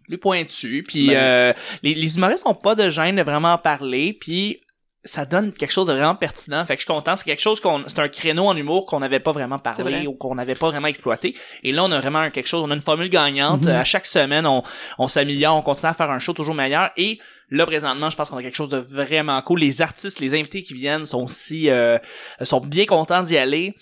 plus 0.08 0.18
pointues. 0.18 0.84
Puis 0.88 1.08
Ben- 1.08 1.16
euh, 1.18 1.54
les, 1.84 1.94
les 1.94 2.16
humoristes 2.16 2.44
ont 2.48 2.56
pas 2.56 2.74
de 2.76 2.90
gêne 2.90 3.18
de 3.18 3.22
vraiment 3.22 3.54
en 3.54 3.58
parler. 3.58 4.18
Puis 4.20 4.62
ça 5.04 5.26
donne 5.26 5.52
quelque 5.52 5.72
chose 5.72 5.88
de 5.88 5.94
vraiment 5.94 6.14
pertinent. 6.16 6.64
Fait 6.66 6.76
que 6.76 6.82
je 6.82 6.86
suis 6.86 6.94
content. 6.94 7.16
C'est 7.16 7.24
quelque 7.26 7.42
chose 7.42 7.60
qu'on, 7.60 7.84
c'est 7.88 7.98
un 8.00 8.08
créneau 8.08 8.46
en 8.46 8.56
humour 8.56 8.86
qu'on 8.86 9.00
n'avait 9.00 9.20
pas 9.20 9.32
vraiment 9.32 9.58
parlé 9.58 9.84
vrai. 9.84 10.06
ou 10.08 10.14
qu'on 10.14 10.36
n'avait 10.36 10.54
pas 10.56 10.70
vraiment 10.70 10.88
exploité. 10.88 11.36
Et 11.64 11.72
là, 11.72 11.84
on 11.84 11.92
a 11.92 12.00
vraiment 12.00 12.30
quelque 12.30 12.48
chose. 12.48 12.64
On 12.64 12.70
a 12.70 12.76
une 12.76 12.82
formule 12.82 13.10
gagnante. 13.10 13.66
À 13.68 13.84
chaque 13.84 14.06
semaine, 14.06 14.46
on, 14.46 14.62
on 15.00 15.08
s'améliore, 15.08 15.56
on 15.58 15.64
continue 15.64 15.90
à 15.90 15.94
faire 15.96 16.12
un 16.12 16.20
show 16.20 16.34
toujours 16.34 16.54
meilleur. 16.54 16.92
Et 16.98 17.20
là, 17.50 17.66
présentement, 17.66 18.12
je 18.12 18.16
pense 18.16 18.30
qu'on 18.30 18.38
a 18.38 18.44
quelque 18.44 18.56
chose 18.56 18.70
de 18.70 18.78
vraiment 18.78 19.42
cool. 19.42 19.60
Les 19.62 19.82
artistes, 19.82 20.20
les 20.20 20.34
invités 20.36 20.62
qui 20.62 20.76
viennent 20.76 21.06
sont 21.08 21.24
aussi, 21.24 21.70
euh, 21.72 21.98
sont 22.44 22.60
bien 22.62 22.86
contents 22.86 23.24
d'y 23.24 23.38
aller. 23.38 23.76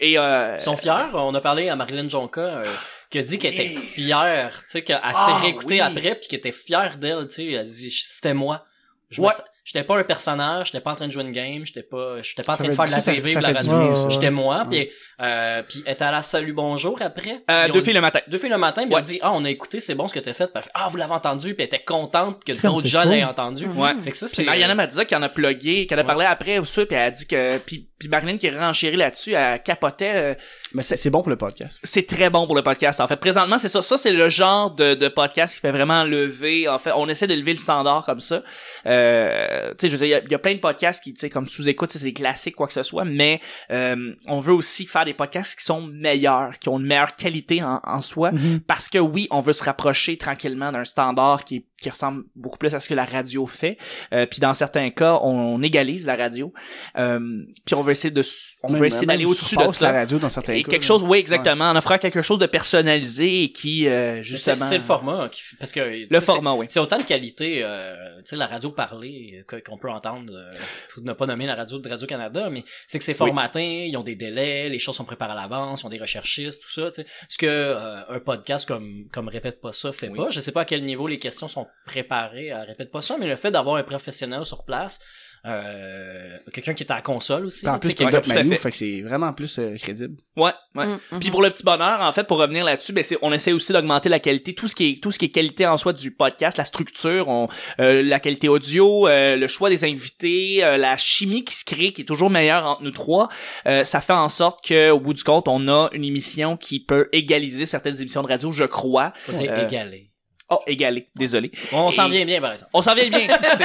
Et 0.00 0.18
euh, 0.18 0.56
Ils 0.58 0.60
sont 0.60 0.76
fiers. 0.76 0.92
On 1.12 1.34
a 1.36 1.40
parlé 1.40 1.68
à 1.68 1.76
Marilyn 1.76 2.08
Jonca, 2.08 2.40
euh, 2.40 2.64
qui 3.10 3.18
a 3.20 3.22
dit 3.22 3.38
qu'elle 3.38 3.54
était 3.54 3.68
fière, 3.68 4.58
tu 4.62 4.64
sais, 4.70 4.82
qu'elle 4.82 4.96
s'est 4.96 5.02
Ah, 5.04 5.38
réécoutée 5.40 5.74
oui. 5.74 5.80
après 5.80 6.16
puis 6.16 6.26
qu'elle 6.28 6.40
était 6.40 6.50
fière 6.50 6.98
d'elle, 6.98 7.28
tu 7.28 7.34
sais. 7.34 7.46
Elle 7.46 7.58
a 7.60 7.64
dit, 7.64 7.90
c'était 7.92 8.34
moi. 8.34 8.64
Je 9.10 9.20
Ouais. 9.22 9.28
J'étais 9.64 9.82
pas 9.82 9.96
un 9.98 10.04
personnage, 10.04 10.66
j'étais 10.66 10.80
pas 10.80 10.90
en 10.90 10.94
train 10.94 11.06
de 11.06 11.12
jouer 11.12 11.22
une 11.24 11.32
game, 11.32 11.64
j'étais 11.64 11.82
pas, 11.82 12.20
j'étais 12.20 12.42
pas 12.42 12.52
en 12.52 12.56
train 12.56 12.68
de 12.68 12.72
faire 12.74 12.84
de 12.84 12.90
la 12.90 13.00
TV, 13.00 13.34
de 13.34 13.40
la 13.40 13.52
radio. 13.52 14.10
J'étais 14.10 14.30
moi, 14.30 14.66
puis 14.70 14.90
euh, 15.22 15.62
puis 15.66 15.82
elle 15.86 15.92
était 15.94 16.04
à 16.04 16.10
la 16.12 16.20
Salut 16.20 16.52
Bonjour 16.52 17.00
après. 17.00 17.42
euh, 17.50 17.66
deux 17.68 17.74
filles 17.80 17.84
dit- 17.84 17.92
le 17.94 18.00
matin. 18.02 18.20
Deux 18.28 18.36
filles 18.36 18.50
le 18.50 18.58
matin, 18.58 18.82
puis 18.82 18.90
Ouais. 18.94 19.00
elle 19.00 19.04
a 19.04 19.08
dit, 19.08 19.18
ah, 19.22 19.32
on 19.32 19.42
a 19.46 19.48
écouté, 19.50 19.80
c'est 19.80 19.94
bon 19.94 20.06
ce 20.06 20.12
que 20.12 20.20
t'as 20.20 20.34
fait. 20.34 20.44
Puis 20.48 20.52
elle 20.56 20.62
fait, 20.64 20.70
ah, 20.74 20.88
vous 20.90 20.98
l'avez 20.98 21.12
entendu, 21.12 21.54
puis 21.54 21.62
elle 21.62 21.66
était 21.74 21.82
contente 21.82 22.44
que 22.44 22.52
d'autres 22.62 22.86
gens 22.86 23.04
l'aient 23.04 23.24
entendu. 23.24 23.66
Ouais. 23.68 23.92
Fait 24.04 24.10
que 24.10 24.16
ça, 24.18 24.26
Puis 24.26 24.34
c'est... 24.36 24.44
Mariana 24.44 24.74
Mazza 24.74 25.06
qui 25.06 25.16
en 25.16 25.22
a 25.22 25.30
plugué, 25.30 25.86
qu'elle 25.86 25.98
a 26.00 26.04
parlé 26.04 26.26
après 26.26 26.58
ou 26.58 26.66
ça, 26.66 26.84
puis 26.84 26.96
elle 26.96 27.02
a 27.08 27.10
dit 27.10 27.26
que 27.26 27.56
puis, 27.58 27.88
puis 28.08 28.10
Marilyn 28.10 28.38
qui 28.38 28.50
renchérit 28.50 28.96
là-dessus, 28.96 29.32
elle 29.32 29.62
capotait. 29.62 30.12
euh, 30.14 30.34
Mais 30.72 30.82
c'est 30.82 31.10
bon 31.10 31.20
pour 31.22 31.30
le 31.30 31.36
podcast. 31.36 31.80
c'est 31.82 32.06
très 32.06 32.30
bon 32.30 32.46
pour 32.46 32.54
le 32.56 32.62
podcast. 32.62 33.00
En 33.00 33.08
fait, 33.08 33.16
présentement, 33.16 33.58
c'est 33.58 33.68
ça. 33.68 33.82
Ça, 33.82 33.96
c'est 33.96 34.12
le 34.12 34.28
genre 34.28 34.70
de, 34.70 34.94
de 34.94 35.08
podcast 35.08 35.54
qui 35.54 35.60
fait 35.60 35.72
vraiment 35.72 36.04
lever. 36.04 36.68
En 36.68 36.78
fait, 36.78 36.92
on 36.94 37.08
essaie 37.08 37.26
de 37.26 37.34
lever 37.34 37.52
le 37.52 37.58
standard 37.58 38.04
comme 38.04 38.20
ça. 38.20 38.42
Euh, 38.86 39.70
tu 39.70 39.76
sais, 39.80 39.88
je 39.88 39.92
veux 39.96 39.98
dire, 39.98 40.06
il 40.06 40.10
y 40.10 40.14
a- 40.14 40.22
il 40.24 40.30
y, 40.30 40.34
a 40.34 40.38
plein 40.38 40.54
de 40.54 40.60
podcasts 40.60 41.02
qui, 41.02 41.12
tu 41.14 41.20
sais, 41.20 41.30
comme 41.30 41.48
sous-écoute, 41.48 41.90
c'est 41.90 42.02
des 42.02 42.12
classiques, 42.12 42.54
quoi 42.56 42.66
que 42.66 42.72
ce 42.72 42.82
soit, 42.82 43.04
mais 43.04 43.40
euh, 43.70 44.12
on 44.26 44.40
veut 44.40 44.52
aussi 44.52 44.86
faire 44.86 45.04
des 45.04 45.14
podcasts 45.14 45.58
qui 45.58 45.64
sont 45.64 45.82
meilleurs, 45.82 46.58
qui 46.58 46.68
ont 46.68 46.78
une 46.78 46.86
meilleure 46.86 47.16
qualité 47.16 47.62
en, 47.62 47.80
en 47.84 48.00
soi, 48.00 48.32
Mhm. 48.32 48.60
parce 48.60 48.88
que 48.88 48.98
oui, 48.98 49.26
on 49.30 49.40
veut 49.40 49.52
se 49.52 49.64
rapprocher 49.64 50.16
tranquillement 50.18 50.72
d'un 50.72 50.84
standard 50.84 51.44
qui, 51.44 51.66
qui 51.84 51.90
ressemble 51.90 52.24
beaucoup 52.34 52.56
plus 52.56 52.74
à 52.74 52.80
ce 52.80 52.88
que 52.88 52.94
la 52.94 53.04
radio 53.04 53.46
fait. 53.46 53.76
Euh, 54.14 54.24
puis 54.24 54.40
dans 54.40 54.54
certains 54.54 54.90
cas, 54.90 55.18
on, 55.22 55.62
égalise 55.62 56.06
la 56.06 56.16
radio. 56.16 56.52
Euh, 56.96 57.20
puis 57.66 57.74
on 57.74 57.82
veut 57.82 57.92
essayer 57.92 58.10
de, 58.10 58.22
on 58.62 58.70
Même- 58.70 58.80
veut 58.80 58.86
essayer 58.86 59.06
d'aller 59.06 59.26
au-dessus 59.26 59.56
de 59.56 59.72
ça. 59.72 59.92
la 59.92 59.98
radio 60.00 60.18
dans 60.18 60.28
certains 60.30 60.54
Et 60.54 60.62
cas, 60.62 60.70
quelque 60.70 60.84
chose, 60.84 61.02
oui, 61.02 61.18
exactement, 61.18 61.66
en 61.70 61.76
offrant 61.76 61.98
quelque 61.98 62.22
chose 62.22 62.38
de 62.38 62.46
personnalisé 62.46 63.44
et 63.44 63.52
qui, 63.52 63.86
euh, 63.86 64.22
justement... 64.22 64.64
c'est 64.64 64.78
le 64.78 64.84
format 64.84 65.28
qui 65.28 65.42
parce 65.58 65.72
que 65.72 66.06
Le 66.10 66.20
format, 66.20 66.54
oui. 66.54 66.66
C'est 66.70 66.80
autant 66.80 66.96
de 66.98 67.02
qualité, 67.02 67.60
euh, 67.62 67.94
tu 68.22 68.30
sais, 68.30 68.36
la 68.36 68.46
radio 68.46 68.70
parlée 68.70 69.44
euh, 69.52 69.60
qu'on 69.60 69.76
peut 69.76 69.90
entendre, 69.90 70.32
euh, 70.34 70.50
faut 70.88 71.02
ne 71.02 71.12
pas 71.12 71.26
nommer 71.26 71.46
la 71.46 71.54
radio 71.54 71.78
de 71.78 71.88
Radio-Canada, 71.88 72.48
mais 72.50 72.64
c'est 72.86 72.98
que 72.98 73.04
c'est 73.04 73.12
formaté, 73.14 73.86
ils 73.88 73.96
ont 73.98 74.02
des 74.02 74.16
délais, 74.16 74.68
les 74.70 74.78
choses 74.78 74.96
sont 74.96 75.04
préparées 75.04 75.32
à 75.32 75.36
l'avance, 75.36 75.82
ils 75.82 75.86
ont 75.86 75.90
des 75.90 75.98
recherchistes, 76.00 76.62
tout 76.62 76.70
ça, 76.70 76.90
tu 76.90 77.02
sais. 77.02 77.06
Ce 77.28 77.36
que 77.38 77.46
euh, 77.46 78.00
un 78.08 78.20
podcast 78.20 78.66
comme 78.66 79.06
comme 79.12 79.28
Répète 79.28 79.60
pas 79.60 79.72
ça 79.72 79.92
fait 79.92 80.08
Oui. 80.08 80.18
pas. 80.18 80.30
Je 80.30 80.40
sais 80.40 80.52
pas 80.52 80.62
à 80.62 80.64
quel 80.64 80.84
niveau 80.84 81.06
les 81.06 81.18
questions 81.18 81.48
sont 81.48 81.66
préparées 81.86 82.50
à 82.50 82.62
Répète 82.62 82.90
pas 82.90 83.00
ça, 83.02 83.16
mais 83.18 83.26
le 83.26 83.36
fait 83.36 83.50
d'avoir 83.50 83.76
un 83.76 83.82
professionnel 83.82 84.44
sur 84.44 84.64
place, 84.64 85.00
euh, 85.46 86.38
quelqu'un 86.54 86.72
qui 86.72 86.84
est 86.84 86.90
à 86.90 86.94
la 86.96 87.02
console 87.02 87.44
aussi, 87.44 87.68
en 87.68 87.78
plus, 87.78 87.92
qui- 87.94 88.02
Manu, 88.04 88.48
fait. 88.52 88.56
fait 88.56 88.70
que 88.70 88.76
c'est 88.78 89.02
vraiment 89.02 89.30
plus 89.34 89.58
euh, 89.58 89.76
crédible. 89.76 90.16
Ouais, 90.36 90.52
ouais. 90.74 90.86
Mm, 90.86 90.98
mhm. 91.12 91.20
Puis 91.20 91.30
pour 91.30 91.42
le 91.42 91.50
petit 91.50 91.62
bonheur, 91.62 92.00
en 92.00 92.12
fait, 92.12 92.24
pour 92.24 92.38
revenir 92.38 92.64
là-dessus, 92.64 92.94
ben 92.94 93.04
c'est, 93.04 93.18
on 93.20 93.30
essaie 93.30 93.52
aussi 93.52 93.72
d'augmenter 93.74 94.08
la 94.08 94.20
qualité, 94.20 94.54
tout 94.54 94.68
ce 94.68 94.74
qui 94.74 94.92
est, 94.92 95.02
tout 95.02 95.10
ce 95.12 95.18
qui 95.18 95.26
est 95.26 95.30
qualité 95.30 95.66
en 95.66 95.76
soi 95.76 95.92
du 95.92 96.14
podcast, 96.14 96.56
la 96.56 96.64
structure, 96.64 97.28
on, 97.28 97.48
euh, 97.78 98.02
la 98.02 98.20
qualité 98.20 98.48
audio, 98.48 99.06
euh, 99.06 99.36
le 99.36 99.46
choix 99.46 99.68
des 99.68 99.84
invités, 99.84 100.64
euh, 100.64 100.78
la 100.78 100.96
chimie 100.96 101.44
qui 101.44 101.54
se 101.54 101.64
crée, 101.66 101.92
qui 101.92 102.02
est 102.02 102.06
toujours 102.06 102.30
meilleure 102.30 102.64
entre 102.64 102.82
nous 102.82 102.90
trois, 102.90 103.28
euh, 103.66 103.84
ça 103.84 104.00
fait 104.00 104.14
en 104.14 104.30
sorte 104.30 104.66
que, 104.66 104.90
au 104.90 104.98
bout 105.00 105.12
du 105.12 105.24
compte, 105.24 105.46
on 105.48 105.68
a 105.68 105.90
une 105.92 106.04
émission 106.04 106.56
qui 106.56 106.80
peut 106.80 107.10
égaliser 107.12 107.66
certaines 107.66 108.00
émissions 108.00 108.22
de 108.22 108.28
radio, 108.28 108.50
je 108.50 108.64
crois. 108.64 109.12
faut 109.16 109.32
dire 109.32 109.52
Euh, 109.52 109.66
égaler. 109.66 110.10
Oh, 110.50 110.58
égaler, 110.66 111.08
désolé. 111.16 111.50
On 111.72 111.90
s'en 111.90 112.08
vient 112.08 112.24
bien 112.26 112.40
par 112.40 112.52
exemple. 112.52 112.70
On 112.74 112.82
s'en 112.82 112.94
vient 112.94 113.08
bien. 113.08 113.26
C'est- 113.56 113.64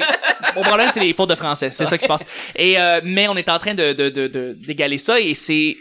Mon 0.56 0.64
problème, 0.64 0.88
c'est 0.92 1.02
les 1.02 1.14
fautes 1.14 1.30
de 1.30 1.36
français. 1.36 1.72
C'est 1.72 1.86
ça 1.86 1.98
qui 1.98 2.04
se 2.04 2.08
passe. 2.08 2.26
Et 2.56 2.80
euh, 2.80 3.02
mais 3.04 3.28
on 3.28 3.36
est 3.36 3.50
en 3.50 3.60
train 3.60 3.74
de 3.74 3.94
de 3.94 4.10
de 4.10 4.28
de- 4.28 4.54
d'égaler 4.66 4.98
ça 4.98 5.20
et 5.20 5.34
c'est 5.34 5.76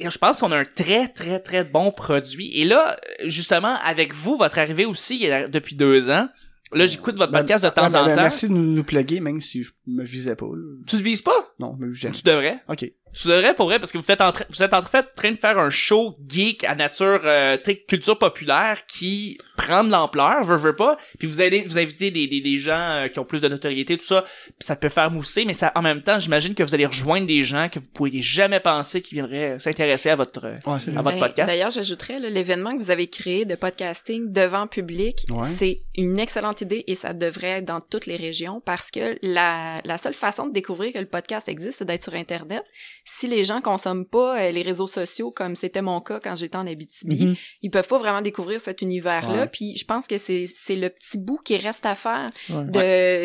et 0.00 0.10
je 0.10 0.18
pense 0.18 0.38
qu'on 0.40 0.50
a 0.52 0.58
un 0.58 0.64
très 0.64 1.08
très 1.08 1.40
très 1.40 1.64
bon 1.64 1.90
produit. 1.90 2.50
Et 2.60 2.64
là, 2.64 2.96
justement, 3.24 3.74
avec 3.82 4.14
vous, 4.14 4.36
votre 4.36 4.58
arrivée 4.58 4.84
aussi 4.86 5.16
il 5.16 5.22
y 5.22 5.30
a- 5.30 5.48
depuis 5.48 5.74
deux 5.76 6.08
ans. 6.10 6.28
Là, 6.72 6.84
j'écoute 6.84 7.16
votre 7.16 7.32
Ben, 7.32 7.38
podcast 7.38 7.64
de 7.64 7.70
temps 7.70 7.86
Ouais, 7.86 7.92
ben, 7.92 8.00
en 8.02 8.06
ben, 8.06 8.14
temps. 8.14 8.22
Merci 8.22 8.46
de 8.46 8.52
nous, 8.52 8.62
nous 8.74 8.84
plugger, 8.84 9.20
même 9.20 9.40
si 9.40 9.62
je 9.62 9.70
me 9.86 10.04
visais 10.04 10.36
pas. 10.36 10.44
là. 10.46 10.76
Tu 10.86 10.98
te 10.98 11.02
vises 11.02 11.22
pas? 11.22 11.54
Non, 11.58 11.74
mais 11.78 11.86
j'aime. 11.94 12.12
Tu 12.12 12.22
devrais. 12.22 12.58
Ok. 12.68 12.80
Tu 13.14 13.26
devrais 13.28 13.54
pour 13.54 13.66
vrai 13.66 13.78
parce 13.78 13.90
que 13.90 13.96
vous 13.96 14.04
faites 14.04 14.20
en 14.20 14.32
train 14.32 14.44
vous 14.50 14.62
êtes 14.62 14.74
en 14.74 14.82
train 14.82 15.30
de 15.32 15.36
faire 15.36 15.58
un 15.58 15.70
show 15.70 16.16
geek 16.28 16.64
à 16.64 16.74
nature 16.74 17.22
euh, 17.24 17.56
culture 17.88 18.18
populaire 18.18 18.84
qui 18.86 19.38
prend 19.58 19.82
de 19.84 19.90
l'ampleur, 19.90 20.42
veut 20.44 20.56
veut 20.56 20.76
pas, 20.76 20.96
puis 21.18 21.26
vous 21.28 21.40
allez 21.40 21.62
vous 21.62 21.76
invitez 21.78 22.10
des, 22.10 22.26
des, 22.28 22.40
des 22.40 22.56
gens 22.56 22.78
euh, 22.78 23.08
qui 23.08 23.18
ont 23.18 23.24
plus 23.24 23.40
de 23.40 23.48
notoriété 23.48 23.98
tout 23.98 24.06
ça, 24.06 24.22
puis 24.22 24.52
ça 24.60 24.76
peut 24.76 24.88
faire 24.88 25.10
mousser 25.10 25.44
mais 25.44 25.52
ça 25.54 25.72
en 25.74 25.82
même 25.82 26.02
temps, 26.02 26.18
j'imagine 26.18 26.54
que 26.54 26.62
vous 26.62 26.74
allez 26.74 26.86
rejoindre 26.86 27.26
des 27.26 27.42
gens 27.42 27.68
que 27.68 27.78
vous 27.80 27.86
pourriez 27.92 28.22
jamais 28.22 28.60
penser 28.60 29.02
qui 29.02 29.14
viendraient 29.16 29.58
s'intéresser 29.60 30.10
à 30.10 30.16
votre 30.16 30.44
euh, 30.46 30.54
Ouais, 30.66 30.78
à 30.96 31.02
votre 31.02 31.16
Ben, 31.16 31.18
podcast. 31.18 31.48
D'ailleurs, 31.50 31.70
j'ajouterais 31.70 32.20
là, 32.20 32.30
l'événement 32.30 32.76
que 32.78 32.82
vous 32.82 32.90
avez 32.90 33.06
créé 33.08 33.44
de 33.44 33.54
podcasting 33.56 34.32
devant 34.32 34.66
public, 34.66 35.26
Ouais. 35.30 35.46
c'est 35.46 35.80
une 35.96 36.18
excellente 36.18 36.60
idée 36.60 36.84
et 36.86 36.94
ça 36.94 37.12
devrait 37.12 37.58
être 37.58 37.64
dans 37.64 37.80
toutes 37.80 38.06
les 38.06 38.16
régions 38.16 38.62
parce 38.64 38.90
que 38.90 39.18
la, 39.22 39.80
la 39.84 39.98
seule 39.98 40.14
façon 40.14 40.46
de 40.46 40.52
découvrir 40.52 40.92
que 40.92 40.98
le 40.98 41.06
podcast 41.06 41.48
existe, 41.48 41.78
c'est 41.78 41.84
d'être 41.84 42.04
sur 42.04 42.14
Internet. 42.14 42.62
Si 43.04 43.26
les 43.26 43.42
gens 43.44 43.60
consomment 43.60 44.06
pas 44.06 44.40
euh, 44.40 44.50
les 44.52 44.62
réseaux 44.62 44.86
sociaux 44.86 45.30
comme 45.32 45.56
c'était 45.56 45.82
mon 45.82 46.00
cas 46.00 46.20
quand 46.20 46.36
j'étais 46.36 46.56
en 46.56 46.66
Abitibi, 46.66 47.26
Mhm. 47.26 47.34
ils 47.62 47.70
peuvent 47.70 47.88
pas 47.88 47.98
vraiment 47.98 48.22
découvrir 48.22 48.60
cet 48.60 48.82
univers-là. 48.82 49.42
Ouais. 49.42 49.47
Puis 49.48 49.76
je 49.76 49.84
pense 49.84 50.06
que 50.06 50.18
c'est 50.18 50.46
c'est 50.46 50.76
le 50.76 50.90
petit 50.90 51.18
bout 51.18 51.38
qui 51.44 51.56
reste 51.56 51.86
à 51.86 51.94
faire 51.94 52.28
Ouais. 52.50 52.64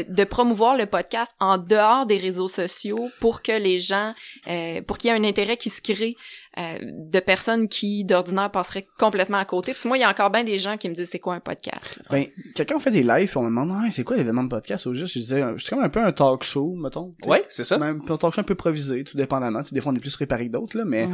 de, 0.06 0.14
de 0.14 0.24
promouvoir 0.24 0.76
le 0.78 0.86
podcast 0.86 1.32
en 1.40 1.58
dehors 1.58 2.06
des 2.06 2.18
réseaux 2.18 2.48
sociaux 2.48 3.10
pour 3.20 3.42
que 3.42 3.52
les 3.52 3.80
gens, 3.80 4.14
euh, 4.48 4.82
pour 4.82 4.98
qu'il 4.98 5.10
y 5.10 5.14
ait 5.14 5.18
un 5.18 5.24
intérêt 5.24 5.58
qui 5.58 5.70
se 5.70 5.82
crée 5.82 6.16
euh, 6.58 6.78
de 6.82 7.20
personnes 7.20 7.68
qui 7.68 8.06
d'ordinaire 8.06 8.52
passeraient 8.52 8.88
complètement 9.00 9.38
à 9.38 9.46
côté. 9.46 9.72
Parce 9.72 9.84
que 9.84 9.88
moi, 9.88 9.98
il 9.98 10.02
y 10.02 10.04
a 10.04 10.10
encore 10.10 10.30
bien 10.30 10.44
des 10.44 10.58
gens 10.58 10.78
qui 10.78 10.88
me 10.90 10.94
disent 10.94 11.10
c'est 11.10 11.20
quoi 11.20 11.34
un 11.36 11.40
podcast. 11.40 11.98
là? 11.98 12.04
Ben, 12.12 12.26
quelqu'un 12.56 12.80
fait 12.80 12.92
des 12.92 13.02
lives, 13.04 13.28
puis 13.30 13.38
on 13.38 13.42
me 13.44 13.48
demande, 13.48 13.72
ah, 13.74 13.90
c'est 13.92 14.04
quoi 14.04 14.16
l'événement 14.18 14.44
de 14.44 14.50
podcast? 14.50 14.86
Au 14.88 14.94
juste? 14.94 15.14
Je 15.14 15.20
disais, 15.20 15.44
c'est 15.58 15.70
comme 15.70 15.84
un 15.84 15.90
peu 15.90 16.04
un 16.04 16.12
talk 16.12 16.44
show, 16.44 16.76
mettons. 16.76 17.12
Ouais, 17.26 17.44
c'est 17.50 17.64
ça. 17.64 17.78
Même 17.78 18.02
un 18.08 18.18
talk 18.18 18.34
show 18.34 18.42
un 18.42 18.44
peu 18.44 18.54
improvisé, 18.54 19.04
tout 19.04 19.18
dépendamment. 19.18 19.64
Tu 19.64 19.70
sais, 19.70 19.76
des 19.76 19.82
fois, 19.82 19.92
on 19.92 19.96
est 19.96 20.00
plus 20.00 20.16
préparé 20.16 20.48
que 20.48 20.52
d'autres, 20.52 20.78
là, 20.78 20.84
mais, 20.86 21.08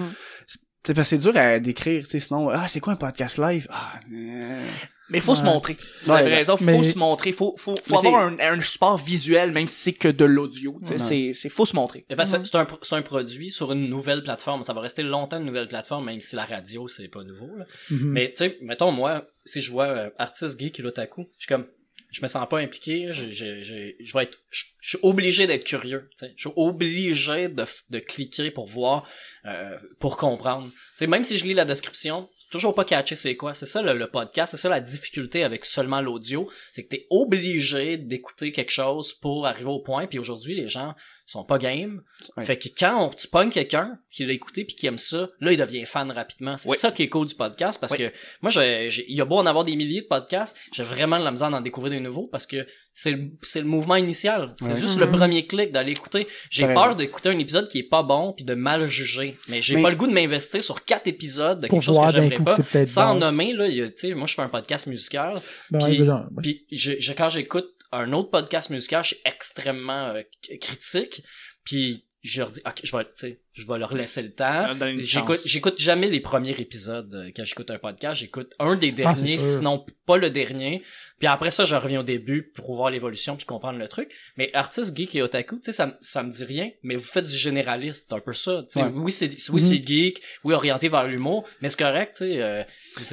c'est 0.84 0.94
parce 0.94 1.10
que 1.10 1.18
c'est 1.18 1.22
dur 1.22 1.36
à 1.38 1.60
décrire, 1.60 2.04
tu 2.04 2.10
sais, 2.10 2.20
sinon, 2.20 2.50
ah, 2.50 2.68
c'est 2.68 2.80
quoi 2.80 2.94
un 2.94 2.98
podcast 2.98 3.38
live? 3.38 3.68
Ah, 3.70 3.94
euh, 4.14 4.66
Mais 5.10 5.18
il 5.18 5.22
faut 5.22 5.36
se 5.36 5.44
montrer. 5.44 5.76
Vous 6.04 6.12
avez 6.12 6.30
Ouais, 6.30 6.36
raison, 6.38 6.56
faut 6.58 6.64
mais- 6.66 6.84
se 6.92 6.98
montrer, 6.98 7.32
faut 7.32 7.56
faut, 7.58 7.76
faut 7.86 7.98
avoir 7.98 8.28
un, 8.28 8.38
un 8.40 8.62
support 8.62 8.98
visuel 8.98 9.52
même 9.52 9.68
si 9.68 9.76
c'est 9.76 9.94
que 9.94 10.08
de 10.08 10.26
l'audio, 10.26 10.78
tu 10.82 10.86
sais, 10.88 10.92
Ouais. 10.94 10.98
c'est 11.00 11.34
c'est 11.34 11.50
faut 11.50 11.66
se 11.66 11.76
montrer. 11.76 12.06
Mais 12.10 12.16
parce 12.16 12.30
que 12.32 12.44
c'est 12.44 12.56
un, 12.56 12.68
c'est 12.82 12.96
un 12.96 13.02
produit 13.02 13.52
sur 13.52 13.72
une 13.72 13.90
nouvelle 13.90 14.22
plateforme. 14.24 14.64
Ça 14.64 14.74
va 14.74 14.82
rester 14.82 15.04
longtemps 15.04 15.38
une 15.40 15.46
nouvelle 15.46 15.68
plateforme, 15.68 16.06
même 16.06 16.22
si 16.22 16.36
la 16.36 16.46
radio, 16.46 16.88
c'est 16.88 17.08
pas 17.08 17.24
nouveau. 17.24 17.50
Là. 17.58 17.66
Mhm. 17.90 18.00
Mais 18.12 18.30
tu 18.30 18.46
sais, 18.46 18.58
mettons, 18.62 18.92
moi, 18.92 19.26
si 19.46 19.62
je 19.62 19.72
vois 19.72 19.86
euh, 19.88 20.10
artiste 20.18 20.60
geek 20.60 20.80
et 20.80 20.84
l'otaku, 20.84 21.28
je 21.38 21.44
suis 21.46 21.48
comme, 21.48 21.66
je 22.12 22.22
me 22.24 22.28
sens 22.28 22.48
pas 22.50 22.58
impliqué, 22.60 23.08
je, 23.12 23.30
je, 23.32 23.62
je, 23.64 23.92
je 24.00 24.14
vais 24.18 24.24
être, 24.24 24.38
je, 24.50 24.64
je 24.80 24.90
suis 24.90 25.00
obligé 25.04 25.46
d'être 25.48 25.64
curieux, 25.64 26.10
tu 26.18 26.26
sais. 26.26 26.34
je 26.36 26.50
suis 26.50 26.54
obligé 26.56 27.50
de, 27.50 27.64
f- 27.64 27.84
de 27.92 28.00
cliquer 28.00 28.50
pour 28.52 28.66
voir, 28.68 29.08
euh, 29.46 29.78
pour 30.00 30.18
comprendre. 30.18 30.70
Tu 30.72 30.78
sais, 30.98 31.08
même 31.08 31.24
si 31.24 31.38
je 31.38 31.46
lis 31.46 31.54
la 31.54 31.66
description, 31.66 32.28
toujours 32.50 32.76
pas 32.76 32.86
catché 32.86 33.16
c'est 33.16 33.36
quoi. 33.36 33.54
C'est 33.54 33.66
ça 33.66 33.82
le, 33.82 34.08
podcast, 34.10 34.52
c'est 34.52 34.62
ça 34.62 34.70
la 34.70 34.82
difficulté 34.82 35.44
avec 35.44 35.66
seulement 35.66 36.02
l'audio, 36.02 36.50
c'est 36.72 36.84
que 36.84 36.90
t'es 36.90 37.08
obligé 37.10 37.98
d'écouter 37.98 38.52
quelque 38.52 38.72
chose 38.72 39.14
pour 39.14 39.48
arriver 39.48 39.70
au 39.70 39.80
point. 39.80 40.08
Puis 40.08 40.20
aujourd'hui, 40.20 40.56
les 40.56 40.68
gens 40.68 40.96
sont 41.32 41.44
pas 41.44 41.58
game. 41.58 42.02
Ouais. 42.38 42.46
Fait 42.46 42.58
que 42.58 42.68
quand 42.78 43.06
on- 43.08 43.10
tu 43.10 43.28
pognes 43.28 43.50
quelqu'un 43.50 44.00
qui 44.10 44.26
l'a 44.26 44.34
écouté 44.34 44.66
puis 44.66 44.76
qui 44.76 44.88
aime 44.88 44.98
ça, 44.98 45.30
là 45.40 45.52
il 45.52 45.58
devient 45.58 45.86
fan 45.86 46.12
rapidement. 46.12 46.58
C'est 46.58 46.70
Oui. 46.70 46.78
ça 46.78 46.92
qui 46.92 47.04
est 47.04 47.10
cool 47.10 47.28
du 47.28 47.36
podcast 47.36 47.80
parce 47.80 47.92
Oui. 47.94 48.00
que 48.00 48.12
moi 48.42 48.50
j'ai, 48.50 48.90
j'ai- 48.90 49.06
il 49.10 49.16
y 49.16 49.22
a 49.22 49.26
beau 49.26 49.38
en 49.38 49.46
avoir 49.46 49.64
des 49.66 49.76
milliers 49.76 50.02
de 50.02 50.08
podcasts, 50.08 50.58
j'ai 50.74 50.84
vraiment 50.84 51.20
de 51.20 51.24
la 51.24 51.32
misère 51.32 51.50
d'en 51.50 51.62
découvrir 51.62 51.92
des 51.92 52.00
nouveaux 52.00 52.28
parce 52.32 52.46
que 52.48 52.66
c'est 52.92 53.12
le, 53.12 53.30
c'est 53.44 53.60
le 53.62 53.68
mouvement 53.68 53.96
initial. 53.96 54.54
C'est 54.60 54.66
Ouais. 54.66 54.78
juste 54.78 54.96
Mhm. 54.96 55.02
le 55.02 55.12
premier 55.12 55.46
clic 55.48 55.72
d'aller 55.72 55.92
écouter. 55.92 56.28
J'ai 56.50 56.66
peur 56.74 56.96
d'écouter 56.96 57.30
un 57.30 57.40
épisode 57.40 57.70
qui 57.70 57.80
est 57.80 57.84
pas 57.84 58.04
bon 58.04 58.34
puis 58.34 58.44
de 58.44 58.56
mal 58.56 58.88
juger. 58.88 59.38
Mais 59.48 59.62
j'ai 59.62 59.82
pas 59.82 59.90
le 59.92 59.96
goût 59.96 60.08
de 60.08 60.12
m'investir 60.14 60.64
sur 60.64 60.84
quatre 60.84 61.08
épisodes 61.08 61.62
de 61.62 61.68
quelque 61.68 61.82
chose 61.84 61.98
que 62.00 62.12
j'aimerais 62.12 62.40
pas. 62.44 62.86
Sans 62.86 63.14
bon. 63.14 63.20
nommer 63.20 63.54
là, 63.54 63.70
tu 63.70 63.92
sais, 63.96 64.14
moi 64.16 64.28
je 64.28 64.34
fais 64.34 64.42
un 64.42 64.50
podcast 64.50 64.88
musical. 64.88 65.40
Ben, 65.72 65.80
Puis- 65.80 66.00
ouais, 66.02 66.06
ben, 66.08 66.28
ouais. 66.36 66.42
Puis 66.42 66.66
je, 66.72 66.94
je- 67.00 67.14
quand 67.14 67.30
j'écoute 67.30 67.70
un 67.92 68.14
autre 68.14 68.30
podcast 68.30 68.70
musical, 68.70 69.04
je 69.04 69.10
suis 69.10 69.22
extrêmement 69.26 70.10
euh, 70.10 70.22
critique. 70.62 71.24
Puis 71.64 72.06
je 72.22 72.42
leur 72.42 72.52
dis, 72.52 72.62
ok, 72.66 72.82
je 72.84 72.98
vais, 72.98 73.06
tu 73.06 73.12
sais, 73.16 73.42
je 73.60 73.68
vais 73.68 73.78
leur 73.78 73.94
laisser 73.94 74.22
le 74.22 74.32
temps. 74.32 74.68
J'écoute, 75.00 75.40
j'écoute 75.46 75.80
jamais 75.80 76.08
les 76.10 76.20
premiers 76.20 76.60
épisodes 76.60 77.14
euh, 77.14 77.30
quand 77.36 77.44
j'écoute 77.44 77.70
un 77.72 77.78
podcast. 77.78 78.20
J'écoute 78.22 78.54
un 78.60 78.76
des 78.76 78.94
Ah, 79.06 79.14
c'est 79.16 79.24
derniers, 79.26 79.40
sinon 79.40 79.86
pas 80.06 80.18
le 80.18 80.30
dernier. 80.30 80.82
Puis 81.20 81.28
après 81.28 81.52
ça, 81.52 81.66
je 81.66 81.76
reviens 81.76 82.00
au 82.00 82.04
début 82.04 82.44
pour 82.56 82.74
voir 82.74 82.90
l'évolution 82.90 83.36
puis 83.36 83.46
comprendre 83.46 83.78
le 83.78 83.90
truc. 83.90 84.10
Mais 84.38 84.50
artiste, 84.54 84.96
geek 84.96 85.16
et 85.16 85.22
otaku, 85.22 85.58
tu 85.58 85.64
sais, 85.66 85.72
ça, 85.74 85.98
ça 86.00 86.24
me 86.24 86.32
dit 86.32 86.46
rien. 86.46 86.70
Mais 86.82 86.96
vous 86.96 87.04
faites 87.04 87.26
du 87.26 87.36
généraliste, 87.36 88.06
c'est 88.10 88.16
un 88.16 88.22
peu 88.22 88.32
ça. 88.32 88.64
tu 88.64 88.80
sais. 88.80 88.84
Ouais. 88.86 88.92
Oui, 88.96 89.12
c'est, 89.12 89.28
oui, 89.50 89.56
Mhm. 89.56 89.68
c'est 89.68 89.86
geek, 89.88 90.22
oui, 90.46 90.54
orienté 90.54 90.88
vers 90.88 91.06
l'humour, 91.08 91.44
mais 91.62 91.70
c'est 91.70 91.80
correct, 91.80 92.16
tu 92.18 92.24
sais. 92.26 92.42
Euh, 92.42 92.64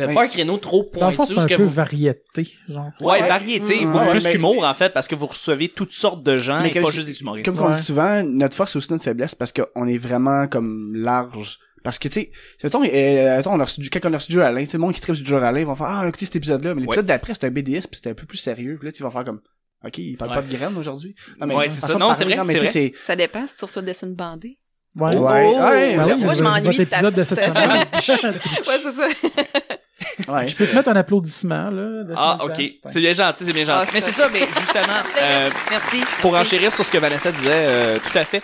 Ouais. 0.07 0.15
pas 0.15 0.23
un 0.23 0.29
créneau 0.29 0.57
trop 0.59 0.85
pointu, 0.85 1.17
c'est 1.27 1.35
ce 1.35 1.41
un 1.41 1.47
que 1.49 1.55
peu 1.57 1.63
vous 1.65 1.69
variété, 1.69 2.47
genre. 2.69 2.91
Ouais, 3.01 3.21
Ouais. 3.23 3.29
variété, 3.29 3.81
Mm. 3.85 3.93
beaucoup 3.93 4.05
Ouais, 4.05 4.11
plus 4.13 4.25
mais- 4.25 4.33
qu'humour 4.33 4.65
en 4.65 4.75
fait, 4.75 4.93
parce 4.93 5.09
que 5.09 5.15
vous 5.17 5.27
recevez 5.27 5.69
toutes 5.69 5.93
sortes 5.93 6.23
de 6.23 6.37
gens 6.37 6.61
Mais 6.63 6.69
et 6.69 6.73
comme 6.73 6.85
pas 6.85 6.91
juste 6.91 7.07
des 7.09 7.21
humoristes. 7.21 7.45
Comme 7.47 7.61
on 7.61 7.71
dit 7.71 7.83
souvent, 7.83 8.23
notre 8.23 8.55
force 8.55 8.73
c'est 8.73 8.79
aussi 8.79 8.93
notre 8.93 9.05
faiblesse 9.05 9.35
parce 9.35 9.53
qu'on 9.53 9.87
est 9.89 9.99
vraiment 9.99 10.36
comme 10.47 10.95
large. 10.95 11.59
Parce 11.85 11.99
que, 12.01 12.09
tu 12.09 12.15
sais, 12.15 12.31
mettons, 12.65 12.83
euh, 12.83 13.37
mettons, 13.37 13.53
on 13.53 13.61
a 13.61 13.65
reçu 13.65 13.81
du, 13.81 13.91
quand 13.91 14.01
on 14.05 14.13
a 14.13 14.17
reçu 14.17 14.33
du 14.33 14.43
Alain, 14.43 14.65
tu 14.65 14.71
sais, 14.71 14.77
le 14.77 14.81
monde 14.81 14.93
qui 14.93 15.01
tripe 15.01 15.15
du 15.17 15.35
Alain, 15.37 15.61
ils 15.61 15.67
vont 15.67 15.77
faire, 15.77 15.87
ah, 15.89 16.05
écoutez 16.09 16.25
cet 16.27 16.37
épisode-là. 16.37 16.75
Mais 16.75 16.81
l'épisode 16.83 17.07
d'après, 17.07 17.35
c'était 17.35 17.47
un 17.47 17.51
BDS, 17.51 17.83
puis 17.83 17.91
c'était 17.95 18.11
un 18.11 18.15
peu 18.15 18.27
plus 18.27 18.39
sérieux. 18.39 18.77
Puis 18.79 18.87
là, 18.89 18.93
tu 18.93 19.03
vas 19.05 19.11
faire 19.11 19.25
comme, 19.25 19.41
ok, 19.85 19.99
il 19.99 20.17
parle 20.17 20.31
Ouais. 20.33 20.37
pas 20.37 20.43
de 20.43 20.53
graines 20.53 20.77
aujourd'hui. 20.77 21.15
Non, 21.41 21.57
Ouais, 21.57 21.69
c'est 21.69 21.81
ça. 21.83 21.95
de 21.95 21.99
Non, 21.99 22.13
c'est 22.13 22.25
vrai, 22.25 22.39
mais 22.45 22.67
c'est 22.67 22.93
Ça 23.01 23.15
dépend 23.15 23.47
si 23.47 23.57
tu 23.57 23.65
reçois 23.65 23.83
dessin 23.83 24.09
bandé. 24.09 24.59
Ouais. 24.97 25.11
c'est, 25.13 25.19
ouais, 25.19 25.45
Oh! 25.47 25.61
ouais, 25.63 25.97
Ben 25.97 26.05
ouais, 26.07 26.17
tu 26.17 26.25
vois, 26.25 26.35
je 26.35 26.43
votre- 26.43 26.63
m'ennuie 26.65 26.81
épisode 26.81 27.15
de 27.15 27.23
cette 27.23 27.43
semaine. 27.43 27.71
Ouais, 27.93 28.79
c'est 28.79 28.93
ça. 28.93 29.07
ouais. 30.33 30.49
Je 30.49 30.57
peux 30.57 30.67
te 30.67 30.75
mettre 30.75 30.89
un 30.89 30.97
applaudissement, 30.97 31.71
là. 31.71 32.03
Ah, 32.17 32.39
ok. 32.45 32.63
C'est 32.87 33.01
bien 33.01 33.13
gentil, 33.13 33.45
c'est 33.45 33.53
bien 33.53 33.65
gentil. 33.65 33.87
Ah, 33.89 33.91
mais 33.95 34.01
c'est 34.01 34.11
ça, 34.13 34.29
mais 34.33 34.41
justement, 34.41 34.83
euh, 35.23 35.51
Merci. 35.71 36.01
pour 36.21 36.33
Merci. 36.33 36.47
enchérir 36.49 36.73
sur 36.73 36.85
ce 36.85 36.91
que 36.91 36.99
Vanessa 36.99 37.31
disait, 37.31 37.51
euh, 37.53 37.99
tout 37.99 38.19
à 38.19 38.25
fait. 38.25 38.43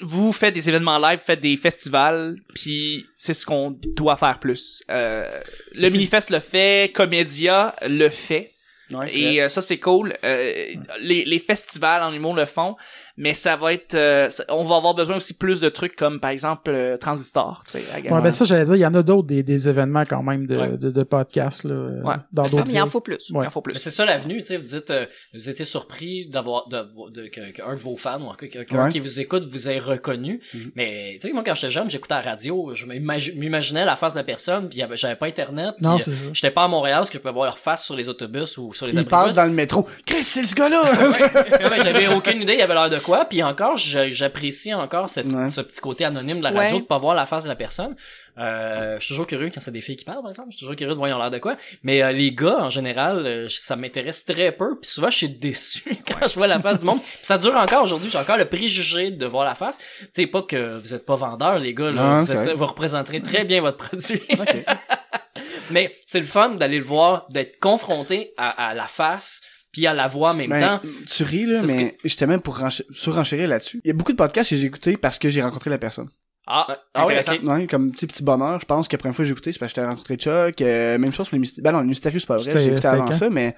Vous 0.00 0.32
faites 0.32 0.54
des 0.54 0.68
événements 0.68 0.98
live, 0.98 1.18
faites 1.18 1.40
des 1.40 1.56
festivals, 1.56 2.36
puis 2.54 3.06
c'est 3.18 3.34
ce 3.34 3.44
qu'on 3.44 3.70
doit 3.96 4.16
faire 4.16 4.38
plus. 4.38 4.82
Euh, 4.90 5.30
le 5.74 5.88
Minifest 5.90 6.30
le 6.30 6.40
fait, 6.40 6.90
Comédia 6.94 7.74
le 7.86 8.08
fait, 8.08 8.52
Ouais, 8.92 9.16
et 9.16 9.42
euh, 9.42 9.48
ça 9.48 9.62
c'est 9.62 9.78
cool. 9.78 10.14
Euh, 10.24 10.66
les, 11.00 11.24
les 11.24 11.38
festivals 11.38 12.02
en 12.02 12.12
humour 12.12 12.34
le 12.34 12.44
font, 12.44 12.76
mais 13.20 13.34
ça 13.34 13.54
va 13.56 13.72
être, 13.72 13.94
euh, 13.94 14.28
ça- 14.30 14.44
on 14.48 14.64
va 14.64 14.76
avoir 14.76 14.94
besoin 14.94 15.16
aussi 15.16 15.34
plus 15.34 15.60
de 15.60 15.68
trucs 15.68 15.94
comme 15.94 16.18
par 16.20 16.30
exemple 16.32 16.70
euh, 16.72 16.96
Transistor, 16.96 17.62
tu 17.66 17.72
sais. 17.72 17.84
Ouais, 17.94 18.02
ben 18.22 18.30
ça, 18.32 18.44
j'allais 18.44 18.64
dire, 18.64 18.74
il 18.76 18.80
y 18.80 18.86
en 18.86 18.94
a 18.94 19.02
d'autres, 19.02 19.28
des, 19.28 19.42
des 19.42 19.68
événements 19.68 20.04
quand 20.08 20.22
même 20.22 20.46
de, 20.46 20.56
Ouais. 20.56 20.76
de, 20.76 20.90
de 20.90 21.02
podcasts, 21.04 21.64
là. 21.64 21.74
Ouais. 22.02 22.14
Dans 22.32 22.42
Mais 22.42 22.48
ça, 22.48 22.56
d'autres 22.56 22.68
Mais 22.68 22.74
il 22.74 22.82
en 22.82 22.86
faut 22.86 23.00
plus. 23.00 23.30
Ouais. 23.30 23.44
Il 23.44 23.46
en 23.46 23.50
faut 23.50 23.60
plus. 23.60 23.74
Mais 23.74 23.78
c'est 23.78 23.90
ça 23.90 24.04
l'avenue, 24.04 24.38
tu 24.40 24.46
sais, 24.46 24.56
vous 24.56 24.66
dites, 24.66 24.90
euh, 24.90 25.06
vous 25.34 25.48
étiez 25.50 25.64
surpris 25.64 26.26
d'avoir, 26.28 26.66
de, 26.68 26.78
de, 27.12 27.28
que, 27.28 27.50
qu'un 27.52 27.74
de 27.74 27.78
vos 27.80 27.96
fans 27.96 28.20
ou 28.20 28.34
que- 28.34 28.46
quelqu'un 28.46 28.84
Ouais. 28.86 28.90
qui 28.90 28.98
vous 28.98 29.20
écoute 29.20 29.44
vous 29.44 29.68
ait 29.68 29.78
reconnu. 29.78 30.40
Mhm. 30.54 30.70
Mais, 30.74 31.12
tu 31.20 31.28
sais, 31.28 31.32
moi, 31.32 31.42
quand 31.44 31.54
j'étais 31.54 31.70
jeune, 31.70 31.90
j'écoutais 31.90 32.14
la 32.14 32.20
radio, 32.22 32.72
je 32.74 32.86
m'imagi- 32.86 33.36
m'imaginais 33.38 33.84
la 33.84 33.96
face 33.96 34.14
de 34.14 34.18
la 34.18 34.24
personne, 34.24 34.68
puis 34.68 34.78
il 34.78 34.80
y 34.80 34.84
avait- 34.84 34.96
j'avais 34.96 35.16
pas 35.16 35.26
internet, 35.26 35.74
puis 35.76 35.86
Non, 35.86 35.96
euh, 35.98 36.12
j'étais 36.32 36.50
pas 36.50 36.64
à 36.64 36.68
Montréal, 36.68 36.98
parce 37.00 37.10
que 37.10 37.18
je 37.18 37.22
pouvais 37.22 37.34
voir 37.34 37.46
leur 37.46 37.58
face 37.58 37.84
sur 37.84 37.96
les 37.96 38.08
autobus 38.08 38.56
ou 38.58 38.72
sur 38.72 38.86
les 38.86 38.96
Il 38.96 39.04
parle 39.06 39.24
abribus. 39.30 39.36
dans 39.36 39.44
le 39.44 39.50
métro. 39.52 39.86
Chris, 40.06 40.24
c'est 40.24 40.44
ce 40.44 40.54
gars-là! 40.54 40.80
Ouais, 41.10 41.68
ouais, 41.70 41.78
j'avais 41.82 42.08
aucune 42.08 42.40
idée, 42.42 42.54
il 42.54 42.62
avait 42.62 42.74
l'air 42.74 42.88
de 42.90 42.98
quoi, 42.98 43.09
puis 43.28 43.42
encore, 43.42 43.76
j'a- 43.76 44.10
j'apprécie 44.10 44.72
encore 44.74 45.08
cette, 45.08 45.26
Ouais. 45.26 45.50
ce 45.50 45.60
petit 45.60 45.80
côté 45.80 46.04
anonyme 46.04 46.38
de 46.38 46.42
la 46.44 46.50
radio, 46.50 46.76
Ouais. 46.76 46.82
de 46.82 46.86
pas 46.86 46.98
voir 46.98 47.14
la 47.14 47.26
face 47.26 47.44
de 47.44 47.48
la 47.48 47.56
personne. 47.56 47.94
Euh, 48.38 48.94
je 48.98 49.04
suis 49.04 49.12
toujours 49.14 49.26
curieux 49.26 49.50
quand 49.52 49.60
c'est 49.60 49.70
des 49.72 49.80
filles 49.80 49.96
qui 49.96 50.04
parlent, 50.04 50.22
par 50.22 50.30
exemple. 50.30 50.48
Je 50.50 50.56
suis 50.56 50.60
toujours 50.64 50.76
curieux 50.76 50.92
de 50.92 50.96
voir 50.96 51.08
ils 51.08 51.12
ont 51.12 51.18
l'air 51.18 51.30
de 51.30 51.38
quoi. 51.38 51.56
Mais 51.82 52.02
euh, 52.02 52.12
les 52.12 52.32
gars, 52.32 52.58
en 52.60 52.70
général, 52.70 53.26
euh, 53.26 53.46
ça 53.50 53.76
m'intéresse 53.76 54.24
très 54.24 54.52
peu. 54.52 54.78
Puis 54.80 54.90
souvent, 54.90 55.10
je 55.10 55.16
suis 55.16 55.28
déçu 55.28 55.82
quand 56.08 56.26
je 56.26 56.34
vois 56.34 56.46
la 56.46 56.58
face 56.58 56.80
du 56.80 56.86
monde. 56.86 57.00
Puis 57.02 57.18
ça 57.22 57.36
dure 57.38 57.56
encore 57.56 57.82
aujourd'hui. 57.84 58.08
J'ai 58.08 58.18
encore 58.18 58.38
le 58.38 58.46
préjugé 58.46 59.10
de 59.10 59.26
voir 59.26 59.44
la 59.44 59.54
face. 59.54 59.78
Tu 59.78 60.06
sais, 60.12 60.26
pas 60.26 60.42
que 60.42 60.78
vous 60.78 60.94
êtes 60.94 61.04
pas 61.04 61.16
vendeurs, 61.16 61.58
les 61.58 61.74
gars. 61.74 61.90
Là, 61.90 62.20
vous, 62.20 62.32
êtes- 62.32 62.50
vous 62.56 62.66
représenterez 62.66 63.20
très 63.20 63.44
bien 63.44 63.60
votre 63.60 63.76
produit. 63.78 64.22
Mais 65.70 65.94
c'est 66.04 66.20
le 66.20 66.26
fun 66.26 66.50
d'aller 66.50 66.78
le 66.78 66.84
voir, 66.84 67.26
d'être 67.30 67.58
confronté 67.60 68.32
à, 68.36 68.68
à 68.68 68.74
la 68.74 68.86
face 68.86 69.42
puis 69.72 69.86
à 69.86 69.94
la 69.94 70.06
voix 70.06 70.32
en 70.32 70.36
même 70.36 70.50
Ben, 70.50 70.78
temps. 70.78 70.88
tu 71.08 71.22
ris, 71.22 71.46
là, 71.46 71.62
mais 71.66 71.96
j'étais 72.04 72.26
même 72.26 72.40
pour 72.40 72.58
rench- 72.58 72.82
surenchérir 72.90 73.48
là-dessus. 73.48 73.80
Il 73.84 73.88
y 73.88 73.90
a 73.90 73.94
beaucoup 73.94 74.12
de 74.12 74.16
podcasts 74.16 74.50
que 74.50 74.56
j'ai 74.56 74.66
écoutés 74.66 74.96
parce 74.96 75.18
que 75.18 75.28
j'ai 75.28 75.42
rencontré 75.42 75.70
la 75.70 75.78
personne. 75.78 76.08
Ah, 76.46 76.66
Ah 76.94 77.04
intéressant. 77.04 77.36
Ouais, 77.44 77.66
comme 77.68 77.92
petit 77.92 78.06
petit 78.08 78.22
bonheur, 78.24 78.58
je 78.60 78.66
pense 78.66 78.88
que 78.88 78.94
la 78.96 78.98
première 78.98 79.14
fois 79.14 79.22
que 79.22 79.26
j'ai 79.28 79.32
écouté, 79.32 79.52
c'est 79.52 79.58
parce 79.60 79.72
que 79.72 79.80
j'étais 79.80 79.88
rencontré 79.88 80.16
Chuck, 80.16 80.60
euh, 80.62 80.98
même 80.98 81.12
chose 81.12 81.28
pour 81.28 81.36
les 81.36 81.40
mystérieux. 81.40 81.62
Ben 81.62 81.72
non, 81.72 81.80
les 81.80 81.86
mystérieux, 81.86 82.18
c'est 82.18 82.26
pas 82.26 82.38
vrai, 82.38 82.58
j'ai 82.58 82.70
écouté 82.72 82.88
avant 82.88 83.04
quand? 83.04 83.12
ça, 83.12 83.30
mais, 83.30 83.54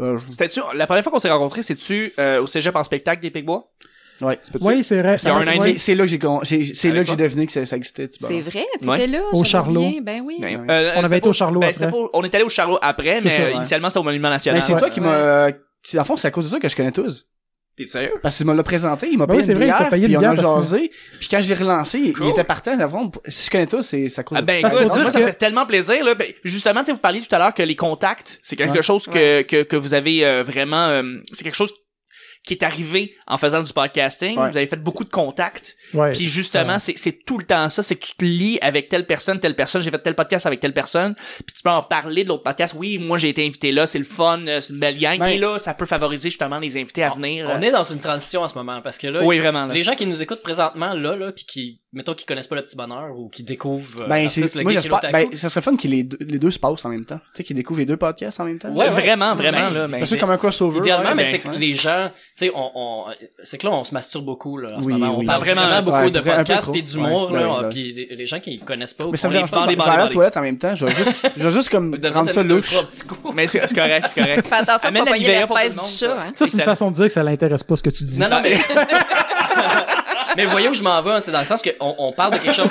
euh, 0.00 0.18
je- 0.18 0.30
C'était-tu, 0.30 0.60
la 0.74 0.86
première 0.86 1.04
fois 1.04 1.12
qu'on 1.12 1.18
s'est 1.20 1.30
rencontrés, 1.30 1.62
c'est-tu 1.62 2.12
euh, 2.18 2.42
au 2.42 2.46
cégep 2.48 2.74
en 2.74 2.82
spectacle 2.82 3.22
des 3.22 3.30
Pigbois? 3.30 3.70
Ouais. 4.24 4.38
Oui, 4.60 4.84
c'est 4.84 5.00
vrai. 5.00 5.18
Ça-. 5.18 5.30
C'est 5.78 5.94
là 5.94 6.04
que 6.04 6.10
j'ai, 6.44 6.74
c'est, 6.74 6.90
là 6.90 7.02
que 7.04 7.10
j'ai 7.10 7.16
deviné 7.16 7.46
que 7.46 7.52
ça, 7.52 7.64
ça 7.66 7.76
existait, 7.76 8.08
tu 8.08 8.18
vois. 8.20 8.28
C'est 8.28 8.40
vrai, 8.40 8.64
t'étais 8.74 8.88
Ouais. 8.88 9.06
là. 9.06 9.20
Au 9.32 9.36
j'avais 9.38 9.48
Charlot. 9.48 9.80
oublié. 9.82 10.00
Ben 10.00 10.22
oui. 10.24 10.40
Euh, 10.42 10.92
On 10.96 11.04
avait 11.04 11.18
été 11.18 11.28
au 11.28 11.32
Charlot 11.32 11.60
ben, 11.60 11.66
après. 11.68 11.78
c'était 11.78 11.90
pas- 11.90 12.08
on 12.14 12.22
est 12.24 12.34
allé 12.34 12.44
au 12.44 12.48
Charlot 12.48 12.78
après, 12.82 13.20
mais 13.22 13.30
ça, 13.30 13.42
euh, 13.42 13.46
ouais. 13.46 13.54
initialement 13.56 13.88
c'était 13.88 14.00
au 14.00 14.04
Monument 14.04 14.30
National. 14.30 14.60
Mais 14.60 14.66
c'est 14.66 14.76
toi 14.78 14.90
qui 14.90 15.00
Ouais. 15.00 15.06
m'a, 15.06 15.48
c'est, 15.82 15.98
en 15.98 16.04
fond, 16.04 16.16
c'est 16.16 16.28
à 16.28 16.30
cause 16.30 16.44
de 16.44 16.50
ça 16.50 16.58
que 16.60 16.68
je 16.68 16.76
connais 16.76 16.92
tous. 16.92 17.28
T'es 17.74 17.86
sérieux? 17.86 18.12
Parce 18.22 18.36
qu'il 18.36 18.44
me 18.44 18.52
l'a 18.52 18.62
présenté, 18.62 19.08
il 19.10 19.16
m'a 19.16 19.24
Ben 19.24 19.32
payé 19.32 19.40
oui, 19.40 19.46
c'est 19.46 19.52
une 19.52 19.56
vrai, 19.58 19.66
bière, 19.66 19.88
payé 19.88 20.04
puis 20.06 20.16
on 20.18 20.22
a 20.22 20.34
que- 20.36 20.42
jasé, 20.42 20.90
puis 21.18 21.28
quand 21.30 21.40
je 21.40 21.48
l'ai 21.48 21.54
relancé, 21.54 21.98
il- 22.00 22.12
Cool. 22.12 22.26
il 22.26 22.30
était 22.32 22.44
partant, 22.44 22.78
avant, 22.78 23.10
si 23.28 23.46
je 23.46 23.50
connais 23.50 23.66
tous, 23.66 23.80
c'est, 23.80 24.08
à 24.18 24.22
cause 24.22 24.36
Ah 24.36 24.42
de 24.42 24.46
ben, 24.46 24.60
Parce 24.60 24.74
moi, 24.74 24.84
dire 24.84 25.10
ça 25.10 25.18
que- 25.18 25.22
me 25.24 25.28
fait 25.28 25.32
tellement 25.38 25.64
plaisir. 25.64 26.04
Là. 26.04 26.14
Ben, 26.14 26.26
justement, 26.44 26.80
tu 26.80 26.86
sais, 26.88 26.92
vous 26.92 26.98
parliez 26.98 27.22
tout 27.22 27.34
à 27.34 27.38
l'heure 27.38 27.54
que 27.54 27.62
les 27.62 27.74
contacts, 27.74 28.38
c'est 28.42 28.56
quelque 28.56 28.74
Ouais. 28.76 28.82
chose 28.82 29.06
que, 29.06 29.40
que, 29.40 29.62
que 29.62 29.76
vous 29.76 29.94
avez 29.94 30.22
euh, 30.26 30.42
vraiment... 30.42 30.88
euh, 30.88 31.02
c'est 31.32 31.44
quelque 31.44 31.54
chose 31.56 31.72
qui 32.44 32.54
est 32.54 32.62
arrivé 32.64 33.14
en 33.26 33.38
faisant 33.38 33.62
du 33.62 33.72
podcasting. 33.72 34.36
Ouais. 34.38 34.50
Vous 34.50 34.56
avez 34.56 34.66
fait 34.66 34.76
beaucoup 34.76 35.04
de 35.04 35.10
contacts. 35.10 35.76
Ouais. 35.94 36.12
Puis 36.12 36.26
justement, 36.28 36.72
Ouais. 36.74 36.78
c'est, 36.78 36.98
c'est 36.98 37.24
tout 37.24 37.38
le 37.38 37.44
temps 37.44 37.68
ça. 37.68 37.82
C'est 37.82 37.94
que 37.96 38.04
tu 38.04 38.14
te 38.16 38.24
lis 38.24 38.58
avec 38.62 38.88
telle 38.88 39.06
personne, 39.06 39.38
telle 39.38 39.54
personne. 39.54 39.80
J'ai 39.82 39.90
fait 39.90 39.98
tel 40.00 40.14
podcast 40.14 40.46
avec 40.46 40.58
telle 40.60 40.72
personne. 40.74 41.14
Puis 41.14 41.54
tu 41.56 41.62
peux 41.62 41.70
en 41.70 41.82
parler 41.82 42.24
de 42.24 42.28
l'autre 42.30 42.42
podcast. 42.42 42.74
Oui, 42.76 42.98
moi 42.98 43.18
j'ai 43.18 43.28
été 43.28 43.46
invité 43.46 43.70
là. 43.72 43.86
C'est 43.86 43.98
le 43.98 44.04
fun. 44.04 44.40
euh, 44.48 44.60
C'est 44.60 44.72
une 44.72 44.78
belle 44.80 44.98
gang. 44.98 45.22
Et 45.24 45.38
là, 45.38 45.58
ça 45.58 45.74
peut 45.74 45.86
favoriser 45.86 46.30
justement 46.30 46.58
les 46.58 46.76
invités 46.76 47.02
à 47.04 47.10
venir. 47.10 47.48
On 47.52 47.60
est 47.62 47.70
dans 47.70 47.84
une 47.84 48.00
transition 48.00 48.42
en 48.42 48.48
ce 48.48 48.54
moment 48.56 48.80
parce 48.82 48.98
que 48.98 49.06
là, 49.06 49.22
Oui, 49.22 49.38
vraiment. 49.38 49.66
Là. 49.66 49.74
les 49.74 49.82
gens 49.82 49.94
qui 49.94 50.06
nous 50.06 50.22
écoutent 50.22 50.42
présentement 50.42 50.94
là, 50.94 51.14
là, 51.16 51.32
puis 51.32 51.44
qui, 51.44 51.80
mettons, 51.92 52.14
qui 52.14 52.24
connaissent 52.26 52.46
pas 52.48 52.56
le 52.56 52.62
petit 52.62 52.76
bonheur 52.76 53.16
ou 53.18 53.28
qui 53.28 53.42
découvrent 53.42 54.02
euh, 54.02 54.06
Ben, 54.08 54.28
c'est, 54.28 54.54
le 54.54 54.62
moi, 54.62 54.72
l'otaku. 54.72 55.12
ben, 55.12 55.26
ça 55.34 55.48
serait 55.48 55.60
fun 55.60 55.76
que 55.76 55.86
les 55.88 56.02
deux, 56.04 56.16
les 56.20 56.38
deux 56.38 56.50
se 56.50 56.58
passent 56.58 56.84
en 56.84 56.88
même 56.88 57.04
temps. 57.04 57.18
Tu 57.18 57.38
sais, 57.38 57.44
qu'ils 57.44 57.56
découvrent 57.56 57.80
les 57.80 57.86
deux 57.86 57.96
podcasts 57.96 58.40
en 58.40 58.44
même 58.44 58.58
temps. 58.58 58.70
Ouais, 58.70 58.84
ouais. 58.86 58.90
Vraiment, 58.90 59.34
vraiment. 59.34 59.58
Ben, 59.58 59.74
là, 59.74 59.86
c'est 59.86 59.92
mais- 59.92 59.98
Parce 59.98 60.10
que 60.10 60.16
comme 60.16 60.30
un 60.30 60.36
crossover. 60.38 60.78
Idéalement, 60.78 61.10
ouais, 61.10 61.14
mais 61.14 61.22
ben, 61.24 61.28
c'est 61.30 61.38
que 61.40 61.48
ouais. 61.48 61.58
les 61.58 61.72
gens, 61.74 62.08
tu 62.12 62.20
sais, 62.34 62.52
on, 62.54 62.70
on, 62.74 63.04
c'est 63.42 63.58
que 63.58 63.66
là, 63.66 63.72
on 63.72 63.84
se 63.84 63.92
masturbe 63.92 64.24
beaucoup, 64.24 64.56
là, 64.58 64.76
en 64.76 64.82
ce 64.82 64.86
Oui, 64.86 64.94
moment. 64.94 65.14
On 65.16 65.18
oui. 65.20 65.26
parle 65.26 65.40
Vraiment, 65.40 65.62
vraiment, 65.62 65.82
beaucoup 65.82 65.96
ouais, 65.98 66.10
de 66.10 66.20
podcasts 66.20 66.72
pis 66.72 66.82
d'humour, 66.82 67.30
Ouais, 67.30 67.40
là, 67.40 67.58
ouais. 67.62 67.68
pis 67.68 67.92
les, 67.92 68.06
les 68.16 68.26
gens 68.26 68.40
qui 68.40 68.58
connaissent 68.60 68.94
pas 68.94 69.04
ou 69.06 69.10
Mais 69.10 69.16
ça 69.16 69.28
qu'on 69.28 69.34
me 69.34 69.40
les 69.40 69.44
dérange 69.46 69.50
pas, 69.50 69.56
parle 69.58 69.68
ça 69.68 69.70
des 69.72 69.76
va 69.76 69.84
faire 69.84 69.96
la 69.98 70.08
toilette 70.08 70.36
en 70.36 70.42
même 70.42 70.58
temps. 70.58 70.74
Je 70.74 70.86
vais 70.86 70.94
juste, 70.94 71.28
je 71.36 71.42
vais 71.42 71.50
juste 71.50 71.68
comme 71.68 71.94
rendre 72.12 72.30
ça 72.30 72.42
louche. 72.42 72.74
Mais 73.34 73.46
c'est, 73.46 73.66
c'est 73.66 73.74
correct, 73.74 74.06
c'est 74.08 74.20
correct. 74.22 74.46
Fais 74.48 74.54
attention 74.54 74.90
pas 74.92 75.04
la 75.04 75.68
du 75.68 75.74
chat, 75.76 75.82
ça. 75.84 76.22
hein. 76.22 76.32
Ça, 76.34 76.46
c'est 76.46 76.56
une 76.58 76.64
façon 76.64 76.90
de 76.90 76.96
dire 76.96 77.06
que 77.06 77.12
ça 77.12 77.22
l'intéresse 77.22 77.62
pas 77.62 77.76
ce 77.76 77.82
que 77.82 77.90
tu 77.90 78.04
dis. 78.04 78.18
Non, 78.20 78.28
non, 78.30 78.40
mais, 78.42 78.54
mais 80.36 80.44
voyez 80.44 80.68
où 80.68 80.74
je 80.74 80.82
m'en 80.82 81.00
vais, 81.00 81.12
hein, 81.12 81.20
c'est 81.20 81.32
dans 81.32 81.40
le 81.40 81.44
sens 81.44 81.62
que 81.62 81.70
on, 81.80 82.12
parle 82.12 82.34
de 82.34 82.38
quelque 82.38 82.54
chose, 82.54 82.68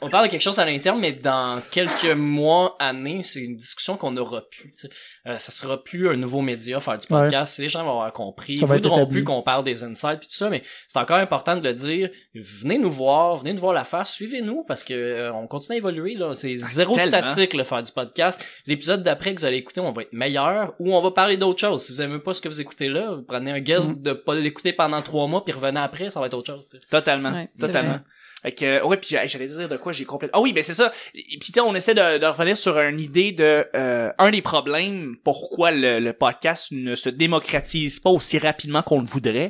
on 0.00 0.08
parle 0.08 0.26
de 0.26 0.30
quelque 0.30 0.42
chose 0.42 0.58
à 0.58 0.64
l'interne, 0.64 0.98
mais 1.00 1.12
dans 1.12 1.60
quelques 1.70 2.14
mois, 2.16 2.76
années, 2.78 3.22
c'est 3.22 3.40
une 3.40 3.56
discussion 3.56 3.96
qu'on 3.96 4.12
n'aura 4.12 4.42
plus. 4.50 4.70
tu 4.70 4.78
sais. 4.78 4.90
Euh, 5.26 5.38
ça 5.38 5.52
sera 5.52 5.82
plus 5.82 6.08
un 6.08 6.16
nouveau 6.16 6.40
média 6.40 6.80
faire 6.80 6.98
du 6.98 7.06
podcast. 7.06 7.58
Les 7.58 7.68
gens 7.68 7.84
vont 7.84 7.92
avoir 7.92 8.12
compris. 8.12 8.58
Ça 8.58 8.66
Ils 8.66 8.72
voudront 8.72 9.06
plus 9.06 9.22
qu'on 9.24 9.42
parle 9.42 9.64
des 9.64 9.84
insights 9.84 10.18
puis 10.18 10.28
tout 10.28 10.36
ça, 10.36 10.50
mais 10.50 10.62
c'est 10.88 10.98
encore 10.98 11.18
important 11.18 11.56
de 11.56 11.62
le 11.62 11.74
dire. 11.74 12.10
Venez 12.34 12.78
nous 12.78 12.90
voir, 12.90 13.36
venez 13.36 13.52
nous 13.52 13.60
voir 13.60 13.72
la 13.72 13.84
face, 13.84 14.12
suivez-nous 14.12 14.64
parce 14.64 14.82
que 14.82 14.94
euh, 14.94 15.32
on 15.32 15.46
continue 15.46 15.76
à 15.76 15.78
évoluer 15.78 16.14
là. 16.14 16.34
C'est 16.34 16.56
zéro 16.56 16.96
tellement. 16.96 17.26
statique 17.28 17.54
le 17.54 17.64
faire 17.64 17.82
du 17.82 17.92
podcast. 17.92 18.44
L'épisode 18.66 19.02
d'après 19.02 19.34
que 19.34 19.40
vous 19.40 19.46
allez 19.46 19.58
écouter, 19.58 19.80
on 19.80 19.92
va 19.92 20.02
être 20.02 20.12
meilleur 20.12 20.74
ou 20.78 20.94
on 20.94 21.00
va 21.02 21.10
parler 21.10 21.36
d'autre 21.36 21.60
chose. 21.60 21.84
Si 21.84 21.92
vous 21.92 22.02
aimez 22.02 22.18
pas 22.18 22.34
ce 22.34 22.40
que 22.40 22.48
vous 22.48 22.60
écoutez 22.60 22.88
là, 22.88 23.12
vous 23.14 23.22
prenez 23.22 23.52
un 23.52 23.60
guess 23.60 23.82
Mm. 23.88 24.02
de 24.02 24.12
pas 24.12 24.34
l'écouter 24.34 24.72
pendant 24.72 25.00
trois 25.02 25.26
mois 25.26 25.44
puis 25.44 25.52
revenez 25.52 25.80
après, 25.80 26.10
ça 26.10 26.20
va 26.20 26.26
être 26.26 26.34
autre 26.34 26.52
chose. 26.52 26.68
tu 26.68 26.78
sais. 26.78 26.81
Totalement. 26.90 27.30
Ouais, 27.30 27.48
totalement. 27.58 28.00
Fait 28.42 28.52
que, 28.52 28.82
ouais, 28.82 28.96
puis 28.96 29.16
j'allais 29.26 29.46
dire 29.46 29.68
de 29.68 29.76
quoi 29.76 29.92
j'ai 29.92 30.04
complètement. 30.04 30.40
Ah 30.40 30.42
oui, 30.42 30.52
ben 30.52 30.64
c'est 30.64 30.74
ça. 30.74 30.92
Puis 31.12 31.52
tu 31.52 31.60
on 31.60 31.76
essaie 31.76 31.94
de, 31.94 32.18
de 32.18 32.26
revenir 32.26 32.56
sur 32.56 32.76
une 32.80 32.98
idée 32.98 33.30
de 33.30 33.66
euh, 33.76 34.12
un 34.18 34.30
des 34.32 34.42
problèmes 34.42 35.14
pourquoi 35.22 35.70
le, 35.70 36.00
le 36.00 36.12
podcast 36.12 36.72
ne 36.72 36.96
se 36.96 37.08
démocratise 37.08 38.00
pas 38.00 38.10
aussi 38.10 38.38
rapidement 38.38 38.82
qu'on 38.82 39.00
le 39.00 39.06
voudrait. 39.06 39.48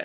Euh, 0.00 0.04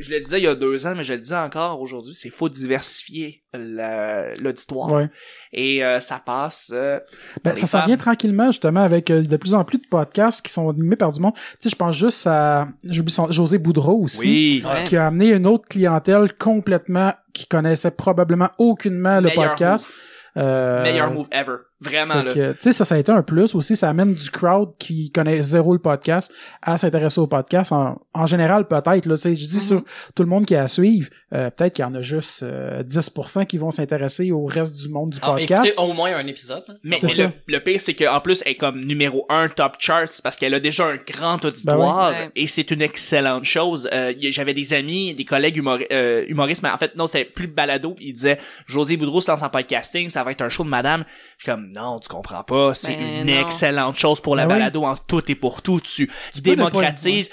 je 0.00 0.10
le 0.10 0.20
disais 0.20 0.38
il 0.40 0.44
y 0.44 0.46
a 0.46 0.54
deux 0.54 0.86
ans, 0.86 0.94
mais 0.96 1.04
je 1.04 1.14
le 1.14 1.20
dis 1.20 1.34
encore 1.34 1.80
aujourd'hui, 1.80 2.14
c'est 2.14 2.30
faut 2.30 2.48
diversifier 2.48 3.42
la- 3.52 4.32
l'auditoire. 4.34 4.90
Ouais. 4.92 5.08
Et 5.52 5.84
euh, 5.84 6.00
ça 6.00 6.20
passe. 6.24 6.70
euh, 6.74 6.98
Ben, 7.44 7.54
ça 7.56 7.66
s'en 7.66 7.84
vient 7.86 7.96
tranquillement, 7.96 8.46
justement, 8.46 8.80
avec 8.82 9.10
euh, 9.10 9.22
de 9.22 9.36
plus 9.36 9.54
en 9.54 9.64
plus 9.64 9.78
de 9.78 9.86
podcasts 9.88 10.44
qui 10.44 10.52
sont 10.52 10.68
animés 10.70 10.96
par 10.96 11.12
du 11.12 11.20
monde. 11.20 11.34
Tu 11.34 11.40
sais, 11.60 11.68
je 11.70 11.76
pense 11.76 11.96
juste 11.96 12.26
à, 12.26 12.68
j'oublie 12.84 13.12
son, 13.12 13.30
José 13.30 13.58
Boudreau 13.58 14.02
aussi. 14.02 14.20
Oui. 14.20 14.64
Ouais. 14.66 14.84
Qui 14.84 14.96
a 14.96 15.06
amené 15.06 15.30
une 15.30 15.46
autre 15.46 15.66
clientèle 15.68 16.32
complètement, 16.34 17.12
qui 17.32 17.46
connaissait 17.46 17.90
probablement 17.90 18.50
aucunement 18.58 19.16
le 19.20 19.28
Meilleur 19.28 19.48
podcast. 19.50 19.90
Euh, 20.36 20.82
Meilleur 20.82 21.12
move 21.12 21.26
ever. 21.32 21.56
Vraiment 21.82 22.14
fait 22.14 22.34
là. 22.34 22.54
Tu 22.54 22.60
sais, 22.60 22.72
ça, 22.72 22.84
ça 22.84 22.94
a 22.94 22.98
été 22.98 23.10
un 23.10 23.22
plus 23.22 23.54
aussi. 23.54 23.74
Ça 23.76 23.88
amène 23.88 24.14
du 24.14 24.30
crowd 24.30 24.70
qui 24.78 25.10
connaît 25.10 25.42
zéro 25.42 25.72
le 25.72 25.78
podcast 25.78 26.32
à 26.62 26.76
s'intéresser 26.76 27.20
au 27.20 27.26
podcast. 27.26 27.72
En, 27.72 27.98
en 28.12 28.26
général, 28.26 28.68
peut-être, 28.68 29.06
là, 29.06 29.14
tu 29.16 29.22
sais, 29.22 29.34
je 29.34 29.46
dis 29.48 29.60
sur 29.60 29.82
tout 30.14 30.22
le 30.22 30.28
monde 30.28 30.44
qui 30.44 30.54
a 30.56 30.62
à 30.64 30.68
suivre, 30.68 31.08
euh, 31.32 31.48
peut-être 31.50 31.74
qu'il 31.74 31.84
y 31.84 31.88
en 31.88 31.94
a 31.94 32.02
juste 32.02 32.42
euh, 32.42 32.82
10% 32.82 33.46
qui 33.46 33.56
vont 33.56 33.70
s'intéresser 33.70 34.30
au 34.30 34.44
reste 34.44 34.76
du 34.82 34.88
monde 34.88 35.10
du 35.10 35.18
Ah, 35.22 35.32
podcast. 35.32 35.64
écoutez 35.64 35.80
au 35.82 35.92
moins 35.94 36.14
un 36.14 36.26
épisode. 36.26 36.64
hein. 36.68 36.74
Mais, 36.84 36.98
mais 37.02 37.14
le, 37.16 37.28
le 37.46 37.60
pire, 37.60 37.80
c'est 37.80 37.94
qu'en 37.94 38.20
plus, 38.20 38.42
elle 38.44 38.52
est 38.52 38.56
comme 38.56 38.80
numéro 38.84 39.24
un 39.30 39.48
top 39.48 39.76
charts 39.78 40.20
parce 40.22 40.36
qu'elle 40.36 40.54
a 40.54 40.60
déjà 40.60 40.86
un 40.86 40.96
grand 40.96 41.42
auditoire 41.44 42.10
Ben 42.10 42.16
oui. 42.18 42.24
Ouais. 42.26 42.30
et 42.36 42.46
c'est 42.46 42.70
une 42.72 42.82
excellente 42.82 43.44
chose. 43.44 43.88
Euh, 43.92 44.12
J'avais 44.20 44.54
des 44.54 44.74
amis, 44.74 45.14
des 45.14 45.24
collègues 45.24 45.56
humori- 45.56 45.86
euh, 45.92 46.24
humoristes, 46.28 46.62
mais 46.62 46.70
en 46.70 46.76
fait, 46.78 46.94
non, 46.96 47.06
c'était 47.06 47.24
plus 47.24 47.46
balado. 47.46 47.94
Ils 48.00 48.12
disaient, 48.12 48.38
José 48.66 48.96
Boudreau 48.96 49.20
se 49.20 49.30
lance 49.30 49.42
en 49.42 49.48
podcasting, 49.48 50.08
ça 50.10 50.24
va 50.24 50.32
être 50.32 50.42
un 50.42 50.48
show 50.48 50.64
de 50.64 50.68
madame. 50.68 51.04
Je 51.38 51.44
suis 51.44 51.52
comme, 51.52 51.69
non, 51.70 52.00
tu 52.00 52.08
comprends 52.08 52.42
pas. 52.44 52.74
C'est 52.74 52.96
Ben 52.96 53.26
une 53.28 53.34
non. 53.34 53.40
excellente 53.40 53.96
chose 53.96 54.20
pour 54.20 54.36
la 54.36 54.46
Ben 54.46 54.54
oui. 54.54 54.58
balado 54.60 54.84
en 54.84 54.96
tout 54.96 55.22
et 55.30 55.34
pour 55.34 55.62
tout. 55.62 55.80
Tu, 55.80 56.06
pas- 56.06 56.12
démocratises. 56.42 57.30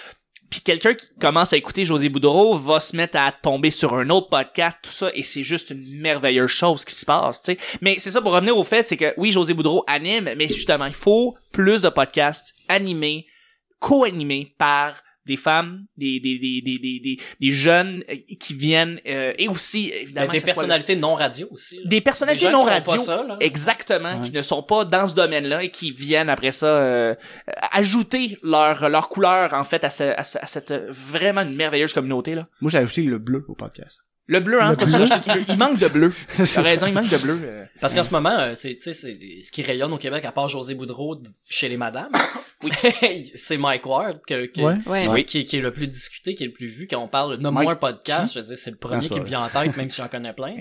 Puis 0.50 0.62
quelqu'un 0.62 0.94
qui 0.94 1.10
commence 1.20 1.52
à 1.52 1.58
écouter 1.58 1.84
José 1.84 2.08
Boudreau 2.08 2.58
va 2.58 2.80
se 2.80 2.96
mettre 2.96 3.18
à 3.20 3.34
tomber 3.34 3.70
sur 3.70 3.94
un 3.96 4.10
autre 4.10 4.30
podcast, 4.30 4.80
tout 4.82 4.92
ça, 4.92 5.10
et 5.14 5.22
c'est 5.22 5.44
juste 5.44 5.72
une 5.72 6.00
merveilleuse 6.00 6.50
chose 6.50 6.86
qui 6.86 6.96
se 6.96 7.06
passe, 7.06 7.42
tu 7.42 7.52
sais. 7.52 7.58
Mais 7.82 7.98
c'est 8.00 8.12
ça, 8.12 8.22
pour 8.22 8.32
revenir 8.32 8.58
au 8.58 8.64
fait, 8.64 8.84
c'est 8.84 8.96
que 8.96 9.14
oui, 9.18 9.34
José 9.34 9.54
Boudreau 9.54 9.84
anime, 9.88 10.32
mais 10.38 10.48
justement, 10.48 10.86
il 10.86 10.94
faut 10.94 11.36
plus 11.52 11.82
de 11.82 11.90
podcasts 11.90 12.56
animés, 12.70 13.26
co-animés 13.80 14.56
par 14.58 14.94
des 15.28 15.38
femmes, 15.38 15.86
des, 15.98 16.20
des, 16.20 16.40
des, 16.40 16.62
des, 16.62 16.80
des, 16.80 17.00
des, 17.00 17.18
des 17.40 17.52
jeunes 17.52 18.04
euh, 18.10 18.16
qui 18.40 18.54
viennent, 18.56 19.00
euh, 19.08 19.34
et 19.38 19.48
aussi, 19.48 19.90
évidemment, 19.90 20.32
des 20.32 20.40
soit 20.40 20.46
personnalités 20.48 20.96
non 20.96 21.14
radio 21.14 21.48
aussi. 21.52 21.76
là. 21.78 21.82
des 21.86 22.02
personnalités 22.02 22.50
non 22.50 22.64
radio 22.64 22.98
ça, 22.98 23.38
exactement 23.40 24.20
Ouais. 24.20 24.22
qui 24.28 24.32
ne 24.34 24.42
sont 24.42 24.64
pas 24.64 24.86
dans 24.86 25.08
ce 25.08 25.14
domaine-là 25.14 25.64
et 25.64 25.70
qui 25.72 25.92
viennent 25.92 26.30
après 26.30 26.52
ça 26.52 26.68
euh, 26.68 27.16
ajouter 27.72 28.38
leur 28.44 28.90
leur 28.90 29.10
couleur 29.10 29.54
en 29.54 29.64
fait 29.64 29.84
à, 29.84 29.90
ce- 29.90 30.04
à, 30.04 30.24
ce- 30.24 30.38
à 30.40 30.48
cette 30.48 30.72
vraiment 30.90 31.42
une 31.42 31.56
merveilleuse 31.56 31.94
communauté 31.94 32.36
là 32.36 32.48
Moi, 32.62 32.72
j'ai 32.72 32.78
ajouté 32.80 33.04
le 33.04 33.18
bleu 33.20 33.44
au 33.48 33.56
podcast. 33.56 34.02
Le 34.28 34.40
bleu 34.40 34.62
hein 34.62 34.74
Le 34.80 34.90
ça 34.90 34.98
bleu. 34.98 35.44
il 35.50 35.58
manque 35.58 35.78
de 35.80 35.88
bleu 35.88 36.14
t'as 36.38 36.62
raison 36.62 36.86
il 36.88 36.94
manque 36.94 37.10
de 37.10 37.18
bleu. 37.18 37.40
Parce 37.82 37.94
qu'en 37.94 38.04
ce 38.04 38.12
moment, 38.12 38.38
euh, 38.38 38.54
c'est, 38.56 38.76
tu 38.76 38.82
sais, 38.82 38.94
c'est 38.94 39.18
ce 39.42 39.52
qui 39.52 39.62
rayonne 39.64 39.94
au 39.94 39.98
Québec, 39.98 40.26
à 40.26 40.32
part 40.32 40.50
José 40.50 40.74
Boudreau 40.76 41.16
de- 41.16 41.30
chez 41.50 41.70
les 41.70 41.78
madames, 41.78 42.10
oui, 42.64 42.72
c'est 43.36 43.58
Mike 43.58 43.86
Ward 43.86 44.20
que, 44.28 44.46
que- 44.48 44.62
Ouais. 44.62 44.76
Ouais. 44.86 45.08
oui, 45.10 45.26
qui, 45.26 45.46
qui 45.46 45.58
est 45.58 45.62
le 45.62 45.72
plus 45.72 45.88
discuté, 45.88 46.34
qui 46.36 46.44
est 46.44 46.48
le 46.48 46.52
plus 46.54 46.66
vu. 46.68 46.88
Quand 46.90 46.98
on 47.00 47.08
parle 47.08 47.38
de 47.38 47.46
un 47.48 47.76
podcast, 47.76 48.34
je 48.34 48.40
veux 48.40 48.46
dire, 48.46 48.58
c'est 48.58 48.72
le 48.72 48.78
premier 48.78 49.02
c'est 49.02 49.10
qui 49.10 49.20
me 49.20 49.26
vient 49.26 49.42
en 49.44 49.50
tête, 49.50 49.76
même 49.78 49.90
si 49.90 49.98
j'en 50.02 50.08
connais 50.08 50.34
plein. 50.34 50.56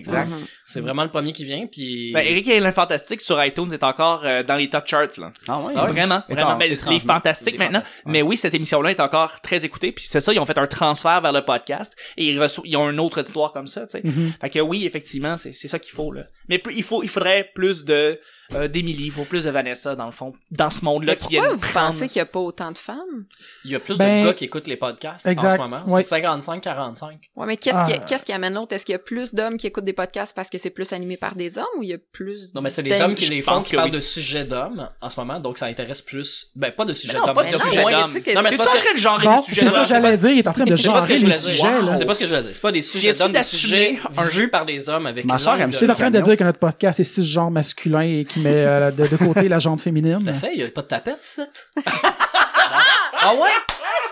C'est 0.65 0.81
vraiment 0.81 1.05
le 1.05 1.11
premier 1.11 1.33
qui 1.33 1.45
vient, 1.45 1.67
puis... 1.67 2.13
ben, 2.13 2.21
Eric 2.21 2.49
et 2.49 2.61
l'un 2.61 2.73
fantastique 2.73 3.21
sur 3.21 3.43
iTunes 3.45 3.73
est 3.73 3.83
encore 3.85 4.23
euh, 4.25 4.43
dans 4.43 4.57
les 4.57 4.69
top 4.71 4.87
charts 4.87 5.07
là 5.19 5.33
Ah 5.49 5.61
ouais? 5.61 5.75
vraiment 5.75 6.23
Étrange- 6.29 6.35
vraiment 6.35 6.57
ben, 6.57 6.71
les 6.91 7.01
fantastiques 7.01 7.59
maintenant 7.59 7.79
Fantastiques, 7.81 8.07
mais 8.07 8.23
oui 8.23 8.37
cette 8.37 8.55
émission 8.55 8.83
là 8.83 8.91
est 8.91 9.01
encore 9.01 9.41
très 9.41 9.65
écoutée 9.65 9.93
puis 9.93 10.05
c'est 10.07 10.21
ça 10.21 10.33
ils 10.33 10.39
ont 10.39 10.47
fait 10.47 10.59
un 10.59 10.67
transfert 10.67 11.21
vers 11.21 11.33
le 11.33 11.43
podcast 11.43 11.97
et 12.17 12.27
ils, 12.31 12.39
reço- 12.39 12.63
ils 12.65 12.77
ont 12.77 12.87
un 12.87 12.99
autre 12.99 13.21
auditoire 13.21 13.53
comme 13.57 13.69
ça 13.69 13.87
tu 13.87 13.93
sais 13.99 14.03
Mhm. 14.05 14.33
Fait 14.41 14.51
que 14.51 14.59
oui, 14.61 14.85
effectivement, 14.87 15.37
c'est 15.39 15.53
ça 15.55 15.79
qu'il 15.79 15.93
faut 15.99 16.13
là. 16.13 16.25
Mais 16.49 16.63
il 16.71 16.83
faut 16.83 17.03
il 17.03 17.09
faudrait 17.09 17.51
plus 17.55 17.85
de 17.85 18.19
euh, 18.55 18.69
d'Emily, 18.69 19.05
il 19.07 19.11
faut 19.13 19.25
plus 19.25 19.45
de 19.45 19.51
Vanessa 19.51 19.95
dans 19.97 20.07
le 20.07 20.13
fond, 20.13 20.33
dans 20.51 20.71
ce 20.71 20.85
monde-là 20.85 21.17
qui 21.17 21.35
pourquoi 21.37 21.55
vous 21.55 21.59
prendre. 21.61 21.89
pensez 21.93 22.07
qu'il 22.09 22.19
y 22.19 22.21
a 22.21 22.27
pas 22.27 22.39
autant 22.41 22.71
de 22.73 22.79
femmes? 22.79 23.25
Il 23.65 23.71
y 23.71 23.75
a 23.75 23.81
plus 23.81 23.99
Ben, 23.99 24.23
de 24.23 24.29
gars 24.29 24.35
qui 24.35 24.45
écoutent 24.45 24.67
les 24.67 24.77
podcasts 24.77 25.27
en 25.27 25.31
exact, 25.31 25.53
ce 25.53 25.57
moment. 25.59 25.83
ouais. 25.89 26.03
C'est 26.03 26.21
55-45. 26.21 27.19
Ouais, 27.37 27.47
mais 27.47 27.57
qu'est-ce 27.57 27.83
qui, 27.87 27.93
Ah. 27.95 27.99
qu'est-ce 28.07 28.25
qui 28.25 28.33
amène 28.33 28.55
l'autre? 28.55 28.73
Est-ce 28.75 28.85
qu'il 28.85 28.93
y 28.93 28.97
a 28.97 28.99
plus 29.01 29.35
d'hommes 29.35 29.57
qui 29.57 29.67
écoutent 29.67 29.85
des 29.85 29.93
podcasts 29.93 30.35
parce 30.35 30.49
que 30.49 30.59
c'est 30.59 30.71
plus 30.71 30.93
animé 30.93 31.17
par 31.17 31.35
des 31.35 31.59
hommes 31.59 31.65
ou 31.79 31.83
il 31.83 31.89
y 31.91 31.95
a 31.95 31.99
plus 32.13 32.55
Non, 32.55 32.61
mais 32.61 32.71
c'est 32.71 32.83
les 32.83 33.01
hommes 33.01 33.15
qui 33.15 33.27
les 33.31 33.43
font 33.43 33.61
qui 33.61 33.71
que 33.71 33.77
parlent 33.77 33.91
oui. 33.91 33.97
de 33.97 34.01
sujets 34.01 34.45
d'hommes 34.45 34.89
en 35.01 35.11
ce 35.11 35.19
moment, 35.21 35.41
donc 35.41 35.59
ça 35.59 35.67
intéresse 35.67 36.03
plus... 36.03 36.51
Ben, 36.57 36.71
pas 36.73 36.85
de 36.85 36.93
sujets 36.95 37.15
non, 37.19 37.27
d'hommes. 37.27 37.35
pas 37.35 37.45
mais 37.45 37.53
de 37.53 37.57
sujets 37.59 37.85
mais 37.85 37.93
d'hommes. 37.93 38.07
tu 38.09 38.13
sais 38.15 38.21
que 38.23 38.35
Non, 38.35 38.43
mais 38.43 38.51
c'est- 38.53 38.61
en 38.61 38.65
train 38.65 38.93
de 38.95 38.99
genrer 38.99 39.27
les 39.37 39.43
sujets 39.43 39.61
c'est 39.63 39.69
ça, 39.69 39.85
j'allais 39.85 40.17
dire, 40.17 40.31
il 40.31 40.39
est 40.39 40.49
en 40.49 40.53
train 40.53 40.65
de 40.65 40.77
genrer 40.77 41.17
les 41.17 41.33
sujets, 41.33 41.83
là. 41.83 41.95
C'est 41.95 42.05
pas 42.05 42.15
ce 42.15 42.21
que 42.21 42.27
je 42.27 42.31
voulais 42.31 42.43
dire. 42.43 42.51
C'est 42.55 42.63
pas 42.63 42.73
des 42.73 42.83
sujets 42.83 43.13
d'hommes, 43.15 43.33
des 43.33 43.43
sujets 43.43 43.99
vus 44.33 44.49
par 44.49 44.65
des 44.67 44.89
hommes 44.89 45.07
avec 45.07 45.25
Ma 45.25 45.39
ça, 45.39 45.57
Tu 45.57 45.85
es 45.85 45.91
en 45.91 45.95
train 45.95 46.11
de 46.11 46.21
dire 46.21 46.37
que 46.37 46.45
notre 46.45 46.59
podcast 46.59 47.01
est 47.01 47.05
cisgenre 47.05 47.51
masculin 47.51 48.01
et 48.03 48.25
qui 48.37 48.43
met 48.43 48.65
euh, 48.67 48.91
de, 48.91 49.07
de 49.07 49.17
côté 49.17 49.49
la 49.49 49.59
jante 49.59 49.81
féminine. 49.81 50.23
Tout 50.23 50.29
à 50.31 50.35
fait, 50.35 50.51
il 50.55 50.61
y 50.61 50.65
a 50.65 50.71
pas 50.71 50.83
de 50.83 50.87
tapette, 50.87 51.19
ça? 51.23 51.45
ah 53.21 53.35
ouais? 53.35 53.51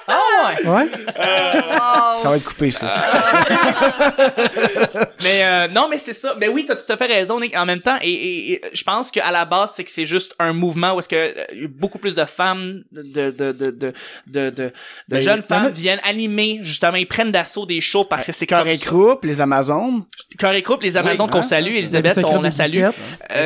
Ah 0.07 0.21
ouais? 0.45 0.69
Ouais. 0.69 0.87
Wow. 1.17 2.19
Ça 2.23 2.29
va 2.31 2.37
être 2.37 2.45
coupé, 2.45 2.71
ça. 2.71 2.95
Mais 5.23 5.45
euh, 5.45 5.69
non, 5.69 5.89
mais 5.89 5.99
c'est 5.99 6.13
ça. 6.13 6.35
Mais 6.39 6.49
oui, 6.49 6.65
t'as 6.67 6.77
tout 6.77 6.91
à 6.93 6.97
fait 6.97 7.07
raison, 7.07 7.41
Nick. 7.41 7.57
En 7.57 7.65
même 7.65 7.81
temps, 7.81 7.97
et, 8.03 8.11
et- 8.11 8.53
et 8.53 8.61
je 8.73 8.85
pense 8.85 9.11
qu'à 9.11 9.31
la 9.31 9.45
base, 9.45 9.73
c'est 9.75 9.85
que 9.85 9.91
c'est 9.91 10.05
juste 10.07 10.35
un 10.39 10.53
mouvement 10.53 10.95
où 10.95 10.99
est-ce 10.99 11.09
que 11.09 11.17
euh, 11.17 11.69
beaucoup 11.69 11.99
plus 11.99 12.15
de 12.15 12.25
femmes, 12.25 12.83
de 12.93 13.03
de 13.03 13.31
de 13.31 13.53
de 13.53 13.71
de 13.71 13.71
de, 13.71 13.93
de, 14.27 14.51
de 14.51 14.73
Ben, 15.09 15.21
jeunes 15.21 15.43
femmes 15.43 15.69
viennent 15.71 16.01
animer 16.05 16.61
justement, 16.63 16.97
ils 16.97 17.09
prennent 17.09 17.33
d'assaut 17.33 17.67
des 17.67 17.81
shows 17.81 18.05
parce 18.05 18.27
que 18.27 18.33
c'est 18.33 18.47
Cœur 18.47 18.61
comme 18.61 18.69
et 18.69 18.79
croupe, 18.79 19.25
les 19.25 19.41
Amazones. 19.41 20.05
Cœur 20.39 20.53
et 20.53 20.63
croupe, 20.63 20.83
les 20.83 20.97
Amazones 20.97 21.27
Oui, 21.27 21.33
qu'on 21.33 21.39
hein, 21.39 21.43
salue, 21.43 21.77
Elisabeth, 21.77 22.19
on 22.25 22.43
la 22.43 22.51
salue. 22.51 22.77
Les 22.83 22.85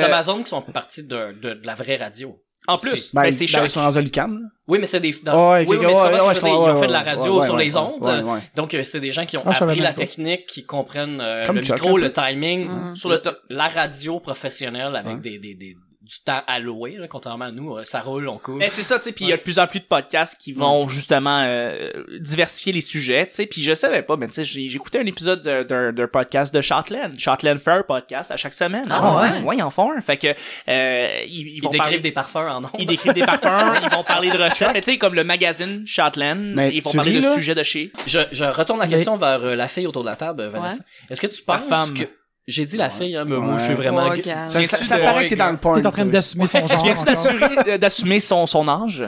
Euh, 0.03 0.05
Amazones 0.07 0.43
qui 0.43 0.51
sont 0.51 0.63
partie 0.63 1.07
de, 1.07 1.33
de, 1.41 1.55
de 1.55 1.61
la 1.67 1.75
vraie 1.75 1.97
radio. 1.97 2.37
En 2.69 2.79
plus, 2.79 3.15
ben, 3.15 3.23
Ben, 3.23 3.33
c'est 3.33 3.47
ben, 3.47 3.49
choc. 3.49 3.63
ils 3.65 3.71
sont 3.71 3.81
là. 3.81 4.49
Oui, 4.69 4.79
mais 4.79 4.87
c'est 4.87 5.01
des... 5.01 5.13
Dans... 5.25 5.53
Ouais, 5.53 5.65
oui, 5.67 5.77
mais 5.79 5.83
je 5.83 5.89
veux 5.89 5.95
dire, 5.95 6.11
ils 6.45 6.71
ont 6.71 6.77
fait 6.77 6.87
de 6.87 6.93
la 6.93 7.01
radio 7.03 7.39
ouais, 7.39 7.45
sur 7.45 7.55
ouais, 7.55 7.65
les 7.65 7.75
ouais, 7.77 7.81
ondes. 7.83 8.03
ouais, 8.03 8.23
ouais. 8.33 8.41
Donc, 8.55 8.75
euh, 8.75 8.83
c'est 8.83 9.01
des 9.01 9.11
gens 9.11 9.25
qui 9.25 9.39
ont 9.39 9.43
Ah, 9.47 9.53
appris 9.59 9.81
la 9.81 9.95
technique, 9.95 10.47
qui 10.47 10.65
comprennent 10.67 11.21
euh, 11.21 11.47
Comme 11.47 11.57
le 11.57 11.63
micro, 11.63 11.97
le 11.97 12.13
timing, 12.13 12.69
Mhm. 12.69 12.97
sur 12.97 13.19
la 13.49 13.69
radio 13.69 14.21
professionnelle 14.21 14.95
avec 14.95 15.15
Ouais. 15.17 15.21
des, 15.21 15.39
des, 15.39 15.55
des, 15.55 15.77
du 16.09 16.25
temps 16.25 16.41
alloué, 16.47 16.97
là, 16.99 17.07
contrairement 17.07 17.45
à 17.45 17.51
nous. 17.51 17.77
euh, 17.77 17.85
ça 17.85 18.01
roule, 18.01 18.29
on 18.29 18.39
coule. 18.39 18.57
Mais 18.57 18.71
c'est 18.71 18.83
ça, 18.83 18.97
tu 18.99 19.05
sais, 19.05 19.13
puis 19.13 19.27
il 19.27 19.29
y 19.29 19.33
a 19.33 19.37
de 19.37 19.43
plus 19.43 19.59
en 19.59 19.67
plus 19.67 19.81
de 19.81 19.85
podcasts 19.85 20.41
qui 20.41 20.53
vont 20.55 20.89
justement 20.89 21.43
euh, 21.45 21.91
diversifier 22.19 22.73
les 22.73 22.81
sujets, 22.81 23.27
tu 23.27 23.35
sais, 23.35 23.45
puis 23.47 23.63
je 23.63 23.75
savais 23.75 24.01
pas, 24.03 24.17
mais 24.17 24.27
tu 24.29 24.43
sais, 24.45 24.61
écouté 24.75 24.99
un 25.01 25.05
épisode 25.07 25.43
de- 25.43 25.91
d'un 25.93 26.07
podcast 26.09 26.53
de 26.55 26.61
Shotland, 26.63 27.13
Shotland 27.19 27.59
Fair 27.59 27.85
podcast 27.85 28.31
à 28.31 28.37
chaque 28.39 28.55
semaine. 28.55 28.87
Ah 28.89 29.17
ouais? 29.21 29.43
ouais, 29.43 29.57
ils 29.59 29.63
en 29.63 29.71
font 29.71 29.93
un, 29.93 30.01
fait 30.01 30.17
que 30.17 30.29
euh, 30.69 31.21
ils, 31.27 31.31
ils 31.31 31.49
Ils 31.57 31.63
vont 31.63 31.69
décrivent 31.69 31.79
parler 31.83 32.01
des 32.01 32.13
parfums 32.13 32.37
en 32.37 32.63
ils 32.79 32.87
décrivent 32.87 33.13
des 33.13 33.27
parfums, 33.27 33.81
ils 33.83 33.95
vont 33.95 34.03
parler 34.05 34.31
de 34.31 34.39
recettes, 34.39 34.71
mais 34.73 34.81
tu 34.81 34.93
sais 34.93 34.99
comme 34.99 35.15
le 35.15 35.25
magazine 35.25 35.87
Shotland, 35.87 36.55
Mais 36.55 36.75
ils 36.75 36.81
vont 36.83 36.93
parler 36.93 37.13
ris, 37.19 37.21
de 37.21 37.33
sujets 37.35 37.55
de 37.55 37.63
chez. 37.63 37.93
Je, 38.07 38.21
je 38.33 38.45
retourne 38.45 38.79
la 38.79 38.87
Mais- 38.87 38.93
question 38.93 39.17
vers 39.17 39.45
euh, 39.45 39.55
la 39.55 39.69
fille 39.69 39.87
autour 39.87 40.03
de 40.05 40.09
la 40.09 40.17
table, 40.17 40.47
Vanessa. 40.47 40.81
Est-ce 41.11 41.21
que 41.21 41.27
tu 41.27 41.43
penses 41.43 41.65
femme. 41.65 41.95
que... 41.95 42.05
J'ai 42.49 42.65
dit 42.65 42.77
la 42.79 42.89
fille, 42.91 43.15
hein, 43.15 43.25
mais 43.27 43.37
moi, 43.37 43.55
Ouais. 43.55 43.61
je 43.61 43.65
suis 43.67 43.75
vraiment... 43.75 44.07
Oh, 44.07 44.11
regarde. 44.11 44.49
Ça, 44.51 44.55
ça, 44.55 44.59
Viens-tu 44.61 44.85
ça 44.87 44.97
de- 44.99 45.03
paraît 45.03 45.25
que 45.27 45.31
t'es 45.31 45.37
dans 45.37 45.51
le 45.51 45.59
porn. 45.59 45.81
T'es 45.81 45.87
en 45.87 45.91
train 45.93 46.03
toi. 46.05 46.13
d'assumer 46.13 46.47
son 46.49 46.67
genre. 46.67 46.83
Viens-tu 46.83 47.05
d'assurer- 47.05 47.69
euh, 47.69 47.79
d'assumer 47.79 48.21
son, 48.21 48.47
son 48.47 48.67
âge? 48.69 49.05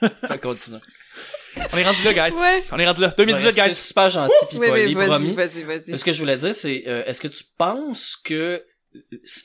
Fait 0.28 0.38
continue. 0.40 0.78
On 1.72 1.76
est 1.78 1.84
rendu 1.84 2.02
là, 2.02 2.12
guys. 2.12 2.34
Ouais. 2.36 2.64
On 2.72 2.78
est 2.80 2.86
rendu 2.86 3.00
là. 3.00 3.06
Ouais, 3.08 3.14
2018, 3.16 3.48
c'était 3.50 3.68
guys. 3.68 3.74
super 3.76 4.10
gentil 4.10 4.32
puis 4.48 4.58
Oui, 4.58 4.66
oui, 4.72 4.80
poli, 4.82 4.94
vas-y, 4.94 5.06
promis. 5.06 5.32
vas-y, 5.34 5.62
vas-y. 5.62 5.98
Ce 5.98 6.04
que 6.04 6.12
je 6.12 6.18
voulais 6.20 6.36
dire, 6.36 6.52
c'est, 6.52 6.82
euh, 6.88 7.04
est-ce 7.06 7.20
que 7.20 7.28
tu 7.28 7.44
penses 7.56 8.16
que 8.16 8.60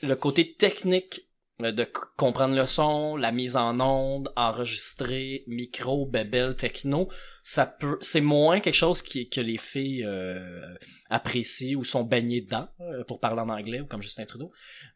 le 0.02 0.14
côté 0.16 0.52
technique 0.58 1.20
euh, 1.20 1.29
de 1.60 1.84
c- 1.84 1.90
comprendre 2.16 2.54
le 2.54 2.66
son, 2.66 3.16
la 3.16 3.32
mise 3.32 3.56
en 3.56 3.78
onde, 3.80 4.32
enregistrer, 4.36 5.44
micro, 5.46 6.06
bebel, 6.06 6.56
techno, 6.56 7.08
ça 7.42 7.66
peut, 7.66 7.98
c'est 8.00 8.20
moins 8.20 8.60
quelque 8.60 8.74
chose 8.74 9.02
qui, 9.02 9.28
que 9.28 9.40
les 9.40 9.58
filles 9.58 10.04
euh, 10.04 10.74
apprécient 11.08 11.78
ou 11.78 11.84
sont 11.84 12.04
baignées 12.04 12.40
dedans, 12.40 12.68
euh, 12.92 13.04
pour 13.04 13.20
parler 13.20 13.40
en 13.40 13.48
anglais 13.48 13.80
ou 13.80 13.86
comme 13.86 14.02
Justin 14.02 14.24
Trudeau. 14.24 14.50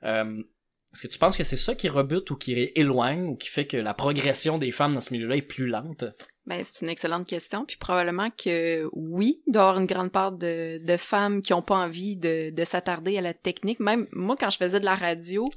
Euh, 0.04 0.42
est-ce 0.94 1.02
que 1.02 1.12
tu 1.12 1.18
penses 1.18 1.36
que 1.36 1.42
c'est 1.42 1.56
ça 1.56 1.74
qui 1.74 1.88
rebute 1.88 2.30
ou 2.30 2.36
qui 2.36 2.52
éloigne 2.76 3.24
ou 3.24 3.34
qui 3.34 3.48
fait 3.48 3.66
que 3.66 3.76
la 3.76 3.94
progression 3.94 4.58
des 4.58 4.70
femmes 4.70 4.94
dans 4.94 5.00
ce 5.00 5.12
milieu-là 5.12 5.36
est 5.36 5.42
plus 5.42 5.66
lente? 5.66 6.04
Ben, 6.46 6.62
c'est 6.62 6.84
une 6.84 6.90
excellente 6.90 7.26
question. 7.26 7.64
Puis 7.64 7.76
probablement 7.76 8.30
que 8.30 8.88
oui, 8.92 9.42
il 9.48 9.52
doit 9.52 9.62
y 9.62 9.66
avoir 9.66 9.80
une 9.80 9.86
grande 9.86 10.12
part 10.12 10.30
de, 10.30 10.78
femmes 10.96 11.42
qui 11.42 11.52
ont 11.52 11.62
pas 11.62 11.74
envie 11.74 12.16
de, 12.16 12.50
de 12.50 12.64
s'attarder 12.64 13.18
à 13.18 13.22
la 13.22 13.34
technique. 13.34 13.80
Même 13.80 14.06
moi, 14.12 14.36
quand 14.38 14.50
je 14.50 14.56
faisais 14.56 14.78
de 14.78 14.84
la 14.84 14.94
radio, 14.94 15.50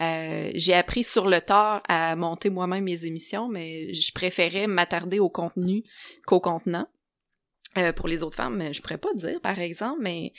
euh, 0.00 0.52
j'ai 0.54 0.74
appris 0.74 1.02
sur 1.02 1.28
le 1.28 1.40
tard 1.40 1.82
à 1.88 2.14
monter 2.14 2.48
moi-même 2.48 2.84
mes 2.84 3.04
émissions, 3.04 3.48
mais 3.48 3.92
je 3.92 4.12
préférais 4.12 4.68
m'attarder 4.68 5.18
au 5.18 5.28
contenu 5.28 5.82
qu'au 6.24 6.38
contenant. 6.38 6.86
Euh, 7.76 7.92
pour 7.92 8.06
les 8.06 8.22
autres 8.22 8.36
femmes, 8.36 8.72
je 8.72 8.80
pourrais 8.80 8.98
pas 8.98 9.12
dire, 9.14 9.40
par 9.40 9.58
exemple, 9.58 9.98
mais 10.00 10.32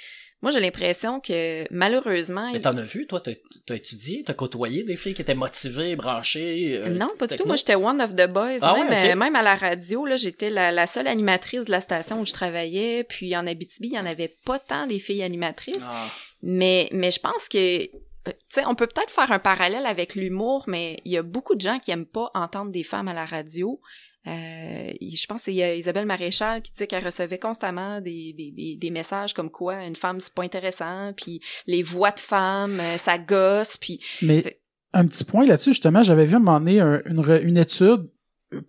moi, 0.45 0.51
j'ai 0.51 0.59
l'impression 0.59 1.19
que 1.19 1.65
malheureusement... 1.73 2.51
Mais 2.53 2.61
t'en 2.61 2.77
as 2.77 2.83
vu, 2.83 3.07
toi, 3.07 3.19
t'as 3.19 3.75
étudié, 3.75 4.23
t'as 4.23 4.35
côtoyé 4.35 4.83
des 4.83 4.95
filles 4.95 5.15
qui 5.15 5.23
étaient 5.23 5.33
motivées, 5.33 5.95
branchées. 5.95 6.77
euh, 6.83 6.89
Non, 6.89 7.09
pas 7.17 7.25
du 7.25 7.35
tout. 7.35 7.47
Moi, 7.47 7.55
j'étais 7.55 7.73
one 7.73 7.99
of 7.99 8.15
the 8.15 8.27
boys. 8.27 8.59
Ah 8.61 8.75
même, 8.75 8.89
ouais, 8.89 9.15
même 9.15 9.35
à 9.35 9.41
la 9.41 9.55
radio, 9.55 10.05
là, 10.05 10.17
j'étais 10.17 10.51
la, 10.51 10.71
la 10.71 10.85
seule 10.85 11.07
animatrice 11.07 11.65
de 11.65 11.71
la 11.71 11.81
station 11.81 12.21
où 12.21 12.25
je 12.27 12.33
travaillais. 12.33 13.03
Puis 13.03 13.35
en 13.35 13.47
Abitibi, 13.47 13.87
il 13.87 13.93
y 13.95 13.99
en 13.99 14.05
avait 14.05 14.35
pas 14.45 14.59
tant 14.59 14.85
des 14.85 14.99
filles 14.99 15.23
animatrices. 15.23 15.83
Ah. 15.83 16.07
Mais, 16.43 16.89
mais 16.91 17.09
je 17.09 17.19
pense 17.19 17.49
que, 17.49 17.57
euh, 17.57 17.87
tu 18.27 18.33
sais, 18.49 18.65
on 18.67 18.75
peut 18.75 18.85
peut-être 18.85 19.09
faire 19.09 19.31
un 19.31 19.39
parallèle 19.39 19.87
avec 19.87 20.13
l'humour, 20.13 20.65
mais 20.67 21.01
il 21.05 21.11
y 21.11 21.17
a 21.17 21.23
beaucoup 21.23 21.55
de 21.55 21.61
gens 21.61 21.79
qui 21.79 21.89
aiment 21.89 22.05
pas 22.05 22.29
entendre 22.35 22.71
des 22.71 22.83
femmes 22.83 23.07
à 23.07 23.15
la 23.15 23.25
radio. 23.25 23.81
Euh, 24.27 24.91
je 25.01 25.25
pense 25.27 25.43
que 25.45 25.51
c'est 25.51 25.77
Isabelle 25.77 26.05
Maréchal 26.05 26.61
qui 26.61 26.71
disait 26.71 26.87
qu'elle 26.87 27.05
recevait 27.05 27.37
constamment 27.37 28.01
des, 28.01 28.33
des, 28.37 28.51
des, 28.51 28.75
des 28.75 28.89
messages 28.89 29.33
comme 29.33 29.51
quoi 29.51 29.83
une 29.85 29.95
femme 29.95 30.19
c'est 30.19 30.33
pas 30.33 30.43
intéressant, 30.43 31.13
puis 31.15 31.41
les 31.67 31.83
voix 31.83 32.11
de 32.11 32.19
femmes, 32.19 32.79
euh, 32.79 32.97
ça 32.97 33.17
gosse, 33.17 33.77
puis 33.77 33.99
Mais 34.21 34.41
Fait- 34.41 34.59
un 34.93 35.05
petit 35.05 35.25
point 35.25 35.45
là-dessus, 35.45 35.71
justement, 35.71 36.01
j'avais 36.03 36.25
vu 36.25 36.33
à 36.33 36.37
un 36.37 36.39
moment 36.39 36.59
donné 36.59 36.79
un- 36.79 37.01
une, 37.05 37.23
une 37.43 37.57
étude 37.57 38.09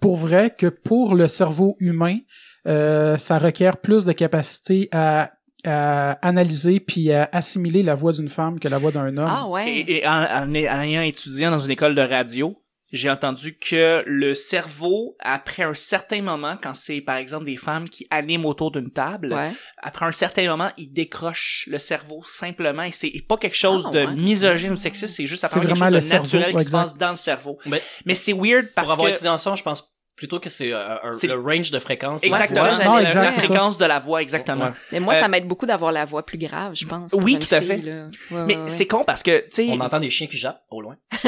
pour 0.01 0.17
vrai 0.17 0.55
que 0.57 0.67
pour 0.67 1.15
le 1.15 1.29
cerveau 1.29 1.77
humain, 1.79 2.19
euh, 2.67 3.17
ça 3.17 3.39
requiert 3.39 3.77
plus 3.77 4.05
de 4.05 4.13
capacité 4.13 4.89
à, 4.93 5.31
à 5.65 6.13
analyser 6.27 6.81
puis 6.81 7.13
à 7.13 7.29
assimiler 7.33 7.83
la 7.83 7.95
voix 7.95 8.13
d'une 8.13 8.29
femme 8.29 8.59
que 8.59 8.69
la 8.69 8.79
voix 8.79 8.91
d'un 8.93 9.17
homme. 9.17 9.29
ah 9.31 9.47
ouais. 9.49 9.71
Et, 9.81 9.99
et 9.99 10.07
en, 10.07 10.23
en- 10.23 10.51
en 10.55 10.81
ayant 10.83 11.03
étudié 11.03 11.47
dans 11.47 11.59
une 11.61 11.71
école 11.71 11.95
de 11.95 12.03
radio, 12.03 12.57
j'ai 12.93 13.11
entendu 13.11 13.57
que 13.59 14.03
le 14.07 14.35
cerveau, 14.35 15.17
après 15.21 15.63
un 15.65 15.75
certain 15.75 16.23
moment, 16.23 16.57
quand 16.63 16.75
c'est 16.75 17.01
par 17.01 17.17
exemple 17.17 17.45
des 17.45 17.57
femmes 17.57 17.89
qui 17.89 18.07
animent 18.11 18.47
autour 18.47 18.71
d'une 18.71 18.91
table, 18.91 19.33
Ouais. 19.35 19.53
après 19.79 20.07
un 20.07 20.13
certain 20.13 20.47
moment, 20.49 20.71
il 20.79 20.93
décroche 20.93 21.65
le 21.71 21.79
cerveau 21.79 22.23
simplement 22.25 22.83
et 22.83 22.93
c'est 22.93 23.13
pas 23.29 23.37
quelque 23.37 23.57
chose 23.57 23.87
Ah, 23.89 23.91
de 23.91 23.99
ouais. 24.07 24.15
misogyne 24.15 24.73
ou 24.73 24.77
sexiste, 24.77 25.15
c'est 25.17 25.27
juste 25.27 25.45
apparemment 25.45 25.67
quelque 25.67 25.79
chose 25.79 25.87
de 25.87 25.91
le 25.91 26.21
naturel 26.23 26.43
cerveau, 26.45 26.59
qui 26.59 26.65
se 26.65 26.71
passe 26.71 26.97
dans 26.97 27.11
le 27.11 27.17
cerveau. 27.17 27.59
Mais 28.05 28.15
c'est 28.15 28.33
weird 28.33 28.73
parce 28.75 28.87
pour 28.87 28.93
avoir 28.93 29.09
que 29.09 29.13
étudié 29.15 29.31
en 29.31 29.39
son, 29.39 29.57
je 29.57 29.63
pense 29.63 29.93
plutôt 30.17 30.41
que 30.41 30.49
c'est 30.49 30.73
euh, 30.73 30.97
C'est- 31.13 31.27
le 31.27 31.35
range 31.39 31.71
de 31.71 31.79
fréquence. 31.79 32.23
la 32.23 32.29
exactement, 32.29 32.61
voix. 32.63 33.03
La, 33.03 33.11
dire. 33.13 33.23
la 33.23 33.33
fréquence 33.33 33.79
de 33.79 33.85
la 33.85 33.99
voix 33.99 34.23
exactement. 34.23 34.65
Ouais. 34.67 34.71
Mais 34.93 35.01
moi, 35.01 35.15
Euh, 35.15 35.21
ça 35.21 35.29
m'aide 35.29 35.47
beaucoup 35.47 35.67
d'avoir 35.67 35.93
la 35.93 36.05
voix 36.07 36.25
plus 36.25 36.39
grave, 36.39 36.73
je 36.75 36.87
pense. 36.87 37.13
Oui, 37.13 37.39
tout 37.39 37.55
à 37.55 37.61
fille, 37.61 37.83
fait. 37.83 38.35
Ouais, 38.35 38.45
Mais 38.47 38.57
ouais, 38.57 38.63
c'est 38.69 38.87
con 38.87 39.05
parce 39.05 39.23
que 39.23 39.41
tu 39.41 39.47
sais 39.53 39.67
On 39.71 39.81
entend 39.81 40.01
des 40.01 40.11
chiens 40.11 40.27
qui 40.27 40.39
jappent 40.39 40.63
au 40.71 40.81
loin. 40.81 40.97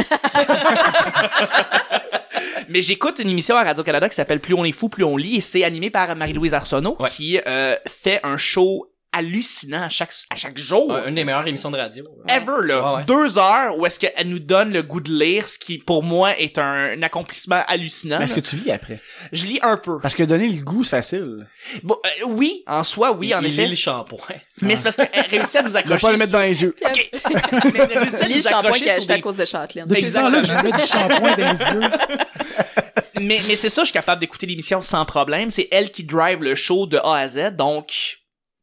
Mais 2.69 2.83
j'écoute 2.83 3.19
une 3.19 3.31
émission 3.31 3.57
à 3.57 3.63
Radio-Canada 3.65 4.09
qui 4.09 4.15
s'appelle 4.15 4.41
Plus 4.41 4.55
on 4.55 4.65
est 4.65 4.73
fou, 4.73 4.89
plus 4.89 5.05
on 5.05 5.17
lit, 5.17 5.37
et 5.37 5.41
c'est 5.41 5.65
animé 5.65 5.91
par 5.91 6.15
Marie-Louise 6.15 6.53
Arsenault, 6.55 6.97
Ouais. 7.01 7.09
qui 7.09 7.41
euh, 7.47 7.77
fait 7.87 8.21
un 8.25 8.37
show 8.37 8.87
hallucinant 9.19 9.83
à 9.83 9.89
chaque, 9.89 10.13
à 10.31 10.37
chaque 10.37 10.59
jour. 10.59 10.93
Euh, 10.93 11.09
une 11.09 11.15
des 11.15 11.25
meilleures 11.25 11.47
émissions 11.47 11.71
de 11.71 11.77
radio. 11.77 12.05
Ever, 12.29 12.67
là. 12.67 12.83
Ouais, 12.93 12.97
ouais. 12.99 13.05
Deux 13.05 13.39
heures 13.39 13.77
où 13.77 13.87
est-ce 13.87 13.99
qu'elle 13.99 14.29
nous 14.29 14.39
donne 14.39 14.73
le 14.73 14.83
goût 14.83 15.01
de 15.01 15.13
lire, 15.13 15.49
ce 15.49 15.59
qui, 15.59 15.79
pour 15.79 16.03
moi, 16.03 16.37
est 16.39 16.59
un, 16.59 16.97
un 16.99 17.03
accomplissement 17.03 17.63
hallucinant. 17.67 18.19
Mais 18.19 18.25
est-ce 18.25 18.35
que 18.35 18.41
tu 18.41 18.57
lis 18.57 18.71
après? 18.71 19.01
Je 19.33 19.47
lis 19.47 19.59
un 19.63 19.77
peu. 19.77 19.99
Parce 20.01 20.15
que 20.15 20.23
donner 20.23 20.49
le 20.49 20.61
goût, 20.63 20.83
c'est 20.85 20.97
facile. 20.97 21.47
Bon, 21.83 21.97
euh, 22.05 22.25
oui, 22.27 22.63
en 22.67 22.85
soi, 22.85 23.13
oui, 23.13 23.35
en 23.35 23.41
il 23.41 23.47
effet. 23.49 23.65
lit 23.65 23.71
le 23.71 23.77
shampoing. 23.77 24.19
Mais 24.61 24.77
c'est 24.77 24.85
parce 24.85 24.97
qu'elle 24.97 25.27
réussit 25.31 25.57
à 25.57 25.63
nous 25.63 25.71
Ne 25.71 25.77
accrocher. 25.77 26.07
pas 26.07 26.13
le 26.13 26.19
mettre 26.19 26.33
dans 26.33 26.41
les 26.41 26.63
yeux. 26.63 26.75
Ok. 26.87 27.11
Mais 27.75 27.81
elle 27.91 27.99
réussit 27.99 28.23
à 28.23 28.29
nous 28.29 28.47
accrocher 28.49 28.85
sur 28.85 28.93
acheté 28.97 29.13
à 29.13 29.17
des 29.17 29.21
cause 29.23 29.37
de 29.37 29.45
Châtelaine. 29.45 29.87
Que 29.89 30.01
je 30.01 30.19
me 30.19 30.63
mets 30.63 30.73
du 30.73 30.81
shampoing 30.81 31.37
dans 31.37 31.53
les 31.53 31.59
yeux. 31.59 31.91
mais, 33.21 33.41
mais 33.49 33.57
c'est 33.57 33.69
ça, 33.69 33.83
je 33.83 33.87
suis 33.87 33.93
capable 33.93 34.21
d'écouter 34.21 34.47
l'émission 34.47 34.83
sans 34.83 35.05
problème. 35.05 35.51
C'est 35.51 35.69
elle 35.71 35.91
qui 35.91 36.05
drive 36.05 36.43
le 36.43 36.55
show 36.55 36.87
de 36.87 36.99
A 36.99 37.17
à 37.17 37.29
Z, 37.29 37.57
donc 37.57 38.18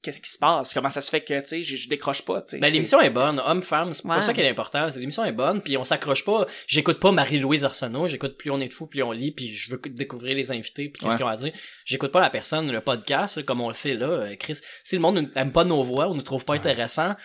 qu'est-ce 0.05 0.21
qui 0.21 0.29
se 0.29 0.37
passe? 0.37 0.73
Comment 0.73 0.91
ça 0.91 1.01
se 1.01 1.09
fait 1.09 1.21
que, 1.21 1.39
tu 1.41 1.47
sais, 1.47 1.63
je, 1.63 1.75
je 1.75 1.89
décroche 1.89 2.21
pas, 2.23 2.41
tu 2.43 2.51
sais. 2.51 2.59
Ben, 2.59 2.71
l'émission 2.71 3.01
est 3.01 3.09
bonne. 3.09 3.41
Homme-femme, 3.45 3.93
c'est 3.93 4.07
pas 4.07 4.15
Ouais. 4.17 4.21
ça 4.21 4.33
qui 4.33 4.41
est 4.41 4.49
important. 4.49 4.87
C'est 4.91 4.99
l'émission 4.99 5.25
est 5.25 5.31
bonne, 5.31 5.61
puis 5.61 5.75
on 5.77 5.83
s'accroche 5.83 6.23
pas. 6.23 6.45
J'écoute 6.67 6.99
pas 6.99 7.11
Marie-Louise 7.11 7.65
Arsenault, 7.65 8.07
j'écoute 8.07 8.37
Plus 8.37 8.51
on 8.51 8.59
est 8.61 8.67
de 8.67 8.73
fou, 8.73 8.85
plus 8.87 9.01
on 9.03 9.11
lit, 9.11 9.31
puis 9.31 9.51
je 9.51 9.71
veux 9.71 9.81
découvrir 9.89 10.35
les 10.35 10.51
invités, 10.51 10.89
puis 10.89 10.99
qu'est-ce 11.01 11.09
Ouais. 11.13 11.15
qu'ils 11.17 11.25
ont 11.25 11.29
à 11.29 11.35
dire. 11.35 11.51
J'écoute 11.85 12.11
pas 12.11 12.21
la 12.21 12.29
personne, 12.29 12.71
le 12.71 12.81
podcast, 12.81 13.43
comme 13.43 13.61
on 13.61 13.67
le 13.67 13.73
fait 13.73 13.95
là, 13.95 14.07
euh, 14.07 14.35
Chris. 14.39 14.59
Si 14.83 14.95
le 14.95 15.01
monde 15.01 15.15
ne- 15.15 15.27
aime 15.39 15.51
pas 15.51 15.63
nos 15.63 15.81
voix 15.83 16.07
ou 16.07 16.13
nous 16.15 16.21
trouve 16.21 16.45
pas 16.45 16.53
intéressants, 16.53 17.15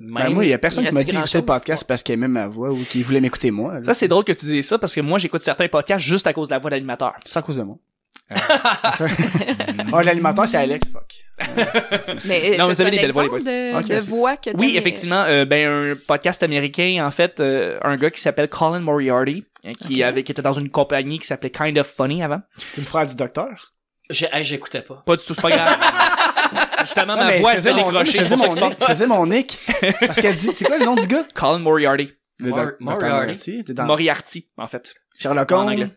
Ben, 0.00 0.24
même... 0.24 0.32
moi, 0.32 0.44
il 0.44 0.48
y 0.48 0.52
a 0.52 0.58
personne 0.58 0.84
qui 0.84 0.92
m'a 0.94 1.04
dit 1.04 1.12
le 1.12 1.40
podcast 1.42 1.84
parce 1.86 2.02
qu'il 2.02 2.14
aimait 2.14 2.26
ma 2.26 2.48
voix 2.48 2.70
ou 2.72 2.82
qu'il 2.84 3.04
voulait 3.04 3.20
m'écouter 3.20 3.50
moi. 3.50 3.74
là. 3.74 3.84
Ça, 3.84 3.94
c'est 3.94 4.08
drôle 4.08 4.24
que 4.24 4.32
tu 4.32 4.46
dises 4.46 4.66
ça 4.66 4.78
parce 4.78 4.94
que 4.94 5.00
moi, 5.00 5.18
j'écoute 5.18 5.42
certains 5.42 5.68
podcasts 5.68 6.04
juste 6.04 6.26
à 6.26 6.32
cause 6.32 6.48
de 6.48 6.54
la 6.54 6.58
voix 6.58 6.70
d'animateur. 6.70 7.14
C'est 7.24 7.38
à 7.38 7.42
cause 7.42 7.58
de 7.58 7.62
moi. 7.62 7.76
Ah, 8.30 10.02
l'animateur, 10.04 10.48
c'est 10.48 10.56
Alex, 10.56 10.88
fuck. 10.88 11.12
Mais 12.26 12.56
Non, 12.56 12.66
vous 12.66 12.80
avez 12.80 12.90
des 12.90 12.98
belles 12.98 13.12
voix, 13.12 13.24
les 13.24 13.28
de, 13.30 13.82
de 13.88 14.00
c'est- 14.00 14.08
voix 14.08 14.36
que 14.36 14.50
Oui, 14.56 14.76
effectivement, 14.76 15.22
euh, 15.26 15.44
ben 15.44 15.92
un 15.92 15.96
podcast 16.06 16.42
américain, 16.42 17.04
en 17.06 17.10
fait, 17.10 17.40
euh, 17.40 17.78
un 17.82 17.96
gars 17.96 18.10
qui 18.10 18.20
s'appelle 18.20 18.48
Colin 18.48 18.80
Moriarty, 18.80 19.44
hein, 19.64 19.72
qui 19.86 20.02
avait 20.02 20.22
qui 20.22 20.32
était 20.32 20.42
dans 20.42 20.52
une 20.52 20.70
compagnie 20.70 21.18
qui 21.18 21.26
s'appelait 21.26 21.50
Kind 21.50 21.78
of 21.78 21.86
Funny 21.86 22.22
avant. 22.22 22.40
C'est 22.56 22.80
le 22.80 22.86
frère 22.86 23.06
du 23.06 23.14
docteur? 23.16 23.72
J'ai- 24.10 24.28
hey, 24.32 24.44
j'écoutais 24.44 24.82
pas. 24.82 25.02
Pas 25.06 25.16
du 25.16 25.24
tout, 25.24 25.34
c'est 25.34 25.42
pas 25.42 25.50
grave. 25.50 25.78
Justement, 26.80 27.16
ma 27.16 27.38
voix 27.38 27.54
mon- 27.54 27.60
décrocher. 27.76 28.12
Je 28.12 28.22
faisais 28.22 28.36
mon 28.36 28.48
pas- 28.48 28.70
Je 28.80 28.84
faisais 28.86 29.06
mon 29.06 29.26
nick. 29.26 29.58
Parce 30.00 30.20
qu'elle 30.20 30.34
dit, 30.34 30.50
c'est 30.54 30.64
quoi 30.64 30.78
le 30.78 30.84
nom 30.84 30.96
du 30.96 31.06
gars? 31.06 31.24
Colin 31.34 31.58
Moriarty. 31.60 32.12
Le 32.38 32.50
Mor- 32.50 32.72
Moriarty. 32.80 33.64
Moriarty. 33.78 34.48
En 34.56 34.66
fait. 34.66 34.94
Sherlock 35.18 35.52
En 35.52 35.68
Holmes. 35.68 35.90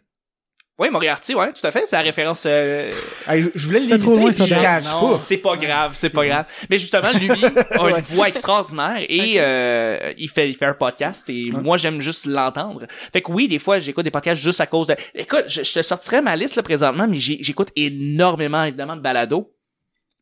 Oui, 0.78 0.90
Moriarty, 0.90 1.34
ouais, 1.36 1.54
tout 1.54 1.66
à 1.66 1.72
fait. 1.72 1.86
C'est 1.88 1.96
la 1.96 2.02
référence. 2.02 2.44
euh, 2.46 2.92
Hey, 3.28 3.44
je- 3.56 3.66
voulais 3.68 3.80
C'était 3.80 3.98
trop 3.98 4.16
loin, 4.18 4.32
ça, 4.34 4.46
pas. 4.46 5.20
c'est 5.22 5.38
pas 5.38 5.56
grave, 5.56 5.92
c'est 5.94 6.10
pas 6.10 6.26
grave. 6.26 6.46
Mais 6.70 6.78
justement, 6.78 7.12
lui 7.14 7.30
a 7.72 7.90
une 7.98 8.02
voix 8.04 8.28
extraordinaire 8.28 8.98
et 9.08 9.36
euh, 9.38 10.12
il 10.18 10.30
fait 10.30 10.50
il 10.50 10.54
fait 10.56 10.66
un 10.66 10.74
podcast 10.74 11.30
et 11.30 11.50
Ouais. 11.54 11.62
moi 11.62 11.78
j'aime 11.78 12.02
juste 12.02 12.26
l'entendre. 12.26 12.86
Fait 13.14 13.22
que 13.22 13.32
oui, 13.32 13.48
des 13.48 13.58
fois 13.60 13.80
j'écoute 13.80 14.04
des 14.04 14.12
podcasts 14.12 14.42
juste 14.42 14.60
à 14.60 14.68
cause 14.68 14.88
de. 14.88 14.96
Écoute, 15.14 15.46
je, 15.48 15.64
je 15.64 15.74
te 15.74 15.82
sortirais 15.82 16.22
ma 16.22 16.36
liste 16.36 16.56
là 16.58 16.64
présentement, 16.64 17.08
mais 17.08 17.20
j'écoute 17.20 17.70
énormément 17.78 18.64
évidemment 18.66 18.98
de 18.98 19.02
balado. 19.02 19.54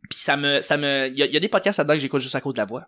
Puis 0.09 0.19
ça 0.19 0.37
me 0.37 0.61
ça 0.61 0.77
me 0.77 1.07
il 1.07 1.17
y 1.17 1.23
a, 1.23 1.25
il 1.25 1.33
y 1.33 1.37
a 1.37 1.39
des 1.39 1.47
podcasts 1.49 1.79
là-dedans 1.79 1.95
que 1.95 1.99
j'écoute 1.99 2.21
juste 2.21 2.35
à 2.35 2.41
cause 2.41 2.53
de 2.53 2.59
la 2.59 2.65
voix. 2.65 2.85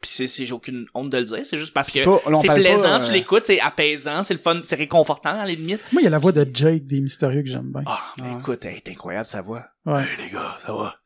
Puis 0.00 0.10
c'est 0.12 0.26
c'est 0.26 0.44
j'ai 0.44 0.52
aucune 0.52 0.84
honte 0.94 1.08
de 1.08 1.16
le 1.16 1.24
dire, 1.24 1.38
c'est 1.44 1.56
juste 1.56 1.72
parce 1.72 1.90
que 1.90 2.00
c'est 2.04 2.46
pas, 2.48 2.54
plaisant, 2.54 3.00
euh, 3.00 3.06
tu 3.06 3.12
l'écoutes, 3.12 3.44
c'est 3.44 3.60
apaisant, 3.60 4.22
c'est 4.22 4.34
le 4.34 4.40
fun, 4.40 4.60
c'est 4.62 4.76
réconfortant 4.76 5.30
à 5.30 5.46
la 5.46 5.52
limite. 5.54 5.80
Moi, 5.90 6.02
il 6.02 6.04
y 6.04 6.06
a 6.06 6.10
la 6.10 6.18
voix 6.18 6.32
de 6.32 6.46
Jake 6.52 6.86
des 6.86 7.00
Mystérieux 7.00 7.42
que 7.42 7.48
j'aime 7.48 7.72
bien. 7.72 7.82
Ah, 7.86 8.00
mais 8.18 8.24
Ouais. 8.24 8.38
écoute, 8.38 8.64
elle 8.66 8.74
est 8.74 8.88
incroyable 8.90 9.24
sa 9.26 9.40
voix. 9.40 9.64
Ouais. 9.86 10.02
les 10.18 10.30
gars, 10.30 10.56
ça 10.58 10.72
va? 10.74 10.96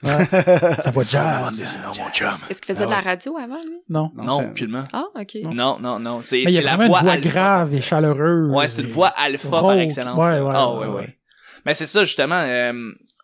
Ça 0.82 0.90
voit 0.90 1.04
jazz. 1.04 1.54
c'est 1.54 1.78
mon 1.86 2.10
chum. 2.10 2.30
Est-ce 2.48 2.60
qu'il 2.60 2.74
faisait 2.74 2.86
de 2.86 2.90
la 2.90 3.00
radio 3.00 3.36
avant, 3.36 3.62
lui? 3.62 3.78
Non. 3.88 4.10
Non, 4.16 4.48
aucunement. 4.50 4.84
Ah, 4.92 5.04
ok. 5.14 5.36
Non, 5.44 5.78
non, 5.78 6.00
non. 6.00 6.20
C'est 6.22 6.42
Mais 6.44 6.50
il 6.52 6.58
y 6.58 6.62
c'est 6.62 6.66
a 6.66 6.76
la 6.76 6.76
voix, 6.76 6.84
une 6.86 7.04
voix 7.04 7.12
alpha. 7.12 7.28
grave 7.28 7.74
et 7.74 7.80
chaleureuse. 7.80 8.50
Ouais, 8.50 8.66
c'est 8.68 8.82
une 8.82 8.88
voix 8.88 9.08
alpha 9.08 9.48
par 9.50 9.72
excellence. 9.78 10.18
Ouais, 10.18 10.40
ouais, 10.40 10.52
Ah, 10.52 10.72
ouais, 10.72 10.78
ouais, 10.80 10.86
ouais. 10.88 10.94
ouais. 11.02 11.18
Mais 11.64 11.74
c'est 11.74 11.86
ça, 11.86 12.04
justement. 12.04 12.40
euh, 12.40 12.72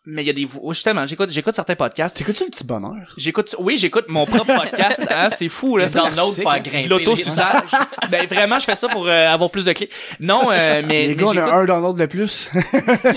mais 0.09 0.23
il 0.23 0.27
y 0.27 0.29
a 0.29 0.33
des 0.33 0.45
voix. 0.45 0.73
Justement, 0.73 1.05
j'écoute, 1.05 1.29
j'écoute 1.29 1.53
certains 1.53 1.75
podcasts. 1.75 2.15
T'écoutes-tu 2.15 2.45
le 2.45 2.49
petit 2.49 2.63
bonheur? 2.63 3.13
J'écoute, 3.17 3.55
oui, 3.59 3.75
j'écoute 3.75 4.05
mon 4.07 4.25
propre 4.25 4.55
podcast. 4.55 5.03
Hein, 5.17 5.29
c'est 5.35 5.49
fou, 5.49 5.77
là. 5.77 5.87
C'est 5.87 5.97
nôtre 5.99 6.13
classique, 6.13 6.43
faire 6.43 6.51
hein. 6.51 6.59
grimper. 6.59 6.87
L'autosuçage. 6.87 7.63
ben 8.11 8.27
vraiment, 8.27 8.59
je 8.59 8.65
fais 8.65 8.75
ça 8.75 8.87
pour 8.87 9.07
euh, 9.07 9.27
avoir 9.27 9.49
plus 9.49 9.65
de 9.65 9.73
clics. 9.73 9.91
Non, 10.19 10.49
euh, 10.51 10.81
mais, 10.87 11.07
Les 11.07 11.15
mais 11.15 11.15
gars, 11.15 11.27
on 11.27 11.37
a 11.37 11.43
un 11.43 11.65
dans 11.65 11.79
l'autre 11.79 11.97
de 11.97 12.05
plus. 12.05 12.51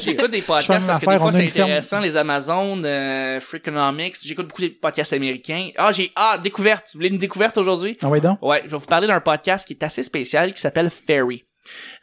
J'écoute 0.00 0.30
des 0.30 0.40
podcasts 0.40 0.86
parce 0.86 1.00
que 1.00 1.10
des 1.10 1.18
fois 1.18 1.32
c'est 1.32 1.48
ferme. 1.48 1.68
intéressant, 1.68 2.00
les 2.00 2.16
Amazones, 2.16 2.86
euh, 2.86 3.40
Freakonomics. 3.40 4.16
J'écoute 4.24 4.48
beaucoup 4.48 4.62
des 4.62 4.70
podcasts 4.70 5.12
américains. 5.12 5.70
Ah, 5.76 5.92
j'ai 5.92 6.12
ah 6.16 6.38
découverte. 6.42 6.90
Vous 6.92 6.98
voulez 6.98 7.08
une 7.08 7.18
découverte 7.18 7.58
aujourd'hui? 7.58 7.98
Ah 8.02 8.08
ouais, 8.08 8.20
donc? 8.20 8.38
Ouais, 8.42 8.62
je 8.64 8.70
vais 8.70 8.78
vous 8.78 8.86
parler 8.86 9.06
d'un 9.06 9.20
podcast 9.20 9.66
qui 9.66 9.74
est 9.74 9.82
assez 9.84 10.02
spécial 10.02 10.52
qui 10.52 10.60
s'appelle 10.60 10.90
Fairy. 10.90 11.44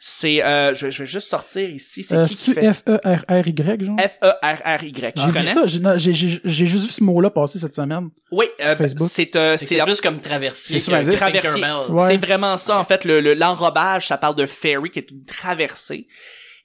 C'est, 0.00 0.44
euh, 0.44 0.74
je, 0.74 0.90
je 0.90 1.02
vais 1.02 1.06
juste 1.08 1.28
sortir 1.28 1.68
ici. 1.68 2.04
C'est 2.04 2.16
Euh, 2.16 2.26
qui 2.26 2.52
fait 2.54 2.72
F-E-R-R-Y, 2.72 3.84
genre? 3.84 3.96
F-E-R-R-Y. 3.98 5.12
J'ai 5.16 5.26
Tu 5.26 5.32
connais? 5.32 5.42
ça, 5.42 5.66
j'ai- 5.66 5.80
non, 5.80 5.98
j'ai 5.98 6.14
j'ai- 6.14 6.40
j'ai 6.44 6.66
juste 6.66 6.84
vu 6.86 6.92
ce 6.92 7.02
mot-là 7.04 7.30
passer 7.30 7.58
cette 7.58 7.74
semaine. 7.74 8.10
Oui, 8.30 8.46
Sur 8.58 8.68
euh, 8.70 8.74
Facebook. 8.76 9.08
c'est, 9.10 9.34
euh, 9.36 9.56
C'est 9.56 9.82
plus 9.82 10.00
comme 10.00 10.20
traversier. 10.20 10.78
C'est. 10.80 10.90
Traversier. 11.16 11.64
Ouais. 11.90 12.06
c'est 12.08 12.16
vraiment 12.18 12.56
ça, 12.56 12.78
en 12.78 12.84
fait, 12.84 13.04
le, 13.04 13.20
le- 13.20 13.34
l'enrobage, 13.34 14.06
ça 14.08 14.18
parle 14.18 14.36
de 14.36 14.46
ferry, 14.46 14.90
qui 14.90 15.00
est 15.00 15.10
une 15.10 15.24
traversée. 15.24 16.06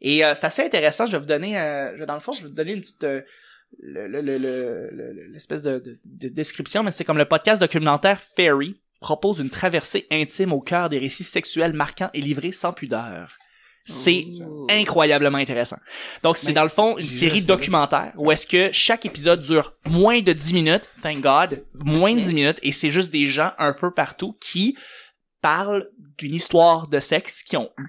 Et 0.01 0.23
euh, 0.25 0.33
c'est 0.35 0.45
assez 0.45 0.61
intéressant, 0.63 1.05
je 1.05 1.13
vais 1.13 1.19
vous 1.19 1.25
donner, 1.25 1.57
euh, 1.59 1.97
je- 1.97 2.03
dans 2.03 2.13
le 2.15 2.19
fond, 2.19 2.33
je 2.33 2.41
vais 2.43 2.49
vous 2.49 2.53
donner 2.55 2.73
une 2.73 2.81
petite... 2.81 3.03
euh, 3.03 3.21
le- 3.79 4.07
le- 4.07 4.21
le- 4.21 4.37
le- 4.37 4.89
le- 4.91 5.27
l'espèce 5.31 5.63
de, 5.63 5.79
de- 5.79 5.97
de 6.05 6.27
description, 6.29 6.83
mais 6.83 6.91
c'est 6.91 7.03
comme 7.05 7.17
le 7.17 7.25
podcast 7.25 7.59
documentaire 7.61 8.19
Ferry 8.35 8.79
propose 9.03 9.39
une 9.39 9.49
traversée 9.51 10.07
intime 10.09 10.51
au 10.53 10.61
cœur 10.61 10.89
des 10.89 10.97
récits 10.97 11.23
sexuels 11.25 11.73
marquants 11.73 12.09
et 12.13 12.21
livrés 12.21 12.51
sans 12.53 12.73
pudeur. 12.73 13.35
C'est 13.85 14.25
incroyablement 14.69 15.39
intéressant. 15.39 15.75
Donc 16.23 16.37
c'est 16.37 16.53
dans 16.53 16.63
le 16.63 16.69
fond 16.69 16.97
une 16.97 17.03
série 17.05 17.43
documentaire 17.45 18.13
où 18.15 18.31
est-ce 18.31 18.47
que 18.47 18.69
chaque 18.71 19.05
épisode 19.05 19.41
dure 19.41 19.73
moins 19.85 20.21
de 20.21 20.31
10 20.31 20.53
minutes, 20.53 20.89
thank 21.01 21.19
God, 21.19 21.65
moins 21.83 22.13
de 22.15 22.21
10 22.21 22.33
minutes 22.33 22.59
et 22.63 22.71
c'est 22.71 22.89
juste 22.89 23.11
des 23.11 23.27
gens 23.27 23.51
un 23.59 23.73
peu 23.73 23.91
partout 23.93 24.37
qui 24.39 24.77
parlent 25.41 25.89
d'une 26.17 26.33
histoire 26.33 26.87
de 26.87 26.99
sexe 27.01 27.43
qu'ils 27.43 27.59
ont 27.59 27.69
eu. 27.77 27.87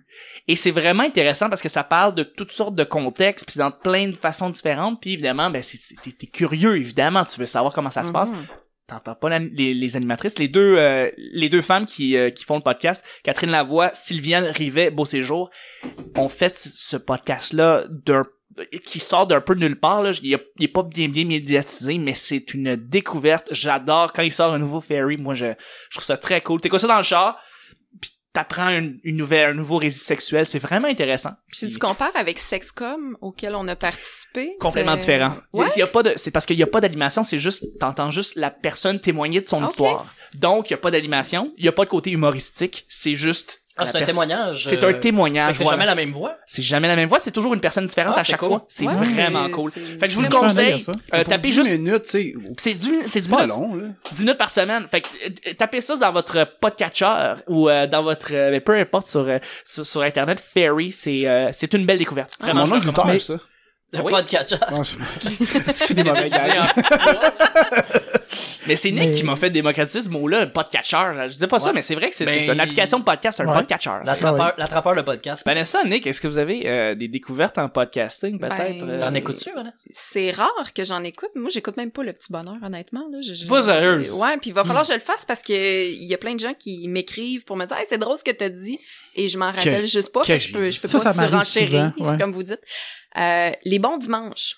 Et 0.48 0.56
c'est 0.56 0.72
vraiment 0.72 1.04
intéressant 1.04 1.48
parce 1.48 1.62
que 1.62 1.68
ça 1.68 1.84
parle 1.84 2.12
de 2.16 2.24
toutes 2.24 2.50
sortes 2.50 2.74
de 2.74 2.82
contextes 2.82 3.46
puis 3.46 3.58
dans 3.58 3.70
plein 3.70 4.08
de 4.08 4.16
façons 4.16 4.50
différentes 4.50 5.00
puis 5.00 5.12
évidemment 5.12 5.48
ben 5.48 5.62
t'es 6.18 6.26
curieux 6.26 6.76
évidemment, 6.76 7.24
tu 7.24 7.38
veux 7.38 7.46
savoir 7.46 7.72
comment 7.72 7.92
ça 7.92 8.02
se 8.02 8.10
passe 8.10 8.32
Mhm. 8.32 8.46
T'entends 8.86 9.14
pas 9.14 9.38
les, 9.38 9.74
les 9.74 9.96
animatrices, 9.96 10.38
les 10.38 10.48
deux 10.48 10.76
euh, 10.78 11.10
les 11.16 11.48
deux 11.48 11.62
femmes 11.62 11.86
qui, 11.86 12.16
euh, 12.16 12.30
qui 12.30 12.44
font 12.44 12.56
le 12.56 12.62
podcast, 12.62 13.04
Catherine 13.22 13.50
Lavoie, 13.50 13.90
Sylviane 13.94 14.44
Rivet, 14.44 14.90
Beau 14.90 15.04
Séjour, 15.04 15.50
ont 16.16 16.28
fait 16.28 16.54
ce- 16.56 16.68
ce 16.68 16.96
podcast-là 16.96 17.84
d'un 17.88 18.24
qui 18.86 19.00
sort 19.00 19.26
d'un 19.26 19.40
peu 19.40 19.56
de 19.56 19.60
nulle 19.60 19.80
part 19.80 20.02
là, 20.04 20.12
il, 20.22 20.32
est- 20.32 20.68
pas 20.68 20.84
bien 20.84 21.08
bien 21.08 21.24
médiatisé 21.24 21.98
mais 21.98 22.14
c'est 22.14 22.54
une 22.54 22.76
découverte, 22.76 23.48
j'adore 23.50 24.12
quand 24.12 24.22
il 24.22 24.30
sort 24.32 24.52
un 24.54 24.58
nouveau 24.60 24.80
Fairy, 24.80 25.16
moi 25.16 25.34
je, 25.34 25.46
je 25.46 25.96
trouve 25.96 26.04
ça 26.04 26.16
très 26.16 26.40
cool. 26.40 26.60
T'écoutes 26.60 26.80
ça 26.80 26.86
dans 26.86 26.96
le 26.98 27.02
char, 27.02 27.36
t'apprends 28.34 28.68
une, 28.68 28.98
une 29.04 29.16
nouvelle 29.16 29.50
un 29.50 29.54
nouveau 29.54 29.78
récit 29.78 30.00
sexuel, 30.00 30.44
c'est 30.44 30.58
vraiment 30.58 30.88
intéressant. 30.88 31.30
Puis 31.48 31.58
si 31.58 31.70
tu 31.70 31.78
compares 31.78 32.14
avec 32.16 32.38
Sexcom, 32.38 33.16
auquel 33.20 33.54
on 33.54 33.66
a 33.68 33.76
participé. 33.76 34.56
complètement 34.58 34.96
différent. 34.96 35.34
Ouais. 35.52 35.66
Il 35.76 35.78
y 35.78 35.82
a 35.82 35.86
pas 35.86 36.02
de, 36.02 36.12
c'est 36.16 36.32
parce 36.32 36.44
qu'il 36.44 36.58
y 36.58 36.62
a 36.62 36.66
pas 36.66 36.80
d'animation, 36.80 37.22
c'est 37.24 37.38
juste, 37.38 37.64
t'entends 37.78 38.10
juste 38.10 38.34
la 38.34 38.50
personne 38.50 39.00
témoigner 39.00 39.40
de 39.40 39.46
son 39.46 39.64
histoire. 39.64 40.12
Donc, 40.34 40.68
il 40.68 40.72
y 40.72 40.74
a 40.74 40.78
pas 40.78 40.90
d'animation, 40.90 41.54
il 41.56 41.64
y 41.64 41.68
a 41.68 41.72
pas 41.72 41.84
de 41.84 41.90
côté 41.90 42.10
humoristique, 42.10 42.84
c'est 42.88 43.14
juste. 43.16 43.62
Ah, 43.76 43.86
c'est 43.86 43.96
un 44.00 44.04
témoignage. 44.04 44.64
C'est 44.68 44.82
euh, 44.84 44.88
un 44.88 44.92
fait 44.92 45.00
témoignage. 45.00 45.50
que 45.52 45.56
c'est 45.58 45.64
voilà. 45.64 45.78
jamais 45.78 45.86
la 45.86 45.94
même 45.96 46.12
voix? 46.12 46.36
C'est 46.46 46.62
jamais 46.62 46.86
la 46.86 46.94
même 46.94 47.08
voix, 47.08 47.18
c'est 47.18 47.32
toujours 47.32 47.54
une 47.54 47.60
personne 47.60 47.86
différente 47.86 48.14
Ah, 48.16 48.20
à 48.20 48.22
c'est 48.22 48.30
chaque 48.30 48.38
cool. 48.40 48.48
fois. 48.48 48.64
C'est 48.68 48.86
Ouais, 48.86 48.92
vraiment 48.94 49.44
mais 49.44 49.50
cool. 49.50 49.70
c'est- 49.72 49.80
Fait 49.80 50.06
que 50.06 50.10
je 50.10 50.14
vous 50.16 50.22
le 50.22 50.28
conseille. 50.28 50.84
Euh, 51.12 51.24
tapez 51.24 51.48
10 51.48 51.52
juste. 51.54 51.72
minutes, 51.72 52.02
tu 52.04 52.08
sais, 52.10 52.34
C'est 52.58 52.72
du, 52.72 52.92
c'est 53.06 53.20
10 53.20 53.26
c'est 53.26 53.30
pas 53.30 53.46
minutes. 53.46 53.50
long, 53.50 53.74
là. 53.74 53.84
10 54.12 54.20
minutes 54.22 54.38
par 54.38 54.50
semaine. 54.50 54.86
Fait 54.88 55.00
que, 55.00 55.08
euh, 55.26 55.52
tapez 55.58 55.80
ça 55.80 55.96
dans 55.96 56.12
votre 56.12 56.46
podcatcher 56.60 57.34
ou 57.48 57.68
euh, 57.68 57.86
dans 57.88 58.02
votre, 58.04 58.28
euh, 58.32 58.50
ben, 58.52 58.60
peu 58.60 58.76
importe 58.78 59.08
sur, 59.08 59.20
euh, 59.28 59.38
sur, 59.64 59.84
sur 59.84 60.02
internet. 60.02 60.38
Fairy, 60.40 60.92
c'est, 60.92 61.26
euh, 61.26 61.50
c'est 61.52 61.74
une 61.74 61.84
belle 61.84 61.98
découverte. 61.98 62.30
C'est 62.38 62.44
Vraiment, 62.44 62.66
mon 62.68 62.76
nom 62.76 63.18
ça. 63.18 63.34
Le 63.92 64.00
oui. 64.00 64.10
podcast. 64.12 64.58
Non, 64.72 64.82
je 64.82 64.96
je 65.28 65.84
fais 65.84 65.94
des 65.94 66.02
mauvais 66.02 66.28
gags. 66.28 66.72
Mais 68.66 68.76
c'est 68.76 68.90
Nick 68.90 69.08
Mais- 69.10 69.14
qui 69.14 69.24
m'a 69.24 69.36
fait 69.36 69.50
démocratiser 69.50 70.02
ce 70.02 70.08
mot-là, 70.08 70.46
podcatcher. 70.46 71.28
Je 71.28 71.34
dis 71.36 71.46
pas 71.46 71.58
ça, 71.58 71.72
mais 71.72 71.82
c'est 71.82 71.94
vrai 71.94 72.08
que 72.10 72.14
c'est 72.16 72.24
Ben, 72.24 72.52
une 72.52 72.60
application 72.60 72.98
de 72.98 73.04
podcast, 73.04 73.40
un 73.40 73.46
Ouais. 73.46 73.52
podcatcher. 73.52 73.90
L'attrapeur, 74.04 74.54
l'attrapeur 74.56 74.94
de 74.96 75.02
podcast. 75.02 75.42
Vanessa, 75.44 75.84
Nick, 75.84 76.06
est-ce 76.06 76.20
que 76.20 76.28
vous 76.28 76.38
avez 76.38 76.66
euh, 76.68 76.94
des 76.94 77.08
découvertes 77.08 77.58
en 77.58 77.68
podcasting, 77.68 78.38
peut-être? 78.38 78.78
Ben, 78.86 78.88
euh? 78.90 79.00
T'en 79.00 79.14
écoutes-tu, 79.14 79.50
Vanessa? 79.52 79.74
C'est 79.92 80.30
rare 80.30 80.72
que 80.74 80.84
j'en 80.84 81.02
écoute. 81.04 81.30
Moi, 81.34 81.50
j'écoute 81.52 81.76
même 81.76 81.90
pas 81.90 82.02
le 82.02 82.12
petit 82.12 82.30
bonheur, 82.32 82.56
honnêtement. 82.64 83.06
Là. 83.12 83.18
Je- 83.20 83.34
je- 83.34 83.46
pas 83.46 83.62
sérieuse? 83.62 84.10
Ouais, 84.12 84.36
puis 84.38 84.50
il 84.50 84.54
va 84.54 84.64
falloir 84.64 84.82
que 84.82 84.88
je 84.88 84.94
le 84.94 85.00
fasse 85.00 85.24
parce 85.26 85.42
que 85.42 85.52
il 85.90 86.04
y 86.04 86.14
a 86.14 86.18
plein 86.18 86.34
de 86.34 86.40
gens 86.40 86.54
qui 86.58 86.88
m'écrivent 86.88 87.44
pour 87.44 87.56
me 87.56 87.66
dire 87.66 87.76
hey, 87.76 87.84
c'est 87.88 87.98
drôle 87.98 88.16
ce 88.18 88.24
que 88.24 88.30
t'as 88.30 88.48
dit 88.48 88.78
et 89.14 89.28
je 89.28 89.36
m'en 89.38 89.50
rappelle 89.52 89.86
juste 89.86 90.12
pas. 90.12 90.22
que 90.22 90.38
je 90.38 90.52
peux, 90.52 90.70
je 90.70 90.80
peux 90.80 90.88
Ça, 90.88 90.98
pas 90.98 91.12
ça 91.12 91.26
surenchérir, 91.28 91.92
ouais. 91.98 92.18
comme 92.18 92.32
vous 92.32 92.42
dites. 92.42 92.60
Euh, 93.18 93.50
les 93.64 93.78
bons 93.78 93.98
dimanches. 93.98 94.56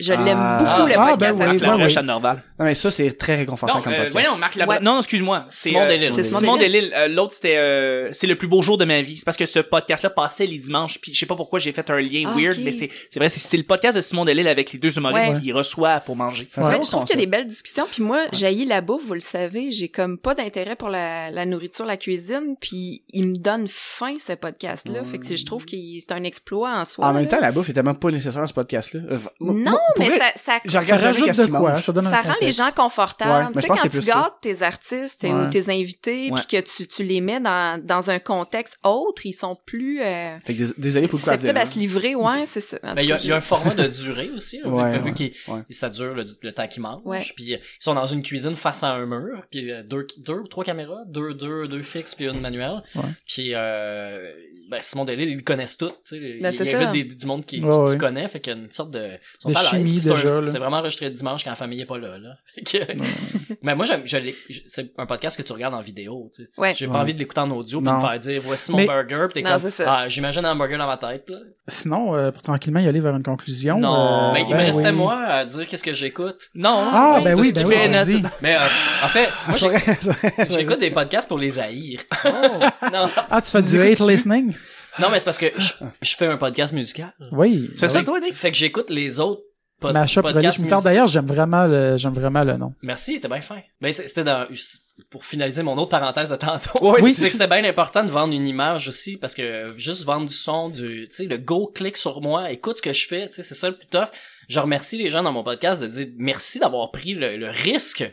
Je 0.00 0.12
Ah. 0.12 0.16
l'aime 0.24 0.36
beaucoup, 0.36 0.88
le 0.88 0.94
Ah, 0.98 1.10
podcast. 1.12 1.38
ben 1.38 1.48
à 1.48 1.52
oui, 1.52 1.58
ben 1.60 1.86
oui. 1.86 1.96
à 1.96 2.02
Norval. 2.02 2.42
Non, 2.58 2.64
mais 2.64 2.74
ça, 2.74 2.90
c'est 2.90 3.12
très 3.16 3.36
réconfortant 3.36 3.76
Non, 3.76 3.82
comme 3.82 3.92
euh, 3.92 3.96
podcast. 3.96 4.12
voyons, 4.12 4.36
Marc 4.38 4.56
Labrèche. 4.56 4.78
Ouais. 4.80 4.84
Non, 4.84 4.98
excuse-moi. 4.98 5.46
C'est 5.50 5.68
Simon 5.68 5.82
euh, 5.82 5.86
Delille. 5.88 6.10
c'est 6.14 6.22
Simon 6.24 6.56
Delille. 6.56 6.92
Euh, 6.96 7.06
L'autre, 7.06 7.32
c'était 7.34 7.56
euh, 7.58 8.08
c'est 8.12 8.26
le 8.26 8.34
plus 8.36 8.48
beau 8.48 8.60
jour 8.62 8.76
de 8.76 8.84
ma 8.84 9.02
vie. 9.02 9.18
C'est 9.18 9.24
parce 9.24 9.36
que 9.36 9.46
ce 9.46 9.60
podcast-là 9.60 10.10
passait 10.10 10.46
les 10.46 10.58
dimanches. 10.58 11.00
Puis 11.00 11.14
je 11.14 11.18
sais 11.20 11.26
pas 11.26 11.36
pourquoi 11.36 11.60
j'ai 11.60 11.70
fait 11.70 11.88
un 11.90 12.00
lien 12.00 12.24
Ah, 12.26 12.36
weird, 12.36 12.58
mais 12.64 12.72
c'est 12.72 12.90
c'est 13.08 13.20
vrai, 13.20 13.28
c'est 13.28 13.38
c'est 13.38 13.56
le 13.56 13.62
podcast 13.62 13.96
de 13.96 14.02
Simon 14.02 14.24
Delille 14.24 14.48
avec 14.48 14.72
les 14.72 14.80
deux 14.80 14.96
humoristes 14.96 15.28
Ouais. 15.28 15.40
qu'il 15.40 15.52
reçoit 15.54 16.00
pour 16.00 16.16
manger. 16.16 16.48
Ouais, 16.56 16.74
bon 16.76 16.82
je 16.82 16.90
trouve 16.90 17.04
qu'il 17.04 17.14
y 17.16 17.22
a 17.22 17.24
des 17.24 17.30
belles 17.30 17.46
discussions. 17.46 17.86
Puis 17.88 18.02
moi, 18.02 18.22
j'haïs 18.32 18.64
la 18.64 18.80
bouffe, 18.80 19.04
vous 19.06 19.14
le 19.14 19.20
savez. 19.20 19.70
J'ai 19.70 19.88
comme 19.90 20.18
pas 20.18 20.34
d'intérêt 20.34 20.74
pour 20.74 20.88
la, 20.88 21.30
la 21.30 21.46
nourriture, 21.46 21.86
la 21.86 21.96
cuisine. 21.96 22.56
Puis 22.60 23.04
il 23.12 23.26
me 23.28 23.36
donne 23.36 23.66
faim, 23.68 24.16
ce 24.18 24.32
podcast-là. 24.32 25.04
Fait 25.04 25.18
que 25.18 25.36
je 25.36 25.44
trouve 25.44 25.64
que 25.64 25.76
c'est 26.00 26.12
un 26.12 26.24
exploit 26.24 26.72
en 26.80 26.84
soi. 26.84 27.06
En 27.06 27.14
même 27.14 27.28
temps, 27.28 27.38
la 27.40 27.52
bouffe 27.52 27.68
est 27.70 27.74
tellement 27.74 27.94
pas 27.94 28.10
nécessaire 28.10 28.48
ce 28.48 28.54
podcast-là. 28.54 29.00
Non, 29.40 29.78
mais 29.98 30.08
vrai, 30.08 30.18
ça, 30.36 30.60
ça, 30.66 30.82
Ça 30.84 30.96
rajoute 30.96 31.28
de 31.28 31.46
quoi? 31.46 31.80
Ça 31.80 31.92
donne 31.92 32.06
un 32.06 32.10
ça 32.10 32.22
rend 32.22 32.34
les 32.40 32.52
gens 32.52 32.70
confortables. 32.70 33.30
Ouais, 33.46 33.52
mais 33.54 33.62
tu 33.62 33.68
sais, 33.68 33.68
quand 33.82 33.88
que 33.88 34.00
tu 34.00 34.06
gâtes 34.06 34.34
tes 34.40 34.62
artistes 34.62 35.22
Ouais. 35.24 35.30
ou 35.32 35.50
tes 35.50 35.68
invités, 35.70 36.30
puis 36.34 36.46
que 36.46 36.60
tu, 36.60 36.86
tu 36.86 37.02
les 37.04 37.20
mets 37.20 37.40
dans, 37.40 37.82
dans 37.84 38.10
un 38.10 38.18
contexte 38.18 38.76
autre, 38.84 39.24
ils 39.26 39.32
sont 39.32 39.56
plus 39.66 40.00
euh, 40.02 40.36
Fait 40.44 40.54
que 40.54 40.62
dés- 40.64 40.72
désolé 40.78 41.08
pour 41.08 41.18
le 41.18 41.22
coup, 41.22 41.30
susceptibles 41.30 41.58
à 41.58 41.66
se 41.66 41.78
livrer. 41.78 42.14
Ouais, 42.14 42.44
c'est 42.46 42.60
ça. 42.60 42.78
Ben, 42.82 42.94
tout 42.94 43.00
il 43.00 43.08
y, 43.08 43.12
a- 43.12 43.18
y 43.24 43.32
a 43.32 43.36
un 43.36 43.40
format 43.40 43.74
de 43.74 43.86
durée 43.88 44.30
aussi, 44.34 44.60
là, 44.60 44.68
Ouais, 44.68 44.98
vu, 44.98 45.12
ouais. 45.48 45.64
ça 45.70 45.88
dure 45.90 46.14
le, 46.14 46.26
le 46.42 46.52
temps 46.52 46.66
qu'ils 46.68 46.82
mangent. 46.82 47.02
Ouais. 47.04 47.24
Puis 47.36 47.54
euh, 47.54 47.58
ils 47.58 47.84
sont 47.84 47.94
dans 47.94 48.06
une 48.06 48.22
cuisine 48.22 48.56
face 48.56 48.82
à 48.82 48.88
un 48.92 49.06
mur, 49.06 49.42
puis 49.50 49.70
euh, 49.70 49.82
deux, 49.82 50.06
deux 50.18 50.34
ou 50.34 50.48
trois 50.48 50.64
caméras, 50.64 51.02
deux, 51.06 51.34
deux, 51.34 51.68
deux 51.68 51.82
fixes 51.82 52.14
puis 52.14 52.26
une 52.26 52.40
manuelle. 52.40 52.82
Ouais. 52.94 53.02
Puis 53.28 53.50
euh, 53.54 54.32
ben, 54.70 54.78
Simon 54.82 55.04
Delille, 55.04 55.30
ils 55.30 55.36
le 55.36 55.42
connaissent 55.42 55.76
tous. 55.76 55.88
Tu 55.88 56.16
sais, 56.16 56.38
Ben, 56.40 56.52
il 56.52 56.74
invite 56.74 56.90
des- 57.08 57.14
du 57.14 57.26
monde 57.26 57.44
qui, 57.44 57.60
qui, 57.60 57.98
connaît, 57.98 58.28
fait 58.28 58.40
qu'il 58.40 58.52
y 58.54 58.56
a 58.56 58.58
une 58.58 58.70
sorte 58.70 58.90
de, 58.92 59.00
ils 59.00 59.40
sont 59.40 59.48
l'aise, 59.50 59.73
chimie, 59.74 60.00
c'est 60.00 60.10
déjà, 60.10 60.40
vraiment 60.40 60.78
enregistré 60.78 61.06
le 61.08 61.14
dimanche 61.14 61.44
quand 61.44 61.50
la 61.50 61.56
famille 61.56 61.80
est 61.80 61.86
pas 61.86 61.98
là. 61.98 62.18
là? 62.18 62.34
Mais 63.62 63.74
moi, 63.74 63.86
c'est 63.86 64.92
un 64.98 65.06
podcast 65.06 65.36
que 65.36 65.42
tu 65.42 65.52
regardes 65.52 65.74
en 65.74 65.80
vidéo. 65.80 66.30
Tu 66.34 66.44
sais. 66.44 66.60
Ouais. 66.60 66.74
J'ai 66.76 66.86
pas 66.86 66.94
Ouais. 66.94 66.98
envie 67.00 67.14
de 67.14 67.18
l'écouter 67.18 67.40
en 67.40 67.50
audio 67.50 67.80
de 67.80 67.88
me 67.90 68.00
faire 68.00 68.18
dire 68.18 68.40
voici 68.44 68.70
mon 68.72 68.78
Mais- 68.78 68.86
burger, 68.86 69.26
puis 69.32 69.42
comme 69.42 69.52
ah 69.86 70.08
j'imagine 70.08 70.44
un 70.44 70.52
hamburger 70.52 70.78
dans 70.78 70.86
ma 70.86 70.96
tête. 70.98 71.28
Là. 71.30 71.38
Sinon, 71.66 72.14
euh, 72.14 72.30
pour 72.30 72.42
tranquillement 72.42 72.80
y 72.80 72.88
aller 72.88 73.00
vers 73.00 73.16
une 73.16 73.22
conclusion. 73.22 73.78
Non, 73.78 74.28
euh, 74.28 74.32
mais 74.34 74.42
il 74.42 74.48
ben 74.50 74.58
me 74.58 74.62
restait 74.66 74.86
oui. 74.88 74.92
moi 74.92 75.14
à 75.16 75.44
dire 75.44 75.66
qu'est-ce 75.66 75.82
que 75.84 75.94
j'écoute. 75.94 76.50
Non, 76.54 76.84
non. 76.84 76.90
Ah, 76.92 77.20
ben 77.24 77.38
oui, 77.38 77.48
ce 77.48 77.54
ben 77.54 77.60
qui 77.62 77.66
oui, 77.68 77.88
notre- 77.88 78.30
Mais 78.42 78.54
euh, 78.56 78.58
en 79.02 79.08
fait, 79.08 79.28
moi 79.48 80.46
j'écoute 80.48 80.80
des 80.80 80.90
podcasts 80.90 81.28
pour 81.28 81.38
les 81.38 81.58
haïr. 81.58 82.00
non, 82.92 83.08
Ah, 83.30 83.40
tu 83.40 83.50
fais 83.50 83.62
du 83.62 83.80
hate 83.80 84.00
listening? 84.00 84.54
non, 85.00 85.08
mais 85.10 85.18
c'est 85.18 85.24
parce 85.24 85.38
que 85.38 85.46
je, 85.56 85.72
je 86.02 86.14
fais 86.16 86.26
un 86.26 86.36
podcast 86.36 86.72
musical. 86.72 87.12
Oui. 87.32 87.70
C'est 87.76 87.82
ben 87.86 87.88
ça, 87.88 88.02
toi, 88.02 88.20
Nick? 88.20 88.34
Fait 88.34 88.50
que 88.50 88.56
j'écoute 88.56 88.90
les 88.90 89.18
autres 89.20 89.42
Mashup 89.92 90.24
Relish 90.24 90.34
podcasts 90.34 90.58
Moutarde. 90.60 90.84
D'ailleurs, 90.84 91.06
j'aime 91.06 91.26
vraiment 91.26 91.66
le, 91.66 91.96
j'aime 91.98 92.14
vraiment 92.14 92.42
le 92.44 92.56
nom. 92.56 92.72
Merci, 92.82 93.20
t'es 93.20 93.28
bien 93.28 93.40
fin. 93.40 93.60
Ben 93.80 93.92
c'était 93.92 94.24
dans 94.24 94.46
pour 95.10 95.24
finaliser 95.24 95.62
mon 95.62 95.76
autre 95.76 95.90
parenthèse 95.90 96.30
de 96.30 96.36
tantôt. 96.36 96.78
Oui, 96.80 97.00
oui, 97.02 97.12
c'est- 97.14 97.26
que 97.26 97.32
c'était 97.32 97.46
bien 97.48 97.64
important 97.64 98.02
de 98.04 98.08
vendre 98.10 98.32
une 98.32 98.46
image 98.46 98.88
aussi 98.88 99.16
parce 99.16 99.34
que 99.34 99.66
juste 99.76 100.04
vendre 100.04 100.26
du 100.28 100.34
son, 100.34 100.68
du, 100.70 101.08
tu 101.10 101.14
sais, 101.14 101.24
le 101.26 101.36
go 101.38 101.66
click 101.74 101.96
sur 101.96 102.20
moi, 102.20 102.50
écoute 102.52 102.78
ce 102.78 102.82
que 102.82 102.92
je 102.92 103.06
fais, 103.06 103.28
tu 103.28 103.34
sais, 103.34 103.42
c'est 103.42 103.54
ça 103.54 103.68
le 103.68 103.76
plus 103.76 103.88
tough. 103.88 104.08
Je 104.48 104.60
remercie 104.60 104.96
les 104.98 105.10
gens 105.10 105.22
dans 105.22 105.32
mon 105.32 105.42
podcast 105.42 105.80
de 105.82 105.86
dire 105.88 106.06
merci 106.16 106.58
d'avoir 106.60 106.90
pris 106.90 107.14
le, 107.14 107.36
le 107.36 107.50
risque 107.50 108.04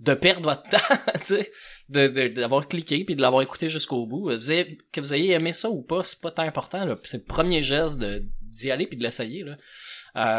de 0.00 0.14
perdre 0.14 0.42
votre 0.48 0.62
temps, 0.70 0.94
tu 1.26 1.34
sais, 1.34 1.50
de, 1.88 2.06
de- 2.06 2.28
d'avoir 2.28 2.68
cliqué 2.68 3.04
puis 3.04 3.16
de 3.16 3.22
l'avoir 3.22 3.42
écouté 3.42 3.68
jusqu'au 3.68 4.06
bout. 4.06 4.30
Vous 4.30 4.50
avez- 4.50 4.78
que 4.92 5.00
vous 5.00 5.12
ayez 5.14 5.32
aimé 5.32 5.52
ça 5.52 5.70
ou 5.70 5.82
pas, 5.82 6.04
c'est 6.04 6.20
pas 6.20 6.30
tant 6.30 6.44
important 6.44 6.84
là. 6.84 6.96
C'est 7.02 7.16
le 7.16 7.24
premier 7.24 7.62
geste 7.62 7.98
de 7.98 8.22
d'y 8.42 8.70
aller 8.70 8.86
puis 8.86 8.96
de 8.96 9.02
l'essayer 9.02 9.42
là. 9.44 9.56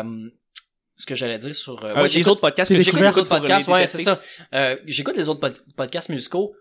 Euh, 0.03 0.29
ce 0.99 1.05
que 1.07 1.15
j'allais 1.15 1.37
dire 1.39 1.55
sur 1.55 1.83
euh, 1.83 1.87
Euh, 1.95 2.03
ouais, 2.03 2.09
les 2.09 2.27
autres 2.27 2.41
podcasts 2.41 2.69
que 2.71 2.77
les 2.77 2.83
J'écoute 2.83 3.01
les 3.01 3.07
autres 3.07 3.21
les 3.23 3.39
podcasts, 3.39 3.67
ouais, 3.69 3.87
c'est 3.87 3.97
ça. 3.99 4.19
Euh, 4.53 4.75
j'écoute 4.85 5.15
les 5.15 5.27
autres 5.29 5.39
pod- 5.39 5.61
podcasts 5.75 6.09
musicaux, 6.09 6.53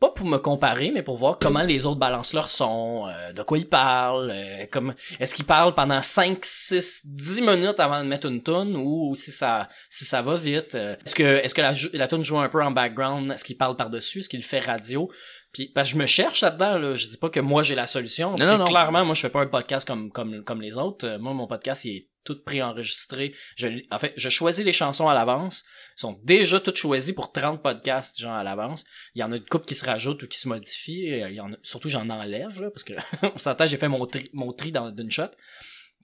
pas 0.00 0.10
pour 0.10 0.26
me 0.26 0.38
comparer, 0.38 0.90
mais 0.90 1.02
pour 1.02 1.16
voir 1.16 1.38
comment 1.38 1.62
les 1.62 1.86
autres 1.86 2.00
balancent 2.00 2.32
leur 2.32 2.50
son, 2.50 3.06
euh, 3.08 3.32
de 3.32 3.42
quoi 3.42 3.58
ils 3.58 3.68
parlent, 3.68 4.30
euh, 4.34 4.66
comme 4.70 4.92
est-ce 5.20 5.34
qu'ils 5.36 5.44
parlent 5.44 5.74
pendant 5.74 6.02
5, 6.02 6.38
6, 6.42 7.02
10 7.06 7.42
minutes 7.42 7.78
avant 7.78 8.02
de 8.02 8.08
mettre 8.08 8.26
une 8.26 8.42
tune 8.42 8.74
ou 8.76 9.14
si 9.16 9.30
ça 9.30 9.68
si 9.88 10.04
ça 10.04 10.20
va 10.22 10.34
vite. 10.34 10.74
euh, 10.74 10.96
est-ce 11.06 11.14
que 11.14 11.22
est-ce 11.22 11.54
que 11.54 11.60
la, 11.62 11.74
la 11.92 12.08
tune 12.08 12.24
joue 12.24 12.38
un 12.38 12.48
peu 12.48 12.62
en 12.62 12.72
background, 12.72 13.30
est-ce 13.30 13.44
qu'il 13.44 13.56
parle 13.56 13.76
par-dessus, 13.76 14.18
est-ce 14.20 14.28
qu'il 14.28 14.42
fait 14.42 14.60
radio? 14.60 15.08
Puis 15.52 15.68
parce 15.72 15.88
que 15.90 15.94
je 15.94 15.98
me 16.00 16.06
cherche 16.06 16.40
là-dedans 16.40 16.78
là, 16.78 16.94
je 16.96 17.06
dis 17.06 17.16
pas 17.16 17.30
que 17.30 17.38
moi 17.40 17.62
j'ai 17.62 17.76
la 17.76 17.86
solution. 17.86 18.34
parce 18.34 18.48
non, 18.48 18.56
que 18.56 18.60
non. 18.62 18.66
clairement 18.66 19.04
moi 19.04 19.14
je 19.14 19.20
fais 19.20 19.30
pas 19.30 19.42
un 19.42 19.46
podcast 19.46 19.86
comme 19.86 20.10
comme 20.10 20.42
comme 20.42 20.60
les 20.60 20.76
autres. 20.76 21.06
Euh, 21.06 21.18
moi 21.20 21.32
mon 21.34 21.46
podcast 21.46 21.84
il 21.84 21.96
est 21.98 22.08
toutes 22.24 22.44
préenregistrées. 22.44 23.34
Je, 23.56 23.68
en 23.90 23.98
fait, 23.98 24.12
je 24.16 24.28
choisis 24.28 24.64
les 24.64 24.72
chansons 24.72 25.08
à 25.08 25.14
l'avance. 25.14 25.64
Ils 25.96 26.00
sont 26.00 26.20
déjà 26.24 26.60
toutes 26.60 26.76
choisies 26.76 27.12
pour 27.12 27.32
30 27.32 27.62
podcasts, 27.62 28.18
genre, 28.18 28.34
à 28.34 28.42
l'avance. 28.42 28.84
Il 29.14 29.20
y 29.20 29.22
en 29.22 29.32
a 29.32 29.36
une 29.36 29.44
couple 29.44 29.66
qui 29.66 29.74
se 29.74 29.84
rajoutent 29.84 30.22
ou 30.22 30.28
qui 30.28 30.40
se 30.40 30.48
modifient. 30.48 31.08
Il 31.08 31.34
y 31.34 31.40
en 31.40 31.52
a, 31.52 31.56
surtout, 31.62 31.88
j'en 31.88 32.08
enlève, 32.10 32.60
là, 32.60 32.70
parce 32.70 32.84
que, 32.84 32.94
on 33.22 33.38
s'entend, 33.38 33.66
j'ai 33.66 33.76
fait 33.76 33.88
mon 33.88 34.06
tri, 34.06 34.28
mon 34.32 34.52
tri 34.52 34.72
dans 34.72 34.90
d'une 34.90 35.10
shot. 35.10 35.30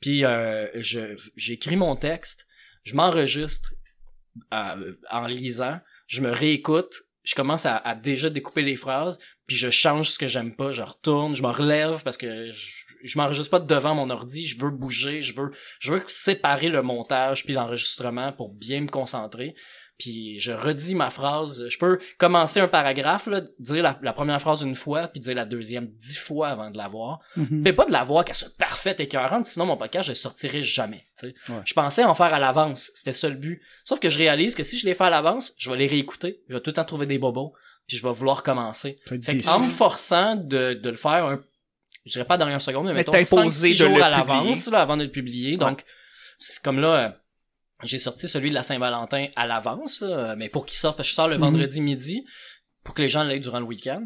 Puis, 0.01 0.25
euh, 0.25 0.69
je, 0.75 1.17
j'écris 1.37 1.77
mon 1.77 1.97
texte, 1.97 2.47
je 2.85 2.95
m'enregistre 2.95 3.75
euh, 4.55 4.95
en 5.11 5.27
lisant, 5.27 5.81
je 6.07 6.23
me 6.23 6.31
réécoute, 6.31 7.03
je 7.23 7.35
commence 7.35 7.67
à, 7.67 7.77
à 7.77 7.95
déjà 7.95 8.31
découper 8.31 8.63
les 8.63 8.77
phrases, 8.77 9.19
puis 9.47 9.57
je 9.57 9.71
change 9.71 10.11
ce 10.11 10.19
que 10.19 10.29
j'aime 10.29 10.55
pas, 10.55 10.73
je 10.73 10.83
retourne, 10.83 11.35
je 11.35 11.43
me 11.43 11.49
relève 11.49 12.03
parce 12.03 12.17
que 12.17 12.49
je, 12.49 12.80
je 13.03 13.19
m'enregistre 13.19 13.51
pas 13.51 13.61
devant 13.61 13.95
mon 13.95 14.11
ordi, 14.11 14.47
je 14.47 14.61
veux 14.61 14.71
bouger, 14.71 15.21
je 15.21 15.35
veux 15.35 15.51
je 15.79 15.93
veux 15.93 16.03
séparer 16.09 16.69
le 16.69 16.83
montage 16.83 17.45
puis 17.45 17.55
l'enregistrement 17.55 18.33
pour 18.33 18.51
bien 18.51 18.81
me 18.81 18.89
concentrer. 18.89 19.55
Puis 19.99 20.39
je 20.39 20.51
redis 20.53 20.95
ma 20.95 21.11
phrase. 21.11 21.69
Je 21.69 21.77
peux 21.77 21.99
commencer 22.19 22.59
un 22.59 22.69
paragraphe, 22.69 23.27
là, 23.27 23.43
dire 23.59 23.83
la, 23.83 23.99
la 24.03 24.15
première 24.15 24.41
phrase 24.41 24.63
une 24.63 24.75
fois, 24.75 25.09
puis 25.09 25.21
dire 25.21 25.35
la 25.35 25.45
deuxième 25.45 25.89
dix 25.89 26.17
fois 26.17 26.49
avant 26.49 26.71
de 26.71 26.79
la 26.79 26.89
voir. 26.89 27.21
Mhm. 27.37 27.49
Mais 27.51 27.75
pas 27.75 27.85
de 27.85 27.93
la 27.93 28.03
voir 28.03 28.25
qu'elle 28.25 28.35
soit 28.35 28.57
parfaite 28.57 28.99
et 29.01 29.03
écœurante, 29.03 29.45
sinon 29.45 29.67
mon 29.67 29.77
podcast, 29.77 30.09
je 30.09 30.15
sortirai 30.15 30.63
jamais. 30.63 31.05
tu 31.19 31.29
sais. 31.29 31.35
Ouais. 31.51 31.61
Je 31.67 31.75
pensais 31.75 32.03
en 32.03 32.15
faire 32.15 32.33
à 32.33 32.39
l'avance. 32.39 32.91
C'était 32.95 33.13
ça 33.13 33.29
le 33.29 33.35
but. 33.35 33.61
Sauf 33.85 34.01
que 34.01 34.09
je 34.09 34.17
réalise 34.17 34.55
que 34.55 34.63
si 34.63 34.79
je 34.79 34.87
les 34.87 34.95
fais 34.95 35.05
à 35.05 35.11
l'avance, 35.11 35.53
je 35.59 35.71
vais 35.71 35.77
les 35.77 35.87
réécouter. 35.87 36.41
Je 36.49 36.55
vais 36.55 36.61
tout 36.61 36.71
le 36.71 36.75
temps 36.75 36.85
trouver 36.87 37.05
des 37.05 37.19
bobos. 37.19 37.53
Puis 37.87 37.99
je 37.99 38.07
vais 38.07 38.13
vouloir 38.13 38.43
commencer. 38.43 38.97
Fait 39.07 39.19
déçu. 39.19 39.49
en 39.49 39.59
me 39.59 39.69
forçant 39.69 40.35
de, 40.37 40.75
de 40.75 40.89
le 40.91 40.97
faire 40.97 41.27
un, 41.27 41.43
je 42.05 42.13
dirais 42.13 42.25
pas 42.25 42.37
dans 42.37 42.47
dernière 42.47 42.61
seconde, 42.61 42.87
mais, 42.87 42.93
Mais 42.93 42.99
mettons 43.01 43.13
t'imposer 43.13 43.71
5-6 43.71 43.73
de 43.73 43.77
jours 43.77 43.97
le 43.97 44.03
à 44.03 44.09
l'avance, 44.11 44.69
là, 44.69 44.81
avant 44.81 44.97
de 44.97 45.05
le 45.05 45.11
publier. 45.11 45.53
Ouais. 45.53 45.59
Donc, 45.59 45.85
c'est 46.39 46.63
comme 46.63 46.81
là, 46.81 46.95
euh, 46.95 47.11
j'ai 47.83 47.99
sorti 47.99 48.29
celui 48.29 48.51
de 48.51 48.55
la 48.55 48.63
Saint-Valentin 48.63 49.29
à 49.37 49.47
l'avance, 49.47 50.01
là, 50.03 50.35
mais 50.37 50.49
pour 50.49 50.67
qu'il 50.67 50.79
sorte, 50.79 50.97
parce 50.97 51.09
que 51.09 51.11
je 51.11 51.17
sors 51.17 51.29
le 51.29 51.37
Mhm. 51.37 51.41
vendredi 51.43 51.81
midi, 51.81 52.25
pour 52.85 52.95
que 52.95 53.03
les 53.03 53.09
gens 53.09 53.25
l'aient 53.25 53.41
durant 53.41 53.61
le 53.61 53.67
week-end. 53.67 54.03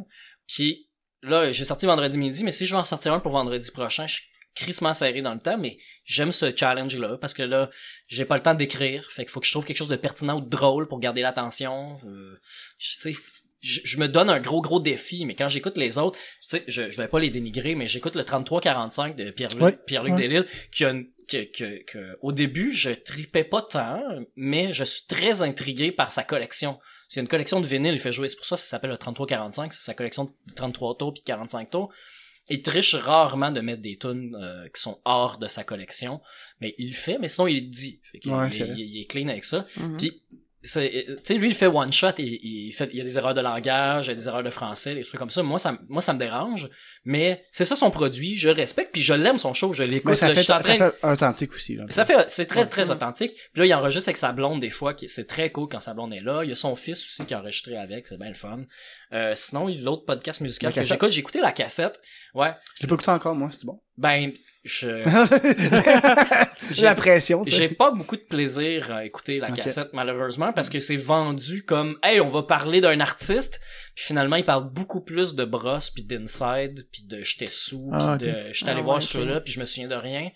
Puis 0.48 0.88
là, 1.22 1.50
j'ai 1.52 1.64
sorti 1.64 1.86
vendredi 1.86 2.18
midi, 2.18 2.44
mais 2.44 2.52
si 2.52 2.66
je 2.66 2.74
vais 2.74 2.80
en 2.80 2.84
sortir 2.84 3.12
un 3.12 3.20
pour 3.20 3.32
vendredi 3.32 3.70
prochain, 3.70 4.06
je 4.06 4.14
suis 4.14 4.24
crissement 4.54 4.94
serré 4.94 5.20
dans 5.22 5.34
le 5.34 5.40
temps, 5.40 5.58
mais 5.58 5.78
j'aime 6.04 6.30
ce 6.30 6.54
challenge-là, 6.56 7.18
parce 7.20 7.34
que 7.34 7.42
là, 7.42 7.70
j'ai 8.08 8.24
pas 8.24 8.36
le 8.36 8.42
temps 8.42 8.54
d'écrire, 8.54 9.10
fait 9.10 9.24
qu'il 9.24 9.30
faut 9.32 9.40
que 9.40 9.46
je 9.46 9.52
trouve 9.52 9.64
quelque 9.64 9.76
chose 9.78 9.88
de 9.88 9.96
pertinent 9.96 10.38
ou 10.38 10.40
de 10.42 10.48
drôle 10.48 10.86
pour 10.86 11.00
garder 11.00 11.22
l'attention. 11.22 11.96
Euh, 12.06 12.40
je 12.78 12.94
sais, 12.94 13.14
je, 13.64 13.80
je 13.84 13.98
me 13.98 14.08
donne 14.08 14.28
un 14.30 14.40
gros 14.40 14.60
gros 14.60 14.80
défi, 14.80 15.24
mais 15.24 15.34
quand 15.34 15.48
j'écoute 15.48 15.76
les 15.78 15.96
autres, 15.98 16.18
tu 16.42 16.48
sais, 16.48 16.64
je, 16.68 16.90
je 16.90 16.96
vais 16.96 17.08
pas 17.08 17.18
les 17.18 17.30
dénigrer, 17.30 17.74
mais 17.74 17.88
j'écoute 17.88 18.14
le 18.14 18.22
33-45 18.22 19.14
de 19.14 19.30
Pierre-Luc 19.30 19.62
Ouais. 20.12 20.28
Delisle, 20.28 20.46
qui 20.70 20.84
a 20.84 20.90
une- 20.90 21.06
que, 21.26 21.44
que, 21.44 21.82
que, 21.84 22.18
au 22.20 22.32
début, 22.32 22.70
je 22.72 22.90
tripais 22.90 23.44
pas 23.44 23.62
tant, 23.62 24.02
mais 24.36 24.72
je 24.74 24.84
suis 24.84 25.06
très 25.06 25.40
intrigué 25.42 25.90
par 25.90 26.12
sa 26.12 26.22
collection. 26.22 26.78
C'est 27.08 27.20
une 27.20 27.28
collection 27.28 27.60
de 27.62 27.66
vinyles, 27.66 27.94
il 27.94 28.00
fait 28.00 28.12
jouer, 28.12 28.28
c'est 28.28 28.36
pour 28.36 28.44
ça 28.44 28.56
que 28.56 28.60
ça 28.60 28.66
s'appelle 28.66 28.90
le 28.90 28.96
33-45, 28.96 29.72
c'est 29.72 29.80
sa 29.80 29.94
collection 29.94 30.24
de 30.24 30.52
33 30.54 30.98
tours 30.98 31.14
puis 31.14 31.22
45 31.24 31.70
tours. 31.70 31.90
Il 32.50 32.60
triche 32.60 32.94
rarement 32.94 33.50
de 33.50 33.62
mettre 33.62 33.80
des 33.80 33.96
tunes 33.96 34.36
euh, 34.38 34.68
qui 34.74 34.82
sont 34.82 35.00
hors 35.06 35.38
de 35.38 35.46
sa 35.48 35.64
collection, 35.64 36.20
mais 36.60 36.74
il 36.76 36.88
le 36.88 36.94
fait, 36.94 37.16
mais 37.18 37.28
sinon 37.28 37.46
il 37.46 37.54
le 37.54 37.70
dit. 37.70 38.00
Fait 38.12 38.18
qu'il- 38.18 38.32
Ouais, 38.32 38.50
il, 38.50 38.74
il- 38.78 38.96
il 38.96 39.00
est 39.00 39.06
clean 39.06 39.28
avec 39.28 39.46
ça. 39.46 39.66
Mhm. 39.78 39.96
Puis, 39.96 40.20
c'est- 40.64 41.08
euh, 41.08 41.16
tu 41.16 41.20
sais, 41.24 41.34
lui, 41.34 41.48
il 41.48 41.54
fait 41.54 41.66
one 41.66 41.92
shot, 41.92 42.08
et 42.18 42.40
il 42.42 42.72
fait, 42.72 42.88
il 42.92 42.98
y 42.98 43.00
a 43.00 43.04
des 43.04 43.16
erreurs 43.16 43.34
de 43.34 43.40
langage, 43.40 44.06
il 44.06 44.10
y 44.10 44.12
a 44.12 44.14
des 44.14 44.26
erreurs 44.28 44.42
de 44.42 44.50
français, 44.50 44.94
des 44.94 45.04
trucs 45.04 45.18
comme 45.18 45.30
ça. 45.30 45.42
Moi, 45.42 45.58
ça, 45.58 45.78
moi, 45.88 46.02
ça 46.02 46.12
me 46.12 46.18
dérange. 46.18 46.68
Mais 47.04 47.44
c'est 47.50 47.64
ça 47.64 47.76
son 47.76 47.90
produit, 47.90 48.36
je 48.36 48.48
respecte, 48.48 48.92
puis 48.92 49.02
je 49.02 49.12
l'aime 49.14 49.38
son 49.38 49.52
show, 49.54 49.72
je 49.74 49.82
l'écoute. 49.82 50.14
Ça 50.14 50.28
là, 50.28 50.34
fait, 50.34 50.40
je 50.40 50.46
ça 50.46 50.58
fait 50.60 50.94
authentique 51.02 51.52
aussi. 51.54 51.76
Là. 51.76 51.84
ça 51.90 52.04
fait, 52.04 52.28
c'est 52.28 52.46
très, 52.46 52.66
très 52.66 52.90
authentique. 52.90 53.32
Puis 53.52 53.60
là, 53.60 53.66
il 53.66 53.74
enregistre 53.74 54.08
avec 54.08 54.16
sa 54.16 54.32
blonde 54.32 54.60
des 54.60 54.70
fois, 54.70 54.94
qui 54.94 55.08
c'est 55.08 55.26
très 55.26 55.50
cool 55.52 55.68
quand 55.68 55.80
sa 55.80 55.92
blonde 55.94 56.14
est 56.14 56.20
là. 56.22 56.42
Il 56.44 56.48
y 56.48 56.52
a 56.52 56.56
son 56.56 56.76
fils 56.76 57.04
aussi 57.04 57.24
qui 57.26 57.34
a 57.34 57.40
enregistré 57.40 57.76
avec, 57.76 58.06
c'est 58.08 58.18
bien 58.18 58.28
le 58.28 58.34
fun. 58.34 58.62
Euh, 59.12 59.34
sinon, 59.34 59.68
il 59.68 59.82
l'autre 59.84 60.04
podcast 60.06 60.40
musical 60.40 60.72
La 60.74 60.82
que 60.82 60.88
j'écoute, 60.88 61.10
j'ai 61.10 61.20
écouté 61.20 61.40
la 61.40 61.52
cassette. 61.52 62.00
Ouais. 62.34 62.52
Je 62.76 62.82
l'ai 62.82 62.88
pas 62.88 62.94
écouté 62.94 63.10
encore, 63.10 63.34
moi, 63.34 63.50
c'est 63.52 63.64
bon. 63.64 63.80
Ben, 63.96 64.32
je, 64.64 65.02
J'ai 66.70 66.82
la 66.84 66.94
pression, 66.94 67.42
j'ai 67.46 67.68
pas 67.68 67.90
beaucoup 67.90 68.16
de 68.16 68.22
plaisir 68.24 68.90
à 68.90 69.04
écouter 69.04 69.38
la 69.38 69.50
cassette, 69.50 69.90
malheureusement, 69.92 70.52
parce 70.52 70.70
que 70.70 70.80
c'est 70.80 70.96
vendu 70.96 71.64
comme, 71.64 71.98
hey, 72.02 72.20
on 72.20 72.28
va 72.28 72.42
parler 72.42 72.80
d'un 72.80 73.00
artiste. 73.00 73.60
Puis 73.94 74.06
finalement, 74.06 74.36
il 74.36 74.44
parle 74.44 74.70
beaucoup 74.70 75.02
plus 75.02 75.34
de 75.34 75.44
Bross, 75.44 75.90
puis 75.90 76.02
d'Inside, 76.02 76.86
puis 76.90 77.04
de 77.04 77.22
J'étais 77.22 77.50
sous, 77.50 77.90
puis 77.90 78.00
Ah, 78.00 78.14
ok. 78.14 78.20
de 78.20 78.32
J'étais 78.52 78.70
allé 78.70 78.80
Ah, 78.80 78.84
voir 78.84 78.96
ouais, 78.96 79.00
ce 79.02 79.12
show-là, 79.12 79.40
puis 79.40 79.52
je 79.52 79.60
me 79.60 79.64
souviens 79.66 79.88
de 79.88 79.94
rien. 79.94 80.30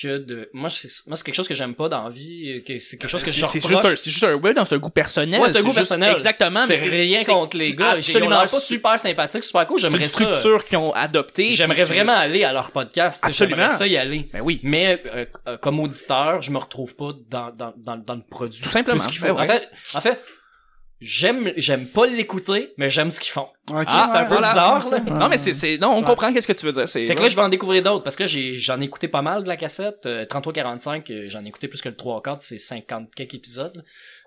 Que 0.00 0.16
de, 0.16 0.48
moi, 0.54 0.70
c'est, 0.70 0.88
moi, 1.06 1.16
c'est 1.18 1.24
quelque 1.24 1.34
chose 1.34 1.46
que 1.48 1.52
j'aime 1.54 1.74
pas 1.74 1.86
dans 1.86 2.04
la 2.04 2.08
vie, 2.08 2.62
que 2.66 2.78
c'est 2.78 2.96
quelque 2.96 3.10
chose 3.10 3.22
que 3.22 3.30
je 3.30 3.44
C'est 3.44 3.60
juste 3.60 3.84
un, 3.84 3.94
c'est 3.94 4.10
juste 4.10 4.24
un, 4.24 4.32
ouais, 4.36 4.54
c'est 4.66 4.74
un 4.74 4.78
goût 4.78 4.88
personnel. 4.88 5.38
Ouais, 5.38 5.48
c'est 5.52 5.58
un 5.58 5.60
goût 5.60 5.66
juste- 5.66 5.76
personnel. 5.76 6.12
Exactement. 6.12 6.60
mais 6.66 6.76
c'est 6.76 6.88
rien 6.88 7.22
contre 7.24 7.58
les 7.58 7.74
gars. 7.74 8.00
J'ai- 8.00 8.12
Ils 8.12 8.16
ont 8.16 8.20
absolument 8.22 8.30
l'air 8.30 8.50
pas. 8.50 8.60
super 8.60 8.98
sympathiques, 8.98 9.44
super 9.44 9.66
cool. 9.66 9.78
C'est 9.78 9.90
J'aimerais 9.90 10.08
ça. 10.08 10.24
structure 10.34 10.64
qu'ils 10.64 10.78
ont 10.78 10.92
adoptée. 10.94 11.50
J'aimerais 11.50 11.84
vraiment 11.84 12.14
aller 12.16 12.42
à 12.42 12.54
leur 12.54 12.70
podcast. 12.70 13.22
J'aimerais 13.30 13.68
ça 13.68 13.86
y 13.86 13.98
aller. 13.98 14.30
Ben 14.32 14.40
oui. 14.40 14.60
Mais 14.62 15.02
euh, 15.14 15.26
euh, 15.48 15.56
comme 15.58 15.78
auditeur, 15.78 16.40
je 16.40 16.50
me 16.52 16.58
retrouve 16.58 16.94
pas 16.94 17.10
dans 17.28 17.50
dans 17.50 17.74
dans, 17.76 17.96
dans 17.98 18.14
le 18.14 18.22
produit. 18.22 18.62
Tout 18.62 18.70
simplement. 18.70 19.04
Ben 19.20 19.32
ouais. 19.32 19.42
En 19.42 19.46
fait, 19.46 19.68
en 19.92 20.00
fait, 20.00 20.18
j'aime 21.02 21.52
j'aime 21.56 21.86
pas 21.86 22.06
l'écouter, 22.06 22.72
mais 22.76 22.88
j'aime 22.88 23.10
ce 23.10 23.20
qu'ils 23.20 23.32
font. 23.32 23.48
Ah, 23.72 24.08
c'est 24.10 24.18
un 24.18 24.22
peu 24.24 24.34
voilà. 24.34 24.48
bizarre, 24.48 24.90
là. 24.90 25.00
Non, 25.18 25.28
mais 25.28 25.38
c'est, 25.38 25.54
c'est, 25.54 25.78
non, 25.78 25.90
on 25.92 25.98
Ouais. 26.00 26.04
comprend 26.04 26.32
qu'est-ce 26.32 26.48
que 26.48 26.52
tu 26.52 26.66
veux 26.66 26.72
dire. 26.72 26.88
C'est, 26.88 27.06
Fait 27.06 27.14
que 27.14 27.22
là, 27.22 27.28
je 27.28 27.36
vais 27.36 27.42
en 27.42 27.48
découvrir 27.48 27.82
d'autres 27.82 28.02
parce 28.04 28.16
que 28.16 28.26
j'ai 28.26 28.54
j'en 28.54 28.80
ai 28.80 28.84
écouté 28.84 29.08
pas 29.08 29.22
mal 29.22 29.42
de 29.44 29.48
la 29.48 29.56
cassette. 29.56 30.06
Euh, 30.06 30.24
33-45, 30.26 31.10
euh, 31.12 31.24
j'en 31.28 31.44
ai 31.44 31.48
écouté 31.48 31.68
plus 31.68 31.80
que 31.80 31.88
le 31.88 31.96
3 31.96 32.22
quarts, 32.22 32.38
c'est 32.40 32.58
50 32.58 33.14
quelques 33.14 33.34
épisodes. 33.34 33.84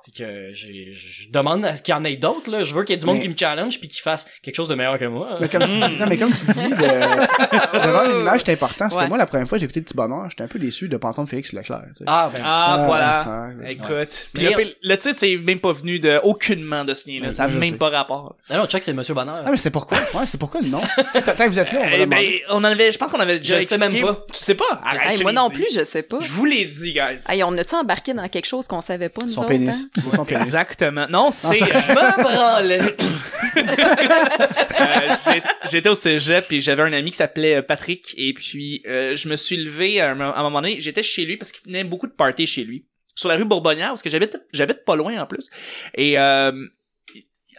Là. 0.07 0.25
Que 0.25 0.49
j'ai 0.53 0.91
je 0.93 1.29
demande 1.29 1.65
à 1.65 1.75
ce 1.75 1.81
qu'il 1.81 1.93
y 1.93 1.97
en 1.97 2.03
ait 2.03 2.15
d'autres 2.15 2.49
là. 2.51 2.61
Je 2.63 2.73
veux 2.73 2.83
qu'il 2.83 2.93
y 2.93 2.97
ait 2.97 2.99
du 2.99 3.05
monde 3.05 3.15
Mais- 3.17 3.21
qui 3.21 3.29
me 3.29 3.37
challenge 3.37 3.79
puis 3.79 3.87
qui 3.89 4.01
fasse 4.01 4.27
quelque 4.41 4.55
chose 4.55 4.69
de 4.69 4.75
meilleur 4.75 4.97
que 4.97 5.05
moi. 5.05 5.37
Mais 5.41 5.49
comme, 5.49 5.63
tu, 5.65 5.71
non, 5.99 6.05
mais 6.07 6.17
comme 6.17 6.31
tu 6.31 6.45
dis, 6.51 6.69
de, 6.69 6.75
d'avoir 7.79 8.05
une 8.09 8.21
image, 8.21 8.41
c'est 8.45 8.53
important. 8.53 8.75
Parce 8.85 8.95
Ouais. 8.95 9.03
que 9.05 9.09
moi, 9.09 9.17
la 9.17 9.25
première 9.25 9.47
fois 9.47 9.57
j'ai 9.57 9.65
écouté 9.65 9.81
Petit 9.81 9.95
Bonheur, 9.95 10.27
j'étais 10.29 10.43
un 10.43 10.47
peu 10.47 10.59
déçu 10.59 10.87
de 10.87 10.97
pas 10.97 11.09
entendre 11.09 11.29
Félix 11.29 11.53
Leclerc. 11.53 11.81
tu 11.89 11.95
sais. 11.99 12.03
Ah 12.07 12.29
ben 12.33 12.41
Ah, 12.45 12.83
voilà. 12.85 13.49
Écoute. 13.69 14.29
Le, 14.35 14.73
le 14.81 14.97
titre, 14.97 15.15
c'est 15.17 15.35
même 15.37 15.59
pas 15.59 15.71
venu 15.71 15.99
de, 15.99 16.19
aucunement 16.23 16.83
de 16.85 16.93
ce 16.93 17.09
lien-là. 17.09 17.27
Ouais, 17.27 17.33
Ça 17.33 17.47
je 17.47 17.57
même 17.57 17.71
sais. 17.71 17.77
pas 17.77 17.89
rapport. 17.89 18.35
non, 18.49 18.57
non, 18.57 18.65
check 18.67 18.83
c'est 18.83 18.93
Monsieur 18.93 19.13
Bonheur. 19.13 19.41
Ah, 19.45 19.49
mais 19.51 19.57
c'était 19.57 19.71
pourquoi? 19.71 19.97
Ouais, 20.13 20.25
c'est 20.25 20.37
pourquoi 20.37 20.61
le 20.61 20.67
nom? 20.69 20.79
Tant 21.13 21.33
que 21.35 21.49
vous 21.49 21.59
êtes 21.59 21.71
là, 21.71 21.79
on 21.83 21.89
va 21.89 21.97
Eh 21.97 22.05
ben, 22.05 22.23
on 22.49 22.55
en 22.57 22.63
avait, 22.65 22.91
je 22.91 22.97
pense 22.97 23.11
qu'on 23.11 23.19
avait 23.19 23.39
déjà 23.39 23.59
Je 23.59 23.65
sais 23.65 23.77
même 23.77 23.99
pas. 24.01 24.25
Tu 24.31 24.39
sais 24.39 24.55
pas? 24.55 24.81
Arrête, 24.83 25.11
Hey, 25.11 25.17
je 25.17 25.23
moi 25.23 25.31
non 25.33 25.49
plus, 25.49 25.65
je 25.73 25.83
sais 25.83 26.03
pas. 26.03 26.19
Je 26.21 26.29
vous 26.29 26.45
l'ai 26.45 26.65
dit, 26.65 26.93
guys. 26.93 27.23
Hey, 27.27 27.43
on 27.43 27.55
a-tu 27.57 27.75
embarqué 27.75 28.13
dans 28.13 28.27
quelque 28.27 28.45
chose 28.45 28.67
qu'on 28.67 28.81
savait 28.81 29.09
pas, 29.09 29.23
nous 29.25 29.37
autres, 29.37 29.47
pénis. 29.47 29.87
hein? 29.94 29.94
C'est 29.95 30.11
son 30.11 30.25
pénis. 30.25 30.41
Exactement. 30.43 31.07
Non, 31.09 31.31
c'est, 31.31 31.55
Je 31.55 31.91
me 31.91 32.23
branlais. 32.23 32.95
Euh, 33.57 35.39
j'étais 35.71 35.89
au 35.89 35.95
cégep 35.95 36.47
puis 36.47 36.59
j'avais 36.61 36.83
un 36.83 36.91
ami 36.93 37.11
qui 37.11 37.17
s'appelait 37.17 37.55
euh, 37.55 37.61
Patrick 37.61 38.13
et 38.17 38.33
puis 38.33 38.83
euh, 38.85 39.15
je 39.15 39.29
me 39.29 39.35
suis 39.37 39.55
levé 39.57 40.01
à 40.01 40.11
un, 40.11 40.19
à 40.19 40.39
un 40.39 40.43
moment 40.43 40.61
donné 40.61 40.81
j'étais 40.81 41.03
chez 41.03 41.23
lui 41.25 41.37
parce 41.37 41.51
qu'il 41.53 41.65
venait 41.65 41.83
beaucoup 41.85 42.07
de 42.07 42.11
parties 42.11 42.45
chez 42.47 42.63
lui 42.65 42.85
sur 43.15 43.29
la 43.29 43.35
rue 43.35 43.45
Bourbonnière 43.45 43.89
parce 43.89 44.01
que 44.01 44.09
j'habite 44.09 44.37
j'habite 44.51 44.83
pas 44.83 44.95
loin 44.97 45.17
en 45.21 45.25
plus 45.25 45.49
et 45.95 46.19
euh, 46.19 46.51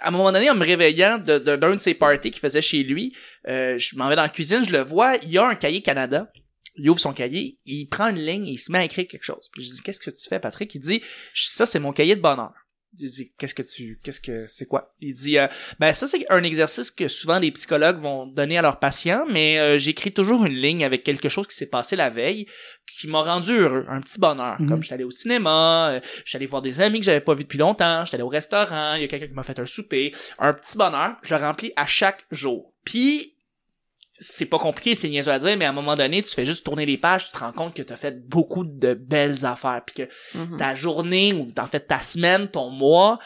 à 0.00 0.08
un 0.08 0.10
moment 0.10 0.30
donné 0.32 0.50
en 0.50 0.54
me 0.54 0.64
réveillant 0.64 1.18
de- 1.18 1.38
de- 1.38 1.56
d'un 1.56 1.74
de, 1.74 1.80
ses 1.80 1.94
parties 1.94 2.30
qu'il 2.30 2.40
faisait 2.40 2.62
chez 2.62 2.82
lui 2.82 3.14
euh, 3.48 3.78
je 3.78 3.96
m'en 3.96 4.08
vais 4.08 4.16
dans 4.16 4.22
la 4.22 4.28
cuisine 4.28 4.62
je 4.64 4.70
le 4.72 4.80
vois 4.82 5.16
il 5.22 5.30
y 5.30 5.38
a 5.38 5.46
un 5.46 5.54
cahier 5.54 5.80
Canada 5.82 6.28
il 6.76 6.90
ouvre 6.90 7.00
son 7.00 7.12
cahier 7.12 7.58
il 7.64 7.86
prend 7.86 8.08
une 8.08 8.24
ligne 8.24 8.46
et 8.46 8.52
il 8.52 8.58
se 8.58 8.70
met 8.72 8.78
à 8.78 8.84
écrire 8.84 9.06
quelque 9.06 9.24
chose 9.24 9.48
puis 9.52 9.62
je 9.62 9.70
dis 9.70 9.82
qu'est-ce 9.82 10.00
que 10.00 10.10
tu 10.10 10.28
fais 10.28 10.40
Patrick? 10.40 10.74
Il 10.74 10.80
dit 10.80 11.02
ça 11.34 11.66
c'est 11.66 11.80
mon 11.80 11.92
cahier 11.92 12.16
de 12.16 12.20
bonheur 12.20 12.52
je 13.00 13.06
dis 13.06 13.32
qu'est-ce 13.38 13.54
que 13.54 13.62
tu 13.62 14.00
qu'est-ce 14.02 14.20
que 14.20 14.46
c'est 14.46 14.66
quoi? 14.66 14.90
Il 15.00 15.12
dit 15.14 15.38
euh, 15.38 15.46
ben 15.78 15.92
ça 15.92 16.06
c'est 16.06 16.24
un 16.30 16.42
exercice 16.42 16.90
que 16.90 17.08
souvent 17.08 17.38
les 17.38 17.50
psychologues 17.50 17.98
vont 17.98 18.26
donner 18.26 18.58
à 18.58 18.62
leurs 18.62 18.78
patients, 18.78 19.26
mais 19.30 19.58
euh, 19.58 19.78
j'écris 19.78 20.12
toujours 20.12 20.44
une 20.44 20.54
ligne 20.54 20.84
avec 20.84 21.04
quelque 21.04 21.28
chose 21.28 21.46
qui 21.46 21.54
s'est 21.54 21.66
passé 21.66 21.96
la 21.96 22.10
veille 22.10 22.46
qui 22.86 23.08
m'a 23.08 23.22
rendu 23.22 23.52
heureux, 23.52 23.84
un 23.88 24.00
petit 24.00 24.18
bonheur. 24.18 24.60
Mhm. 24.60 24.68
Comme 24.68 24.82
j'étais 24.82 24.94
allé 24.94 25.04
au 25.04 25.10
cinéma, 25.10 25.90
euh, 25.90 26.00
j'étais 26.24 26.36
allé 26.36 26.46
voir 26.46 26.62
des 26.62 26.80
amis 26.80 27.00
que 27.00 27.04
j'avais 27.04 27.20
pas 27.20 27.34
vus 27.34 27.44
depuis 27.44 27.58
longtemps, 27.58 28.04
j'étais 28.04 28.16
allé 28.16 28.24
au 28.24 28.28
restaurant, 28.28 28.94
il 28.94 29.02
y 29.02 29.04
a 29.04 29.08
quelqu'un 29.08 29.26
qui 29.26 29.34
m'a 29.34 29.42
fait 29.42 29.58
un 29.58 29.66
souper, 29.66 30.14
un 30.38 30.54
petit 30.54 30.78
bonheur, 30.78 31.16
je 31.22 31.34
le 31.34 31.40
remplis 31.40 31.72
à 31.76 31.86
chaque 31.86 32.24
jour. 32.30 32.72
Puis 32.84 33.35
c'est 34.18 34.46
pas 34.46 34.58
compliqué, 34.58 34.94
c'est 34.94 35.08
niaiseux 35.08 35.30
à 35.32 35.38
dire, 35.38 35.56
mais 35.56 35.64
à 35.64 35.70
un 35.70 35.72
moment 35.72 35.94
donné, 35.94 36.22
tu 36.22 36.30
fais 36.34 36.46
juste 36.46 36.64
tourner 36.64 36.86
les 36.86 36.96
pages, 36.98 37.26
tu 37.26 37.32
te 37.32 37.38
rends 37.38 37.52
compte 37.52 37.74
que 37.74 37.82
tu 37.82 37.92
as 37.92 37.96
fait 37.96 38.26
beaucoup 38.28 38.64
de 38.64 38.94
belles 38.94 39.44
affaires, 39.44 39.82
puis 39.86 40.04
que 40.06 40.38
Mhm. 40.38 40.56
ta 40.58 40.74
journée 40.74 41.32
ou 41.32 41.52
en 41.60 41.66
fait 41.66 41.80
ta 41.80 42.00
semaine, 42.00 42.48
ton 42.48 42.70
mois, 42.70 43.18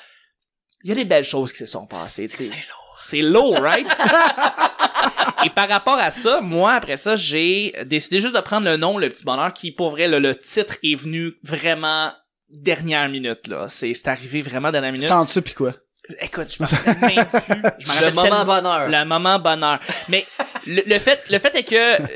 il 0.83 0.89
y 0.89 0.93
a 0.93 0.95
des 0.97 1.05
belles 1.05 1.25
choses 1.25 1.53
qui 1.53 1.59
se 1.59 1.67
sont 1.67 1.87
passées. 1.87 2.27
tu 2.29 2.37
sais. 2.45 2.55
C'est 3.03 3.23
lourd, 3.23 3.59
right? 3.61 3.87
Et 5.45 5.51
par 5.51 5.69
rapport 5.69 5.99
à 5.99 6.11
ça, 6.11 6.41
moi, 6.43 6.73
après 6.75 6.97
ça, 6.99 7.17
j'ai 7.17 7.73
décidé 7.87 8.21
juste 8.21 8.35
de 8.35 8.41
prendre 8.41 8.67
le 8.67 8.77
nom, 8.77 8.99
le 8.99 9.09
petit 9.09 9.25
bonheur, 9.25 9.53
qui, 9.55 9.73
pour 9.73 9.91
vrai, 9.91 10.07
le, 10.09 10.19
le 10.19 10.35
titre 10.37 10.77
est 10.83 10.95
venu 10.97 11.33
vraiment 11.43 12.13
dernière 12.51 13.09
minute, 13.09 13.47
là. 13.47 13.67
C'est, 13.69 13.95
c'est 13.95 14.09
arrivé 14.09 14.43
vraiment 14.43 14.71
dernière 14.71 14.93
minute. 14.93 15.03
C'était 15.07 15.15
en 15.15 15.25
dessous 15.25 15.41
pis 15.41 15.55
quoi? 15.55 15.75
Écoute, 16.21 16.53
je 16.53 16.63
m'en 16.63 16.69
rappelle 16.69 17.15
même 17.17 17.27
plus. 17.27 17.63
Je 17.79 17.87
m'en 17.89 17.95
Le 17.95 18.11
moment 18.11 18.23
tellement- 18.23 18.45
bonheur. 18.45 18.89
le 18.89 19.05
moment 19.05 19.39
bonheur. 19.39 19.79
Mais 20.09 20.27
le, 20.67 20.83
le 20.87 20.99
fait, 20.99 21.23
le 21.31 21.39
fait 21.39 21.55
est 21.55 21.65
que 21.65 21.75
euh, 22.03 22.07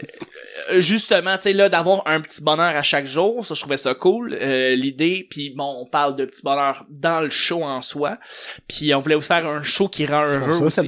euh, 0.70 0.80
justement, 0.80 1.36
tu 1.36 1.44
sais 1.44 1.52
là 1.52 1.68
d'avoir 1.68 2.06
un 2.06 2.20
petit 2.20 2.42
bonheur 2.42 2.74
à 2.76 2.82
chaque 2.82 3.06
jour, 3.06 3.44
ça 3.44 3.54
je 3.54 3.60
trouvais 3.60 3.76
ça 3.76 3.94
cool. 3.94 4.36
Euh, 4.40 4.74
L'idée, 4.74 5.26
puis 5.28 5.50
bon, 5.50 5.76
on 5.80 5.86
parle 5.86 6.16
de 6.16 6.24
petit 6.24 6.42
bonheur 6.42 6.84
dans 6.88 7.20
le 7.20 7.30
show 7.30 7.62
en 7.64 7.82
soi, 7.82 8.18
puis 8.68 8.94
on 8.94 9.00
voulait 9.00 9.14
vous 9.14 9.20
faire 9.20 9.46
un 9.46 9.62
show 9.62 9.88
qui 9.88 10.06
rend 10.06 10.28
C'est 10.28 10.36
heureux 10.36 10.46
pour 10.46 10.70
ça, 10.70 10.82
aussi. 10.82 10.86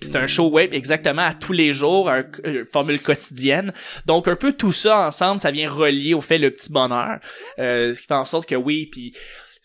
Puis 0.00 0.10
c'est 0.10 0.16
un 0.16 0.26
show 0.26 0.48
web 0.48 0.72
exactement 0.72 1.22
à 1.22 1.34
tous 1.34 1.52
les 1.52 1.72
jours, 1.72 2.08
un, 2.08 2.24
une 2.44 2.64
formule 2.64 3.00
quotidienne. 3.02 3.72
Donc 4.06 4.28
un 4.28 4.36
peu 4.36 4.52
tout 4.52 4.72
ça 4.72 5.08
ensemble, 5.08 5.40
ça 5.40 5.50
vient 5.50 5.70
relier 5.70 6.14
au 6.14 6.20
fait 6.20 6.38
le 6.38 6.50
petit 6.50 6.72
bonheur, 6.72 7.18
euh, 7.58 7.94
ce 7.94 8.00
qui 8.00 8.06
fait 8.06 8.14
en 8.14 8.24
sorte 8.24 8.48
que 8.48 8.54
oui, 8.54 8.86
puis 8.86 9.12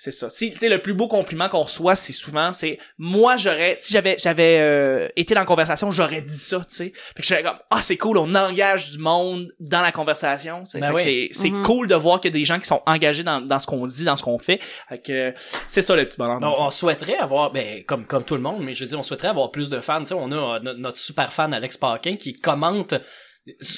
c'est 0.03 0.11
ça. 0.11 0.29
Si 0.29 0.51
tu 0.51 0.59
sais 0.59 0.69
le 0.69 0.81
plus 0.81 0.93
beau 0.93 1.07
compliment 1.07 1.47
qu'on 1.49 1.61
reçoit, 1.61 1.95
c'est 1.95 2.13
souvent 2.13 2.51
c'est 2.53 2.77
moi 2.97 3.37
j'aurais 3.37 3.75
si 3.79 3.93
j'avais 3.93 4.15
j'avais 4.17 4.59
euh, 4.59 5.07
été 5.15 5.33
dans 5.33 5.41
la 5.41 5.45
conversation, 5.45 5.91
j'aurais 5.91 6.21
dit 6.21 6.37
ça, 6.37 6.59
tu 6.59 6.65
sais. 6.75 6.93
Fait 7.15 7.21
que 7.21 7.27
j'étais 7.27 7.43
comme 7.43 7.57
ah 7.69 7.81
c'est 7.81 7.97
cool, 7.97 8.17
on 8.17 8.33
engage 8.35 8.91
du 8.91 8.97
monde 8.97 9.51
dans 9.59 9.81
la 9.81 9.91
conversation. 9.91 10.63
Ben 10.73 10.79
Fait 10.79 10.79
que 10.79 10.93
oui. 10.95 11.01
c'est 11.03 11.29
c'est 11.31 11.49
Mhm. 11.49 11.63
cool 11.65 11.87
de 11.87 11.95
voir 11.95 12.19
qu'il 12.19 12.31
y 12.31 12.35
a 12.35 12.39
des 12.39 12.45
gens 12.45 12.59
qui 12.59 12.65
sont 12.67 12.81
engagés 12.85 13.23
dans, 13.23 13.39
dans 13.41 13.59
ce 13.59 13.65
qu'on 13.67 13.85
dit, 13.87 14.03
dans 14.03 14.15
ce 14.15 14.23
qu'on 14.23 14.39
fait. 14.39 14.59
Fait 14.89 14.97
que 14.99 15.33
c'est 15.67 15.81
ça 15.81 15.95
le 15.95 16.05
petit 16.05 16.17
bonheur. 16.17 16.39
le 16.39 16.47
On, 16.47 16.69
souhaiterait 16.71 17.17
avoir, 17.17 17.51
ben, 17.51 17.83
comme, 17.85 18.05
comme 18.05 18.23
tout 18.25 18.35
le 18.35 18.41
monde, 18.41 18.61
mais 18.63 18.73
je 18.75 18.83
veux 18.83 18.89
dire, 18.89 18.99
on 18.99 19.03
souhaiterait 19.03 19.29
avoir 19.29 19.51
plus 19.51 19.69
de 19.69 19.79
fans. 19.79 20.01
Tu 20.01 20.07
sais, 20.07 20.13
on 20.15 20.31
a 20.31 20.35
euh, 20.55 20.59
no- 20.59 20.73
notre 20.73 20.97
super 20.97 21.31
fan 21.31 21.53
Alex 21.53 21.77
Paquin 21.77 22.15
qui 22.15 22.33
commente 22.33 22.93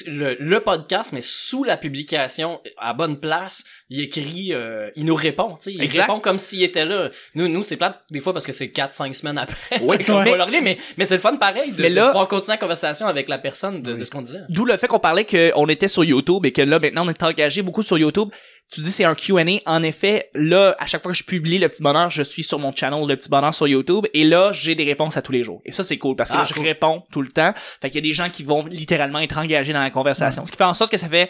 le, 0.07 0.35
le 0.39 0.59
podcast, 0.59 1.11
mais 1.11 1.21
sous 1.23 1.63
la 1.63 1.75
publication, 1.75 2.61
à 2.77 2.93
bonne 2.93 3.19
place, 3.19 3.63
il 3.89 3.99
écrit, 3.99 4.53
euh, 4.53 4.89
il 4.95 5.05
nous 5.05 5.15
répond, 5.15 5.53
tu 5.55 5.71
sais, 5.71 5.73
il 5.73 5.81
Exact. 5.81 6.01
répond 6.01 6.19
comme 6.19 6.37
s'il 6.37 6.61
était 6.63 6.85
là. 6.85 7.09
Nous, 7.33 7.47
nous, 7.47 7.63
c'est 7.63 7.77
plate 7.77 8.01
des 8.11 8.19
fois 8.19 8.31
parce 8.33 8.45
que 8.45 8.51
c'est 8.51 8.67
4-5 8.67 9.13
semaines 9.13 9.37
après 9.39 9.79
Ouais, 9.81 9.97
qu'on 10.03 10.23
va 10.23 10.37
leur 10.37 10.49
lire, 10.49 10.61
mais, 10.61 10.77
mais 10.97 11.05
c'est 11.05 11.15
le 11.15 11.21
fun 11.21 11.35
pareil 11.37 11.71
de, 11.71 11.81
Mais 11.81 11.89
de 11.89 11.95
là- 11.95 12.07
pouvoir 12.07 12.27
continuer 12.27 12.53
la 12.53 12.57
conversation 12.57 13.07
avec 13.07 13.27
la 13.27 13.39
personne 13.39 13.81
de, 13.81 13.93
de 13.95 14.05
ce 14.05 14.11
qu'on 14.11 14.21
disait. 14.21 14.39
D'où 14.49 14.65
le 14.65 14.77
fait 14.77 14.87
qu'on 14.87 14.99
parlait 14.99 15.25
qu'on 15.25 15.67
était 15.67 15.87
sur 15.87 16.03
YouTube 16.03 16.45
et 16.45 16.51
que 16.51 16.61
là, 16.61 16.79
maintenant, 16.79 17.05
on 17.05 17.09
est 17.09 17.23
engagé 17.23 17.61
beaucoup 17.63 17.83
sur 17.83 17.97
YouTube. 17.97 18.29
Tu 18.71 18.81
dis 18.81 18.91
c'est 18.91 19.03
un 19.05 19.15
Q&A. 19.15 19.43
En 19.71 19.83
effet, 19.83 20.29
là, 20.33 20.75
à 20.79 20.85
chaque 20.87 21.01
fois 21.03 21.11
que 21.11 21.17
je 21.17 21.23
publie 21.23 21.59
Le 21.59 21.69
Petit 21.69 21.83
Bonheur, 21.83 22.09
je 22.09 22.23
suis 22.23 22.43
sur 22.43 22.59
mon 22.59 22.75
channel 22.75 23.07
Le 23.07 23.15
Petit 23.15 23.29
Bonheur 23.29 23.53
sur 23.53 23.67
YouTube 23.67 24.05
et 24.13 24.23
là, 24.23 24.51
j'ai 24.53 24.75
des 24.75 24.83
réponses 24.83 25.17
à 25.17 25.21
tous 25.21 25.31
les 25.31 25.43
jours. 25.43 25.61
Et 25.65 25.71
ça, 25.71 25.83
c'est 25.83 25.97
cool 25.97 26.15
parce 26.15 26.31
que 26.31 26.35
Ah, 26.35 26.39
là, 26.39 26.45
je 26.45 26.53
cool. 26.53 26.65
réponds 26.65 27.03
tout 27.11 27.21
le 27.21 27.27
temps. 27.29 27.53
Fait 27.81 27.89
qu'il 27.89 27.95
y 27.95 27.99
a 27.99 28.09
des 28.09 28.13
gens 28.13 28.29
qui 28.29 28.43
vont 28.43 28.65
littéralement 28.65 29.19
être 29.19 29.37
engagés 29.37 29.71
dans 29.71 29.79
la 29.79 29.91
conversation. 29.91 30.45
Ce 30.45 30.51
qui 30.51 30.57
fait 30.57 30.63
en 30.63 30.73
sorte 30.73 30.91
que 30.91 30.97
ça 30.97 31.07
fait 31.07 31.29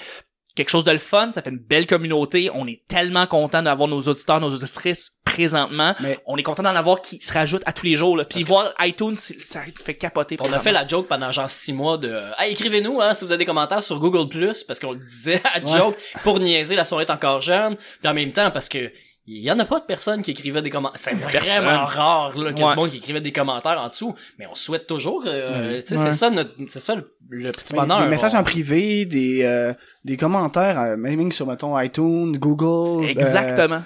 quelque 0.55 0.69
chose 0.69 0.83
de 0.83 0.91
le 0.91 0.97
fun, 0.97 1.31
ça 1.33 1.41
fait 1.41 1.49
une 1.49 1.59
belle 1.59 1.85
communauté. 1.85 2.49
On 2.53 2.65
est 2.67 2.81
tellement 2.87 3.27
content 3.27 3.61
d'avoir 3.61 3.87
nos 3.87 4.01
auditeurs, 4.01 4.39
nos 4.39 4.49
auditrices 4.53 5.11
présentement. 5.25 5.93
Mais- 5.99 6.17
On 6.25 6.37
est 6.37 6.43
content 6.43 6.63
d'en 6.63 6.75
avoir 6.75 7.01
qui 7.01 7.19
se 7.21 7.33
rajoutent 7.33 7.63
à 7.65 7.73
tous 7.73 7.85
les 7.85 7.95
jours. 7.95 8.15
Là. 8.15 8.23
Puis 8.25 8.43
voir 8.43 8.73
iTunes, 8.81 9.15
ça 9.15 9.61
fait 9.83 9.95
capoter. 9.95 10.37
On 10.39 10.51
a 10.53 10.59
fait 10.59 10.71
la 10.71 10.87
joke 10.87 11.07
pendant 11.07 11.31
genre 11.31 11.49
six 11.49 11.73
mois 11.73 11.97
de 11.97 12.21
hey, 12.39 12.53
écrivez-nous 12.53 13.01
hein, 13.01 13.13
si 13.13 13.25
vous 13.25 13.31
avez 13.31 13.39
des 13.39 13.45
commentaires 13.45 13.83
sur 13.83 13.99
Google 13.99 14.29
Plus 14.29 14.63
parce 14.63 14.79
qu'on 14.79 14.93
le 14.93 14.99
disait 14.99 15.41
à 15.53 15.63
joke 15.63 15.95
pour 16.23 16.39
niaiser 16.39 16.75
la 16.75 16.85
soirée 16.85 17.03
est 17.05 17.11
encore 17.11 17.41
jeune 17.41 17.75
puis 17.75 18.07
en 18.09 18.13
même 18.13 18.31
temps 18.31 18.49
parce 18.51 18.69
que 18.69 18.91
il 19.27 19.41
y 19.41 19.51
en 19.51 19.57
a 19.59 19.65
pas 19.65 19.79
de 19.79 19.85
personnes 19.85 20.21
qui 20.21 20.31
écrivaient 20.31 20.61
des 20.61 20.69
commentaires 20.69 20.99
c'est 20.99 21.15
Personne. 21.31 21.63
vraiment 21.65 21.85
rare 21.85 22.37
là 22.37 22.51
qu'il 22.53 22.59
y 22.59 22.63
a 22.63 22.67
Ouais. 22.67 22.73
du 22.73 22.79
monde 22.79 22.89
qui 22.91 22.97
écrivait 22.97 23.21
des 23.21 23.31
commentaires 23.31 23.79
en 23.81 23.89
dessous 23.89 24.13
mais 24.37 24.45
on 24.45 24.53
souhaite 24.55 24.85
toujours 24.87 25.23
euh, 25.25 25.81
tu 25.81 25.95
sais 25.95 25.99
Ouais. 26.03 26.11
c'est 26.11 26.11
ça 26.11 26.29
notre 26.29 26.51
c'est 26.69 26.79
ça 26.79 26.93
le, 26.95 27.11
le 27.29 27.51
petit 27.51 27.73
Mais 27.73 27.79
bonheur 27.79 28.03
Des 28.03 28.07
messages 28.09 28.35
en 28.35 28.43
privé, 28.43 29.05
des, 29.05 29.41
euh, 29.43 29.73
des 30.03 30.15
commentaires, 30.15 30.79
euh, 30.79 30.95
même 30.95 31.31
sur, 31.31 31.47
mettons, 31.47 31.79
iTunes, 31.79 32.37
Google, 32.37 33.03
euh, 33.03 33.07
Exactement. 33.07 33.81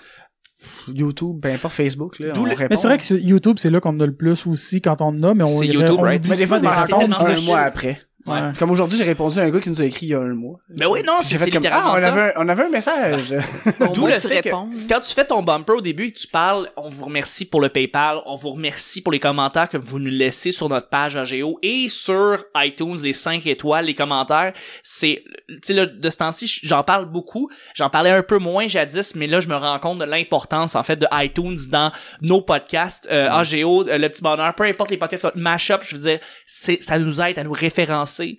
YouTube, 0.94 1.40
peu 1.42 1.50
importe, 1.50 1.74
Facebook, 1.74 2.20
là, 2.20 2.34
D'où 2.34 2.42
on 2.42 2.46
le- 2.46 2.50
répond. 2.52 2.68
Mais 2.72 2.76
c'est 2.76 2.88
vrai 2.88 2.98
que 2.98 3.14
YouTube, 3.14 3.58
c'est 3.60 3.70
là 3.70 3.80
qu'on 3.80 3.92
en 3.96 4.00
a 4.02 4.06
le 4.06 4.16
plus 4.16 4.46
aussi 4.46 4.82
quand 4.82 5.02
on 5.02 5.06
en 5.08 5.24
a, 5.24 5.34
mais 5.34 5.44
on 5.44 5.48
C'est 5.48 5.68
YouTube, 5.68 5.96
on 6.00 6.02
right? 6.02 6.28
Mais 6.28 6.36
des 6.36 6.48
fois, 6.48 6.58
je 6.58 6.64
c'est 6.64 6.94
rends 6.94 7.00
compte 7.08 7.14
un 7.18 7.42
mois 7.46 7.60
après. 7.60 8.00
Ouais. 8.26 8.40
Comme 8.60 8.70
aujourd'hui, 8.70 8.98
j'ai 8.98 9.06
répondu 9.06 9.40
à 9.40 9.44
un 9.44 9.50
gars 9.50 9.60
qui 9.62 9.70
nous 9.70 9.82
a 9.82 9.86
écrit 9.86 10.08
il 10.08 10.10
y 10.10 10.14
a 10.14 10.20
un 10.20 10.34
mois. 10.34 10.60
Ben 10.70 10.88
oui, 10.88 11.02
non, 11.08 11.14
c'est 11.22 11.30
J'ai 11.32 11.38
fait 11.38 11.46
c'est 11.46 11.52
comme, 11.52 11.64
littéralement 11.64 11.92
ah, 11.94 11.96
on 11.96 12.02
ça. 12.02 12.08
avait, 12.10 12.22
un, 12.22 12.32
on 12.36 12.50
avait 12.50 12.64
un 12.64 12.70
message. 12.70 13.34
Au 13.80 13.88
D'où 13.94 14.08
le 14.08 14.14
tu 14.16 14.28
fait 14.28 14.42
que 14.42 14.50
réponds. 14.50 14.70
quand 14.90 15.00
tu 15.00 15.14
fais 15.14 15.26
ton 15.26 15.42
bumper 15.42 15.74
au 15.78 15.82
début 15.82 16.08
et 16.08 16.12
que 16.12 16.20
tu 16.20 16.28
parles, 16.28 16.70
on 16.76 16.90
vous 16.90 17.06
remercie 17.06 17.46
pour 17.46 17.62
le 17.62 17.70
PayPal, 17.70 18.20
on 18.26 18.36
vous 18.36 18.50
remercie 18.52 19.02
pour 19.02 19.14
les 19.14 19.20
commentaires 19.20 19.70
que 19.70 19.78
vous 19.78 20.00
nous 20.00 20.12
laissez 20.12 20.52
sur 20.52 20.68
notre 20.68 20.90
page 20.90 21.16
AGO 21.16 21.60
et 21.64 21.88
sur 21.88 22.44
iTunes, 22.58 22.98
les 23.02 23.14
5 23.14 23.46
étoiles, 23.48 23.86
les 23.86 23.96
commentaires. 23.96 24.52
C'est, 24.84 25.24
tu 25.48 25.56
sais, 25.64 25.74
là, 25.74 25.86
de 25.86 26.10
ce 26.10 26.18
temps-ci, 26.18 26.60
j'en 26.64 26.84
parle 26.84 27.06
beaucoup. 27.06 27.50
J'en 27.74 27.90
parlais 27.90 28.12
un 28.12 28.22
peu 28.22 28.38
moins 28.38 28.68
jadis, 28.68 29.16
mais 29.16 29.28
là, 29.28 29.40
je 29.40 29.48
me 29.48 29.56
rends 29.56 29.80
compte 29.80 30.00
de 30.00 30.06
l'importance, 30.06 30.76
en 30.76 30.84
fait, 30.84 30.98
de 30.98 31.08
iTunes 31.14 31.58
dans 31.70 31.92
nos 32.22 32.42
podcasts, 32.42 33.08
euh, 33.12 33.30
AGO, 33.32 33.88
euh, 33.88 33.98
Le 33.98 34.10
Petit 34.10 34.22
Bonheur, 34.22 34.54
peu 34.56 34.66
importe 34.66 34.92
les 34.92 34.98
podcasts, 34.98 35.26
Mashup, 35.36 35.84
je 35.84 35.96
veux 35.96 36.02
dire, 36.02 36.20
c'est, 36.46 36.84
ça 36.84 37.00
nous 37.00 37.22
aide 37.22 37.40
à 37.40 37.44
nous 37.46 37.54
référencer 37.54 38.09
Merci, 38.10 38.38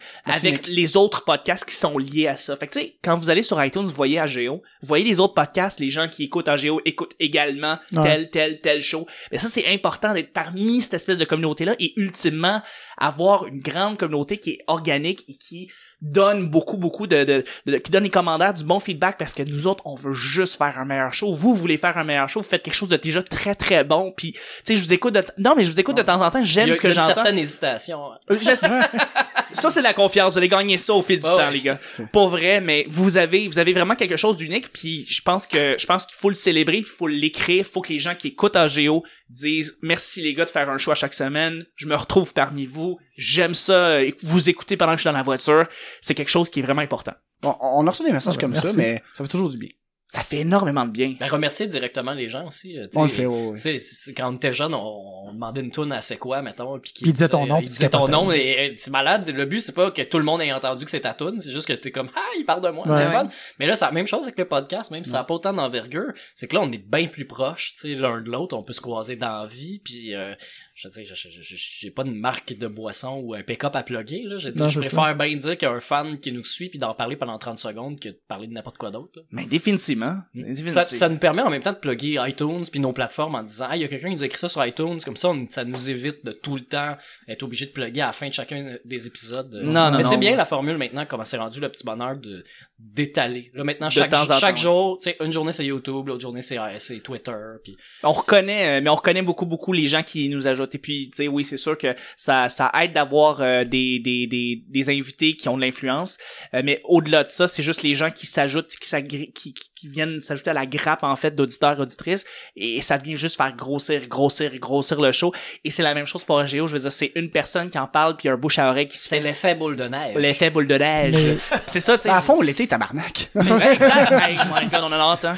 avec 0.48 0.66
les 0.66 0.96
autres 0.96 1.24
podcasts 1.24 1.64
qui 1.64 1.74
sont 1.74 1.96
liés 1.98 2.26
à 2.28 2.36
ça. 2.36 2.56
Fait 2.56 2.66
que 2.66 2.72
tu 2.72 2.80
sais, 2.80 2.96
quand 3.02 3.16
vous 3.16 3.30
allez 3.30 3.42
sur 3.42 3.62
iTunes, 3.64 3.82
vous 3.84 3.90
voyez 3.94 4.18
AGO, 4.18 4.62
vous 4.82 4.86
voyez 4.88 5.04
les 5.04 5.20
autres 5.20 5.34
podcasts, 5.34 5.80
les 5.80 5.88
gens 5.88 6.08
qui 6.08 6.24
écoutent 6.24 6.48
AGO 6.48 6.80
écoutent 6.84 7.14
également 7.20 7.78
Ouais. 7.92 8.02
tel, 8.02 8.30
tel, 8.30 8.60
tel 8.60 8.82
show. 8.82 9.06
Mais 9.32 9.38
ça, 9.38 9.48
c'est 9.48 9.66
important 9.72 10.12
d'être 10.12 10.32
parmi 10.32 10.80
cette 10.80 10.94
espèce 10.94 11.18
de 11.18 11.24
communauté-là 11.24 11.74
et 11.78 11.92
ultimement 12.00 12.60
avoir 12.98 13.46
une 13.46 13.60
grande 13.60 13.96
communauté 13.96 14.38
qui 14.38 14.50
est 14.50 14.58
organique 14.66 15.24
et 15.28 15.34
qui 15.36 15.70
donne 16.02 16.48
beaucoup, 16.48 16.76
beaucoup 16.78 17.06
de, 17.06 17.24
de, 17.24 17.44
de- 17.66 17.76
qui 17.78 17.90
donne 17.90 18.04
des 18.04 18.10
commentaires, 18.10 18.54
du 18.54 18.64
bon 18.64 18.80
feedback 18.80 19.18
parce 19.18 19.34
que 19.34 19.42
nous 19.42 19.66
autres, 19.66 19.82
on 19.86 19.94
veut 19.94 20.14
juste 20.14 20.56
faire 20.56 20.78
un 20.78 20.84
meilleur 20.84 21.12
show. 21.12 21.34
Vous 21.34 21.54
voulez 21.54 21.76
faire 21.76 21.96
un 21.98 22.04
meilleur 22.04 22.28
show, 22.28 22.40
vous 22.40 22.48
faites 22.48 22.62
quelque 22.62 22.74
chose 22.74 22.88
de 22.88 22.96
déjà 22.96 23.22
très, 23.22 23.54
très 23.54 23.84
bon. 23.84 24.12
Puis, 24.16 24.32
tu 24.32 24.40
sais, 24.64 24.76
je 24.76 24.82
vous 24.82 24.92
écoute 24.92 25.14
de, 25.14 25.22
non, 25.38 25.54
mais 25.56 25.62
je 25.64 25.70
vous 25.70 25.78
écoute 25.80 25.96
de 25.96 26.02
temps 26.02 26.20
en 26.22 26.30
temps, 26.30 26.44
j'aime 26.44 26.72
ce 26.74 26.80
que 26.80 26.88
il 26.88 26.94
y 26.94 26.98
a 26.98 27.00
une 27.02 27.08
j'entends. 27.08 27.14
certaine 27.14 27.38
hésitation 27.38 28.12
hein. 28.12 28.18
Euh, 28.30 28.38
Je 28.40 28.54
sais. 28.54 28.68
ça 29.52 29.70
c'est 29.70 29.82
la 29.82 29.92
confiance, 29.92 30.32
vous 30.32 30.38
allez 30.38 30.48
gagner 30.48 30.78
ça 30.78 30.94
au 30.94 31.02
fil 31.02 31.18
du 31.18 31.22
temps 31.22 31.36
ouais. 31.36 31.52
les 31.52 31.60
gars. 31.60 31.78
Pas 32.12 32.26
vrai, 32.26 32.60
mais 32.60 32.84
vous 32.88 33.16
avez 33.16 33.48
vous 33.48 33.58
avez 33.58 33.72
vraiment 33.72 33.94
quelque 33.94 34.16
chose 34.16 34.36
d'unique 34.36 34.72
puis 34.72 35.06
je 35.08 35.22
pense 35.22 35.46
que 35.46 35.76
je 35.78 35.86
pense 35.86 36.06
qu'il 36.06 36.16
faut 36.16 36.28
le 36.28 36.34
célébrer, 36.34 36.78
il 36.78 36.84
faut 36.84 37.06
l'écrire, 37.06 37.58
il 37.58 37.64
faut 37.64 37.80
que 37.80 37.92
les 37.92 37.98
gens 37.98 38.14
qui 38.14 38.28
écoutent 38.28 38.56
AGO 38.56 39.04
disent 39.28 39.78
merci 39.82 40.22
les 40.22 40.34
gars 40.34 40.44
de 40.44 40.50
faire 40.50 40.68
un 40.70 40.78
choix 40.78 40.94
chaque 40.94 41.14
semaine, 41.14 41.64
je 41.76 41.86
me 41.86 41.94
retrouve 41.94 42.32
parmi 42.32 42.66
vous, 42.66 42.98
j'aime 43.16 43.54
ça 43.54 44.00
vous 44.22 44.48
écouter 44.48 44.76
pendant 44.76 44.92
que 44.92 44.98
je 44.98 45.02
suis 45.02 45.10
dans 45.10 45.16
la 45.16 45.22
voiture, 45.22 45.66
c'est 46.00 46.14
quelque 46.14 46.30
chose 46.30 46.50
qui 46.50 46.60
est 46.60 46.62
vraiment 46.62 46.82
important. 46.82 47.12
Bon, 47.42 47.56
on 47.60 47.86
a 47.86 47.90
reçu 47.90 48.04
des 48.04 48.12
messages 48.12 48.34
Ah 48.36 48.40
ben, 48.40 48.52
comme 48.52 48.62
ça, 48.62 48.76
mais 48.76 49.02
ça 49.14 49.24
fait 49.24 49.30
toujours 49.30 49.48
du 49.48 49.56
bien. 49.56 49.70
Ça 50.12 50.22
fait 50.22 50.38
énormément 50.38 50.84
de 50.84 50.90
bien. 50.90 51.14
ben, 51.20 51.28
remercier 51.28 51.66
directement 51.68 52.12
les 52.12 52.28
gens 52.28 52.46
aussi 52.48 52.76
euh, 52.78 52.86
tu 52.90 52.98
On 52.98 53.04
le 53.04 53.08
sais, 53.08 53.14
fait, 53.16 53.26
ouais, 53.26 53.46
ouais. 53.48 53.54
Tu 53.54 53.60
sais, 53.60 53.78
c'est- 53.78 54.12
quand 54.12 54.32
on 54.32 54.34
était 54.36 54.52
jeune, 54.52 54.74
on, 54.74 55.28
on 55.28 55.32
demandait 55.32 55.60
une 55.60 55.70
tune 55.70 55.92
à 55.92 56.00
c'est 56.00 56.16
quoi, 56.16 56.42
mettons, 56.42 56.78
puis 56.80 56.92
Puis 56.94 57.02
il 57.06 57.12
disait 57.12 57.28
ton 57.28 57.46
nom, 57.46 57.58
Il 57.60 57.66
disait 57.66 57.88
ton 57.88 58.08
nom, 58.08 58.32
et, 58.32 58.38
et 58.72 58.76
c'est 58.76 58.90
malade. 58.90 59.28
Le 59.28 59.44
but, 59.44 59.60
c'est 59.60 59.74
pas 59.74 59.90
que 59.92 60.02
tout 60.02 60.18
le 60.18 60.24
monde 60.24 60.42
ait 60.42 60.52
entendu 60.52 60.84
que 60.84 60.90
c'est 60.90 61.02
ta 61.02 61.14
tune, 61.14 61.40
c'est 61.40 61.52
juste 61.52 61.68
que 61.68 61.74
t'es 61.74 61.92
comme, 61.92 62.10
ah, 62.16 62.20
il 62.38 62.44
parle 62.44 62.60
de 62.62 62.70
moi, 62.70 62.86
Ouais. 62.88 62.96
c'est 62.96 63.06
Ouais. 63.06 63.12
fun. 63.12 63.28
Mais 63.60 63.66
là, 63.66 63.76
c'est 63.76 63.84
la 63.84 63.92
même 63.92 64.06
chose 64.08 64.24
avec 64.24 64.36
le 64.38 64.48
podcast, 64.48 64.90
même 64.90 65.04
si 65.04 65.10
ça 65.12 65.20
a 65.20 65.24
pas 65.24 65.34
autant 65.34 65.52
d'envergure, 65.52 66.12
c'est 66.34 66.48
que 66.48 66.56
là, 66.56 66.62
on 66.64 66.72
est 66.72 66.78
bien 66.84 67.06
plus 67.06 67.26
proches, 67.26 67.74
tu 67.76 67.82
sais, 67.92 67.94
l'un 67.94 68.20
de 68.20 68.28
l'autre, 68.30 68.56
on 68.56 68.62
peut 68.64 68.72
se 68.72 68.80
croiser 68.80 69.14
dans 69.16 69.42
la 69.42 69.46
vie, 69.46 69.78
puis 69.84 70.14
euh, 70.16 70.34
je 70.80 70.88
veux 70.88 70.92
dire, 70.94 71.14
je- 71.14 71.28
je- 71.28 71.42
je- 71.42 71.56
j'ai 71.78 71.90
pas 71.90 72.04
de 72.04 72.10
marque 72.10 72.54
de 72.56 72.66
boisson 72.66 73.20
ou 73.22 73.34
un 73.34 73.42
pick-up 73.42 73.76
à 73.76 73.82
plugger, 73.82 74.22
là. 74.24 74.38
Je 74.38 74.46
veux 74.48 74.52
dire, 74.54 74.62
Non, 74.62 74.68
je 74.68 74.80
préfère 74.80 75.14
bien 75.14 75.36
dire 75.36 75.58
qu'il 75.58 75.68
y 75.68 75.70
a 75.70 75.74
un 75.74 75.80
fan 75.80 76.18
qui 76.18 76.32
nous 76.32 76.44
suit 76.44 76.70
puis 76.70 76.78
d'en 76.78 76.94
parler 76.94 77.16
pendant 77.16 77.38
30 77.38 77.58
secondes 77.58 78.00
que 78.00 78.08
de 78.08 78.18
parler 78.28 78.46
de 78.46 78.52
n'importe 78.52 78.78
quoi 78.78 78.90
d'autre, 78.90 79.12
là. 79.16 79.22
Mais 79.32 79.44
définitivement. 79.46 80.16
Ça, 80.34 80.40
définitivement. 80.40 80.82
ça 80.82 81.08
nous 81.10 81.18
permet 81.18 81.42
en 81.42 81.50
même 81.50 81.60
temps 81.62 81.72
de 81.72 81.76
plugger 81.78 82.16
iTunes 82.26 82.64
puis 82.70 82.80
nos 82.80 82.92
plateformes 82.92 83.34
en 83.34 83.42
disant 83.42 83.66
ah 83.68 83.76
il 83.76 83.82
y 83.82 83.84
a 83.84 83.88
quelqu'un 83.88 84.08
qui 84.08 84.14
nous 84.14 84.22
a 84.22 84.26
écrit 84.26 84.38
ça 84.38 84.48
sur 84.48 84.64
iTunes 84.64 84.98
comme 85.04 85.16
ça 85.16 85.28
on- 85.28 85.46
ça 85.48 85.64
nous 85.64 85.90
évite 85.90 86.24
de 86.24 86.32
tout 86.32 86.56
le 86.56 86.64
temps 86.64 86.96
être 87.28 87.42
obligé 87.42 87.66
de 87.66 87.72
plugger 87.72 88.00
à 88.00 88.06
la 88.06 88.12
fin 88.12 88.28
de 88.28 88.32
chacun 88.32 88.76
des 88.84 89.06
épisodes. 89.06 89.52
Non, 89.62 89.90
non, 89.90 89.98
Mais 89.98 90.02
c'est 90.02 90.16
bien 90.16 90.34
la 90.36 90.44
formule 90.46 90.78
maintenant 90.78 91.04
comment 91.06 91.24
c'est 91.24 91.36
rendu 91.36 91.60
le 91.60 91.68
petit 91.68 91.84
bonheur 91.84 92.16
de 92.16 92.42
d'étaler. 92.78 93.50
Là 93.54 93.64
maintenant 93.64 93.90
chaque 93.90 94.10
chaque 94.14 94.54
temps, 94.56 94.56
jour, 94.56 94.98
tu 95.02 95.10
sais 95.10 95.16
une 95.22 95.32
journée 95.32 95.52
c'est 95.52 95.66
YouTube, 95.66 96.08
l'autre 96.08 96.20
journée 96.22 96.42
c'est 96.42 96.56
c'est 96.78 97.00
Twitter 97.00 97.32
puis 97.62 97.76
on 98.02 98.12
reconnaît 98.12 98.78
euh, 98.78 98.80
mais 98.82 98.88
on 98.90 98.94
reconnaît 98.94 99.22
beaucoup 99.22 99.46
beaucoup 99.46 99.72
les 99.72 99.86
gens 99.86 100.02
qui 100.02 100.28
nous 100.28 100.46
ajoutent 100.46 100.69
et 100.74 100.78
puis 100.78 101.10
tu 101.10 101.16
sais 101.16 101.28
oui 101.28 101.44
c'est 101.44 101.56
sûr 101.56 101.76
que 101.76 101.94
ça 102.16 102.48
ça 102.48 102.70
aide 102.80 102.92
d'avoir 102.92 103.40
euh, 103.40 103.64
des, 103.64 103.98
des 103.98 104.26
des 104.26 104.64
des 104.68 104.90
invités 104.90 105.34
qui 105.34 105.48
ont 105.48 105.56
de 105.56 105.62
l'influence. 105.62 106.18
Euh, 106.54 106.62
mais 106.64 106.80
au-delà 106.84 107.24
de 107.24 107.28
ça 107.28 107.48
c'est 107.48 107.62
juste 107.62 107.82
les 107.82 107.94
gens 107.94 108.10
qui 108.10 108.26
s'ajoutent 108.26 108.74
qui 108.76 109.32
qui, 109.32 109.54
qui 109.80 109.88
viennent 109.88 110.20
s'ajouter 110.20 110.50
à 110.50 110.54
la 110.54 110.66
grappe 110.66 111.02
en 111.04 111.16
fait 111.16 111.34
d'auditeurs 111.34 111.78
auditrices 111.80 112.24
et 112.56 112.82
ça 112.82 112.96
vient 112.98 113.16
juste 113.16 113.36
faire 113.36 113.54
grossir 113.56 114.06
grossir 114.08 114.50
grossir 114.58 115.00
le 115.00 115.12
show 115.12 115.32
et 115.64 115.70
c'est 115.70 115.82
la 115.82 115.94
même 115.94 116.06
chose 116.06 116.22
pour 116.24 116.38
AGO 116.38 116.66
je 116.66 116.74
veux 116.74 116.80
dire 116.80 116.92
c'est 116.92 117.12
une 117.14 117.30
personne 117.30 117.70
qui 117.70 117.78
en 117.78 117.86
parle 117.86 118.16
puis 118.16 118.28
un 118.28 118.36
bouche 118.36 118.58
à 118.58 118.68
oreille 118.68 118.88
qui 118.88 118.98
se 118.98 119.08
c'est 119.08 119.20
l'effet 119.20 119.54
boule 119.54 119.76
de 119.76 119.84
neige. 119.84 120.14
l'effet 120.16 120.50
boule 120.50 120.66
de 120.66 120.74
neige 120.76 121.14
Mais- 121.16 121.36
c'est 121.66 121.80
ça 121.80 121.96
tu 121.96 122.02
sais 122.04 122.10
À 122.10 122.20
fond, 122.20 122.40
l'été, 122.42 122.66
tabarnak. 122.66 123.30
Ouais, 123.34 123.72
exact. 123.72 124.12
Hey, 124.20 124.36
my 124.36 124.68
God, 124.68 124.80
on 124.82 124.86
en 124.86 124.92
a 124.92 124.96
hâte, 125.12 125.24
hein. 125.24 125.34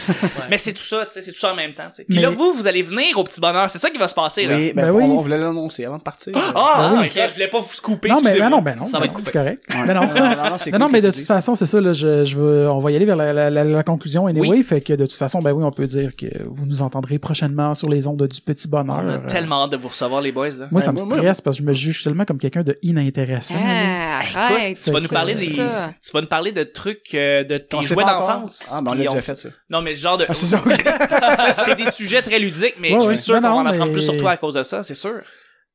Mais 0.51 0.59
c'est 0.59 0.73
tout 0.73 0.83
ça, 0.83 1.07
tu 1.07 1.13
sais, 1.13 1.23
c'est 1.23 1.33
tout 1.33 1.39
ça 1.39 1.53
en 1.53 1.55
même 1.57 1.73
temps, 1.73 1.85
tu 1.89 1.97
sais. 1.97 2.05
Puis 2.05 2.17
Mais- 2.17 2.23
là, 2.23 2.31
vous, 2.31 2.53
vous 2.53 2.67
allez 2.67 2.83
venir 2.83 3.17
au 3.19 3.25
petit 3.25 3.41
bonheur. 3.41 3.71
C'est 3.71 3.79
ça 3.79 3.91
qui 3.91 3.99
va 3.99 4.09
se 4.09 4.15
passer, 4.15 4.47
là. 4.47 4.57
Oui, 4.57 4.73
ben, 4.75 4.87
Ben 4.87 4.91
on, 4.93 4.97
oui. 4.97 5.05
on 5.05 5.17
voulait 5.21 5.39
l'annoncer 5.39 5.85
avant 5.85 5.99
de 5.99 6.03
partir. 6.03 6.33
Ah, 6.55 6.91
Ben 6.93 7.01
oui. 7.01 7.07
ok, 7.07 7.29
je 7.29 7.35
voulais 7.35 7.49
pas 7.49 7.61
vous 7.61 7.73
scooper, 7.73 8.09
Non, 8.09 8.21
mais, 8.23 8.39
ben 8.39 8.49
non, 8.51 8.61
ben 8.63 8.77
non. 8.77 8.87
Ça 8.87 8.99
va 8.99 9.05
ben 9.07 9.11
être 9.11 9.13
non, 9.13 9.19
coupé. 9.19 9.31
c'est 9.33 9.39
correct. 9.39 9.63
Ouais. 9.71 9.87
Ben 9.87 9.95
non. 9.95 10.01
non, 10.07 10.15
non, 10.15 10.51
non, 10.51 10.59
c'est 10.59 10.71
Non, 10.73 10.79
cool 10.79 10.79
non, 10.81 10.89
mais 10.91 11.01
de 11.01 11.11
toute 11.11 11.27
façon, 11.27 11.55
c'est 11.55 11.67
ça, 11.67 11.81
là, 11.81 11.93
je, 11.93 12.25
je 12.25 12.37
veux, 12.37 12.69
on 12.71 12.79
va 12.81 12.91
y 12.91 12.97
aller 12.97 13.05
vers 13.07 13.17
la 13.17 13.83
conclusion 13.83 14.29
anyway, 14.41 14.63
fait 14.63 14.81
que 14.81 14.93
de 14.93 15.07
toute 15.07 15.17
façon, 15.17 15.41
ben 15.43 15.53
oui, 15.53 15.63
on 15.65 15.71
peut 15.71 15.87
dire 15.87 16.15
que 16.17 16.27
vous 16.47 16.67
nous 16.67 16.83
entendrez 16.83 17.19
prochainement 17.19 17.75
sur 17.75 17.89
les 17.89 18.07
ondes 18.07 18.27
du 18.27 18.41
Petit 18.41 18.69
Bonheur. 18.69 19.03
On 19.05 19.09
a 19.09 19.19
tellement 19.21 19.65
hâte 19.65 19.73
de 19.73 19.77
vous 19.77 19.89
recevoir, 19.89 20.21
les 20.21 20.33
boys. 20.33 20.51
Là. 20.51 20.69
Moi, 20.71 20.81
ça 20.81 20.93
Ouais, 20.93 21.05
me 21.05 21.11
stresse 21.11 21.41
parce 21.41 21.57
que 21.57 21.63
je 21.63 21.67
me 21.69 21.73
juge 21.73 22.03
tellement 22.03 22.25
comme 22.25 22.39
quelqu'un 22.39 22.63
de 22.63 22.77
inintéressant. 22.83 23.55
Ah, 23.59 24.21
arrête. 24.21 24.79
Tu 24.83 24.91
vas 24.91 25.01
nous 25.01 25.09
parler 25.09 25.35
des, 25.35 25.51
ça. 25.53 25.93
tu 26.05 26.11
vas 26.13 26.21
nous 26.21 26.27
parler 26.29 26.53
de 26.53 26.65
trucs 26.65 27.15
euh, 27.15 27.45
de 27.45 27.59
tes 27.59 27.83
jouets 27.83 28.05
d'enfance. 28.05 28.69
Ah, 28.73 28.81
ben 28.83 28.91
on 28.91 28.95
l'a 28.95 29.05
déjà 29.05 29.21
fait, 29.21 29.37
ça. 29.37 29.49
Non, 29.71 29.83
mais 29.83 29.95
genre 29.95 30.19
de, 30.19 30.27
Ah, 30.29 31.53
c'est 31.55 31.77
des 31.77 31.91
sujets 31.91 32.23
très 32.23 32.39
ludiques, 32.39 32.77
mais 32.81 32.91
Ouais, 32.93 32.97
je 32.97 33.01
suis 33.01 33.09
ouais. 33.11 33.17
sûr 33.17 33.35
qu'on 33.37 33.41
va 33.43 33.53
en 33.55 33.67
apprendre 33.67 33.87
mais- 33.87 33.93
plus 33.93 34.03
sur 34.03 34.17
toi 34.17 34.33
à 34.33 34.37
cause 34.37 34.55
de 34.55 34.63
ça, 34.63 34.83
c'est 34.83 34.95
sûr. 34.95 35.21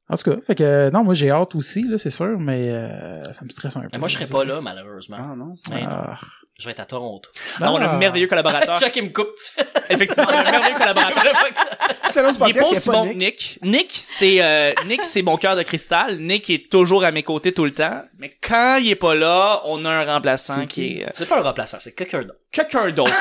En 0.09 0.15
tout 0.15 0.31
cas, 0.31 0.37
fait 0.47 0.55
que 0.55 0.63
euh, 0.63 0.89
non, 0.91 1.03
moi 1.03 1.13
j'ai 1.13 1.29
hâte 1.31 1.53
aussi, 1.55 1.83
là, 1.83 1.97
c'est 1.97 2.09
sûr, 2.09 2.39
mais 2.39 2.69
euh, 2.71 3.31
ça 3.33 3.43
me 3.43 3.49
stresse 3.49 3.75
un 3.75 3.81
peu. 3.81 3.87
Mais 3.91 3.99
moi, 3.99 4.07
je 4.07 4.13
serais 4.15 4.25
pas 4.25 4.45
là, 4.45 4.61
malheureusement. 4.61 5.17
Ah, 5.19 5.35
non. 5.35 5.53
Mais 5.69 5.81
non, 5.81 5.87
Ah. 5.89 6.17
Je 6.59 6.65
vais 6.65 6.71
être 6.71 6.79
à 6.79 6.85
Toronto. 6.85 7.29
Non, 7.61 7.73
on 7.73 7.81
a 7.81 7.87
un 7.87 7.97
merveilleux 7.97 8.25
collaborateur. 8.25 8.77
Chuck, 8.79 8.95
il 8.95 9.03
me 9.03 9.09
coupe. 9.09 9.27
Effectivement, 9.89 10.27
on 10.27 10.33
a 10.33 10.39
un 10.39 10.51
merveilleux 10.51 10.77
collaborateur. 10.77 11.23
Tout 12.01 12.19
Il 12.47 12.49
est 12.49 12.59
pas 12.59 12.67
aussi 12.67 12.89
bon 12.89 13.09
que 13.09 13.13
Nick. 13.13 13.59
Nick. 13.61 13.91
C'est 13.93 14.41
euh, 14.41 14.71
Nick, 14.87 15.03
c'est 15.03 15.21
mon 15.21 15.37
cœur 15.37 15.55
de 15.55 15.61
cristal. 15.61 16.17
Nick 16.17 16.49
est 16.49 16.67
toujours 16.69 17.03
à 17.03 17.11
mes 17.11 17.21
côtés 17.21 17.51
tout 17.51 17.65
le 17.65 17.71
temps. 17.71 18.01
Mais 18.17 18.31
quand 18.41 18.77
il 18.81 18.89
est 18.89 18.95
pas 18.95 19.13
là, 19.13 19.61
on 19.65 19.85
a 19.85 19.89
un 19.89 20.03
remplaçant 20.03 20.65
qui 20.65 20.97
est 20.97 21.03
euh, 21.03 21.09
C'est 21.11 21.29
pas 21.29 21.37
un 21.37 21.43
remplaçant, 21.43 21.77
c'est 21.79 21.93
quelqu'un 21.93 22.21
d'autre. 22.21 22.39
quelqu'un 22.51 22.89
d'autre. 22.89 23.13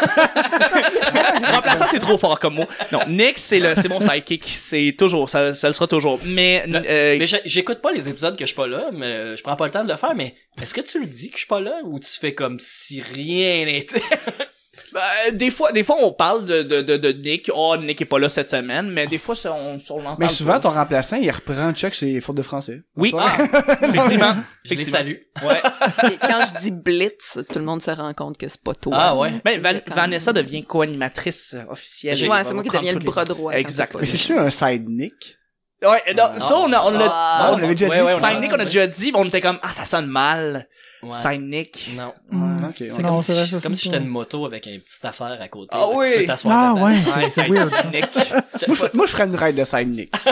remplaçant, 1.52 1.86
c'est 1.90 1.98
trop 1.98 2.16
fort 2.16 2.38
comme 2.38 2.54
mot. 2.54 2.66
Non, 2.90 3.00
Nick, 3.08 3.38
c'est 3.38 3.58
le, 3.58 3.74
c'est 3.74 3.88
mon 3.88 4.00
sidekick. 4.00 4.44
C'est 4.46 4.94
toujours, 4.98 5.28
ça, 5.28 5.52
ça 5.52 5.66
le 5.66 5.74
sera 5.74 5.86
toujours. 5.86 6.18
Mais, 6.24 6.64
euh, 6.66 7.18
Mais 7.18 7.26
j'écoute 7.44 7.82
pas 7.82 7.92
les 7.92 8.08
épisodes 8.08 8.34
que 8.34 8.44
je 8.44 8.46
suis 8.46 8.56
pas 8.56 8.66
là, 8.66 8.86
mais 8.92 9.36
je 9.36 9.42
prends 9.42 9.56
pas 9.56 9.66
le 9.66 9.72
temps 9.72 9.84
de 9.84 9.90
le 9.90 9.98
faire, 9.98 10.14
mais 10.14 10.34
est-ce 10.60 10.74
que 10.74 10.80
tu 10.80 11.00
le 11.00 11.06
dis 11.06 11.28
que 11.28 11.34
je 11.34 11.40
suis 11.40 11.46
pas 11.48 11.60
là 11.60 11.80
ou 11.84 11.98
tu 11.98 12.10
fais 12.10 12.34
comme 12.34 12.58
si 12.60 13.00
rien 13.00 13.64
n'était? 13.66 14.00
euh, 14.96 15.30
des 15.32 15.50
fois, 15.50 15.72
des 15.72 15.84
fois, 15.84 15.96
on 16.00 16.12
parle 16.12 16.46
de, 16.46 16.62
de, 16.62 16.82
de, 16.82 16.96
de 16.96 17.12
Nick. 17.12 17.50
Oh, 17.54 17.76
Nick 17.76 18.00
est 18.02 18.06
pas 18.06 18.18
là 18.18 18.28
cette 18.28 18.48
semaine. 18.48 18.90
Mais 18.90 19.06
des 19.06 19.18
fois, 19.18 19.34
ça, 19.34 19.52
on, 19.52 19.78
on. 19.90 20.16
Mais 20.18 20.28
souvent, 20.28 20.54
pas. 20.54 20.60
ton 20.60 20.70
remplaçant, 20.70 21.16
il 21.16 21.30
reprend 21.30 21.72
Chuck 21.72 21.94
ses 21.94 22.20
fautes 22.20 22.36
de 22.36 22.42
français. 22.42 22.82
Oui, 22.96 23.12
ah, 23.16 23.36
effectivement. 23.82 24.36
Je 24.64 24.74
les 24.74 24.84
salue. 24.84 25.16
Ouais. 25.42 25.60
Et 26.12 26.16
quand 26.18 26.40
je 26.42 26.60
dis 26.60 26.70
blitz, 26.70 27.38
tout 27.52 27.58
le 27.58 27.64
monde 27.64 27.82
se 27.82 27.90
rend 27.90 28.12
compte 28.14 28.38
que 28.38 28.48
c'est 28.48 28.62
pas 28.62 28.74
toi. 28.74 28.94
Ah 28.96 29.16
ouais. 29.16 29.32
Ben, 29.44 29.60
Van- 29.60 29.94
Vanessa 29.94 30.32
devient 30.32 30.64
co-animatrice 30.64 31.56
officielle. 31.68 32.16
Ouais, 32.28 32.44
c'est 32.44 32.54
moi 32.54 32.62
qui 32.62 32.70
deviens 32.70 32.94
le 32.94 33.00
bras 33.00 33.24
droit. 33.24 33.52
Exact. 33.52 33.96
Mais 34.00 34.06
c'est-tu 34.06 34.38
un 34.38 34.50
side 34.50 34.88
Nick? 34.88 35.38
Ouais, 35.82 36.14
non, 36.16 36.32
Non. 36.32 36.38
ça, 36.38 36.56
on 36.56 36.72
a, 36.72 36.82
on 36.82 36.90
l'a, 36.90 37.06
Ah. 37.10 37.50
on, 37.52 37.58
l'avait 37.58 37.74
déjà 37.74 37.86
dit. 37.94 38.02
ouais, 38.02 38.50
on 38.50 38.58
a 38.58 38.64
déjà 38.64 38.86
dit, 38.86 39.12
mais 39.12 39.18
on 39.18 39.24
était 39.26 39.40
comme, 39.42 39.58
ah, 39.62 39.72
ça 39.72 39.84
sonne 39.84 40.06
mal. 40.06 40.68
Ouais. 41.10 41.70
Non. 41.96 42.12
Hmm. 42.30 42.64
Ok, 42.64 42.74
C'est 42.78 43.02
comme, 43.02 43.18
si, 43.18 43.60
comme 43.62 43.74
si 43.74 43.84
j'étais 43.84 43.98
une 43.98 44.06
moto 44.08 44.44
avec 44.46 44.66
une 44.66 44.80
petite 44.80 45.04
affaire 45.04 45.38
à 45.40 45.48
côté. 45.48 45.68
Ah 45.72 45.78
là, 45.78 45.88
oui. 45.94 46.06
Tu 46.12 46.18
peux 46.20 46.24
t'asseoir 46.26 46.74
Ah 46.78 46.84
ouais, 46.84 46.94
c'est- 47.28 47.48
weird. 47.48 47.70
Moi, 47.70 48.76
je, 48.76 48.96
moi, 48.96 49.06
je 49.06 49.10
ferais 49.12 49.24
une 49.26 49.36
ride 49.36 49.56
de 49.56 49.64
side 49.64 49.88
Nick. 49.94 50.12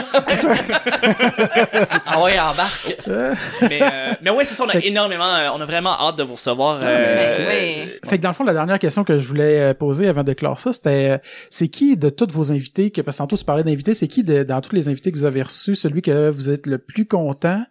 Ah 2.05 2.21
ouais, 2.23 2.39
embarque. 2.39 2.97
mais, 3.61 3.79
euh, 3.81 4.13
mais 4.21 4.29
ouais, 4.29 4.45
c'est 4.45 4.53
ça, 4.53 4.63
on 4.63 4.69
a 4.69 4.73
Fait- 4.73 4.87
énormément, 4.87 5.25
euh, 5.33 5.49
on 5.53 5.61
a 5.61 5.65
vraiment 5.65 5.93
hâte 5.99 6.17
de 6.17 6.23
vous 6.23 6.33
recevoir. 6.35 6.79
mais 6.79 6.85
euh, 6.87 7.37
Ben 7.37 7.47
oui. 7.47 7.91
Fait 8.09 8.17
que 8.17 8.23
dans 8.23 8.29
le 8.29 8.33
fond, 8.35 8.43
la 8.43 8.53
dernière 8.53 8.79
question 8.79 9.03
que 9.03 9.19
je 9.19 9.27
voulais 9.27 9.59
euh, 9.61 9.73
poser 9.73 10.07
avant 10.07 10.23
de 10.23 10.33
clore 10.33 10.59
ça, 10.59 10.73
c'était 10.73 11.09
euh, 11.11 11.17
c'est 11.49 11.67
qui 11.67 11.97
de 11.97 12.09
tous 12.09 12.27
vos 12.31 12.51
invités, 12.51 12.91
que 12.91 13.01
parce 13.01 13.17
que 13.17 13.23
tantôt 13.23 13.37
tu 13.37 13.45
parlais 13.45 13.63
d'invités, 13.63 13.93
c'est 13.93 14.07
qui 14.07 14.23
de, 14.23 14.43
dans 14.43 14.61
tous 14.61 14.75
les 14.75 14.87
invités 14.89 15.11
que 15.11 15.17
vous 15.17 15.25
avez 15.25 15.41
reçus, 15.41 15.75
celui 15.75 16.01
que 16.01 16.29
vous 16.29 16.49
êtes 16.49 16.67
le 16.67 16.77
plus 16.77 17.05
content 17.05 17.63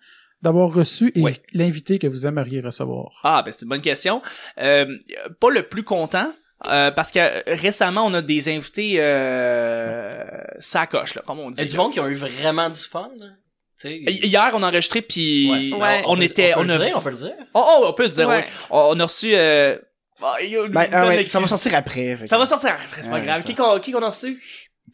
d'avoir 0.44 0.72
reçu 0.72 1.10
et 1.16 1.20
Oui. 1.20 1.40
l'invité 1.52 1.98
que 1.98 2.06
vous 2.06 2.26
aimeriez 2.26 2.60
recevoir? 2.60 3.20
Ah, 3.24 3.42
ben 3.44 3.50
c'est 3.52 3.62
une 3.62 3.68
bonne 3.70 3.80
question. 3.80 4.22
Euh, 4.60 4.86
pas 5.40 5.50
le 5.50 5.62
plus 5.64 5.82
content. 5.82 6.30
euh, 6.68 6.90
parce 6.92 7.10
que 7.10 7.18
euh, 7.18 7.40
récemment, 7.48 8.04
on 8.06 8.14
a 8.14 8.22
des 8.22 8.48
invités 8.48 8.94
euh, 8.98 10.24
sacoche, 10.60 11.14
là, 11.16 11.22
comme 11.26 11.40
on 11.40 11.50
dit. 11.50 11.60
Il 11.60 11.64
y 11.64 11.68
a 11.68 11.70
du 11.70 11.76
monde 11.76 11.92
qui 11.92 12.00
a 12.00 12.08
eu 12.08 12.14
vraiment 12.14 12.70
du 12.70 12.80
fun. 12.80 13.10
là. 13.18 13.26
Hier, 13.86 14.50
on 14.54 14.62
a 14.62 14.68
enregistré, 14.68 15.02
puis 15.02 15.50
Ouais. 15.50 15.78
Ouais. 15.78 16.02
on, 16.06 16.18
était... 16.20 16.54
On 16.56 16.60
On, 16.60 16.66
peut 16.66 16.72
a... 16.72 16.78
le 16.78 16.84
dire, 16.86 16.94
on 16.96 17.00
peut 17.02 17.10
le 17.10 17.16
dire. 17.16 17.32
Oh, 17.52 17.62
oh, 17.66 17.84
on 17.88 17.92
peut 17.92 18.04
le 18.04 18.08
dire, 18.10 18.28
oui. 18.28 18.36
On, 18.70 18.78
on 18.96 19.00
a 19.00 19.04
reçu... 19.04 19.32
Euh... 19.34 19.76
ah, 20.22 20.36
il 20.42 20.50
y 20.50 20.56
a 20.56 20.64
une 20.64 20.72
Ben, 20.72 20.88
ah 20.90 21.06
ouais, 21.08 21.26
ça 21.26 21.38
va 21.40 21.46
sortir 21.46 21.74
après. 21.74 22.18
Ça 22.26 22.38
va 22.38 22.46
sortir 22.46 22.70
après, 22.70 23.02
c'est 23.02 23.10
pas 23.10 23.16
Ouais, 23.16 23.24
grave. 23.26 23.42
ça. 23.42 23.46
Qui 23.46 23.54
qu'on 23.54 23.78
qui 23.80 23.92
qu'on 23.92 24.02
a 24.02 24.08
reçu? 24.08 24.42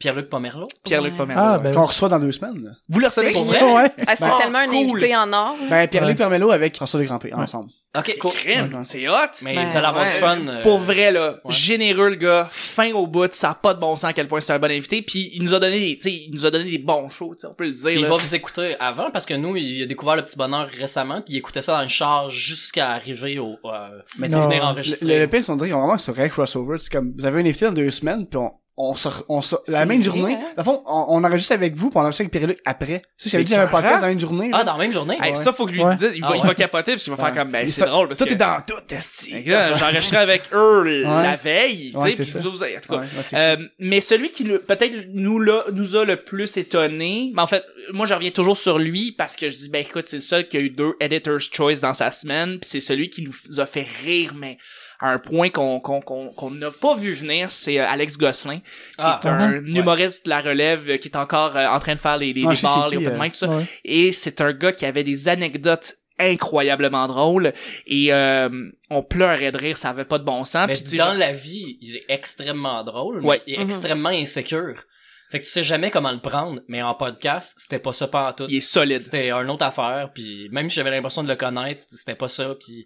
Pierre-Luc 0.00 0.28
Pomerleau. 0.30 0.66
Pierre-Luc 0.82 1.12
Ouais. 1.12 1.18
Pomerleau. 1.18 1.42
Ah, 1.44 1.58
ben, 1.58 1.72
Qu'on 1.74 1.84
reçoit 1.84 2.08
dans 2.08 2.18
deux 2.18 2.32
semaines. 2.32 2.76
Vous 2.88 2.98
le 3.00 3.06
recevez 3.06 3.32
pour 3.32 3.44
vrai? 3.44 3.62
ouais. 3.62 3.92
Ah, 4.06 4.16
c'est 4.16 4.24
Ben, 4.24 4.38
tellement 4.40 4.58
un 4.58 4.66
cool. 4.66 4.74
invité 4.76 5.14
en 5.16 5.32
or. 5.32 5.54
Ben, 5.68 5.86
Pierre-Luc 5.86 6.10
Ouais. 6.12 6.16
Permello 6.16 6.50
avec 6.50 6.74
François 6.74 6.98
de 6.98 7.04
Grandpré, 7.04 7.32
ensemble. 7.34 7.70
Ok, 7.98 8.16
cool. 8.20 8.30
Crème, 8.30 8.72
Ouais. 8.72 8.80
c'est 8.84 9.08
hot. 9.08 9.14
Mais 9.42 9.56
Ben, 9.56 9.66
vous 9.66 9.76
allez 9.76 9.86
avoir 9.86 10.04
ouais. 10.04 10.12
du 10.12 10.16
fun. 10.18 10.38
euh, 10.46 10.62
Pour 10.62 10.78
vrai, 10.78 11.10
là, 11.10 11.30
ouais. 11.44 11.50
généreux, 11.50 12.10
le 12.10 12.14
gars, 12.14 12.48
fin 12.50 12.92
au 12.92 13.08
bout, 13.08 13.32
ça 13.32 13.50
a 13.50 13.54
pas 13.54 13.74
de 13.74 13.80
bon 13.80 13.96
sens 13.96 14.04
à 14.04 14.12
quel 14.12 14.28
point 14.28 14.40
c'est 14.40 14.52
un 14.52 14.60
bon 14.60 14.70
invité, 14.70 15.02
puis 15.02 15.30
il 15.34 15.42
nous 15.42 15.54
a 15.54 15.58
donné 15.58 15.80
des, 15.80 15.96
tu 15.98 16.02
sais, 16.08 16.14
il 16.28 16.30
nous 16.32 16.46
a 16.46 16.52
donné 16.52 16.70
des 16.70 16.78
bons 16.78 17.08
shows, 17.08 17.34
tu 17.34 17.40
sais, 17.40 17.46
on 17.48 17.54
peut 17.54 17.64
le 17.64 17.72
dire, 17.72 17.90
Il 17.90 18.06
va 18.06 18.16
vous 18.16 18.34
écouter 18.34 18.76
avant 18.78 19.10
parce 19.10 19.26
que 19.26 19.34
nous, 19.34 19.56
il 19.56 19.82
a 19.82 19.86
découvert 19.86 20.14
le 20.14 20.24
petit 20.24 20.36
bonheur 20.36 20.68
récemment 20.68 21.20
puis 21.20 21.34
il 21.34 21.38
écoutait 21.38 21.62
ça 21.62 21.72
dans 21.72 21.82
le 21.82 21.88
char 21.88 22.30
jusqu'à 22.30 22.90
arriver 22.90 23.40
au 23.40 23.58
euh, 23.64 23.88
mais 24.18 24.28
venir 24.28 24.48
Le, 24.48 24.62
enregistrer. 24.62 25.18
le 25.18 25.26
pire, 25.26 25.40
c'est 25.44 25.50
qu'on 25.50 25.56
dirait 25.56 25.70
vraiment 25.70 25.98
ce 25.98 26.12
vrai 26.12 26.28
crossover. 26.30 26.78
C'est 26.78 26.92
comme, 26.92 27.12
vous 27.18 27.26
avez 27.26 27.40
un 27.42 27.44
invité 27.44 27.66
dans 27.66 27.72
deux 27.72 27.90
semaines, 27.90 28.24
puis 28.26 28.38
on, 28.38 28.52
on 28.82 28.94
sort, 28.94 29.24
on 29.28 29.42
sort, 29.42 29.60
la 29.68 29.80
C'est 29.80 29.86
même 29.86 30.00
vrai, 30.00 30.18
journée. 30.18 30.34
hein? 30.36 30.38
Dans 30.56 30.62
le 30.62 30.64
fond, 30.64 30.82
on, 30.86 31.04
on 31.08 31.24
enregistre 31.24 31.52
avec 31.52 31.74
vous, 31.74 31.90
puis 31.90 31.98
on 31.98 32.00
enregistre 32.02 32.22
avec 32.22 32.32
Pierre-Luc 32.32 32.58
après. 32.64 33.02
Ça, 33.18 33.28
j'avais 33.28 33.44
C'est 33.44 33.48
dit, 33.48 33.50
j'avais 33.50 33.64
un 33.64 33.66
podcast 33.66 34.00
dans 34.00 34.08
une 34.08 34.20
journée. 34.20 34.48
Ah 34.54 34.58
là. 34.58 34.64
dans 34.64 34.72
la 34.72 34.78
même 34.78 34.92
journée? 34.92 35.18
Hey, 35.20 35.30
Ouais. 35.32 35.36
ça, 35.36 35.52
faut 35.52 35.66
que 35.66 35.72
je 35.72 35.76
lui 35.76 35.84
Ouais. 35.84 35.94
dise, 35.96 36.10
il 36.14 36.22
va, 36.22 36.28
Ah 36.30 36.36
il 36.36 36.40
ouais. 36.40 36.46
va 36.46 36.54
capoter, 36.54 36.92
parce 36.92 37.04
qu'il 37.04 37.12
va 37.12 37.22
faire 37.22 37.34
comme, 37.34 37.50
ben, 37.50 37.68
c'est 37.80 37.84
ça- 37.84 37.90
drôle, 37.90 38.08
parce 38.08 38.18
Toi, 38.18 38.26
que... 38.26 38.32
t'es 38.32 38.36
dans 38.38 38.60
tout, 38.66 39.84
enregistré 39.84 40.16
avec 40.16 40.42
eux 40.52 40.82
la 41.02 41.36
veille, 41.36 41.92
tu 41.94 42.12
sais, 42.12 42.22
puis 42.22 42.32
vous, 42.48 42.62
en 42.62 42.66
tout 42.80 42.94
cas. 42.94 43.02
Euh, 43.34 43.56
mais 43.78 44.00
celui 44.00 44.30
qui 44.30 44.44
peut-être 44.44 45.06
nous 45.12 45.38
l'a, 45.38 45.64
nous 45.72 45.96
a 45.96 46.04
le 46.04 46.16
plus 46.16 46.56
étonné, 46.56 47.32
mais 47.34 47.42
en 47.42 47.46
fait, 47.46 47.64
moi 47.92 48.06
je 48.06 48.14
reviens 48.14 48.30
toujours 48.30 48.56
sur 48.56 48.78
lui 48.78 49.12
parce 49.12 49.36
que 49.36 49.48
je 49.48 49.56
dis 49.56 49.68
ben 49.70 49.82
écoute, 49.82 50.04
c'est 50.06 50.16
le 50.16 50.22
seul 50.22 50.48
qui 50.48 50.56
a 50.56 50.60
eu 50.60 50.70
deux 50.70 50.94
Editor's 51.00 51.48
Choice 51.52 51.80
dans 51.80 51.94
sa 51.94 52.10
semaine, 52.10 52.58
puis 52.60 52.68
c'est 52.70 52.80
celui 52.80 53.10
qui 53.10 53.22
nous 53.22 53.60
a 53.60 53.66
fait 53.66 53.86
rire, 54.04 54.34
mais 54.36 54.56
à 55.02 55.10
un 55.12 55.18
point 55.18 55.48
qu'on 55.48 55.80
qu'on 55.80 56.00
qu'on 56.00 56.50
n'a 56.50 56.70
pas 56.70 56.94
vu 56.94 57.12
venir, 57.12 57.50
c'est 57.50 57.78
euh, 57.80 57.86
Alex 57.88 58.18
Gosselin, 58.18 58.58
qui 58.58 58.64
Ah, 58.98 59.18
est 59.22 59.26
un 59.28 59.52
ouais. 59.52 59.60
humoriste 59.74 60.26
de 60.26 60.30
la 60.30 60.40
relève 60.42 60.90
euh, 60.90 60.96
qui 60.98 61.08
est 61.08 61.16
encore 61.16 61.56
euh, 61.56 61.66
en 61.68 61.78
train 61.80 61.94
de 61.94 61.98
faire 62.00 62.18
les 62.18 62.32
les, 62.34 62.44
Ah, 62.46 62.52
les 62.52 62.60
bars, 62.62 62.86
open 62.88 63.18
mic, 63.18 63.32
tout 63.32 63.38
ça. 63.38 63.48
Ouais. 63.48 63.64
Et 63.84 64.12
c'est 64.12 64.40
un 64.42 64.52
gars 64.52 64.72
qui 64.72 64.84
avait 64.84 65.04
des 65.04 65.28
anecdotes 65.28 65.94
incroyablement 66.20 67.06
drôles 67.06 67.52
et 67.86 68.12
euh, 68.12 68.48
on 68.90 69.02
pleurait 69.02 69.52
de 69.52 69.58
rire, 69.58 69.76
ça 69.78 69.90
avait 69.90 70.04
pas 70.04 70.18
de 70.18 70.24
bon 70.24 70.44
sens. 70.44 70.66
Mais 70.68 70.74
dans 70.98 71.06
genre- 71.06 71.14
la 71.14 71.32
vie, 71.32 71.78
il 71.80 71.96
est 71.96 72.04
extrêmement 72.08 72.82
drôle, 72.84 73.20
mais 73.22 73.26
Ouais. 73.28 73.42
il 73.46 73.54
est 73.54 73.58
Mhm. 73.58 73.64
extrêmement 73.64 74.08
insécure. 74.10 74.84
Fait 75.30 75.38
que 75.38 75.44
tu 75.44 75.50
sais 75.52 75.62
jamais 75.62 75.92
comment 75.92 76.10
le 76.10 76.18
prendre, 76.18 76.60
mais 76.66 76.82
en 76.82 76.92
podcast, 76.94 77.54
c'était 77.56 77.78
pas 77.78 77.92
ça 77.92 78.08
pas 78.08 78.30
en 78.30 78.32
tout. 78.32 78.46
il 78.48 78.56
est 78.56 78.60
solide. 78.60 79.00
C'était 79.00 79.30
une 79.30 79.48
autre 79.50 79.64
affaire, 79.64 80.10
puis 80.12 80.48
même 80.50 80.68
si 80.68 80.74
j'avais 80.76 80.90
l'impression 80.90 81.22
de 81.22 81.28
le 81.28 81.36
connaître, 81.36 81.82
c'était 81.88 82.16
pas 82.16 82.26
ça, 82.28 82.54
puis 82.58 82.84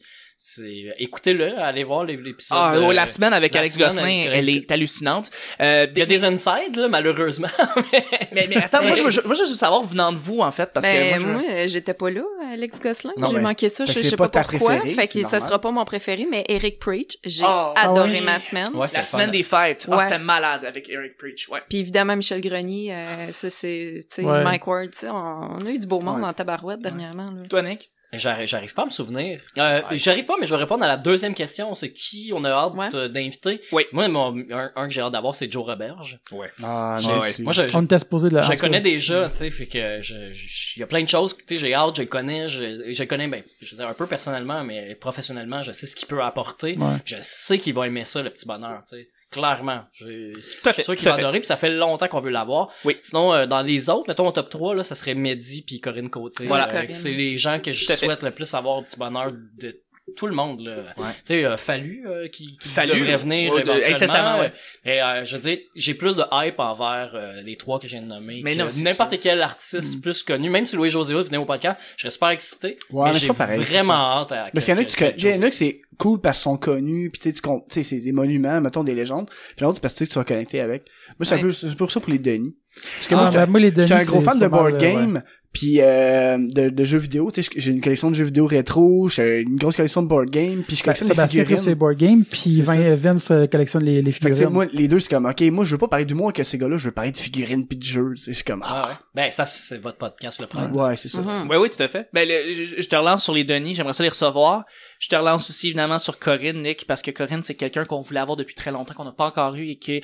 écoutez-le, 0.98 1.58
allez 1.58 1.84
voir 1.84 2.04
les- 2.04 2.16
l'épisode. 2.16 2.58
Ah, 2.60 2.74
oh, 2.80 2.92
la 2.92 3.06
semaine 3.06 3.32
avec 3.32 3.54
la 3.54 3.60
Alex 3.60 3.74
semaine 3.74 3.88
Gosselin, 3.88 4.20
avec 4.20 4.26
elle 4.32 4.48
est 4.50 4.70
hallucinante. 4.70 5.30
Euh, 5.60 5.86
Il 5.92 5.98
y 5.98 6.02
a 6.02 6.06
des 6.06 6.24
insides 6.24 6.76
là, 6.76 6.88
malheureusement. 6.88 7.48
mais, 8.32 8.46
mais 8.48 8.56
attends, 8.56 8.82
moi 8.82 8.94
je, 8.94 9.02
veux, 9.02 9.10
je- 9.10 9.20
moi 9.22 9.34
je 9.34 9.40
veux 9.42 9.46
juste 9.46 9.58
savoir 9.60 9.82
venant 9.84 10.12
de 10.12 10.16
vous 10.18 10.40
en 10.40 10.50
fait 10.50 10.70
parce 10.72 10.84
ben, 10.86 11.14
que 11.16 11.20
moi, 11.20 11.40
je- 11.42 11.46
moi, 11.48 11.66
j'étais 11.66 11.94
pas 11.94 12.10
là, 12.10 12.22
Alex 12.52 12.80
Gosselin. 12.80 13.12
J'ai 13.16 13.34
ben, 13.34 13.40
manqué 13.42 13.68
ça, 13.68 13.84
je, 13.84 13.92
sais 13.92 14.16
pas 14.16 14.28
pourquoi. 14.28 14.76
préférée, 14.76 14.88
fait 14.90 15.08
que 15.08 15.26
ça 15.26 15.40
sera 15.40 15.60
pas 15.60 15.70
mon 15.70 15.84
préféré, 15.84 16.26
mais 16.30 16.44
Eric 16.48 16.78
Preach, 16.78 17.16
j'ai 17.24 17.44
Oh, 17.46 17.72
adoré 17.76 18.18
oui. 18.18 18.20
ma 18.20 18.38
semaine. 18.38 18.74
Ouais, 18.74 18.88
c'était 18.88 18.98
la 18.98 19.04
fun. 19.04 19.18
semaine 19.18 19.30
des 19.30 19.42
fêtes, 19.42 19.86
Ouais. 19.90 20.02
c'était 20.02 20.18
malade 20.18 20.64
avec 20.64 20.88
Eric 20.88 21.16
Preach, 21.16 21.48
ouais. 21.48 21.60
Puis 21.68 21.78
évidemment, 21.78 22.16
Michel 22.16 22.40
Grenier, 22.40 22.92
euh, 22.94 23.32
ça 23.32 23.50
c'est, 23.50 23.98
tu 24.00 24.06
sais, 24.16 24.24
Ouais. 24.24 24.42
Mike 24.44 24.66
Ward, 24.66 24.90
tu 24.90 24.98
sais, 24.98 25.08
on, 25.08 25.14
on 25.14 25.66
a 25.66 25.70
eu 25.70 25.78
du 25.78 25.86
beau 25.86 26.00
monde 26.00 26.20
Ouais. 26.20 26.26
en 26.28 26.32
tabarouette 26.32 26.80
dernièrement. 26.80 27.30
Là. 27.30 27.42
Toi 27.48 27.62
Nick? 27.62 27.90
J'arrive, 28.18 28.46
j'arrive 28.46 28.74
pas 28.74 28.82
à 28.82 28.86
me 28.86 28.90
souvenir. 28.90 29.40
Euh, 29.58 29.82
j'arrive 29.92 30.26
pas, 30.26 30.34
mais 30.40 30.46
je 30.46 30.50
vais 30.54 30.60
répondre 30.60 30.84
à 30.84 30.88
la 30.88 30.96
deuxième 30.96 31.34
question. 31.34 31.74
C'est 31.74 31.92
qui 31.92 32.32
on 32.34 32.44
a 32.44 32.50
hâte 32.50 32.74
Ouais. 32.74 32.88
euh, 32.94 33.08
d'inviter? 33.08 33.60
Oui. 33.72 33.84
Moi, 33.92 34.08
mon, 34.08 34.36
un, 34.50 34.70
un 34.74 34.88
que 34.88 34.92
j'ai 34.94 35.00
hâte 35.00 35.12
d'avoir, 35.12 35.34
c'est 35.34 35.50
Joe 35.50 35.64
Roberge. 35.64 36.20
Ah, 36.62 36.98
J'ai- 37.00 37.08
non, 37.08 37.20
ouais. 37.20 37.32
c'est- 37.32 37.42
Moi, 37.42 37.52
je, 37.52 37.62
On 37.74 37.82
était 37.84 37.98
supposé 37.98 38.28
de 38.28 38.34
la. 38.34 38.42
je 38.42 38.52
connais 38.60 38.80
déjà, 38.80 39.28
tu 39.28 39.36
sais, 39.36 39.50
fait 39.50 39.66
que 39.66 40.00
je, 40.00 40.30
je- 40.30 40.76
il 40.76 40.80
y 40.80 40.82
a 40.82 40.86
plein 40.86 41.02
de 41.02 41.08
choses, 41.08 41.36
tu 41.36 41.42
sais, 41.48 41.58
j'ai 41.58 41.74
hâte, 41.74 41.96
je 41.96 42.02
connais, 42.04 42.48
je, 42.48 42.90
je 42.92 43.04
connais, 43.04 43.28
ben, 43.28 43.42
je 43.60 43.70
veux 43.70 43.76
dire, 43.78 43.88
un 43.88 43.94
peu 43.94 44.06
personnellement, 44.06 44.64
mais 44.64 44.94
professionnellement, 44.94 45.62
je 45.62 45.72
sais 45.72 45.86
ce 45.86 45.96
qu'il 45.96 46.08
peut 46.08 46.22
apporter. 46.22 46.76
Ouais. 46.78 46.96
Je 47.04 47.16
sais 47.20 47.58
qu'il 47.58 47.74
va 47.74 47.86
aimer 47.86 48.04
ça, 48.04 48.22
le 48.22 48.30
petit 48.30 48.46
bonheur, 48.46 48.80
tu 48.88 48.96
sais. 48.96 49.08
Clairement. 49.34 49.82
Suis 49.92 50.32
sûr 50.40 50.94
qu'il 50.96 51.04
va 51.08 51.14
adorer, 51.14 51.40
puis 51.40 51.46
ça 51.46 51.56
fait 51.56 51.70
longtemps 51.70 52.08
qu'on 52.08 52.20
veut 52.20 52.30
l'avoir. 52.30 52.68
Oui. 52.84 52.96
Sinon, 53.02 53.34
euh, 53.34 53.46
dans 53.46 53.60
les 53.62 53.90
autres, 53.90 54.04
mettons 54.08 54.28
au 54.28 54.32
top 54.32 54.48
3, 54.48 54.74
là, 54.76 54.82
ça 54.84 54.94
serait 54.94 55.14
Mehdi 55.14 55.62
puis 55.62 55.80
Corinne 55.80 56.08
Côté. 56.08 56.46
Voilà, 56.46 56.68
Euh, 56.74 56.86
c'est 56.94 57.10
les 57.12 57.36
gens 57.36 57.58
que 57.60 57.72
je 57.72 57.84
fait. 57.84 57.96
souhaite 57.96 58.22
le 58.22 58.30
plus 58.30 58.52
avoir 58.54 58.82
petit 58.84 58.98
bonheur 58.98 59.32
de 59.32 59.80
tout 60.16 60.26
le 60.26 60.34
monde 60.34 60.60
là. 60.60 60.76
Ouais. 60.98 61.06
Tu 61.18 61.20
sais, 61.24 61.44
euh, 61.44 61.56
Fallu 61.56 62.04
euh, 62.06 62.28
qui, 62.28 62.58
qui 62.58 62.68
Fallu, 62.68 62.92
devrait 63.00 63.16
venir 63.16 63.52
ouais, 63.52 63.62
de- 63.62 63.68
éventuellement. 63.68 63.94
incessamment, 63.96 64.38
ouais. 64.40 64.52
Et 64.84 65.02
euh, 65.02 65.24
je 65.24 65.34
veux 65.36 65.40
dire, 65.42 65.58
j'ai 65.74 65.94
plus 65.94 66.16
de 66.16 66.22
hype 66.30 66.58
envers 66.60 67.12
euh, 67.14 67.40
les 67.42 67.56
trois 67.56 67.80
que 67.80 67.86
de 67.86 67.98
nommer. 68.00 68.40
Mais 68.44 68.54
que 68.54 68.58
non, 68.62 68.68
n'importe 68.82 69.18
quel 69.18 69.40
artiste 69.42 70.02
plus 70.02 70.22
connu, 70.22 70.50
même 70.50 70.66
si 70.66 70.76
Louis 70.76 70.90
José 70.90 71.14
venait 71.14 71.36
au 71.38 71.46
podcast, 71.46 71.78
je 71.96 72.02
serais 72.02 72.10
super 72.10 72.28
excité. 72.30 72.78
Ouais, 72.90 73.08
mais 73.08 73.14
c'est 73.14 73.20
j'ai 73.26 73.32
vraiment 73.32 73.94
hâte 73.94 74.32
à 74.32 74.50
Parce 74.52 74.64
qu'il 74.66 74.74
y 74.74 74.76
en 74.76 74.80
a 74.80 74.84
que- 74.84 74.90
que 74.90 74.92
tu 74.92 74.96
que- 74.96 75.04
connais, 75.04 75.16
il 75.16 75.36
y 75.36 75.38
en 75.38 75.42
a 75.42 75.50
que 75.50 75.56
c'est 75.56 75.80
cool 75.98 76.20
parce 76.20 76.38
qu'ils 76.38 76.42
sont 76.44 76.56
connus, 76.58 77.10
puis 77.10 77.20
tu 77.20 77.32
sais, 77.32 77.40
tu 77.40 77.50
sais, 77.70 77.82
c'est 77.82 78.00
des 78.00 78.12
monuments, 78.12 78.60
mettons 78.60 78.84
des 78.84 78.94
légendes. 78.94 79.30
Puis 79.56 79.64
l'autre, 79.64 79.80
parce 79.80 79.94
que 79.94 79.98
tu 80.00 80.04
sais, 80.04 80.12
tu 80.12 80.18
vas 80.18 80.24
connecter 80.24 80.60
avec. 80.60 80.82
Moi, 81.18 81.24
c'est 81.24 81.36
un 81.36 81.40
peu, 81.40 81.50
c'est 81.50 81.74
pour 81.76 81.90
ça 81.90 82.00
pour 82.00 82.10
les 82.10 82.18
Denis. 82.18 82.54
Parce 82.74 83.06
que 83.06 83.14
Ah, 83.14 83.16
moi, 83.16 83.26
j'étais- 83.26 83.38
ben, 83.38 83.46
moi, 83.46 83.60
les 83.60 83.70
Denis, 83.70 83.88
j'étais 83.88 84.00
un 84.02 84.04
gros 84.04 84.20
fan 84.20 84.38
de 84.38 84.46
board 84.48 84.78
game, 84.78 85.22
puis 85.54 85.80
euh, 85.80 86.36
de, 86.38 86.68
de 86.68 86.84
jeux 86.84 86.98
vidéo. 86.98 87.30
Tu 87.32 87.42
sais, 87.42 87.50
j'ai 87.56 87.70
une 87.70 87.80
collection 87.80 88.10
de 88.10 88.16
jeux 88.16 88.24
vidéo 88.24 88.44
rétro, 88.44 89.08
j'ai 89.08 89.40
une 89.40 89.56
grosse 89.56 89.76
collection 89.76 90.02
de 90.02 90.08
board 90.08 90.28
game, 90.28 90.62
puis 90.66 90.76
je 90.76 90.82
Ben, 90.82 90.84
collectionne 90.84 91.08
des 91.08 91.14
Sébastien 91.14 91.42
figurines. 91.44 91.64
C'est 91.64 91.74
board 91.74 91.96
game, 91.96 92.24
puis 92.24 92.56
C'est 92.56 92.62
Vin- 92.62 92.94
Vince 92.94 93.30
euh, 93.30 93.46
collectionne 93.46 93.84
les, 93.84 94.02
les 94.02 94.12
Fait 94.12 94.28
que, 94.28 94.34
figurines. 94.34 94.52
moi, 94.52 94.66
les 94.72 94.88
deux, 94.88 94.98
c'est 94.98 95.08
comme, 95.08 95.24
ok, 95.24 95.40
moi, 95.52 95.64
je 95.64 95.70
veux 95.70 95.78
pas 95.78 95.88
parler 95.88 96.04
d'humour 96.04 96.30
avec 96.34 96.44
ces 96.44 96.58
gars-là, 96.58 96.76
je 96.76 96.84
veux 96.84 96.92
parler 96.92 97.12
de 97.12 97.16
figurines 97.16 97.66
pis 97.66 97.76
de 97.76 97.84
jeux, 97.84 98.12
c'est 98.16 98.42
comme, 98.44 98.62
Ah 98.66 98.88
ouais. 98.88 98.94
Ben 99.14 99.30
ça 99.30 99.46
c'est 99.46 99.80
votre 99.80 99.96
podcast 99.96 100.40
le 100.40 100.46
premier. 100.48 100.76
ouais, 100.76 100.96
c'est 100.96 101.08
ça. 101.08 101.18
Mhm. 101.22 101.48
Oui, 101.48 101.56
oui, 101.56 101.70
tout 101.70 101.82
à 101.82 101.88
fait. 101.88 102.08
Ben, 102.12 102.28
le- 102.28 102.82
je, 102.82 102.88
te 102.88 102.96
relance 102.96 103.22
sur 103.22 103.32
les 103.32 103.44
Denis, 103.44 103.74
j'aimerais 103.74 103.94
ça 103.94 104.02
les 104.02 104.08
recevoir. 104.08 104.64
Je 104.98 105.08
te 105.08 105.14
relance 105.16 105.48
aussi 105.48 105.68
évidemment 105.68 105.98
sur 106.00 106.18
Corinne, 106.18 106.62
Nick, 106.62 106.86
parce 106.86 107.00
que 107.02 107.10
Corinne, 107.12 107.42
c'est 107.42 107.54
quelqu'un 107.54 107.84
qu'on 107.84 108.00
voulait 108.00 108.20
avoir 108.20 108.36
depuis 108.36 108.54
très 108.56 108.72
longtemps, 108.72 108.94
qu'on 108.94 109.04
n'a 109.04 109.12
pas 109.12 109.26
encore 109.26 109.54
eu 109.54 109.66
et 109.68 109.76
qu'elle 109.76 110.00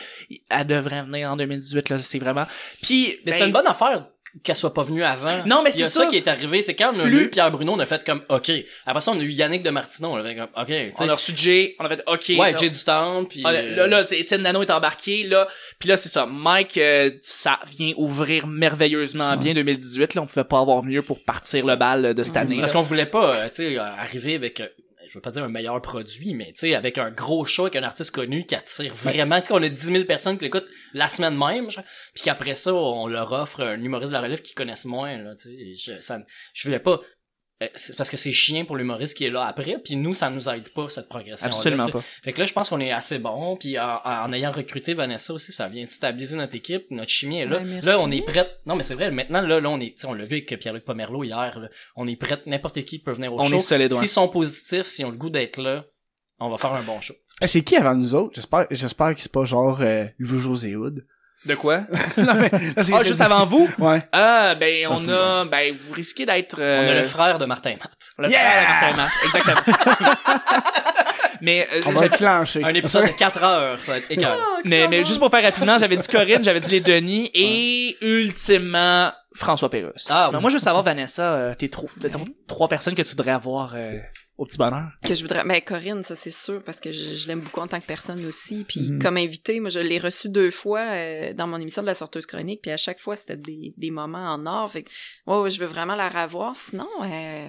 devrait 0.66 1.02
venir 1.04 1.30
en 1.32 1.36
2018, 1.36 1.88
là, 1.88 1.98
c'est 1.98 2.18
vraiment. 2.18 2.46
Puis, 2.82 3.08
Mais 3.08 3.16
ben, 3.26 3.32
c'était 3.32 3.46
une 3.46 3.52
bonne 3.52 3.66
affaire 3.66 4.06
qu'elle 4.44 4.56
soit 4.56 4.72
pas 4.74 4.82
venue 4.82 5.02
avant. 5.02 5.44
Non, 5.46 5.62
mais 5.64 5.70
Il 5.74 5.80
y 5.80 5.82
a 5.82 5.86
c'est 5.86 5.92
ça. 5.98 6.04
ça. 6.04 6.06
qui 6.06 6.16
est 6.16 6.28
arrivé, 6.28 6.62
c'est 6.62 6.74
quand 6.74 6.92
on 6.94 7.00
a 7.00 7.02
Plus- 7.02 7.24
eu 7.24 7.30
Pierre 7.30 7.50
Bruno, 7.50 7.72
on 7.72 7.78
a 7.78 7.86
fait 7.86 8.04
comme 8.04 8.22
OK. 8.28 8.50
Après 8.86 9.00
ça, 9.00 9.10
on 9.12 9.18
a 9.18 9.22
eu 9.22 9.30
Yannick 9.30 9.62
de 9.62 9.70
Martineau, 9.70 10.10
on 10.12 10.16
a 10.16 10.22
fait 10.24 10.36
comme 10.36 10.48
OK, 10.56 10.66
tu 10.66 10.72
sais. 10.74 10.92
on 11.00 11.08
a 11.08 11.14
reçu 11.14 11.32
Jay, 11.36 11.74
on 11.80 11.84
a 11.84 11.88
fait 11.88 12.02
OK. 12.06 12.32
Ouais, 12.38 12.56
Jay 12.58 12.70
du 12.70 12.78
Temple 12.84 13.28
puis 13.28 13.42
Ah, 13.44 13.50
euh, 13.50 13.76
là, 13.76 13.86
là, 13.86 14.04
c'est 14.04 14.18
Étienne 14.18 14.42
Nano 14.42 14.62
est 14.62 14.70
embarqué, 14.70 15.24
là. 15.24 15.46
Puis 15.78 15.88
là, 15.88 15.96
c'est 15.96 16.08
ça. 16.08 16.26
Mike, 16.26 16.78
euh, 16.78 17.10
ça 17.22 17.58
vient 17.70 17.92
ouvrir 17.96 18.46
merveilleusement 18.46 19.36
bien 19.36 19.54
2018. 19.54 20.14
Là, 20.14 20.22
on 20.22 20.26
pouvait 20.26 20.44
pas 20.44 20.60
avoir 20.60 20.82
mieux 20.82 21.02
pour 21.02 21.22
partir 21.24 21.66
le 21.66 21.76
bal 21.76 22.04
euh, 22.04 22.14
de 22.14 22.22
cette 22.22 22.34
c'est 22.34 22.38
année. 22.40 22.58
parce 22.60 22.72
qu'on 22.72 22.82
voulait 22.82 23.06
pas 23.06 23.48
tu 23.50 23.64
sais 23.64 23.78
arriver 23.78 24.34
avec 24.36 24.62
je 25.10 25.18
veux 25.18 25.22
pas 25.22 25.32
dire 25.32 25.42
un 25.42 25.48
meilleur 25.48 25.82
produit, 25.82 26.34
mais 26.34 26.52
tu 26.52 26.60
sais, 26.60 26.74
avec 26.76 26.96
un 26.96 27.10
gros 27.10 27.44
show, 27.44 27.62
avec 27.62 27.74
un 27.74 27.82
artiste 27.82 28.12
connu 28.12 28.46
qui 28.46 28.54
attire 28.54 28.94
vraiment, 28.94 29.40
tu 29.40 29.52
on 29.52 29.60
a 29.60 29.68
10 29.68 29.76
000 29.76 30.04
personnes 30.04 30.38
qui 30.38 30.44
l'écoutent 30.44 30.68
la 30.94 31.08
semaine 31.08 31.36
même, 31.36 31.66
puis 31.66 32.22
qu'après 32.22 32.54
ça, 32.54 32.72
on 32.72 33.08
leur 33.08 33.32
offre 33.32 33.64
un 33.64 33.82
humoriste 33.82 34.12
de 34.12 34.16
la 34.16 34.22
relève 34.22 34.40
qu'ils 34.40 34.54
connaissent 34.54 34.84
moins, 34.84 35.18
là, 35.18 35.34
tu 35.34 35.74
sais, 35.74 35.94
je, 35.96 36.00
ça, 36.00 36.20
je 36.54 36.68
voulais 36.68 36.78
pas, 36.78 37.00
c'est 37.74 37.96
parce 37.96 38.08
que 38.08 38.16
c'est 38.16 38.32
chiant 38.32 38.64
pour 38.64 38.76
l'humoriste 38.76 39.16
qui 39.16 39.26
est 39.26 39.30
là 39.30 39.44
après, 39.44 39.76
puis 39.84 39.96
nous, 39.96 40.14
ça 40.14 40.30
nous 40.30 40.48
aide 40.48 40.68
pas, 40.70 40.88
cette 40.88 41.08
progression 41.08 41.46
Absolument 41.46 41.88
pas. 41.88 42.00
Fait 42.00 42.32
que 42.32 42.40
là, 42.40 42.46
je 42.46 42.52
pense 42.52 42.70
qu'on 42.70 42.80
est 42.80 42.90
assez 42.90 43.18
bon, 43.18 43.56
puis 43.56 43.78
en, 43.78 44.00
en 44.04 44.32
ayant 44.32 44.50
recruté 44.50 44.94
Vanessa 44.94 45.34
aussi, 45.34 45.52
ça 45.52 45.68
vient 45.68 45.84
de 45.84 45.88
stabiliser 45.88 46.36
notre 46.36 46.54
équipe, 46.54 46.86
notre 46.90 47.10
chimie 47.10 47.40
est 47.40 47.46
là. 47.46 47.58
Ouais, 47.58 47.64
merci. 47.64 47.86
là, 47.86 48.00
on 48.00 48.10
est 48.10 48.22
prête. 48.22 48.60
Non, 48.64 48.76
mais 48.76 48.84
c'est 48.84 48.94
vrai, 48.94 49.10
maintenant, 49.10 49.42
là, 49.42 49.60
là, 49.60 49.68
on 49.68 49.78
est, 49.80 49.94
tu 49.94 50.00
sais, 50.00 50.06
on 50.06 50.14
l'a 50.14 50.24
vu 50.24 50.36
avec 50.36 50.58
Pierre-Luc 50.58 50.84
Pomerleau 50.84 51.22
hier, 51.22 51.58
là. 51.58 51.68
On 51.96 52.08
est 52.08 52.16
prête, 52.16 52.46
n'importe 52.46 52.82
qui 52.84 52.98
peut 52.98 53.12
venir 53.12 53.34
au 53.34 53.40
On 53.40 53.48
show. 53.48 53.58
S'ils 53.58 54.08
sont 54.08 54.28
positifs, 54.28 54.86
s'ils 54.86 55.04
ont 55.04 55.10
le 55.10 55.16
goût 55.18 55.30
d'être 55.30 55.60
là, 55.60 55.84
on 56.38 56.48
va 56.48 56.56
faire 56.56 56.72
un 56.72 56.82
bon 56.82 57.00
show. 57.00 57.14
Eh, 57.42 57.46
c'est 57.46 57.62
qui 57.62 57.76
avant 57.76 57.94
nous 57.94 58.14
autres? 58.14 58.34
J'espère, 58.36 58.66
j'espère 58.70 59.14
que 59.14 59.20
c'est 59.20 59.32
pas 59.32 59.44
genre, 59.44 59.80
euh, 59.82 60.06
Hugo 60.18 60.38
José 60.38 60.76
Hood. 60.76 61.06
De 61.46 61.54
quoi? 61.54 61.78
non, 62.18 62.34
mais, 62.34 62.50
là, 62.50 62.82
Ah, 62.92 63.02
juste 63.02 63.20
avant 63.22 63.46
vous? 63.46 63.66
Ouais. 63.78 64.02
Ah, 64.12 64.54
ben, 64.56 64.86
on 64.90 65.08
a, 65.08 65.46
ben, 65.46 65.74
vous 65.74 65.94
risquez 65.94 66.26
d'être, 66.26 66.56
On 66.58 66.62
euh, 66.62 66.90
a 66.90 66.94
le 66.94 67.02
frère 67.02 67.38
de 67.38 67.46
Martin 67.46 67.70
Matt. 67.80 67.92
le 68.18 68.28
Yeah! 68.28 68.38
frère 68.38 68.92
de 68.92 68.96
Martin 68.96 68.96
Matt. 69.02 69.10
Exactement. 69.24 70.60
mais, 71.40 71.66
euh, 71.72 71.80
On 71.86 71.92
va. 71.92 72.68
Un 72.68 72.74
épisode 72.74 73.06
de 73.06 73.12
4 73.12 73.42
heures, 73.42 73.78
ça 73.82 73.92
va 73.92 73.98
être 73.98 74.10
écœurant. 74.10 74.36
mais, 74.64 74.86
mais 74.88 75.02
juste 75.04 75.18
pour 75.18 75.30
faire 75.30 75.42
rapidement, 75.42 75.78
j'avais 75.78 75.96
dit 75.96 76.08
Corinne, 76.08 76.44
j'avais 76.44 76.60
dit 76.60 76.70
les 76.72 76.80
Denis 76.80 77.30
et 77.32 77.96
ultimement 78.02 79.10
François 79.34 79.70
Pérusse. 79.70 80.08
Ah, 80.10 80.28
Mais 80.30 80.36
oui. 80.36 80.42
moi, 80.42 80.50
je 80.50 80.56
veux 80.56 80.60
savoir, 80.60 80.82
Vanessa, 80.82 81.22
euh, 81.22 81.54
t'es 81.54 81.68
trop, 81.68 81.88
t'es 82.00 82.10
trop- 82.10 82.26
trois 82.48 82.68
personnes 82.68 82.94
que 82.94 83.02
tu 83.02 83.10
voudrais 83.10 83.32
avoir 83.32 83.72
euh, 83.76 83.92
au 84.40 84.46
petit 84.46 84.58
bonheur? 84.58 84.88
que 85.04 85.14
je 85.14 85.22
voudrais 85.22 85.44
ben 85.44 85.60
Corinne 85.60 86.02
ça 86.02 86.16
c'est 86.16 86.30
sûr 86.30 86.58
parce 86.64 86.80
que 86.80 86.90
je, 86.92 87.14
je 87.14 87.28
l'aime 87.28 87.40
beaucoup 87.40 87.60
en 87.60 87.68
tant 87.68 87.78
que 87.78 87.86
personne 87.86 88.24
aussi 88.26 88.64
puis 88.64 88.80
Mhm. 88.80 89.02
comme 89.02 89.16
invité 89.16 89.60
moi 89.60 89.70
je 89.70 89.80
l'ai 89.80 89.98
reçu 89.98 90.28
deux 90.28 90.50
fois 90.50 90.80
euh, 90.80 91.32
dans 91.34 91.46
mon 91.46 91.58
émission 91.60 91.82
de 91.82 91.86
la 91.86 91.94
sorteuse 91.94 92.26
chronique 92.26 92.60
puis 92.62 92.70
à 92.70 92.76
chaque 92.76 92.98
fois 92.98 93.16
c'était 93.16 93.36
des, 93.36 93.74
des 93.76 93.90
moments 93.90 94.32
en 94.34 94.46
or 94.46 94.70
fait 94.72 94.82
que 94.84 94.90
ouais, 95.26 95.38
ouais, 95.40 95.50
je 95.50 95.60
veux 95.60 95.66
vraiment 95.66 95.94
la 95.94 96.08
revoir 96.08 96.56
sinon 96.56 96.88
euh, 97.04 97.48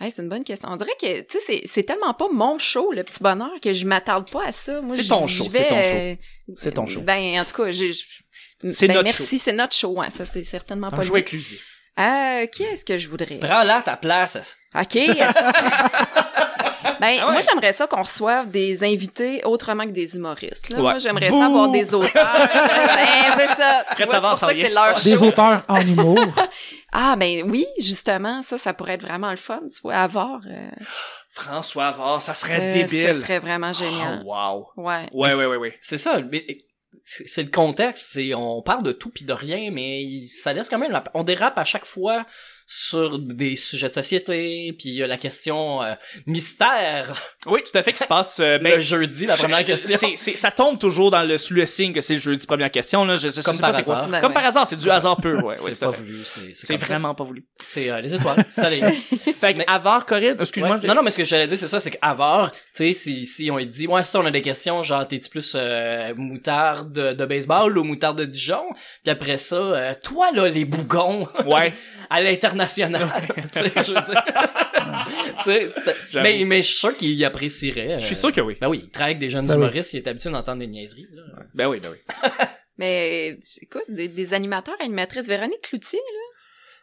hey, 0.00 0.10
c'est 0.10 0.22
une 0.22 0.28
bonne 0.28 0.42
question. 0.42 0.68
On 0.68 0.76
dirait 0.76 0.96
que, 1.00 1.20
tu 1.20 1.38
sais, 1.38 1.62
c'est- 1.64 1.82
tellement 1.84 2.12
pas 2.12 2.26
mon 2.32 2.58
show, 2.58 2.90
le 2.92 3.04
petit 3.04 3.22
bonheur, 3.22 3.52
que 3.62 3.72
je 3.72 3.86
m'attarde 3.86 4.28
pas 4.28 4.46
à 4.46 4.50
ça. 4.50 4.80
Moi, 4.82 4.96
C'est 4.96 5.06
ton 5.06 5.28
show, 5.28 5.46
c'est 5.48 5.68
ton 5.68 5.80
show. 5.82 6.56
C'est 6.56 6.72
ton 6.72 6.86
show. 6.88 7.00
Ben, 7.02 7.38
en 7.40 7.44
tout 7.44 7.54
cas, 7.54 7.70
j'ai... 7.70 7.92
Ben, 8.64 9.02
merci, 9.04 9.38
c'est 9.38 9.52
notre 9.52 9.76
show, 9.76 10.00
hein. 10.00 10.10
Ça, 10.10 10.24
c'est 10.24 10.42
certainement 10.42 10.88
Un 10.88 10.90
pas 10.90 11.02
show 11.02 11.14
le 11.14 11.20
inclusif. 11.20 11.81
Euh, 11.98 12.46
qui 12.46 12.62
est-ce 12.64 12.84
que 12.84 12.96
je 12.96 13.08
voudrais? 13.08 13.36
Prends-la 13.36 13.76
à 13.76 13.82
ta 13.82 13.96
place. 13.96 14.38
OK. 14.74 14.94
ben, 17.00 17.18
Ah 17.20 17.26
ouais. 17.26 17.32
moi, 17.32 17.40
j'aimerais 17.40 17.72
ça 17.72 17.86
qu'on 17.86 18.02
reçoive 18.02 18.50
des 18.50 18.82
invités 18.84 19.42
autrement 19.44 19.84
que 19.84 19.90
des 19.92 20.16
humoristes. 20.16 20.70
Là. 20.70 20.76
Ouais. 20.76 20.82
Moi, 20.82 20.98
j'aimerais 20.98 21.28
Bouh! 21.28 21.38
ça 21.40 21.46
avoir 21.46 21.68
des 21.70 21.92
auteurs. 21.94 22.12
Ben, 22.54 23.38
c'est 23.38 23.46
ça. 23.48 23.84
Tu 23.90 23.96
vois, 23.96 24.06
c'est 24.06 24.06
savoir, 24.10 24.30
pour 24.32 24.48
ça 24.48 24.54
que 24.54 24.60
c'est 24.60 24.70
leur 24.70 25.00
Des 25.00 25.16
show. 25.16 25.24
auteurs 25.26 25.62
en 25.68 25.80
humour. 25.80 26.18
Ah, 26.94 27.16
ben 27.16 27.50
oui, 27.50 27.64
justement, 27.78 28.42
ça, 28.42 28.58
ça 28.58 28.74
pourrait 28.74 28.92
être 28.92 29.06
vraiment 29.06 29.30
le 29.30 29.38
fun, 29.38 29.60
tu 29.74 29.80
vois, 29.82 29.94
à 29.94 30.06
voir. 30.06 30.40
euh, 30.46 30.68
François 31.30 31.86
Avard, 31.86 32.20
ça 32.20 32.34
serait 32.34 32.70
ce- 32.70 32.78
débile. 32.78 33.14
Ce 33.14 33.20
serait 33.22 33.38
vraiment 33.38 33.72
génial. 33.72 34.22
Oh, 34.26 34.30
wow. 34.76 34.84
Ouais. 34.84 35.08
Ouais, 35.10 35.32
ouais, 35.34 35.46
ouais, 35.46 35.56
ouais. 35.56 35.78
C'est 35.80 35.96
ça. 35.96 36.20
mais- 36.30 36.44
C'est 37.04 37.42
le 37.42 37.50
contexte. 37.50 38.18
On 38.34 38.62
parle 38.62 38.82
de 38.84 38.92
tout 38.92 39.10
puis 39.10 39.24
de 39.24 39.32
rien, 39.32 39.70
mais 39.72 40.04
ça 40.28 40.52
laisse 40.52 40.68
quand 40.68 40.78
même. 40.78 40.92
la- 40.92 41.04
On 41.14 41.24
dérape 41.24 41.58
à 41.58 41.64
chaque 41.64 41.84
fois 41.84 42.24
sur 42.74 43.18
des 43.18 43.54
sujets 43.54 43.90
de 43.90 43.92
société, 43.92 44.72
puis 44.78 44.88
il 44.88 44.94
y 44.94 45.02
a 45.02 45.06
la 45.06 45.18
question 45.18 45.82
euh, 45.82 45.92
mystère 46.26 47.20
Oui, 47.46 47.60
tout 47.62 47.76
à 47.76 47.82
fait, 47.82 47.92
qui 47.92 47.98
se 47.98 48.06
passe, 48.06 48.40
euh, 48.40 48.58
ben, 48.62 48.76
le 48.76 48.80
jeudi, 48.80 49.26
la 49.26 49.36
première 49.36 49.62
question. 49.62 49.98
C'est, 49.98 50.16
c'est, 50.16 50.36
ça 50.38 50.50
tombe 50.50 50.78
toujours 50.78 51.10
dans 51.10 51.22
le, 51.22 51.36
sous 51.36 51.52
le 51.52 51.66
signe 51.66 51.92
que 51.92 52.00
c'est 52.00 52.14
le 52.14 52.20
jeudi 52.20 52.46
première 52.46 52.70
question, 52.70 53.04
là. 53.04 53.16
Je, 53.16 53.28
je, 53.28 53.36
je 53.36 53.40
Comme 53.42 53.54
sais 53.54 53.60
par 53.60 53.76
hasard. 53.78 54.08
Ben 54.08 54.20
Comme 54.20 54.30
ouais. 54.30 54.34
par 54.34 54.46
hasard, 54.46 54.66
c'est 54.66 54.76
du 54.76 54.90
hasard 54.90 55.18
pur, 55.20 55.44
ouais, 55.44 55.60
ouais, 55.60 55.74
c'est 55.74 55.80
pas 55.80 55.90
voulu, 55.90 56.20
c'est 56.24 56.54
C'est 56.54 56.66
ça. 56.66 56.76
vraiment 56.78 57.14
pas 57.14 57.24
voulu. 57.24 57.44
C'est 57.62 57.90
euh, 57.90 58.00
les 58.00 58.14
étoiles, 58.14 58.42
ça 58.48 58.70
les. 58.70 58.80
Fait 59.38 59.52
que, 59.52 59.58
Mais- 59.58 59.66
Corinne, 60.06 60.36
excuse-moi. 60.40 60.76
Ouais. 60.76 60.86
Non, 60.88 60.94
non, 60.94 61.02
mais 61.02 61.10
ce 61.10 61.18
que 61.18 61.24
j'allais 61.24 61.46
dire, 61.46 61.58
c'est 61.58 61.68
ça, 61.68 61.78
c'est 61.78 61.90
qu'Avar, 61.90 62.52
tu 62.52 62.58
sais, 62.72 62.92
si, 62.94 63.26
si 63.26 63.50
on 63.50 63.58
dit, 63.58 63.86
ouais, 63.86 64.02
ça, 64.02 64.18
on 64.20 64.24
a 64.24 64.30
des 64.30 64.40
questions, 64.42 64.82
genre, 64.82 65.06
t'es-tu 65.06 65.28
plus 65.28 65.54
euh, 65.58 66.14
moutarde 66.16 66.92
de, 66.92 67.12
de 67.12 67.24
baseball 67.26 67.76
ou 67.76 67.84
moutarde 67.84 68.18
de 68.18 68.24
Dijon? 68.24 68.62
Puis 69.04 69.10
après 69.10 69.36
ça, 69.36 69.56
euh, 69.56 69.94
toi, 70.02 70.30
là, 70.32 70.48
les 70.48 70.64
bougons, 70.64 71.28
Ouais. 71.46 71.74
À 72.12 72.20
l'international, 72.20 73.08
mais, 76.14 76.44
mais 76.44 76.62
je 76.62 76.68
suis 76.68 76.76
sûr 76.78 76.96
qu'il 76.96 77.24
apprécierait. 77.24 77.92
euh, 77.94 78.00
Je 78.00 78.06
suis 78.06 78.14
sûr 78.16 78.32
que 78.32 78.40
oui. 78.40 78.56
Ben 78.60 78.68
oui, 78.68 78.80
il 78.84 78.90
travaille 78.90 79.12
avec 79.12 79.20
des 79.20 79.30
jeunes 79.30 79.46
Ben 79.46 79.54
oui. 79.54 79.60
humoristes, 79.62 79.92
il 79.94 79.98
est 79.98 80.06
habitué 80.06 80.30
d'entendre 80.30 80.58
des 80.60 80.66
niaiseries, 80.66 81.08
là. 81.12 81.22
Ben 81.54 81.68
oui, 81.68 81.80
ben 81.80 81.90
oui. 81.90 82.30
Mais 82.78 83.38
écoute, 83.60 83.84
des, 83.88 84.08
des 84.08 84.34
animateurs 84.34 84.74
et 84.80 84.84
animatrices, 84.84 85.26
Véronique 85.26 85.62
Cloutier, 85.62 85.98
là, 85.98 86.18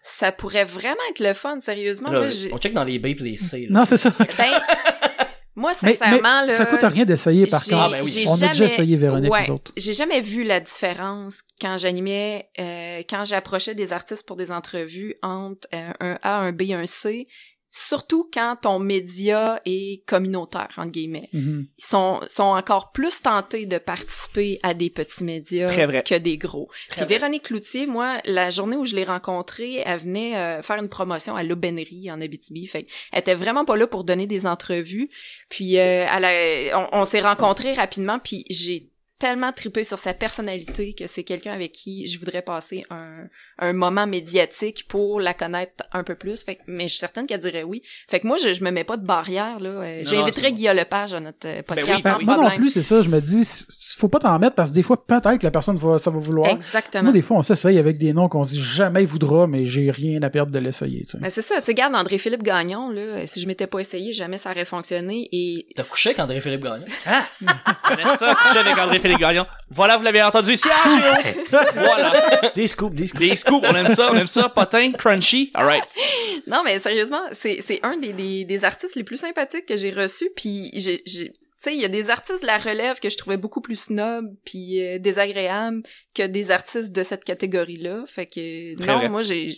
ça 0.01 0.31
pourrait 0.31 0.63
vraiment 0.65 0.95
être 1.09 1.19
le 1.19 1.33
fun, 1.33 1.59
sérieusement. 1.61 2.09
Là, 2.11 2.21
là, 2.21 2.29
j'ai- 2.29 2.53
on 2.53 2.57
check 2.57 2.73
dans 2.73 2.83
les 2.83 2.99
B 2.99 3.15
pis 3.15 3.23
les 3.23 3.37
C, 3.37 3.67
là. 3.69 3.79
Non, 3.79 3.85
c'est 3.85 3.97
ça. 3.97 4.11
Ben, 4.37 4.53
moi, 5.59 5.73
sincèrement, 5.73 6.41
mais 6.41 6.47
là. 6.47 6.57
ça 6.57 6.65
coûte 6.65 6.83
rien 6.83 7.05
d'essayer, 7.05 7.45
par 7.45 7.63
contre. 7.63 7.75
Ah, 7.75 7.89
ben 7.91 8.01
oui. 8.03 8.25
On 8.27 8.33
a 8.33 8.37
déjà 8.37 8.53
jamais- 8.53 8.71
essayé 8.71 8.95
Véronique, 8.95 9.31
ouais, 9.31 9.47
nous 9.47 9.55
autres. 9.55 9.71
J'ai 9.77 9.93
jamais 9.93 10.21
vu 10.21 10.43
la 10.43 10.59
différence 10.59 11.41
quand 11.61 11.77
j'animais, 11.77 12.49
euh, 12.59 13.01
quand 13.09 13.25
j'approchais 13.25 13.75
des 13.75 13.93
artistes 13.93 14.25
pour 14.25 14.35
des 14.37 14.51
entrevues 14.51 15.15
entre 15.21 15.67
euh, 15.73 15.91
un 15.99 16.17
A, 16.23 16.37
un 16.37 16.51
B, 16.51 16.71
un 16.71 16.85
C. 16.85 17.27
Surtout 17.71 18.27
quand 18.33 18.57
ton 18.63 18.79
média 18.79 19.59
est 19.65 20.03
communautaire, 20.07 20.69
entre 20.77 20.91
guillemets. 20.91 21.29
Mhm. 21.33 21.67
Ils 21.77 21.83
sont, 21.85 22.19
sont 22.27 22.43
encore 22.43 22.91
plus 22.91 23.21
tentés 23.21 23.65
de 23.67 23.77
participer 23.77 24.59
à 24.63 24.73
des 24.73 24.89
petits 24.89 25.23
médias 25.23 25.67
que 26.01 26.15
des 26.17 26.37
gros. 26.37 26.69
Puis 26.89 27.01
vrai. 27.01 27.05
Véronique 27.05 27.43
Cloutier, 27.43 27.85
moi, 27.85 28.17
la 28.25 28.49
journée 28.49 28.75
où 28.75 28.85
je 28.85 28.95
l'ai 28.95 29.03
rencontrée, 29.03 29.83
elle 29.85 29.99
venait 29.99 30.35
euh, 30.35 30.61
faire 30.63 30.77
une 30.77 30.89
promotion 30.89 31.35
à 31.35 31.43
l'Aubainerie 31.43 32.09
en 32.11 32.21
Abitibi. 32.21 32.65
Fait 32.65 32.87
elle 33.11 33.19
était 33.19 33.35
vraiment 33.35 33.65
pas 33.65 33.77
là 33.77 33.85
pour 33.85 34.03
donner 34.03 34.25
des 34.25 34.47
entrevues. 34.47 35.07
Puis 35.49 35.77
euh, 35.77 36.07
elle 36.11 36.25
a- 36.25 36.79
on, 36.93 37.01
on 37.01 37.05
s'est 37.05 37.21
rencontrés 37.21 37.73
rapidement, 37.73 38.17
puis 38.19 38.45
j'ai 38.49 38.89
tellement 39.19 39.51
trippé 39.51 39.83
sur 39.83 39.99
sa 39.99 40.13
personnalité 40.13 40.93
que 40.93 41.05
c'est 41.07 41.23
quelqu'un 41.23 41.51
avec 41.51 41.71
qui 41.73 42.07
je 42.07 42.17
voudrais 42.19 42.41
passer 42.41 42.85
un, 42.89 43.25
un 43.59 43.73
moment 43.73 44.07
médiatique 44.07 44.87
pour 44.87 45.19
la 45.19 45.33
connaître 45.33 45.83
un 45.91 46.03
peu 46.03 46.15
plus. 46.15 46.43
Fait 46.43 46.55
que- 46.55 46.61
mais 46.67 46.83
je 46.83 46.93
suis 46.93 46.99
certaine 46.99 47.27
qu'elle 47.27 47.39
dirait 47.41 47.63
oui. 47.63 47.81
Fait 48.09 48.19
que 48.19 48.27
moi, 48.27 48.37
je, 48.37 48.53
je 48.53 48.63
me 48.63 48.71
mets 48.71 48.83
pas 48.85 48.97
de 48.97 49.05
barrière, 49.05 49.59
là. 49.59 49.69
Euh, 49.69 50.01
J'inviterais 50.03 50.53
Guillaume 50.53 50.77
Lepage 50.77 51.13
à 51.13 51.19
notre 51.19 51.47
euh, 51.47 51.61
podcast 51.63 51.87
Ben 51.87 51.95
oui, 51.95 52.01
sans 52.01 52.17
oui. 52.19 52.25
Moi 52.25 52.49
non 52.49 52.55
plus, 52.55 52.69
c'est 52.69 52.83
ça. 52.83 53.01
Je 53.01 53.09
me 53.09 53.19
dis, 53.19 53.43
faut 53.97 54.07
pas 54.07 54.19
t'en 54.19 54.39
mettre 54.39 54.55
parce 54.55 54.69
que 54.69 54.75
des 54.75 54.83
fois, 54.83 55.05
peut-être 55.05 55.37
que 55.37 55.45
la 55.45 55.51
personne 55.51 55.75
va, 55.77 55.97
ça 55.97 56.09
va 56.09 56.17
vouloir. 56.19 56.47
Exactement. 56.49 57.03
Moi, 57.03 57.11
des 57.13 57.21
fois, 57.21 57.37
on 57.37 57.41
s'essaye 57.41 57.77
avec 57.77 57.97
des 57.97 58.13
noms 58.13 58.29
qu'on 58.29 58.43
se 58.45 58.51
dit 58.51 58.61
jamais 58.61 59.01
il 59.03 59.07
voudra, 59.07 59.47
mais 59.47 59.65
j'ai 59.65 59.91
rien 59.91 60.21
à 60.23 60.29
perdre 60.29 60.51
de 60.51 60.59
l'essayer, 60.59 61.03
tu 61.05 61.11
sais. 61.11 61.17
Ben 61.19 61.29
c'est 61.29 61.41
ça, 61.41 61.55
tu 61.59 61.65
sais, 61.65 61.71
regarde 61.73 61.95
André-Philippe 61.95 62.43
Gagnon, 62.43 62.89
là, 62.89 63.27
si 63.27 63.41
je 63.41 63.47
m'étais 63.47 63.67
pas 63.67 63.79
essayé, 63.79 64.13
jamais 64.13 64.37
ça 64.37 64.51
aurait 64.51 64.65
fonctionné 64.65 65.27
et... 65.31 65.65
T'as 65.75 65.83
couché 65.83 66.09
avec 66.09 66.19
André-Philippe 66.19 66.63
Gagnon? 66.63 66.85
Ah! 67.05 67.25
Vanessa 67.89 68.35
couché 68.35 68.59
avec 68.59 68.77
André-Philippe 68.77 69.08
Gagnon. 69.15 69.45
Voilà, 69.69 69.97
vous 69.97 70.03
l'avez 70.03 70.21
entendu 70.23 70.53
ici 70.53 70.67
Géo. 70.67 71.59
Voilà. 71.73 72.51
Des 72.55 72.67
scoops, 72.67 72.95
des 72.95 73.07
scoops. 73.07 73.19
Des 73.29 73.35
scoops, 73.35 73.65
on 73.67 73.75
aime 73.75 73.87
ça, 73.89 74.11
on 74.11 74.15
aime 74.17 74.27
ça. 74.27 74.49
Potin, 74.49 74.91
crunchy. 74.91 75.51
Alright. 75.53 75.83
Non, 76.47 76.61
mais 76.63 76.79
sérieusement, 76.79 77.21
c'est, 77.31 77.61
c'est 77.61 77.79
un 77.83 77.97
des, 77.97 78.11
des, 78.13 78.43
des 78.45 78.63
artistes 78.63 78.95
les 78.95 79.03
plus 79.03 79.17
sympathiques 79.17 79.65
que 79.67 79.77
j'ai 79.77 79.91
reçus, 79.91 80.29
puis 80.35 80.71
j'ai... 80.73 81.01
j'ai 81.05 81.31
tu 81.61 81.71
sais, 81.71 81.75
il 81.75 81.81
y 81.81 81.85
a 81.85 81.89
des 81.89 82.09
artistes 82.09 82.41
de 82.41 82.47
la 82.47 82.57
relève 82.57 83.01
que 83.01 83.09
je 83.09 83.17
trouvais 83.17 83.35
beaucoup 83.35 83.59
plus 83.59 83.75
snob 83.75 84.33
puis 84.45 84.81
euh, 84.81 84.97
désagréables 84.97 85.83
que 86.15 86.25
des 86.25 86.51
artistes 86.51 86.93
de 86.93 87.03
cette 87.03 87.25
catégorie-là. 87.25 88.05
Fait 88.07 88.27
que 88.27 88.77
Très 88.77 88.87
non, 88.87 88.97
vrai. 88.99 89.09
moi 89.09 89.21
j'ai 89.23 89.49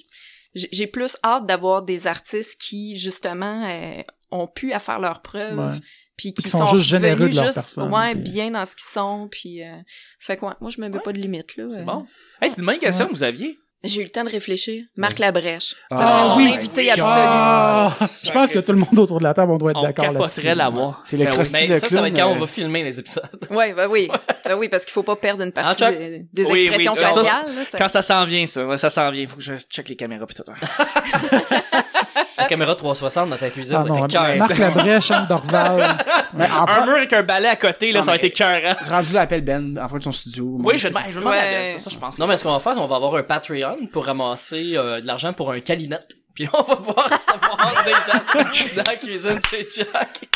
j'ai 0.55 0.67
j'ai 0.71 0.87
plus 0.87 1.15
hâte 1.23 1.45
d'avoir 1.45 1.83
des 1.83 2.07
artistes 2.07 2.59
qui 2.59 2.95
justement 2.97 3.63
euh, 3.69 4.01
ont 4.31 4.47
pu 4.47 4.73
à 4.73 4.79
faire 4.79 4.99
leurs 4.99 5.21
preuves 5.21 5.59
Ouais. 5.59 5.77
Puis 6.21 6.33
qui, 6.33 6.43
Qui 6.43 6.49
sont 6.49 6.65
juste 6.67 6.87
généreux 6.87 7.29
de 7.29 7.35
leur 7.35 7.45
juste, 7.45 7.55
personne, 7.55 7.91
ouais, 7.93 8.11
puis- 8.13 8.21
bien 8.31 8.51
dans 8.51 8.63
ce 8.65 8.75
qu'ils 8.75 8.91
sont 8.91 9.27
puis 9.31 9.63
euh, 9.63 9.75
fait 10.19 10.37
que 10.37 10.45
ouais, 10.45 10.53
moi 10.61 10.69
je 10.69 10.79
me 10.79 10.87
mets 10.89 10.99
pas 10.99 11.11
de 11.13 11.19
limite 11.19 11.57
là. 11.57 11.63
C'est 11.71 11.77
euh. 11.79 11.83
bon. 11.83 12.05
Hey, 12.41 12.49
c'est 12.51 12.59
une 12.59 12.65
bonne 12.65 12.77
question 12.79 13.07
que 13.07 13.13
vous 13.13 13.23
aviez. 13.23 13.57
J'ai 13.83 14.01
eu 14.01 14.03
le 14.03 14.11
temps 14.11 14.23
de 14.23 14.29
réfléchir. 14.29 14.83
Marc 14.95 15.17
Labrèche. 15.17 15.69
Ça 15.89 15.97
Ah, 15.97 15.97
serait 15.97 16.27
mon 16.29 16.35
oui. 16.37 16.53
invité 16.53 16.81
Oui. 16.81 16.89
absolu. 16.91 17.07
Ah, 17.09 17.97
je 17.99 18.31
pense 18.31 18.51
que 18.51 18.59
tout 18.59 18.73
le 18.73 18.77
monde 18.77 18.99
autour 18.99 19.17
de 19.17 19.23
la 19.23 19.33
table, 19.33 19.51
on 19.51 19.57
doit 19.57 19.71
être 19.71 19.79
On 19.79 19.81
d'accord 19.81 20.05
là-dessus. 20.11 20.41
capoterait 20.41 20.53
l'avoir. 20.55 21.01
C'est 21.03 21.17
le 21.17 21.25
Ben 21.25 21.31
oui. 21.35 21.49
Mais 21.51 21.65
le 21.65 21.79
ça, 21.79 21.89
ça 21.89 21.99
va 21.99 22.07
être 22.07 22.15
quand 22.15 22.27
on 22.27 22.35
euh, 22.35 22.39
va 22.41 22.45
filmer 22.45 22.83
les 22.83 22.99
épisodes. 22.99 23.27
Ouais, 23.49 23.73
bah 23.73 23.87
oui. 23.89 24.07
bah 24.45 24.55
oui, 24.55 24.69
parce 24.69 24.83
qu'il 24.85 24.93
faut 24.93 25.01
pas 25.01 25.15
perdre 25.15 25.43
une 25.43 25.51
partie 25.51 25.83
Ah, 25.83 25.91
check. 25.91 25.97
des, 25.97 26.27
des 26.31 26.45
Oui, 26.45 26.59
expressions 26.67 26.93
oui, 26.93 26.99
ça, 26.99 27.07
faciales. 27.07 27.55
là, 27.55 27.61
c'est- 27.71 27.77
Quand 27.79 27.89
ça 27.89 28.01
s'en 28.03 28.23
vient, 28.25 28.45
ça. 28.45 28.77
Ça 28.77 28.91
s'en 28.91 29.09
vient. 29.09 29.27
Faut 29.27 29.37
que 29.37 29.41
je 29.41 29.53
check 29.57 29.89
les 29.89 29.95
caméras 29.95 30.27
pis 30.27 30.35
tout. 30.35 30.43
La 32.41 32.47
caméra 32.47 32.75
360 32.75 33.29
dans 33.29 33.37
ta 33.37 33.49
cuisine 33.49 33.75
Ah 33.79 33.83
va 33.83 33.89
non, 33.89 34.05
être 34.05 34.15
écœurante. 34.15 34.37
Marc 34.37 34.57
Labrèche, 34.57 35.11
Anne 35.11 35.27
Dorval. 35.27 35.97
mais 36.33 36.45
en 36.49 36.67
Un 36.67 36.85
mur 36.85 36.95
avec 36.95 37.13
un 37.13 37.23
balai 37.23 37.47
à 37.47 37.55
côté, 37.55 37.91
là, 37.91 37.99
Non, 37.99 38.05
ça 38.05 38.11
va 38.11 38.17
être 38.17 38.23
écœurant. 38.23 38.75
rendu 38.89 39.13
là, 39.13 39.21
appelle 39.21 39.41
Ben, 39.41 39.77
en 39.77 39.97
de 39.97 40.03
son 40.03 40.11
studio. 40.11 40.57
Oui, 40.63 40.77
je 40.77 40.83
vais 40.83 40.89
demander, 40.89 41.05
je 41.09 41.13
vais 41.15 41.19
demander 41.19 41.37
à. 41.37 41.41
Ben, 41.41 41.71
ça, 41.71 41.77
ça, 41.77 41.89
je 41.89 41.97
pense. 41.97 42.19
Non, 42.19 42.27
mais 42.27 42.37
ce 42.37 42.43
qu'on 42.43 42.51
va 42.51 42.59
faire, 42.59 42.73
on 42.77 42.87
va 42.87 42.95
avoir 42.95 43.15
un 43.15 43.23
Patreon 43.23 43.87
pour 43.91 44.05
ramasser 44.05 44.73
euh, 44.75 45.01
de 45.01 45.07
l'argent 45.07 45.33
pour 45.33 45.51
un 45.51 45.59
calinette. 45.59 46.15
Puis 46.33 46.45
là, 46.45 46.51
on 46.53 46.63
va 46.63 46.75
pouvoir 46.77 47.09
recevoir 47.09 47.83
des 47.85 47.91
gens 47.91 48.83
dans 48.83 48.91
la 48.91 48.97
cuisine 48.97 49.39
chez 49.49 49.67
Jack. 49.75 50.29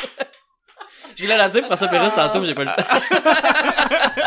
Je 1.15 1.23
voulais 1.23 1.37
la 1.37 1.49
dire 1.49 1.63
François 1.65 1.87
Pérusse 1.87 2.13
tantôt, 2.13 2.39
mais 2.41 2.45
j'ai 2.47 2.53
pas 2.55 2.63
le 2.65 2.69
temps. 2.69 2.83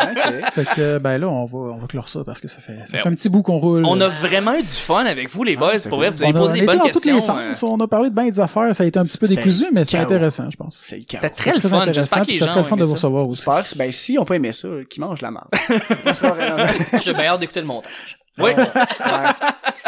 Ok. 0.01 0.53
Fait 0.55 0.65
que, 0.75 0.97
ben 0.97 1.17
là, 1.17 1.27
on 1.29 1.45
va, 1.45 1.57
on 1.57 1.77
va 1.77 1.87
clore 1.87 2.09
ça 2.09 2.21
parce 2.25 2.39
que 2.39 2.47
ça 2.47 2.59
fait, 2.59 2.77
ça 2.85 2.93
Ben, 2.93 2.99
fait 3.01 3.07
un 3.09 3.13
petit 3.13 3.29
bout 3.29 3.41
qu'on 3.41 3.57
roule. 3.57 3.85
On 3.85 3.99
a 4.01 4.07
vraiment 4.07 4.53
eu 4.55 4.61
du 4.61 4.67
fun 4.67 5.05
avec 5.05 5.29
vous, 5.29 5.43
les 5.43 5.55
boys. 5.55 5.77
c'est 5.79 5.89
Pour 5.89 5.99
vrai, 5.99 6.09
vous 6.09 6.23
avez 6.23 6.33
posé 6.33 6.53
des 6.53 6.61
bonnes 6.63 6.77
dans 6.79 6.85
tous 6.89 7.03
les 7.05 7.13
questions. 7.13 7.35
sens. 7.35 7.63
euh, 7.63 7.67
On 7.67 7.79
a 7.79 7.87
parlé 7.87 8.09
de 8.09 8.15
bien 8.15 8.29
des 8.29 8.39
affaires. 8.39 8.73
Ça 8.75 8.83
a 8.83 8.87
été 8.87 8.97
un 8.99 9.05
petit 9.05 9.17
peu 9.17 9.27
décousu, 9.27 9.67
mais 9.71 9.85
c'était 9.85 9.97
intéressant, 9.99 10.49
je 10.49 10.57
pense. 10.57 10.81
C'était 10.83 11.29
très 11.29 11.53
le 11.53 11.61
fun. 11.61 11.85
J'espère 11.91 12.21
que 12.21 12.31
C'était 12.31 12.45
très 12.45 12.59
le 12.59 12.63
fun 12.63 12.75
ont 12.75 12.77
de 12.77 12.81
aimé 12.81 12.89
vous 12.89 12.97
ça. 12.97 13.07
recevoir 13.07 13.27
aussi. 13.27 13.41
J'espère 13.45 13.69
que, 13.69 13.77
ben, 13.77 13.91
si 13.91 14.17
on 14.19 14.25
peut 14.25 14.35
aimer 14.35 14.51
ça, 14.53 14.67
qu'ils 14.89 15.01
mangent 15.03 15.19
de 15.19 15.25
la 15.25 15.31
merde. 15.31 15.47
C'est 15.67 16.19
pas 16.21 16.29
vrai. 16.33 16.67
J'ai 17.01 17.13
bien 17.13 17.25
hâte 17.25 17.39
d'écouter 17.39 17.61
le 17.61 17.67
montage. 17.67 18.17
Oui, 18.39 18.51
Ouais. 18.55 18.65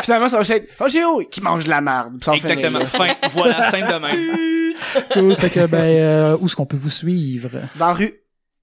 Finalement, 0.01 0.27
ça 0.29 0.41
va 0.41 0.55
être, 0.55 0.67
oh, 0.79 0.87
Géo, 0.89 1.21
qui 1.31 1.41
mange 1.41 1.63
de 1.63 1.69
la 1.69 1.79
merde. 1.79 2.13
Puis 2.19 2.25
ça 2.25 2.31
va 2.31 2.37
exactement. 2.37 2.85
finir. 2.85 2.87
Fin. 2.89 3.29
Voilà, 3.31 3.69
simple 3.69 3.87
de 3.93 4.60
Cool. 5.13 5.35
Fait 5.35 5.49
que, 5.49 5.65
ben, 5.65 5.77
euh, 5.83 6.37
où 6.39 6.45
est-ce 6.47 6.55
qu'on 6.55 6.65
peut 6.65 6.77
vous 6.77 6.89
suivre? 6.89 7.49
Dans 7.77 7.87
la 7.87 7.93
rue. 7.93 8.13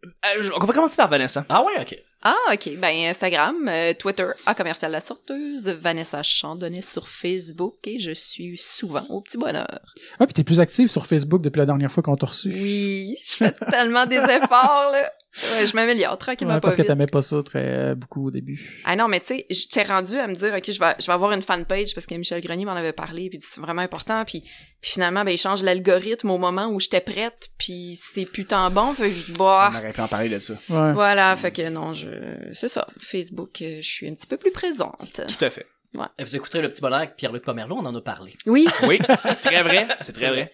Euh, 0.05 0.43
je- 0.43 0.53
on 0.53 0.65
va 0.65 0.73
commencer 0.73 0.97
par 0.97 1.09
Vanessa. 1.09 1.45
Ah 1.49 1.63
ouais, 1.65 1.73
ok. 1.81 1.99
Ah, 2.23 2.35
ok. 2.53 2.71
Ben, 2.79 3.07
Instagram, 3.09 3.57
euh, 3.69 3.95
Twitter, 3.95 4.27
à 4.47 4.55
commercial 4.55 4.91
la 4.93 5.01
sorteuse, 5.01 5.69
Vanessa 5.69 6.23
Chandonnet 6.23 6.83
sur 6.83 7.09
Facebook 7.09 7.75
et 7.85 7.99
je 7.99 8.13
suis 8.13 8.57
souvent 8.59 9.05
au 9.09 9.21
petit 9.21 9.39
bonheur. 9.39 9.81
Ah, 10.19 10.27
puis 10.27 10.35
t'es 10.35 10.45
plus 10.45 10.61
active 10.61 10.89
sur 10.89 11.07
Facebook 11.07 11.43
depuis 11.43 11.59
la 11.59 11.67
dernière 11.67 11.91
fois 11.91 12.03
qu'on 12.03 12.17
t'a 12.17 12.27
reçu. 12.27 12.49
Oui, 12.53 13.17
je 13.25 13.35
fais 13.37 13.53
tellement 13.71 14.07
des 14.07 14.17
efforts, 14.19 14.91
là. 14.93 15.11
Ouais, 15.55 15.67
je 15.67 15.75
m'améliore 15.75 16.17
tranquillement 16.17 16.55
Ouais, 16.55 16.61
pas 16.61 16.69
parce 16.69 16.77
que 16.77 16.83
vite. 16.83 16.89
t'aimais 16.89 17.07
pas 17.07 17.21
ça 17.23 17.43
très 17.43 17.63
euh, 17.65 17.95
beaucoup 17.95 18.27
au 18.29 18.31
début. 18.31 18.83
Ah 18.85 18.97
non, 18.97 19.09
mais 19.09 19.21
tu 19.21 19.27
sais, 19.27 19.47
j'étais 19.51 19.83
rendu 19.83 20.17
à 20.17 20.27
me 20.27 20.35
dire, 20.35 20.55
OK, 20.57 20.71
je 20.71 20.79
vais, 20.81 20.95
je 20.99 21.07
vais 21.07 21.13
avoir 21.13 21.33
une 21.33 21.43
fanpage 21.43 21.95
parce 21.95 22.07
que 22.07 22.15
Michel 22.15 22.41
Grenier 22.41 22.65
m'en 22.65 22.73
avait 22.73 22.95
parlé, 22.95 23.29
puis 23.29 23.39
c'est 23.43 23.61
vraiment 23.61 23.83
important, 23.83 24.25
puis, 24.25 24.41
puis 24.81 24.93
finalement, 24.93 25.25
ben, 25.25 25.31
il 25.31 25.39
change 25.39 25.63
l'algorithme 25.63 26.31
au 26.31 26.39
moment 26.39 26.69
où 26.69 26.81
j'étais 26.81 27.03
prête, 27.03 27.49
puis 27.59 27.99
c'est 28.01 28.25
putain 28.25 28.71
bon, 28.71 28.95
fait 28.95 29.11
que 29.11 29.15
je 29.17 29.25
dis, 29.27 29.33
bah, 29.33 29.71
On 29.73 29.77
aurait 29.77 29.93
pu 29.93 30.01
en 30.01 30.09
parler 30.09 30.31
de 30.31 30.39
ça. 30.41 30.55
Ouais. 30.71 30.93
voilà, 30.95 31.37
fait 31.37 31.53
que 31.53 31.69
non, 31.69 31.93
je, 31.93 32.09
c'est 32.53 32.69
ça, 32.69 32.87
Facebook, 32.99 33.61
euh, 33.61 33.79
je 33.83 33.87
suis 33.89 34.09
un 34.09 34.15
petit 34.15 34.27
peu 34.27 34.39
plus 34.39 34.51
présente. 34.51 35.21
Tout 35.39 35.45
à 35.45 35.51
fait. 35.51 35.67
Et 36.19 36.23
Vous 36.25 36.37
écouterez 36.37 36.63
le 36.63 36.71
petit 36.71 36.81
bonheur 36.81 36.99
avec 36.99 37.17
Pierre-Luc 37.17 37.43
Pomerleau, 37.45 37.77
on 37.77 37.87
en 37.87 37.95
a 37.95 38.01
parlé. 38.01 38.35
Oui, 38.47 38.67
Oui, 38.83 38.99
c'est 39.23 39.41
très 39.41 39.63
vrai. 39.63 39.87
C'est 40.01 40.13
très 40.13 40.29
vrai. 40.29 40.53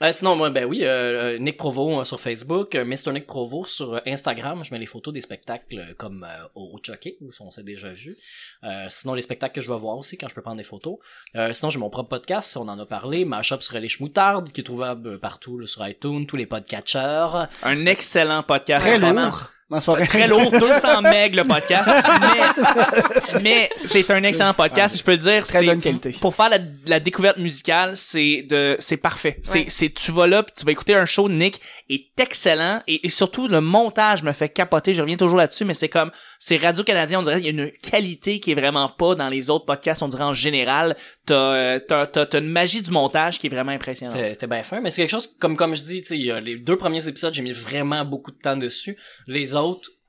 Euh, 0.00 0.10
sinon, 0.10 0.36
moi, 0.36 0.48
ben 0.48 0.64
oui, 0.64 0.80
euh, 0.84 1.34
euh, 1.34 1.38
Nick 1.38 1.58
Provo 1.58 2.00
euh, 2.00 2.04
sur 2.04 2.18
Facebook, 2.18 2.74
euh, 2.74 2.84
Mr. 2.84 3.12
Nick 3.12 3.26
Provo 3.26 3.64
sur 3.66 3.94
euh, 3.94 4.00
Instagram. 4.06 4.64
Je 4.64 4.72
mets 4.72 4.78
les 4.80 4.86
photos 4.86 5.12
des 5.12 5.20
spectacles 5.20 5.78
euh, 5.78 5.94
comme 5.98 6.26
euh, 6.28 6.44
au 6.54 6.78
Chucky, 6.82 7.18
où 7.20 7.28
on 7.40 7.50
s'est 7.50 7.62
déjà 7.62 7.90
vu. 7.90 8.16
Euh, 8.64 8.86
sinon, 8.88 9.12
les 9.12 9.22
spectacles 9.22 9.54
que 9.54 9.60
je 9.60 9.68
vais 9.70 9.78
voir 9.78 9.98
aussi 9.98 10.16
quand 10.16 10.28
je 10.28 10.34
peux 10.34 10.40
prendre 10.40 10.56
des 10.56 10.64
photos. 10.64 10.96
Euh, 11.36 11.52
sinon, 11.52 11.68
j'ai 11.70 11.78
mon 11.78 11.90
propre 11.90 12.08
podcast, 12.08 12.56
on 12.56 12.68
en 12.68 12.78
a 12.78 12.86
parlé, 12.86 13.26
Mashup 13.26 13.62
sur 13.62 13.78
les 13.78 13.88
Schmoutardes, 13.88 14.50
qui 14.50 14.62
est 14.62 14.64
trouvable 14.64 15.08
euh, 15.08 15.18
partout 15.18 15.58
là, 15.58 15.66
sur 15.66 15.86
iTunes, 15.86 16.26
tous 16.26 16.36
les 16.36 16.46
podcatchers. 16.46 17.48
Un 17.62 17.84
excellent 17.84 18.42
podcast. 18.42 18.86
Très 18.86 18.98
lourd. 18.98 19.50
Non, 19.72 19.80
c'est. 19.80 20.06
Très 20.06 20.28
lourd, 20.28 20.50
200 20.58 21.02
meg 21.02 21.34
le 21.34 21.44
podcast, 21.44 21.88
mais, 22.20 23.40
mais 23.40 23.70
c'est 23.76 24.10
un 24.10 24.22
excellent 24.22 24.54
podcast, 24.54 24.96
je 24.96 25.02
peux 25.02 25.12
le 25.12 25.18
dire. 25.18 25.44
Très 25.44 25.60
c'est- 25.60 25.64
bonne 25.66 25.80
qualité. 25.80 26.16
Pour 26.20 26.34
faire 26.34 26.50
la, 26.50 26.58
la 26.86 27.00
découverte 27.00 27.38
musicale, 27.38 27.96
c'est 27.96 28.42
de, 28.48 28.76
c'est 28.78 28.96
parfait. 28.98 29.38
C'est, 29.42 29.60
Ouais. 29.60 29.64
c'est, 29.68 29.90
tu 29.94 30.12
vas 30.12 30.26
là, 30.26 30.44
tu 30.56 30.64
vas 30.64 30.72
écouter 30.72 30.94
un 30.94 31.04
show 31.06 31.28
de 31.28 31.34
Nick, 31.34 31.60
est 31.88 32.06
excellent, 32.20 32.80
et, 32.86 33.06
et 33.06 33.08
surtout 33.10 33.48
le 33.48 33.60
montage 33.60 34.22
me 34.22 34.32
fait 34.32 34.48
capoter. 34.48 34.92
Je 34.94 35.00
reviens 35.00 35.16
toujours 35.16 35.38
là-dessus, 35.38 35.64
mais 35.64 35.74
c'est 35.74 35.88
comme, 35.88 36.10
c'est 36.38 36.56
Radio 36.56 36.84
Canadien, 36.84 37.20
on 37.20 37.22
dirait, 37.22 37.38
il 37.38 37.44
y 37.44 37.48
a 37.48 37.50
une 37.50 37.70
qualité 37.70 38.40
qui 38.40 38.52
est 38.52 38.54
vraiment 38.54 38.88
pas 38.88 39.14
dans 39.14 39.28
les 39.28 39.48
autres 39.50 39.64
podcasts, 39.64 40.02
on 40.02 40.08
dirait 40.08 40.24
en 40.24 40.34
général. 40.34 40.96
T'as, 41.24 41.34
euh, 41.34 41.78
t'as, 41.86 42.06
t'as, 42.06 42.26
t'as 42.26 42.38
une 42.40 42.48
magie 42.48 42.82
du 42.82 42.90
montage 42.90 43.38
qui 43.38 43.46
est 43.46 43.50
vraiment 43.50 43.72
impressionnante. 43.72 44.16
T'es 44.16 44.34
t'es 44.36 44.46
bien 44.46 44.62
fin, 44.64 44.80
mais 44.80 44.90
c'est 44.90 45.02
quelque 45.02 45.10
chose, 45.10 45.36
comme, 45.40 45.56
comme 45.56 45.74
je 45.74 45.82
dis, 45.84 46.02
tu 46.02 46.08
sais, 46.08 46.16
il 46.18 46.26
y 46.26 46.30
a 46.30 46.40
les 46.40 46.56
deux 46.56 46.76
premiers 46.76 47.06
épisodes, 47.06 47.32
j'ai 47.32 47.42
mis 47.42 47.52
vraiment 47.52 48.04
beaucoup 48.04 48.30
de 48.32 48.38
temps 48.38 48.56
dessus. 48.56 48.96
Les 49.28 49.54
autres, 49.54 49.61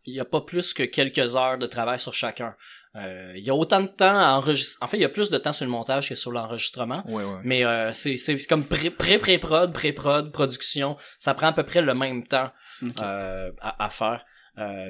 il 0.06 0.14
y 0.14 0.20
a 0.20 0.26
pas 0.26 0.42
plus 0.42 0.74
que 0.74 0.84
quelques 0.84 1.36
heures 1.36 1.58
de 1.58 1.66
travail 1.66 2.00
sur 2.00 2.14
chacun. 2.14 2.56
Euh, 2.96 3.34
il 3.36 3.44
y 3.44 3.50
a 3.50 3.56
autant 3.56 3.82
de 3.82 3.88
temps 3.88 4.20
à 4.20 4.34
enregistrer. 4.34 4.84
En 4.84 4.88
fait, 4.88 4.98
il 4.98 5.02
y 5.02 5.06
a 5.06 5.10
plus 5.10 5.30
de 5.30 5.38
temps 5.38 5.54
sur 5.54 5.66
le 5.66 5.72
montage 5.72 6.10
que 6.10 6.16
sur 6.16 6.32
l'enregistrement. 6.32 7.04
Ouais, 7.08 7.24
ouais. 7.24 7.40
Mais 7.44 7.66
euh, 7.66 7.92
c'est 7.94 8.18
c'est 8.18 8.38
comme 8.46 8.66
pré 8.66 8.92
pré 8.92 9.38
prod 9.38 10.32
production, 10.32 10.98
ça 11.20 11.34
prend 11.34 11.48
à 11.48 11.54
peu 11.54 11.64
près 11.64 11.82
le 11.82 11.94
même 11.94 12.28
temps 12.28 12.52
euh, 13.00 13.52
à, 13.62 13.86
à 13.86 13.90
faire. 13.90 14.26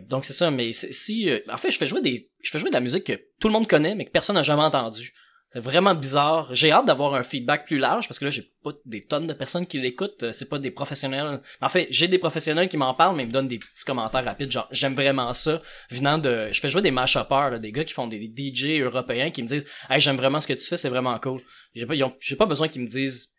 Donc 0.10 0.26
c'est 0.26 0.34
ça. 0.34 0.52
Mais 0.52 0.74
si 0.74 1.30
en 1.50 1.58
fait 1.58 1.72
je 1.72 1.78
fais 1.78 1.88
jouer 1.88 2.02
des 2.02 2.30
je 2.42 2.52
fais 2.52 2.60
jouer 2.60 2.70
de 2.70 2.74
la 2.76 2.82
musique 2.82 3.06
que 3.06 3.14
tout 3.40 3.48
le 3.48 3.54
monde 3.54 3.68
connaît 3.68 3.96
mais 3.96 4.06
que 4.06 4.12
personne 4.12 4.36
n'a 4.36 4.44
jamais 4.44 4.64
entendu. 4.64 5.14
C'est 5.54 5.60
vraiment 5.60 5.94
bizarre. 5.94 6.54
J'ai 6.54 6.72
hâte 6.72 6.86
d'avoir 6.88 7.14
un 7.14 7.22
feedback 7.24 7.66
plus 7.68 7.78
large 7.78 8.08
parce 8.08 8.18
que 8.20 8.26
là 8.26 8.32
j'ai 8.32 8.52
pas 8.64 8.72
des 8.86 9.06
tonnes 9.06 9.28
de 9.28 9.34
personnes 9.34 9.68
qui 9.68 9.80
l'écoutent. 9.80 10.24
Euh, 10.24 10.32
C'est 10.32 10.50
pas 10.50 10.58
des 10.60 10.72
professionnels. 10.72 11.42
En 11.62 11.70
fait 11.70 11.88
j'ai 11.92 12.08
des 12.08 12.18
professionnels 12.18 12.70
qui 12.70 12.78
m'en 12.78 12.94
parlent 12.94 13.16
mais 13.16 13.24
ils 13.24 13.28
me 13.28 13.32
donnent 13.32 13.48
des 13.48 13.60
petits 13.60 13.86
commentaires 13.86 14.26
rapides 14.26 14.52
genre 14.52 14.68
j'aime 14.72 14.96
vraiment 14.96 15.32
ça. 15.34 15.62
Venant 15.92 16.18
de 16.18 16.50
je 16.52 16.60
fais 16.60 16.70
jouer 16.70 16.82
des 16.82 16.92
mash-uppers, 16.92 17.52
là, 17.52 17.60
des 17.60 17.72
gars 17.72 17.84
qui 17.84 17.94
font 17.94 18.08
des 18.08 18.20
DJ 18.36 18.82
européens 18.82 19.30
qui 19.30 19.44
me 19.44 19.48
disent 19.48 19.68
hey 19.90 20.00
j'aime 20.00 20.18
vraiment 20.18 20.40
ce 20.42 20.48
que 20.48 20.54
tu 20.54 20.66
fais 20.66 20.78
c'est 20.78 20.90
vraiment 20.90 21.18
cool. 21.20 21.40
J'ai 21.76 21.86
pas, 21.86 21.96
ont- 22.04 22.16
j'ai 22.20 22.36
pas 22.36 22.46
besoin 22.48 22.68
qu'ils 22.68 22.82
me 22.82 22.88
disent 22.88 23.30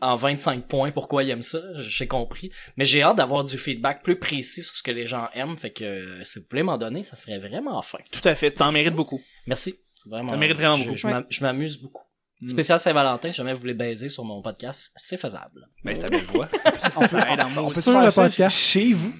en 0.00 0.14
25 0.14 0.66
points 0.66 0.90
pourquoi 0.92 1.22
ils 1.24 1.28
aiment 1.30 1.42
ça, 1.42 1.60
j'ai 1.80 2.06
compris. 2.06 2.50
Mais 2.78 2.86
j'ai 2.86 3.02
hâte 3.02 3.16
d'avoir 3.18 3.44
du 3.44 3.58
feedback 3.58 4.02
plus 4.02 4.18
précis 4.18 4.62
sur 4.62 4.74
ce 4.74 4.82
que 4.82 4.90
les 4.90 5.06
gens 5.06 5.28
aiment, 5.34 5.58
fait 5.58 5.70
que 5.70 5.84
euh, 5.84 6.24
si 6.24 6.38
vous 6.38 6.46
voulez 6.50 6.62
m'en 6.62 6.78
donner, 6.78 7.04
ça 7.04 7.16
serait 7.16 7.38
vraiment 7.38 7.82
fin. 7.82 7.98
Tout 8.10 8.26
à 8.26 8.34
fait, 8.34 8.50
t'en 8.52 8.72
mérites 8.72 8.94
beaucoup. 8.94 9.20
Merci. 9.46 9.74
Vraiment, 10.06 10.30
Ça 10.30 10.36
mérite 10.36 10.56
vraiment 10.56 10.76
je- 10.76 10.84
beaucoup. 10.84 10.96
Je, 10.96 11.06
m'am- 11.06 11.26
je 11.28 11.40
m'amuse 11.44 11.78
beaucoup. 11.80 12.02
Spécial 12.48 12.80
Saint-Valentin, 12.80 13.30
si 13.30 13.36
jamais 13.36 13.52
vous 13.52 13.60
voulez 13.60 13.74
baiser 13.74 14.08
sur 14.08 14.24
mon 14.24 14.42
podcast, 14.42 14.92
c'est 14.96 15.16
faisable. 15.16 15.68
Ben, 15.84 15.94
c'est 15.94 16.02
ta 16.02 16.08
belle 16.08 16.24
voix. 16.24 16.48
On 16.96 17.06
peut, 17.06 17.16
on. 17.58 17.66
Sur 17.66 17.92
faire 17.92 18.04
le 18.04 18.10
podcast. 18.10 18.56
chez 18.56 18.92
vous. 18.92 19.12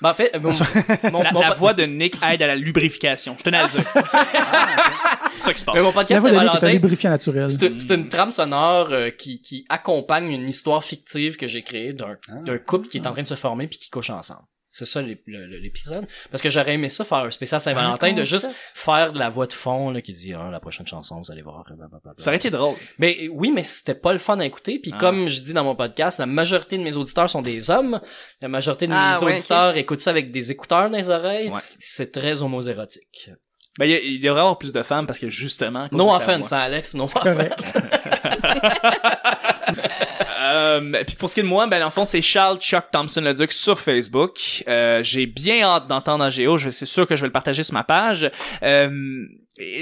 Ben, 0.00 0.10
en 0.10 0.12
fait, 0.14 0.36
mon, 0.40 0.50
mon, 1.12 1.22
La, 1.22 1.30
mon 1.32 1.40
la 1.40 1.50
po- 1.52 1.58
voix 1.58 1.72
de 1.72 1.84
Nick 1.84 2.16
aide 2.28 2.42
à 2.42 2.48
la 2.48 2.56
lubrification. 2.56 3.36
Je 3.38 3.44
tenais 3.44 3.58
à 3.58 3.62
le 3.62 3.68
dire. 3.70 3.80
c'est 5.36 5.40
ça 5.42 5.52
qui 5.54 5.60
se 5.60 5.64
passe. 5.64 5.74
mais 5.76 5.82
mon 5.82 5.92
podcast 5.92 6.26
Saint-Valentin, 6.26 6.72
lubrifiant 6.72 7.10
naturel. 7.10 7.48
C'est 7.50 7.90
une 7.94 8.08
trame 8.08 8.32
sonore 8.32 8.88
euh, 8.90 9.10
qui, 9.10 9.40
qui 9.40 9.64
accompagne 9.68 10.32
une 10.32 10.48
histoire 10.48 10.82
fictive 10.82 11.36
que 11.36 11.46
j'ai 11.46 11.62
créée 11.62 11.92
d'un 11.92 12.16
d'un 12.44 12.58
couple 12.58 12.88
qui 12.88 12.96
est 12.98 13.06
en 13.06 13.12
train 13.12 13.22
de 13.22 13.28
se 13.28 13.36
former 13.36 13.68
puis 13.68 13.78
qui 13.78 13.90
couche 13.90 14.10
ensemble. 14.10 14.42
C'est 14.76 14.86
ça 14.86 15.00
l'épisode. 15.00 16.04
Parce 16.32 16.42
que 16.42 16.50
j'aurais 16.50 16.74
aimé 16.74 16.88
ça 16.88 17.04
faire 17.04 17.18
un 17.18 17.30
spécial 17.30 17.60
Saint-Valentin 17.60 18.12
de 18.12 18.24
juste 18.24 18.50
faire 18.74 19.12
de 19.12 19.20
la 19.20 19.28
voix 19.28 19.46
de 19.46 19.52
fond 19.52 19.90
là, 19.92 20.00
qui 20.00 20.12
dit 20.12 20.32
ah, 20.34 20.48
la 20.50 20.58
prochaine 20.58 20.84
chanson, 20.84 21.20
vous 21.20 21.30
allez 21.30 21.42
voir. 21.42 21.62
blablabla. 21.64 22.14
Ça 22.18 22.30
aurait 22.30 22.38
été 22.38 22.50
drôle. 22.50 22.74
Mais 22.98 23.28
oui, 23.30 23.52
mais 23.54 23.62
c'était 23.62 23.94
pas 23.94 24.12
le 24.12 24.18
fun 24.18 24.36
à 24.40 24.44
écouter. 24.44 24.80
Puis 24.80 24.90
Ah. 24.92 24.98
comme 24.98 25.28
je 25.28 25.42
dis 25.42 25.52
dans 25.52 25.62
mon 25.62 25.76
podcast, 25.76 26.18
la 26.18 26.26
majorité 26.26 26.76
de 26.76 26.82
mes 26.82 26.96
auditeurs 26.96 27.30
sont 27.30 27.40
des 27.40 27.70
hommes. 27.70 28.00
La 28.40 28.48
majorité 28.48 28.86
de 28.86 28.90
mes 28.90 28.96
Ah, 28.98 29.16
ouais, 29.22 29.34
auditeurs 29.34 29.76
écoutent 29.76 30.00
ça 30.00 30.10
avec 30.10 30.32
des 30.32 30.50
écouteurs 30.50 30.90
dans 30.90 30.96
les 30.96 31.08
oreilles. 31.08 31.50
Ouais. 31.50 31.60
C'est 31.78 32.10
très 32.10 32.42
homoérotique. 32.42 33.30
Ben, 33.78 33.86
il 33.86 33.92
y 33.92 33.94
a- 33.94 34.00
il 34.00 34.18
devrait 34.20 34.38
y 34.38 34.40
avoir 34.40 34.58
plus 34.58 34.72
de 34.72 34.82
femmes 34.82 35.06
parce 35.06 35.20
que 35.20 35.28
justement. 35.28 35.84
à 35.84 35.88
cause 35.88 35.98
No 35.98 36.04
de 36.06 36.10
ta 36.10 36.16
offense, 36.16 36.52
hein, 36.52 36.58
Alex. 36.58 36.94
No 36.94 37.06
correct. 37.06 37.54
offense. 37.60 37.76
Euh, 40.74 41.04
puis 41.06 41.16
pour 41.16 41.28
ce 41.28 41.34
qui 41.34 41.40
est 41.40 41.42
de 41.42 41.48
moi, 41.48 41.66
ben 41.66 41.78
dans 41.78 41.86
le 41.86 41.90
fond, 41.90 42.04
c'est 42.04 42.22
Charles 42.22 42.58
Chuck 42.58 42.84
Thompson 42.90 43.20
le 43.20 43.34
Duc 43.34 43.52
sur 43.52 43.78
Facebook. 43.80 44.64
Euh, 44.68 45.02
j'ai 45.02 45.26
bien 45.26 45.62
hâte 45.62 45.86
d'entendre 45.86 46.28
Géo. 46.30 46.58
Je 46.58 46.70
c'est 46.70 46.86
sûr 46.86 47.06
que 47.06 47.16
je 47.16 47.22
vais 47.22 47.28
le 47.28 47.32
partager 47.32 47.62
sur 47.62 47.74
ma 47.74 47.84
page. 47.84 48.30
Euh, 48.62 49.26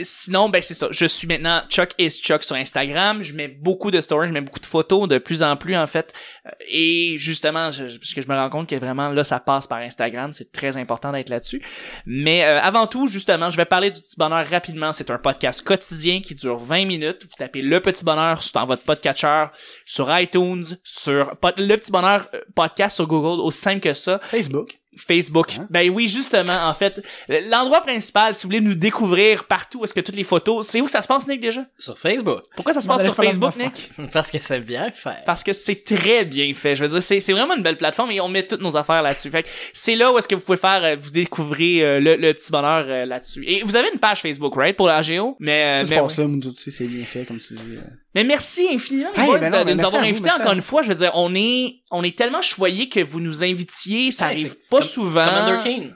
sinon, 0.02 0.50
ben 0.50 0.62
c'est 0.62 0.74
ça. 0.74 0.88
Je 0.90 1.06
suis 1.06 1.26
maintenant 1.26 1.62
Chuck 1.68 1.90
is 1.98 2.10
Chuck 2.22 2.44
sur 2.44 2.56
Instagram. 2.56 3.22
Je 3.22 3.34
mets 3.34 3.48
beaucoup 3.48 3.90
de 3.90 4.00
stories, 4.00 4.28
je 4.28 4.32
mets 4.32 4.42
beaucoup 4.42 4.60
de 4.60 4.66
photos, 4.66 5.08
de 5.08 5.18
plus 5.18 5.42
en 5.42 5.56
plus 5.56 5.76
en 5.76 5.86
fait. 5.86 6.12
Euh, 6.46 6.50
Et 6.68 7.16
justement, 7.16 7.70
je, 7.70 7.84
parce 7.84 8.12
que 8.12 8.20
je 8.20 8.28
me 8.28 8.34
rends 8.34 8.50
compte 8.50 8.68
que 8.68 8.76
vraiment 8.76 9.08
là, 9.08 9.24
ça 9.24 9.40
passe 9.40 9.66
par 9.66 9.78
Instagram. 9.78 10.32
C'est 10.34 10.52
très 10.52 10.76
important 10.76 11.10
d'être 11.12 11.30
là-dessus. 11.30 11.62
Mais 12.04 12.44
euh, 12.44 12.60
avant 12.60 12.86
tout, 12.86 13.08
justement, 13.08 13.50
je 13.50 13.56
vais 13.56 13.64
parler 13.64 13.90
du 13.90 14.00
petit 14.00 14.16
bonheur 14.18 14.46
rapidement. 14.46 14.92
C'est 14.92 15.10
un 15.10 15.18
podcast 15.18 15.62
quotidien 15.62 16.20
qui 16.20 16.34
dure 16.34 16.58
20 16.58 16.84
minutes. 16.84 17.22
Vous 17.22 17.36
tapez 17.38 17.62
le 17.62 17.80
petit 17.80 18.04
bonheur 18.04 18.42
dans 18.52 18.66
votre 18.66 18.82
podcatcher, 18.82 19.46
sur 19.86 20.14
iTunes, 20.18 20.66
sur 20.84 21.34
le 21.56 21.76
petit 21.76 21.90
bonheur 21.92 22.28
euh, 22.34 22.40
podcast 22.54 22.96
sur 22.96 23.06
Google, 23.06 23.40
aussi 23.40 23.60
simple 23.60 23.80
que 23.80 23.94
ça. 23.94 24.18
Facebook. 24.22 24.81
Facebook. 24.96 25.56
Ben 25.70 25.88
oui, 25.90 26.06
justement, 26.08 26.52
en 26.68 26.74
fait, 26.74 27.02
l'endroit 27.50 27.80
principal, 27.80 28.34
si 28.34 28.42
vous 28.42 28.48
voulez 28.48 28.60
nous 28.60 28.74
découvrir 28.74 29.44
partout, 29.44 29.84
est-ce 29.84 29.94
que 29.94 30.00
toutes 30.00 30.16
les 30.16 30.24
photos, 30.24 30.66
c'est 30.66 30.80
où 30.80 30.88
ça 30.88 31.02
se 31.02 31.08
passe, 31.08 31.26
Nick, 31.26 31.40
déjà? 31.40 31.64
Sur 31.78 31.98
Facebook. 31.98 32.42
Pourquoi 32.56 32.72
ça 32.72 32.80
se 32.80 32.86
passe 32.88 33.02
sur 33.04 33.14
Facebook, 33.14 33.56
Nick? 33.56 33.90
Parce 34.12 34.30
que 34.30 34.38
c'est 34.38 34.60
bien 34.60 34.90
fait. 34.92 35.22
Parce 35.24 35.42
que 35.42 35.52
c'est 35.52 35.82
très 35.84 36.24
bien 36.24 36.52
fait. 36.54 36.74
Je 36.74 36.84
veux 36.84 36.90
dire, 36.90 37.02
c'est, 37.02 37.20
c'est 37.20 37.32
vraiment 37.32 37.54
une 37.56 37.62
belle 37.62 37.76
plateforme 37.76 38.10
et 38.10 38.20
on 38.20 38.28
met 38.28 38.46
toutes 38.46 38.60
nos 38.62 38.76
affaires 38.76 39.02
là-dessus. 39.02 39.30
Fait 39.30 39.42
que 39.44 39.48
c'est 39.72 39.94
là 39.94 40.12
où 40.12 40.18
est-ce 40.18 40.28
que 40.28 40.34
vous 40.34 40.42
pouvez 40.42 40.58
faire, 40.58 40.84
euh, 40.84 40.96
vous 40.98 41.10
découvrir 41.10 41.84
euh, 41.86 42.00
le, 42.00 42.16
le 42.16 42.34
petit 42.34 42.50
bonheur 42.52 42.84
euh, 42.88 43.06
là-dessus. 43.06 43.44
Et 43.46 43.62
vous 43.62 43.76
avez 43.76 43.88
une 43.92 43.98
page 43.98 44.20
Facebook, 44.20 44.54
right, 44.56 44.76
pour 44.76 44.86
la 44.88 45.02
Géo? 45.02 45.36
Mais, 45.40 45.64
euh, 45.64 45.80
Tout 45.80 45.86
se 45.86 45.90
mais, 45.94 46.00
passe 46.00 46.16
là, 46.18 46.24
nous 46.26 46.46
aussi, 46.48 46.70
c'est 46.70 46.86
bien 46.86 47.04
fait, 47.04 47.24
comme 47.24 47.38
tu 47.38 47.54
dis. 47.54 47.76
euh. 47.76 47.80
Mais 48.14 48.24
merci 48.24 48.68
infiniment, 48.74 49.08
les 49.16 49.22
Hey, 49.22 49.26
boys, 49.28 49.38
ben 49.38 49.50
de, 49.50 49.56
non, 49.56 49.60
de 49.60 49.64
mais 49.66 49.74
nous 49.74 49.84
avoir 49.84 50.02
invités 50.02 50.30
encore 50.32 50.52
une 50.52 50.60
fois. 50.62 50.82
Je 50.82 50.88
veux 50.88 50.94
dire, 50.94 51.12
on 51.14 51.34
est, 51.34 51.80
on 51.90 52.02
est 52.04 52.16
tellement 52.16 52.42
choyés 52.42 52.88
que 52.88 53.00
vous 53.00 53.20
nous 53.20 53.42
invitiez. 53.42 54.10
Ça 54.12 54.26
Hey, 54.32 54.40
arrive 54.40 54.56
pas 54.70 54.78
comme- 54.80 54.86
souvent. 54.88 55.24
Commander. 55.26 55.90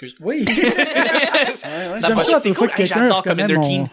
Excuse. 0.00 0.14
Oui. 0.20 0.44
Ça 1.98 2.14
va, 2.14 2.22
ça, 2.22 2.40
c'est 2.40 2.52
cool. 2.52 2.70
que 2.70 2.82
Hey, 2.82 2.86
J'adore 2.86 3.22
Commander 3.22 3.54
mon- 3.56 3.62
King. 3.66 3.86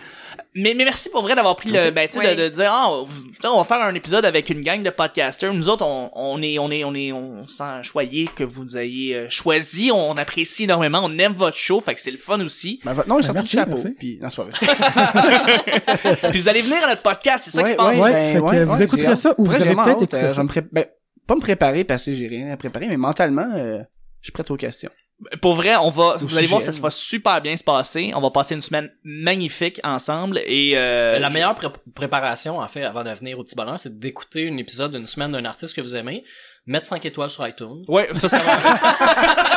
Mais, 0.53 0.73
mais 0.75 0.85
merci 0.85 1.09
pour 1.09 1.21
vrai 1.23 1.35
d'avoir 1.35 1.55
pris 1.55 1.69
le, 1.69 1.91
ben, 1.91 2.07
tu 2.07 2.13
sais, 2.13 2.19
Oui. 2.29 2.35
de, 2.35 2.43
de 2.43 2.49
dire, 2.49 2.69
ah, 2.71 2.87
on, 2.91 3.07
on 3.49 3.57
va 3.57 3.63
faire 3.63 3.81
un 3.85 3.93
épisode 3.95 4.23
avec 4.25 4.49
une 4.49 4.61
gang 4.61 4.81
de 4.83 4.89
podcasters. 4.89 5.53
Nous 5.53 5.67
autres, 5.69 5.85
on, 5.85 6.09
on 6.13 6.41
est, 6.41 6.59
on 6.59 6.71
est, 6.71 6.83
on 6.83 6.93
est, 6.95 7.11
on 7.11 7.43
se 7.47 7.57
sent 7.57 7.63
choyé 7.83 8.25
que 8.33 8.43
vous 8.43 8.63
nous 8.63 8.77
ayez 8.77 9.15
euh, 9.15 9.29
choisi. 9.29 9.91
On 9.91 10.13
apprécie 10.13 10.63
énormément. 10.65 11.01
On 11.03 11.17
aime 11.17 11.33
votre 11.33 11.57
show. 11.57 11.81
Fait 11.81 11.93
que 11.95 11.99
c'est 12.01 12.11
le 12.11 12.17
fun 12.17 12.39
aussi. 12.41 12.79
Ben, 12.85 12.93
votre 12.93 13.09
nom 13.09 13.19
est 13.19 13.27
Ben, 13.27 13.33
merci, 13.33 13.55
chapeau. 13.57 13.75
Puis, 13.97 14.19
non, 14.21 14.29
c'est 14.29 14.35
pas 14.37 14.43
vrai. 14.43 15.63
Puis 16.31 16.39
vous 16.39 16.47
allez 16.47 16.61
venir 16.61 16.83
à 16.83 16.89
notre 16.89 17.01
podcast. 17.01 17.45
C'est 17.45 17.51
ça 17.51 17.63
qui 17.63 17.71
se 17.71 17.75
passe. 17.75 17.97
ouais. 17.97 18.11
ben, 18.11 18.33
fait 18.33 18.39
que 18.57 18.63
vous 18.65 18.81
écouterez 18.83 19.15
ça 19.15 19.33
ou 19.37 19.45
vous 19.45 19.51
vraiment 19.51 19.83
peut-être 19.83 20.13
euh, 20.13 20.21
ça. 20.21 20.29
je 20.29 20.35
vais 20.35 20.43
me 20.43 20.47
pré- 20.47 20.63
ben, 20.71 20.85
pas 21.27 21.35
me 21.35 21.41
préparer 21.41 21.83
parce 21.83 22.05
que 22.05 22.13
j'ai 22.13 22.27
rien 22.27 22.51
à 22.51 22.57
préparer, 22.57 22.87
mais 22.87 22.97
mentalement, 22.97 23.47
euh, 23.55 23.79
je 24.21 24.25
suis 24.27 24.31
prêt 24.31 24.43
aux 24.49 24.57
questions. 24.57 24.91
Pour 25.41 25.55
vrai, 25.55 25.75
on 25.77 25.89
va, 25.89 26.15
vous 26.17 26.37
allez 26.37 26.45
voir, 26.47 26.61
ça 26.61 26.73
se 26.73 26.81
va 26.81 26.89
super 26.89 27.41
bien 27.41 27.55
se 27.55 27.63
passer. 27.63 28.11
On 28.15 28.21
va 28.21 28.31
passer 28.31 28.53
une 28.53 28.61
semaine 28.61 28.91
magnifique 29.03 29.79
ensemble 29.83 30.39
et 30.45 30.73
euh, 30.75 31.17
la 31.19 31.29
meilleure 31.29 31.55
pré- 31.55 31.67
préparation, 31.95 32.59
en 32.59 32.67
fait, 32.67 32.83
avant 32.83 33.03
de 33.03 33.09
venir 33.11 33.39
au 33.39 33.43
petit 33.43 33.55
bonheur, 33.55 33.79
c'est 33.79 33.97
d'écouter 33.97 34.49
un 34.49 34.57
épisode 34.57 34.93
d'une 34.93 35.07
semaine 35.07 35.31
d'un 35.31 35.45
artiste 35.45 35.73
que 35.75 35.81
vous 35.81 35.95
aimez, 35.95 36.25
mettre 36.65 36.87
5 36.87 37.05
étoiles 37.05 37.29
sur 37.29 37.47
iTunes. 37.47 37.85
Ouais, 37.87 38.09
ça, 38.13 38.27
ça 38.29 38.39
va. 38.39 38.57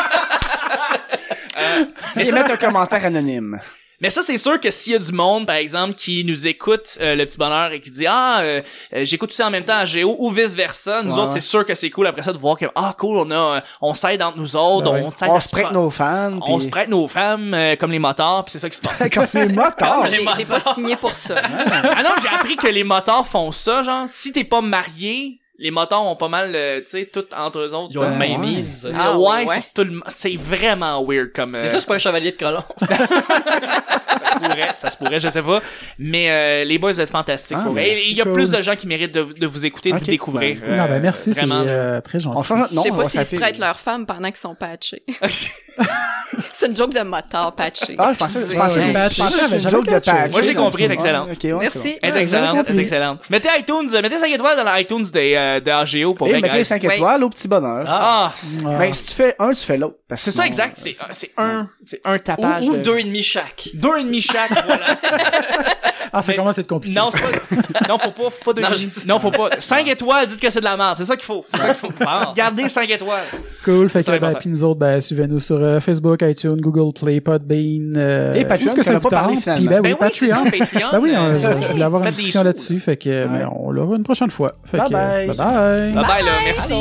Euh, 1.61 1.85
mais 2.15 2.23
Et 2.23 2.25
ça, 2.27 2.37
mettre 2.37 2.53
un 2.53 2.57
commentaire 2.57 3.05
anonyme. 3.05 3.61
Mais 4.01 4.11
ça, 4.11 4.23
c'est 4.23 4.39
sûr 4.39 4.61
que 4.61 4.71
s'il 4.71 4.93
y 4.93 4.97
a 4.97 5.01
du 5.01 5.11
monde, 5.11 5.45
par 5.45 5.57
exemple, 5.57 5.95
qui 5.95 6.25
nous 6.25 6.47
écoute 6.47 6.99
euh, 7.01 7.17
le 7.17 7.27
petit 7.27 7.37
bonheur 7.37 7.73
et 7.73 7.81
qui 7.81 7.91
dit 7.91 8.07
ah 8.07 8.39
euh, 8.43 8.63
euh, 8.95 9.05
j'écoute 9.05 9.31
tout 9.31 9.35
ça 9.35 9.49
en 9.49 9.51
même 9.51 9.65
temps 9.65 9.77
à 9.79 9.85
Géo 9.85 10.15
ou 10.21 10.31
vice 10.31 10.55
versa, 10.55 11.03
nous 11.03 11.13
Ouais, 11.15 11.19
autres 11.19 11.29
ouais. 11.29 11.41
c'est 11.41 11.47
sûr 11.47 11.67
que 11.67 11.75
c'est 11.75 11.91
cool 11.91 12.07
après 12.07 12.23
ça 12.23 12.33
de 12.33 12.39
voir 12.39 12.57
que 12.57 12.67
ah 12.77 12.95
cool 12.97 13.19
on 13.19 13.31
a 13.33 13.57
euh, 13.57 13.61
on 13.81 13.95
s'aide 13.95 14.23
entre 14.23 14.39
nous 14.39 14.55
autres, 14.55 14.93
Ben 14.93 15.03
on 15.03 15.09
oui. 15.09 15.15
s'aide 15.17 15.29
On 15.31 15.41
se 15.41 15.49
se 15.49 15.53
prête 15.53 15.73
nos 15.73 15.91
fans. 15.91 16.39
on 16.43 16.61
se 16.61 16.69
prête 16.69 16.89
nos 16.89 17.09
femmes 17.09 17.53
euh, 17.55 17.75
comme 17.75 17.91
les 17.91 17.99
motards, 17.99 18.45
puis 18.45 18.53
c'est 18.53 18.61
ça 18.61 18.71
qui 18.71 18.77
se 18.77 18.83
passe. 18.83 18.99
Comme 19.13 19.27
les 19.49 19.53
motards. 19.53 20.05
les 20.05 20.11
J'ai 20.11 20.19
motards. 20.23 20.37
j'ai 20.39 20.45
pas 20.45 20.61
signé 20.75 20.95
pour 20.97 21.13
ça. 21.15 21.35
ah 21.83 22.03
non, 22.05 22.11
j'ai 22.23 22.29
appris 22.29 22.57
que 22.57 22.69
les 22.69 22.85
motards 22.85 23.27
font 23.27 23.51
ça, 23.51 23.83
genre 23.83 24.05
si 24.07 24.33
t'es 24.33 24.45
pas 24.45 24.61
marié, 24.61 25.41
les 25.61 25.71
motards 25.73 26.07
ont 26.07 26.15
pas 26.17 26.29
mal, 26.29 26.53
euh, 26.55 26.81
tu 26.81 26.87
sais, 26.89 27.05
tout 27.13 27.25
entre 27.37 27.59
eux 27.59 27.75
autres. 27.75 27.89
Ils 27.91 27.99
ont 27.99 28.05
une 28.05 28.13
euh, 28.13 28.17
main 28.17 28.31
ouais. 28.33 28.39
mise. 28.39 28.89
Ah, 28.97 29.19
ouais, 29.19 29.45
ouais. 29.47 29.63
tout 29.75 29.83
le- 29.85 30.01
c'est 30.09 30.37
vraiment 30.37 31.05
weird 31.05 31.33
comme. 31.35 31.55
euh, 31.57 31.65
Et 31.65 31.69
ça, 31.69 31.81
c'est 31.81 31.87
pas 31.89 31.95
un 31.97 31.99
chevalier 31.99 32.31
de 32.33 32.37
colon. 32.37 32.63
ça 32.81 32.87
se 32.89 34.39
pourrait, 34.39 34.71
ça 34.75 34.91
se 34.91 34.97
pourrait, 34.97 35.21
je 35.21 35.29
sais 35.29 35.43
pas. 35.43 35.61
Mais 35.99 36.31
euh, 36.31 36.65
les 36.65 36.79
boys, 36.79 36.93
vous 36.93 37.01
êtes 37.01 37.11
fantastiques. 37.11 37.57
Ah, 37.61 37.69
Il 37.77 38.17
y 38.17 38.21
a 38.21 38.25
c'est 38.25 38.33
plus 38.33 38.51
de 38.51 38.63
gens 38.63 38.77
qui 38.77 38.87
méritent 38.87 39.15
de, 39.15 39.23
de 39.25 39.47
vous 39.47 39.67
écouter, 39.67 39.91
de 39.93 39.99
vous 39.99 40.05
découvrir. 40.05 40.59
Ben, 40.61 40.77
Non, 40.77 40.85
ben 40.87 41.01
merci, 41.03 41.35
c'est 41.35 41.45
vraiment. 41.45 41.65
euh, 41.67 42.01
très 42.01 42.21
gentil. 42.21 42.37
On 42.39 42.43
change 42.43 42.59
notre 42.61 42.75
Je 42.75 42.81
sais 42.81 42.91
pas 42.91 43.09
s'ils 43.09 43.25
se 43.27 43.37
prêtent 43.37 43.59
leurs 43.59 43.81
femmes 43.81 44.07
pendant 44.07 44.29
qu'ils 44.29 44.37
sont 44.37 44.55
patchés. 44.55 45.03
c'est 46.53 46.67
une 46.67 46.77
joke 46.77 46.93
de 46.95 47.01
motard 47.03 47.55
patché. 47.55 47.95
Ah, 47.99 48.11
je 48.13 48.19
pensais, 48.19 48.41
je 48.51 48.57
pensais, 48.57 48.79
Ouais, 48.81 48.87
je 48.89 48.93
patché. 48.93 49.23
une 49.55 49.71
joke 49.71 49.85
de 49.87 49.91
catché. 49.91 50.11
patch. 50.13 50.33
Moi, 50.33 50.43
j'ai 50.43 50.55
compris, 50.55 50.85
elle 50.85 50.91
est 50.91 50.95
excellente. 50.95 51.29
Ouais, 51.43 51.53
Merci. 51.61 51.99
Elle 52.03 52.11
est 52.11 52.13
Ouais, 52.13 52.23
excellente, 52.23 52.55
elle 52.55 52.61
est 52.61 52.65
compris. 52.69 52.81
excellente. 52.81 53.21
Mettez 53.31 53.49
iTunes, 53.59 53.89
mettez 54.03 54.19
5 54.19 54.31
étoiles 54.33 54.57
dans 54.65 54.75
l'iTunes 54.77 55.05
des, 55.13 55.35
euh, 55.57 55.61
de 55.61 55.71
AGO 55.71 56.15
pour 56.15 56.27
Et 56.29 56.33
vrai, 56.33 56.41
mettez 56.41 56.59
guys. 56.59 56.65
5 56.65 56.83
Ouais. 56.85 56.97
étoiles 56.97 57.25
au 57.25 57.29
petit 57.31 57.49
bonheur. 57.49 57.85
Ah, 57.87 58.33
Ah. 58.65 58.69
Ben, 58.79 58.93
si 58.93 59.05
tu 59.07 59.13
fais 59.15 59.35
un, 59.39 59.51
tu 59.53 59.65
fais 59.65 59.77
l'autre. 59.77 59.97
C'est 60.17 60.31
ça 60.31 60.47
exact, 60.47 60.79
c'est 60.79 60.97
c'est 61.11 61.31
un, 61.37 61.69
c'est 61.85 62.01
un 62.05 62.19
tapage. 62.19 62.67
ou, 62.67 62.73
ou 62.73 62.77
de- 62.77 62.83
deux 62.83 62.99
et 62.99 63.05
demi 63.05 63.23
chaque. 63.23 63.69
Deux 63.75 63.99
et 63.99 64.05
demi 64.05 64.21
chaque, 64.21 64.51
voilà. 64.67 64.87
Ah, 66.13 66.23
ça 66.23 66.33
Mais- 66.33 66.37
commence 66.37 66.57
à 66.59 66.63
être 66.63 66.67
compliqué. 66.69 66.97
Non, 66.99 67.11
pas, 67.11 67.19
non, 67.89 67.99
faut 67.99 68.11
pas, 68.11 68.31
faut 68.31 68.45
pas 68.45 68.53
deux 68.55 68.63
Non, 68.63 68.69
et 68.69 68.73
demi. 68.81 68.93
je- 69.03 69.07
Non, 69.07 69.19
faut 69.19 69.31
pas. 69.31 69.51
5 69.61 69.87
étoiles, 69.89 70.27
dites 70.27 70.41
que 70.41 70.49
c'est 70.49 70.61
de 70.61 70.65
la 70.65 70.77
merde. 70.77 70.97
C'est 70.97 71.05
ça 71.05 71.17
qu'il 71.17 71.27
faut. 71.27 71.45
C'est 71.47 71.59
ça 71.59 71.67
qu'il 71.69 71.75
faut. 71.77 71.89
Bon. 71.99 72.33
Gardez 72.35 72.69
5 72.69 72.89
étoiles. 72.91 73.25
Cool. 73.65 73.89
Fait 73.91 74.03
que, 74.03 74.19
ben, 74.19 74.35
puis 74.35 74.49
nous 74.49 74.65
autres, 74.65 74.79
ben, 74.81 75.01
suivez-nous 75.03 75.41
sur 75.41 75.57
euh, 75.63 75.81
Facebook, 75.81 76.23
iTunes, 76.23 76.61
Google 76.61 76.99
Play, 76.99 77.21
Podbean, 77.21 77.95
euh, 77.97 78.35
Et 78.35 78.45
Patreon, 78.47 78.65
tout 78.67 78.71
ce 78.71 78.77
que 78.77 78.83
ça 78.83 78.95
vous 78.95 79.01
pas 79.01 79.09
parlé, 79.11 79.35
tente. 79.37 79.57
Puis, 79.57 79.69
ben, 79.69 79.83
Ben 79.83 79.93
oui, 79.93 79.97
Patreon. 79.99 80.45
Ben 80.93 80.99
oui, 81.01 81.13
euh, 81.15 81.19
euh, 81.19 81.61
je, 81.61 81.69
voulais 81.69 81.85
avoir 81.85 82.03
une 82.03 82.11
discussion 82.11 82.43
là-dessus, 82.43 82.81
fait 82.81 82.97
que, 82.97 83.27
ben, 83.27 83.51
on 83.55 83.71
l'aura 83.71 83.97
une 83.97 84.03
prochaine 84.05 84.31
fois. 84.31 84.55
Fait 84.65 84.79
Bye 84.79 84.89
bye. 85.45 85.93
bye 85.93 85.93
bye. 85.95 86.03
Bye 86.03 86.09
bye, 86.09 86.23
là. 86.23 86.33
Merci. 86.45 86.75